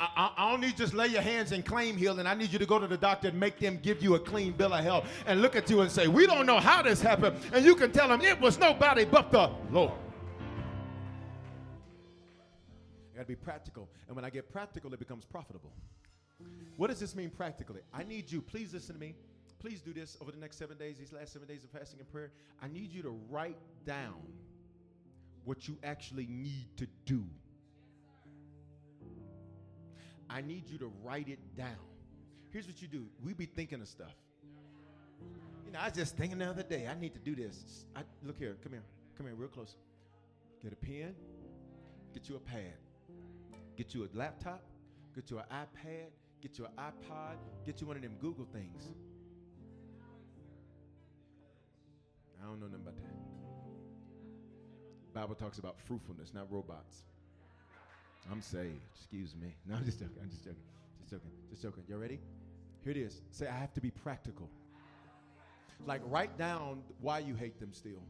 I, 0.00 0.32
I, 0.38 0.50
don't 0.50 0.62
need 0.62 0.78
just 0.78 0.94
lay 0.94 1.08
your 1.08 1.20
hands 1.20 1.52
and 1.52 1.62
claim 1.64 1.94
healing. 1.94 2.26
I 2.26 2.32
need 2.32 2.50
you 2.50 2.58
to 2.58 2.64
go 2.64 2.78
to 2.78 2.86
the 2.86 2.96
doctor 2.96 3.28
and 3.28 3.38
make 3.38 3.58
them 3.58 3.78
give 3.82 4.02
you 4.02 4.14
a 4.14 4.18
clean 4.18 4.52
bill 4.52 4.72
of 4.72 4.82
health 4.82 5.06
and 5.26 5.42
look 5.42 5.56
at 5.56 5.68
you 5.68 5.82
and 5.82 5.90
say, 5.90 6.08
We 6.08 6.26
don't 6.26 6.46
know 6.46 6.58
how 6.58 6.80
this 6.80 7.02
happened. 7.02 7.36
And 7.52 7.66
you 7.66 7.74
can 7.74 7.92
tell 7.92 8.08
them 8.08 8.22
it 8.22 8.40
was 8.40 8.58
nobody 8.58 9.04
but 9.04 9.30
the 9.30 9.50
Lord. 9.70 9.92
I 13.12 13.16
gotta 13.16 13.28
be 13.28 13.36
practical. 13.36 13.90
And 14.06 14.16
when 14.16 14.24
I 14.24 14.30
get 14.30 14.50
practical, 14.50 14.94
it 14.94 14.98
becomes 14.98 15.26
profitable. 15.26 15.72
What 16.78 16.88
does 16.88 16.98
this 16.98 17.14
mean 17.14 17.28
practically? 17.28 17.80
I 17.92 18.02
need 18.04 18.32
you, 18.32 18.40
please 18.40 18.72
listen 18.72 18.94
to 18.94 19.00
me. 19.00 19.14
Please 19.58 19.82
do 19.82 19.92
this 19.92 20.16
over 20.22 20.32
the 20.32 20.38
next 20.38 20.56
seven 20.56 20.78
days, 20.78 20.96
these 20.96 21.12
last 21.12 21.34
seven 21.34 21.46
days 21.46 21.62
of 21.62 21.68
fasting 21.68 22.00
and 22.00 22.10
prayer. 22.10 22.30
I 22.62 22.68
need 22.68 22.90
you 22.90 23.02
to 23.02 23.14
write 23.28 23.58
down 23.84 24.16
what 25.44 25.68
you 25.68 25.76
actually 25.84 26.26
need 26.26 26.68
to 26.78 26.86
do 27.04 27.22
I 30.32 30.40
need 30.42 30.70
you 30.70 30.78
to 30.78 30.92
write 31.02 31.28
it 31.28 31.40
down. 31.56 31.76
Here's 32.50 32.66
what 32.66 32.80
you 32.80 32.88
do. 32.88 33.06
We 33.24 33.34
be 33.34 33.46
thinking 33.46 33.80
of 33.80 33.88
stuff. 33.88 34.14
You 35.66 35.72
know, 35.72 35.80
I 35.80 35.86
was 35.86 35.96
just 35.96 36.16
thinking 36.16 36.38
the 36.38 36.46
other 36.46 36.62
day, 36.62 36.86
I 36.86 36.94
need 36.98 37.14
to 37.14 37.20
do 37.20 37.34
this. 37.34 37.84
I, 37.96 38.02
look 38.24 38.38
here, 38.38 38.56
come 38.62 38.72
here, 38.72 38.84
come 39.16 39.26
here, 39.26 39.34
real 39.34 39.48
close. 39.48 39.76
Get 40.62 40.72
a 40.72 40.76
pen, 40.76 41.14
get 42.14 42.28
you 42.28 42.36
a 42.36 42.40
pad, 42.40 42.74
get 43.76 43.94
you 43.94 44.04
a 44.04 44.08
laptop, 44.16 44.62
get 45.14 45.30
you 45.30 45.38
an 45.38 45.44
iPad, 45.50 46.10
get 46.40 46.58
you 46.58 46.66
an 46.66 46.72
iPod, 46.78 47.36
get 47.64 47.80
you 47.80 47.86
one 47.86 47.96
of 47.96 48.02
them 48.02 48.16
Google 48.20 48.46
things. 48.52 48.90
I 52.40 52.46
don't 52.46 52.60
know 52.60 52.66
nothing 52.66 52.82
about 52.82 52.96
that. 52.96 53.14
Bible 55.12 55.34
talks 55.34 55.58
about 55.58 55.78
fruitfulness, 55.80 56.32
not 56.32 56.50
robots. 56.50 57.02
I'm 58.30 58.42
saved. 58.42 58.80
Excuse 58.94 59.34
me. 59.40 59.54
No, 59.66 59.76
I'm 59.76 59.84
just 59.84 59.98
joking. 59.98 60.16
I'm 60.22 60.30
just 60.30 60.44
joking. 60.44 60.62
Just 61.00 61.10
joking. 61.10 61.30
Just 61.50 61.62
joking. 61.62 61.84
You 61.88 61.96
ready? 61.96 62.18
Here 62.82 62.92
it 62.92 62.96
is. 62.96 63.20
Say, 63.30 63.46
I 63.46 63.56
have 63.56 63.72
to 63.74 63.80
be 63.80 63.90
practical. 63.90 64.48
Like, 65.86 66.00
write 66.06 66.36
down 66.38 66.82
why 67.00 67.20
you 67.20 67.34
hate 67.34 67.58
them 67.58 67.72
still. 67.72 68.02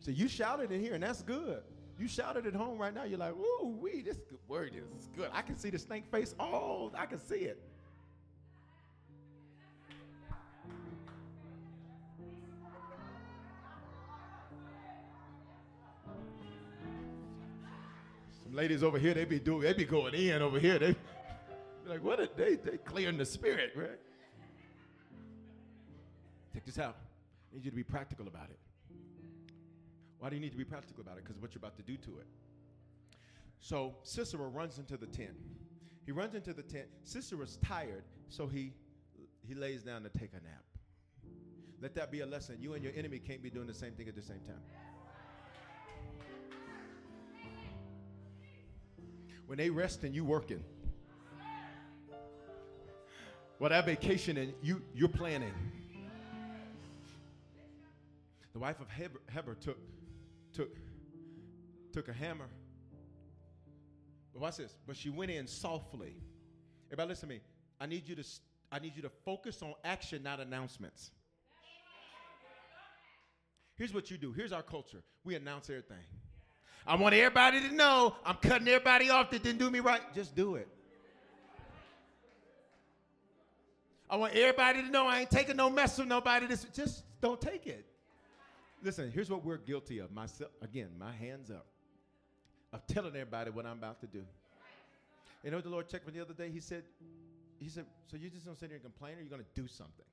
So 0.00 0.10
you 0.10 0.28
shouted 0.28 0.72
in 0.72 0.80
here, 0.80 0.94
and 0.94 1.02
that's 1.02 1.22
good. 1.22 1.62
You 1.98 2.08
shouted 2.08 2.46
at 2.46 2.54
home 2.54 2.78
right 2.78 2.94
now. 2.94 3.04
You're 3.04 3.18
like, 3.18 3.34
ooh, 3.34 3.76
wee, 3.80 4.02
this 4.02 4.18
word 4.46 4.72
is 4.74 5.08
good. 5.16 5.28
I 5.32 5.42
can 5.42 5.58
see 5.58 5.70
the 5.70 5.78
snake 5.78 6.04
face. 6.10 6.34
Oh, 6.38 6.90
I 6.96 7.06
can 7.06 7.18
see 7.18 7.40
it. 7.40 7.60
Ladies 18.58 18.82
over 18.82 18.98
here, 18.98 19.14
they 19.14 19.24
be 19.24 19.38
doing, 19.38 19.60
they 19.60 19.72
be 19.72 19.84
going 19.84 20.14
in 20.14 20.42
over 20.42 20.58
here. 20.58 20.80
They 20.80 20.96
like, 21.86 22.02
what 22.02 22.18
are 22.18 22.28
they? 22.36 22.56
They 22.56 22.76
clearing 22.78 23.16
the 23.16 23.24
spirit, 23.24 23.70
right? 23.76 24.00
Take 26.52 26.66
this 26.66 26.76
out. 26.76 26.96
I 27.52 27.54
need 27.54 27.64
you 27.64 27.70
to 27.70 27.76
be 27.76 27.84
practical 27.84 28.26
about 28.26 28.50
it. 28.50 28.58
Why 30.18 30.28
do 30.28 30.34
you 30.34 30.40
need 30.40 30.50
to 30.50 30.58
be 30.58 30.64
practical 30.64 31.02
about 31.02 31.18
it? 31.18 31.24
Because 31.24 31.40
what 31.40 31.54
you're 31.54 31.60
about 31.60 31.76
to 31.76 31.82
do 31.82 31.96
to 31.98 32.18
it. 32.18 32.26
So 33.60 33.94
Sisera 34.02 34.48
runs 34.48 34.78
into 34.78 34.96
the 34.96 35.06
tent. 35.06 35.36
He 36.04 36.10
runs 36.10 36.34
into 36.34 36.52
the 36.52 36.62
tent. 36.62 36.86
Sisera's 37.04 37.58
tired, 37.64 38.02
so 38.28 38.48
he 38.48 38.72
he 39.46 39.54
lays 39.54 39.84
down 39.84 40.02
to 40.02 40.08
take 40.08 40.32
a 40.32 40.42
nap. 40.42 40.64
Let 41.80 41.94
that 41.94 42.10
be 42.10 42.20
a 42.20 42.26
lesson. 42.26 42.56
You 42.60 42.74
and 42.74 42.82
your 42.82 42.92
enemy 42.96 43.20
can't 43.20 43.42
be 43.42 43.50
doing 43.50 43.68
the 43.68 43.74
same 43.74 43.92
thing 43.92 44.08
at 44.08 44.16
the 44.16 44.22
same 44.22 44.40
time. 44.40 44.62
When 49.48 49.56
they 49.56 49.70
resting, 49.70 50.12
you 50.12 50.26
working. 50.26 50.62
Well, 53.58 53.70
that 53.70 53.86
vacation 53.86 54.36
and 54.36 54.52
you 54.62 54.82
you're 54.94 55.08
planning. 55.08 55.54
The 58.52 58.58
wife 58.58 58.78
of 58.80 58.88
Heber, 58.90 59.20
Heber 59.32 59.54
took 59.54 59.78
took 60.52 60.68
took 61.92 62.08
a 62.08 62.12
hammer. 62.12 62.48
But 64.32 64.42
watch 64.42 64.58
this. 64.58 64.76
But 64.86 64.96
she 64.96 65.08
went 65.08 65.30
in 65.30 65.46
softly. 65.46 66.14
Everybody, 66.88 67.08
listen 67.08 67.28
to 67.30 67.34
me. 67.34 67.40
I 67.80 67.86
need 67.86 68.06
you 68.06 68.14
to 68.16 68.24
I 68.70 68.78
need 68.78 68.94
you 68.94 69.02
to 69.02 69.10
focus 69.24 69.62
on 69.62 69.72
action, 69.82 70.22
not 70.22 70.40
announcements. 70.40 71.10
Here's 73.76 73.94
what 73.94 74.10
you 74.10 74.18
do. 74.18 74.30
Here's 74.32 74.52
our 74.52 74.62
culture. 74.62 75.02
We 75.24 75.36
announce 75.36 75.70
everything. 75.70 76.04
I 76.86 76.96
want 76.96 77.14
everybody 77.14 77.60
to 77.60 77.74
know 77.74 78.16
I'm 78.24 78.36
cutting 78.36 78.68
everybody 78.68 79.10
off 79.10 79.30
that 79.30 79.42
didn't 79.42 79.58
do 79.58 79.70
me 79.70 79.80
right. 79.80 80.00
Just 80.14 80.34
do 80.34 80.54
it. 80.54 80.68
I 84.10 84.16
want 84.16 84.34
everybody 84.34 84.82
to 84.82 84.88
know 84.88 85.06
I 85.06 85.20
ain't 85.20 85.30
taking 85.30 85.56
no 85.56 85.68
mess 85.68 85.98
with 85.98 86.08
nobody. 86.08 86.46
This 86.46 86.64
just 86.74 87.04
don't 87.20 87.40
take 87.40 87.66
it. 87.66 87.84
Listen, 88.82 89.10
here's 89.10 89.28
what 89.28 89.44
we're 89.44 89.58
guilty 89.58 89.98
of. 89.98 90.12
Myself 90.12 90.50
again, 90.62 90.88
my 90.98 91.12
hands 91.12 91.50
up. 91.50 91.66
Of 92.72 92.86
telling 92.86 93.14
everybody 93.14 93.50
what 93.50 93.64
I'm 93.64 93.78
about 93.78 93.98
to 94.00 94.06
do. 94.06 94.22
You 95.42 95.50
know 95.50 95.56
what 95.56 95.64
the 95.64 95.70
Lord 95.70 95.88
checked 95.88 96.06
me 96.06 96.12
the 96.12 96.20
other 96.20 96.34
day? 96.34 96.50
He 96.50 96.60
said, 96.60 96.82
He 97.58 97.68
said, 97.68 97.86
So 98.10 98.16
you 98.16 98.28
just 98.28 98.44
gonna 98.44 98.56
sit 98.58 98.68
here 98.68 98.76
and 98.76 98.84
complain 98.84 99.16
or 99.16 99.20
you're 99.20 99.30
gonna 99.30 99.42
do 99.54 99.66
something? 99.66 100.04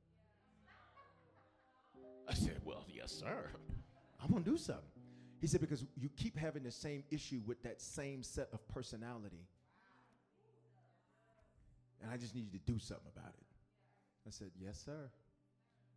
I 2.30 2.34
said, 2.34 2.62
Well, 2.64 2.86
yes, 2.88 3.12
sir. 3.12 3.50
I'm 4.24 4.30
gonna 4.32 4.46
do 4.46 4.58
something. 4.58 4.84
He 5.42 5.48
said, 5.48 5.62
Because 5.62 5.84
you 5.96 6.10
keep 6.18 6.38
having 6.38 6.64
the 6.64 6.72
same 6.72 7.04
issue 7.12 7.42
with 7.46 7.62
that 7.64 7.82
same 7.82 8.24
set 8.24 8.50
of 8.54 8.68
personality. 8.68 9.48
And 12.02 12.12
I 12.12 12.18
just 12.18 12.36
need 12.36 12.46
you 12.52 12.60
to 12.60 12.72
do 12.72 12.80
something 12.80 13.08
about 13.16 13.34
it. 13.34 13.46
I 14.28 14.32
said, 14.32 14.52
Yes, 14.60 14.82
sir. 14.84 15.10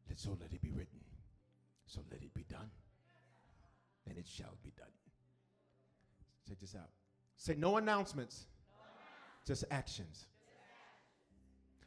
Let 0.08 0.18
so 0.18 0.36
let 0.40 0.52
it 0.52 0.62
be 0.62 0.70
written. 0.70 1.00
So 1.86 2.00
let 2.10 2.22
it 2.22 2.32
be 2.34 2.44
done. 2.44 2.70
And 4.08 4.16
it 4.18 4.26
shall 4.26 4.56
be 4.62 4.72
done. 4.76 4.86
Check 6.48 6.60
this 6.60 6.74
out. 6.74 6.88
Say 7.36 7.54
no 7.56 7.76
announcements, 7.76 8.46
just 9.46 9.64
actions. 9.70 10.26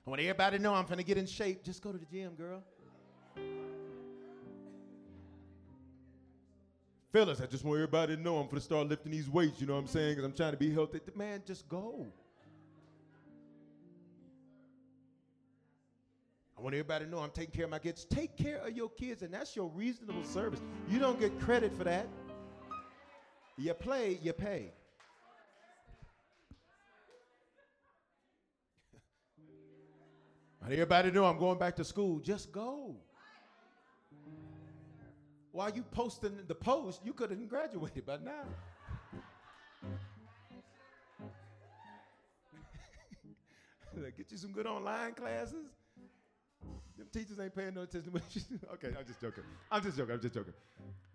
I 0.06 0.10
want 0.10 0.22
everybody 0.22 0.58
to 0.58 0.64
know 0.64 0.74
I'm 0.74 0.86
gonna 0.86 1.04
get 1.04 1.18
in 1.18 1.26
shape. 1.26 1.64
Just 1.64 1.82
go 1.82 1.92
to 1.92 1.98
the 1.98 2.06
gym, 2.06 2.36
girl. 2.36 2.64
Fellas, 7.12 7.42
I 7.42 7.46
just 7.46 7.66
want 7.66 7.76
everybody 7.76 8.16
to 8.16 8.22
know 8.22 8.38
I'm 8.38 8.48
gonna 8.48 8.62
start 8.62 8.88
lifting 8.88 9.12
these 9.12 9.30
weights, 9.30 9.60
you 9.60 9.68
know 9.68 9.74
what 9.74 9.80
I'm 9.80 9.88
saying? 9.88 10.12
Because 10.12 10.24
I'm 10.24 10.32
trying 10.32 10.52
to 10.52 10.58
be 10.58 10.72
healthy. 10.72 11.02
Man, 11.14 11.44
just 11.46 11.68
go. 11.68 12.08
I 16.58 16.62
want 16.62 16.74
everybody 16.74 17.04
to 17.04 17.12
know 17.12 17.20
I'm 17.20 17.32
taking 17.32 17.54
care 17.54 17.66
of 17.66 17.72
my 17.72 17.80
kids. 17.80 18.06
Take 18.06 18.38
care 18.38 18.60
of 18.60 18.78
your 18.78 18.88
kids, 18.90 19.24
and 19.24 19.34
that's 19.34 19.58
your 19.58 19.70
reasonable 19.76 20.24
service. 20.24 20.62
You 20.88 21.00
don't 21.00 21.20
get 21.20 21.38
credit 21.42 21.74
for 21.78 21.84
that. 21.84 22.08
You 23.58 23.74
play, 23.74 24.18
you 24.22 24.32
pay. 24.32 24.72
I 30.62 30.66
want 30.66 30.74
everybody 30.74 31.10
to 31.10 31.16
know 31.16 31.26
I'm 31.26 31.40
going 31.40 31.60
back 31.60 31.76
to 31.76 31.84
school. 31.84 32.20
Just 32.20 32.54
go. 32.54 32.96
While 35.52 35.72
you 35.72 35.84
posting 35.84 36.38
the 36.48 36.56
post, 36.56 37.02
you 37.04 37.14
could 37.14 37.30
have 37.32 37.50
graduated 37.50 38.06
by 38.06 38.18
now. 38.18 38.44
Get 44.18 44.32
you 44.32 44.38
some 44.38 44.52
good 44.52 44.66
online 44.66 45.14
classes. 45.14 45.66
Them 46.98 47.08
teachers 47.12 47.40
ain't 47.40 47.56
paying 47.56 47.74
no 47.74 47.82
attention. 47.82 48.14
okay, 48.74 48.90
I'm 48.98 49.06
just 49.06 49.20
joking. 49.20 49.44
I'm 49.72 49.82
just 49.82 49.98
joking. 49.98 50.14
I'm 50.14 50.22
just 50.22 50.34
joking. 50.34 50.54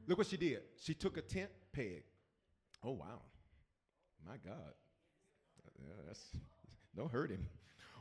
Look 0.06 0.18
what 0.18 0.26
she 0.26 0.36
did. 0.36 0.60
She 0.80 0.94
took 0.94 1.16
a 1.16 1.22
tent 1.22 1.50
peg. 1.72 2.02
Oh 2.84 2.92
wow, 2.92 3.22
my 4.26 4.36
God. 4.44 4.74
Yeah, 5.78 5.94
that's, 6.06 6.20
don't 6.96 7.10
hurt 7.10 7.30
him. 7.30 7.46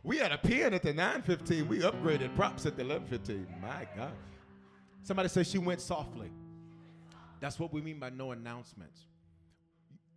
We 0.03 0.17
had 0.17 0.31
a 0.31 0.37
pen 0.37 0.73
at 0.73 0.83
the 0.83 0.93
9:15. 0.93 1.67
We 1.67 1.79
upgraded 1.79 2.35
props 2.35 2.65
at 2.65 2.75
the 2.77 2.83
11:15. 2.83 3.61
My 3.61 3.87
God. 3.95 4.13
Somebody 5.05 5.29
says 5.29 5.47
she 5.47 5.59
went 5.59 5.81
softly. 5.81 6.31
That's 7.39 7.59
what 7.59 7.71
we 7.71 7.79
mean 7.79 7.99
by 7.99 8.09
no 8.09 8.31
announcements. 8.31 9.01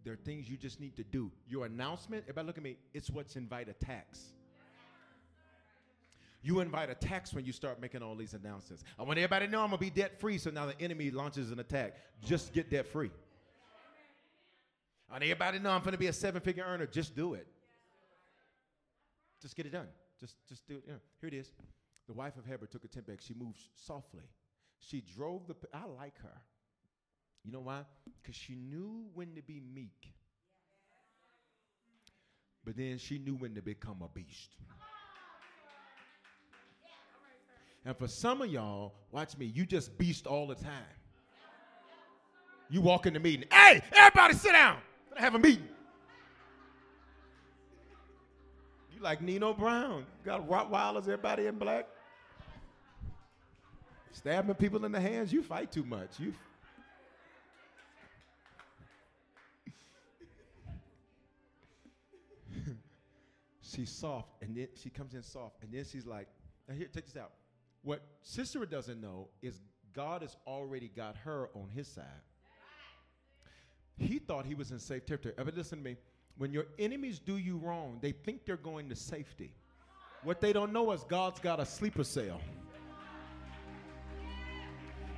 There 0.02 0.14
are 0.14 0.16
things 0.24 0.48
you 0.48 0.56
just 0.56 0.80
need 0.80 0.96
to 0.96 1.04
do. 1.04 1.30
Your 1.46 1.66
announcement, 1.66 2.22
everybody 2.24 2.46
look 2.46 2.56
at 2.56 2.64
me, 2.64 2.78
it's 2.94 3.10
what's 3.10 3.36
invite 3.36 3.68
attacks. 3.68 4.32
You 6.40 6.60
invite 6.60 6.88
attacks 6.88 7.34
when 7.34 7.44
you 7.44 7.52
start 7.52 7.82
making 7.82 8.02
all 8.02 8.14
these 8.14 8.32
announcements. 8.32 8.82
I 8.98 9.02
want 9.02 9.18
everybody 9.18 9.44
to 9.44 9.52
know 9.52 9.60
I'm 9.60 9.68
gonna 9.68 9.76
be 9.76 9.90
debt 9.90 10.18
free, 10.18 10.38
so 10.38 10.48
now 10.48 10.64
the 10.64 10.80
enemy 10.80 11.10
launches 11.10 11.50
an 11.50 11.58
attack. 11.58 11.96
Just 12.24 12.54
get 12.54 12.70
debt 12.70 12.86
free. 12.86 13.10
I 15.10 15.14
want 15.14 15.22
everybody 15.22 15.58
to 15.58 15.64
know 15.64 15.70
I'm 15.70 15.82
gonna 15.82 15.98
be 15.98 16.06
a 16.06 16.14
seven 16.14 16.40
figure 16.40 16.64
earner. 16.66 16.86
Just 16.86 17.14
do 17.14 17.34
it. 17.34 17.46
Just 19.42 19.54
get 19.54 19.66
it 19.66 19.72
done. 19.72 19.88
Just, 20.18 20.36
just 20.48 20.66
do 20.66 20.76
it. 20.76 20.84
Yeah. 20.86 20.94
Here 21.20 21.28
it 21.28 21.34
is. 21.34 21.50
The 22.06 22.14
wife 22.14 22.38
of 22.38 22.46
Heber 22.46 22.64
took 22.64 22.84
a 22.84 22.88
tent 22.88 23.06
bag. 23.06 23.20
She 23.20 23.34
moved 23.34 23.58
softly. 23.76 24.22
She 24.78 25.02
drove 25.16 25.46
the. 25.46 25.54
I 25.72 25.84
like 25.86 26.18
her. 26.22 26.40
You 27.44 27.52
know 27.52 27.60
why? 27.60 27.84
Because 28.20 28.36
she 28.36 28.54
knew 28.54 29.06
when 29.14 29.34
to 29.34 29.42
be 29.42 29.60
meek. 29.74 30.12
But 32.64 32.76
then 32.76 32.98
she 32.98 33.18
knew 33.18 33.34
when 33.34 33.54
to 33.54 33.62
become 33.62 34.02
a 34.02 34.08
beast. 34.08 34.56
And 37.84 37.96
for 37.96 38.08
some 38.08 38.42
of 38.42 38.50
y'all, 38.50 38.92
watch 39.12 39.38
me, 39.38 39.46
you 39.46 39.64
just 39.64 39.96
beast 39.96 40.26
all 40.26 40.46
the 40.46 40.54
time. 40.54 40.72
You 42.68 42.82
walk 42.82 43.06
in 43.06 43.14
the 43.14 43.20
meeting, 43.20 43.46
hey, 43.50 43.80
everybody 43.92 44.34
sit 44.34 44.52
down. 44.52 44.76
Gonna 45.08 45.22
have 45.22 45.34
a 45.34 45.38
meeting. 45.38 45.68
You 48.94 49.00
like 49.00 49.22
Nino 49.22 49.54
Brown. 49.54 50.04
Got 50.22 50.46
Rottweilers, 50.46 51.02
everybody 51.02 51.46
in 51.46 51.56
black. 51.56 51.86
Stabbing 54.12 54.54
people 54.54 54.84
in 54.84 54.92
the 54.92 55.00
hands, 55.00 55.32
you 55.32 55.42
fight 55.42 55.70
too 55.72 55.84
much. 55.84 56.18
You 56.18 56.34
she's 63.62 63.90
soft, 63.90 64.30
and 64.42 64.56
then 64.56 64.68
she 64.74 64.90
comes 64.90 65.14
in 65.14 65.22
soft, 65.22 65.62
and 65.62 65.72
then 65.72 65.84
she's 65.90 66.06
like, 66.06 66.28
now 66.68 66.74
here, 66.74 66.88
take 66.92 67.06
this 67.06 67.16
out. 67.16 67.32
What 67.82 68.02
Sisera 68.22 68.66
doesn't 68.66 69.00
know 69.00 69.28
is 69.42 69.60
God 69.94 70.22
has 70.22 70.36
already 70.46 70.88
got 70.88 71.16
her 71.16 71.48
on 71.54 71.68
his 71.74 71.88
side. 71.88 72.04
He 73.98 74.18
thought 74.18 74.46
he 74.46 74.54
was 74.54 74.70
in 74.70 74.78
safe 74.78 75.06
territory. 75.06 75.34
But 75.36 75.56
listen 75.56 75.78
to 75.78 75.84
me? 75.84 75.96
When 76.36 76.52
your 76.52 76.66
enemies 76.78 77.18
do 77.18 77.36
you 77.36 77.56
wrong, 77.56 77.98
they 78.00 78.12
think 78.12 78.46
they're 78.46 78.56
going 78.56 78.88
to 78.90 78.94
safety. 78.94 79.52
What 80.22 80.40
they 80.40 80.52
don't 80.52 80.72
know 80.72 80.92
is 80.92 81.02
God's 81.04 81.40
got 81.40 81.58
a 81.58 81.66
sleeper 81.66 82.04
cell. 82.04 82.40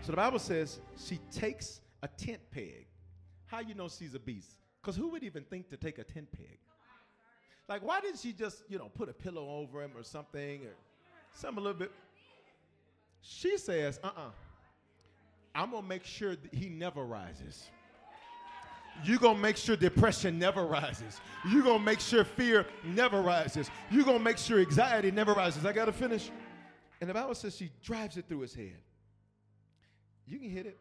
So 0.03 0.13
the 0.13 0.17
Bible 0.17 0.39
says 0.39 0.81
she 0.97 1.19
takes 1.31 1.81
a 2.03 2.09
tent 2.09 2.41
peg. 2.51 2.87
How 3.47 3.61
you 3.61 3.75
know 3.75 3.89
she's 3.89 4.15
a 4.15 4.19
beast? 4.19 4.57
Because 4.81 4.97
who 4.97 5.09
would 5.09 5.23
even 5.23 5.45
think 5.45 5.69
to 5.71 5.77
take 5.77 5.99
a 5.99 6.05
tent 6.05 6.29
peg? 6.33 6.59
Like, 7.69 7.85
why 7.87 8.01
didn't 8.01 8.19
she 8.19 8.33
just, 8.33 8.63
you 8.69 8.79
know, 8.79 8.89
put 8.89 9.09
a 9.09 9.13
pillow 9.13 9.49
over 9.49 9.83
him 9.83 9.93
or 9.95 10.03
something 10.03 10.63
or 10.63 10.73
something 11.35 11.59
a 11.59 11.65
little 11.65 11.79
bit? 11.79 11.93
She 13.21 13.59
says, 13.59 14.01
uh 14.03 14.09
uh-uh. 14.09 14.21
uh, 14.21 14.31
i 15.55 15.67
to 15.67 15.83
make 15.83 16.05
sure 16.05 16.35
that 16.35 16.55
he 16.55 16.69
never 16.69 17.05
rises. 17.05 17.71
You're 19.05 19.19
going 19.19 19.37
to 19.37 19.43
make 19.43 19.57
sure 19.57 19.77
depression 19.77 20.39
never 20.39 20.67
rises. 20.67 21.21
You're 21.49 21.63
going 21.63 21.79
to 21.79 21.85
make 21.85 22.01
sure 22.01 22.25
fear 22.25 22.67
never 22.85 23.23
rises. 23.23 23.71
You're 23.91 24.05
going 24.05 24.19
to 24.19 24.25
make 24.25 24.39
sure 24.39 24.59
anxiety 24.59 25.11
never 25.11 25.33
rises. 25.33 25.65
I 25.65 25.73
got 25.73 25.87
to 25.87 25.93
finish. 25.93 26.31
And 27.01 27.09
the 27.09 27.15
Bible 27.15 27.35
says 27.35 27.57
she 27.57 27.71
drives 27.83 28.17
it 28.17 28.27
through 28.29 28.41
his 28.41 28.55
head. 28.55 28.77
You 30.27 30.39
can 30.39 30.51
hit 30.51 30.67
it, 30.67 30.79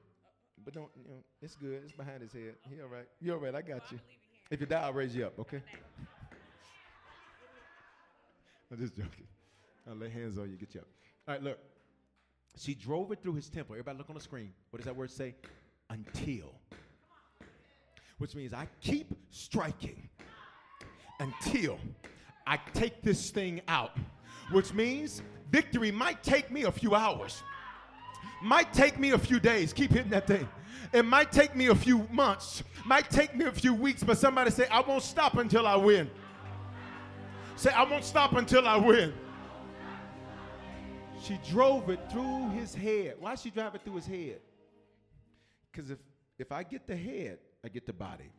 but 0.63 0.73
don't, 0.73 0.89
you 0.95 1.03
know, 1.09 1.23
it's 1.41 1.55
good. 1.55 1.81
It's 1.83 1.91
behind 1.93 2.21
his 2.21 2.33
head. 2.33 2.55
He 2.69 2.81
all 2.81 2.87
right. 2.87 3.07
You 3.19 3.33
all 3.33 3.39
right. 3.39 3.55
I 3.55 3.61
got 3.61 3.91
you. 3.91 3.99
If 4.49 4.59
you 4.59 4.65
die, 4.65 4.81
I'll 4.81 4.93
raise 4.93 5.15
you 5.15 5.25
up, 5.25 5.37
okay? 5.39 5.61
I'm 8.71 8.77
just 8.77 8.95
joking. 8.95 9.27
I'll 9.87 9.95
lay 9.95 10.09
hands 10.09 10.37
on 10.37 10.49
you, 10.49 10.57
get 10.57 10.73
you 10.73 10.81
up. 10.81 10.87
All 11.27 11.33
right, 11.35 11.43
look. 11.43 11.59
She 12.57 12.73
drove 12.75 13.11
it 13.11 13.21
through 13.21 13.35
his 13.35 13.49
temple. 13.49 13.75
Everybody 13.75 13.97
look 13.97 14.09
on 14.09 14.15
the 14.15 14.21
screen. 14.21 14.51
What 14.69 14.77
does 14.77 14.85
that 14.85 14.95
word 14.95 15.11
say? 15.11 15.35
Until. 15.89 16.53
Which 18.17 18.35
means 18.35 18.53
I 18.53 18.67
keep 18.81 19.13
striking 19.29 20.09
until 21.19 21.79
I 22.45 22.57
take 22.73 23.01
this 23.01 23.29
thing 23.29 23.61
out. 23.67 23.97
Which 24.51 24.73
means 24.73 25.21
victory 25.51 25.91
might 25.91 26.23
take 26.23 26.51
me 26.51 26.63
a 26.63 26.71
few 26.71 26.95
hours, 26.95 27.43
might 28.41 28.73
take 28.73 28.99
me 28.99 29.11
a 29.11 29.17
few 29.17 29.39
days. 29.39 29.73
Keep 29.73 29.91
hitting 29.91 30.11
that 30.11 30.27
thing. 30.27 30.47
It 30.91 31.05
might 31.05 31.31
take 31.31 31.55
me 31.55 31.67
a 31.67 31.75
few 31.75 32.07
months, 32.11 32.63
might 32.85 33.09
take 33.09 33.35
me 33.35 33.45
a 33.45 33.51
few 33.51 33.73
weeks, 33.73 34.03
but 34.03 34.17
somebody 34.17 34.49
say, 34.49 34.67
I 34.71 34.81
won't 34.81 35.03
stop 35.03 35.35
until 35.35 35.67
I 35.67 35.75
win. 35.75 36.09
Say, 37.55 37.69
I 37.71 37.83
won't 37.83 38.03
stop 38.03 38.33
until 38.33 38.67
I 38.67 38.77
win. 38.77 39.13
She 41.21 41.37
drove 41.49 41.89
it 41.89 41.99
through 42.09 42.49
his 42.51 42.73
head. 42.73 43.15
Why 43.19 43.35
she 43.35 43.49
drive 43.49 43.75
it 43.75 43.83
through 43.83 43.97
his 43.97 44.07
head? 44.07 44.39
Because 45.71 45.91
if, 45.91 45.99
if 46.39 46.51
I 46.51 46.63
get 46.63 46.87
the 46.87 46.95
head, 46.95 47.39
I 47.63 47.67
get 47.67 47.85
the 47.85 47.93
body. 47.93 48.31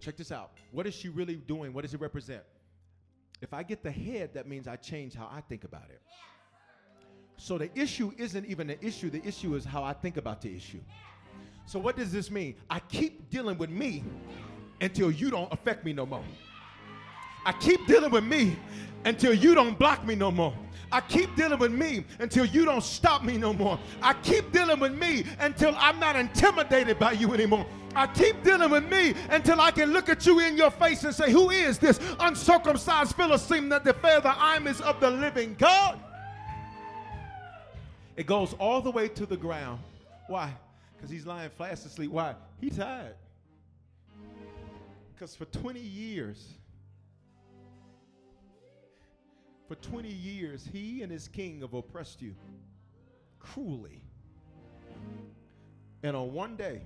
Check 0.00 0.16
this 0.16 0.32
out. 0.32 0.52
What 0.72 0.86
is 0.86 0.94
she 0.94 1.08
really 1.08 1.36
doing? 1.36 1.72
What 1.72 1.82
does 1.82 1.94
it 1.94 2.00
represent? 2.00 2.42
If 3.40 3.52
I 3.52 3.62
get 3.62 3.82
the 3.82 3.90
head, 3.90 4.34
that 4.34 4.48
means 4.48 4.66
I 4.66 4.76
change 4.76 5.14
how 5.14 5.28
I 5.30 5.40
think 5.42 5.64
about 5.64 5.90
it. 5.90 6.00
So 7.36 7.58
the 7.58 7.70
issue 7.78 8.12
isn't 8.18 8.46
even 8.46 8.68
the 8.68 8.84
issue, 8.84 9.10
the 9.10 9.24
issue 9.26 9.54
is 9.54 9.64
how 9.64 9.82
I 9.82 9.92
think 9.92 10.16
about 10.16 10.40
the 10.42 10.54
issue. 10.54 10.80
So 11.66 11.78
what 11.78 11.96
does 11.96 12.12
this 12.12 12.30
mean? 12.30 12.54
I 12.70 12.80
keep 12.80 13.30
dealing 13.30 13.58
with 13.58 13.70
me 13.70 14.04
until 14.80 15.10
you 15.10 15.30
don't 15.30 15.52
affect 15.52 15.84
me 15.84 15.92
no 15.92 16.06
more. 16.06 16.24
I 17.44 17.52
keep 17.52 17.86
dealing 17.86 18.10
with 18.10 18.24
me 18.24 18.56
until 19.04 19.34
you 19.34 19.54
don't 19.54 19.78
block 19.78 20.04
me 20.06 20.14
no 20.14 20.30
more. 20.30 20.54
I 20.92 21.00
keep 21.00 21.34
dealing 21.34 21.58
with 21.58 21.72
me 21.72 22.04
until 22.18 22.44
you 22.44 22.64
don't 22.64 22.84
stop 22.84 23.24
me 23.24 23.38
no 23.38 23.52
more. 23.52 23.78
I 24.02 24.12
keep 24.14 24.52
dealing 24.52 24.78
with 24.78 24.94
me 24.94 25.24
until 25.40 25.74
I'm 25.78 25.98
not 25.98 26.16
intimidated 26.16 26.98
by 26.98 27.12
you 27.12 27.32
anymore. 27.32 27.66
I 27.94 28.06
keep 28.06 28.42
dealing 28.42 28.70
with 28.70 28.88
me 28.90 29.14
until 29.30 29.60
I 29.60 29.70
can 29.70 29.92
look 29.92 30.08
at 30.08 30.24
you 30.26 30.40
in 30.40 30.56
your 30.56 30.70
face 30.70 31.04
and 31.04 31.14
say, 31.14 31.30
Who 31.30 31.50
is 31.50 31.78
this 31.78 31.98
uncircumcised 32.20 33.16
Philistine 33.16 33.68
that 33.70 33.84
defies 33.84 34.22
the 34.22 34.34
armies 34.34 34.80
of 34.80 35.00
the 35.00 35.10
living 35.10 35.56
God? 35.58 35.98
It 38.16 38.26
goes 38.26 38.52
all 38.54 38.80
the 38.80 38.90
way 38.90 39.08
to 39.08 39.26
the 39.26 39.36
ground. 39.36 39.80
Why? 40.28 40.52
Because 40.96 41.10
he's 41.10 41.26
lying 41.26 41.50
fast 41.50 41.86
asleep. 41.86 42.10
Why? 42.10 42.34
He 42.60 42.70
tired. 42.70 43.14
Because 45.14 45.34
for 45.34 45.46
20 45.46 45.80
years, 45.80 46.48
for 49.68 49.74
20 49.76 50.08
years, 50.08 50.68
he 50.70 51.02
and 51.02 51.10
his 51.10 51.28
king 51.28 51.60
have 51.60 51.74
oppressed 51.74 52.20
you 52.20 52.34
cruelly. 53.38 54.02
And 56.02 56.16
on 56.16 56.32
one 56.32 56.56
day, 56.56 56.82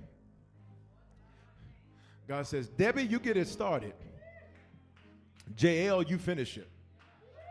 God 2.27 2.45
says, 2.45 2.67
Debbie, 2.67 3.03
you 3.03 3.19
get 3.19 3.37
it 3.37 3.47
started. 3.47 3.93
Jael, 5.57 6.03
you 6.03 6.17
finish 6.17 6.57
it. 6.57 6.69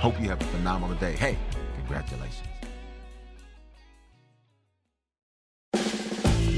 Hope 0.00 0.18
you 0.18 0.30
have 0.30 0.40
a 0.40 0.44
phenomenal 0.46 0.96
day. 0.96 1.12
Hey, 1.12 1.36
congratulations. 1.76 2.46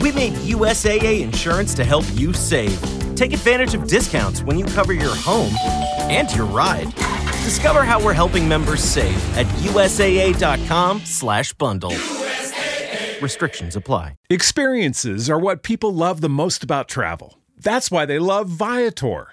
We 0.01 0.13
made 0.13 0.35
USAA 0.35 1.23
insurance 1.23 1.75
to 1.75 1.85
help 1.85 2.05
you 2.15 2.33
save. 2.33 2.81
Take 3.17 3.33
advantage 3.33 3.75
of 3.75 3.89
discounts 3.89 4.43
when 4.43 4.57
you 4.59 4.65
cover 4.67 4.93
your 4.93 5.17
home 5.17 5.53
and 6.09 6.33
your 6.35 6.47
ride. 6.47 6.95
Discover 7.45 7.83
how 7.83 8.01
we're 8.01 8.13
helping 8.13 8.49
members 8.49 8.81
save 8.81 9.17
at 9.37 9.47
usaa.com/bundle. 9.63 11.91
USAA. 11.91 13.21
Restrictions 13.21 13.75
apply. 13.75 14.15
Experiences 14.31 15.29
are 15.29 15.39
what 15.39 15.65
people 15.65 15.93
love 15.93 16.21
the 16.21 16.29
most 16.29 16.63
about 16.63 16.89
travel. 16.89 17.39
That's 17.57 17.91
why 17.91 18.07
they 18.07 18.21
love 18.21 18.49
Viator. 18.49 19.33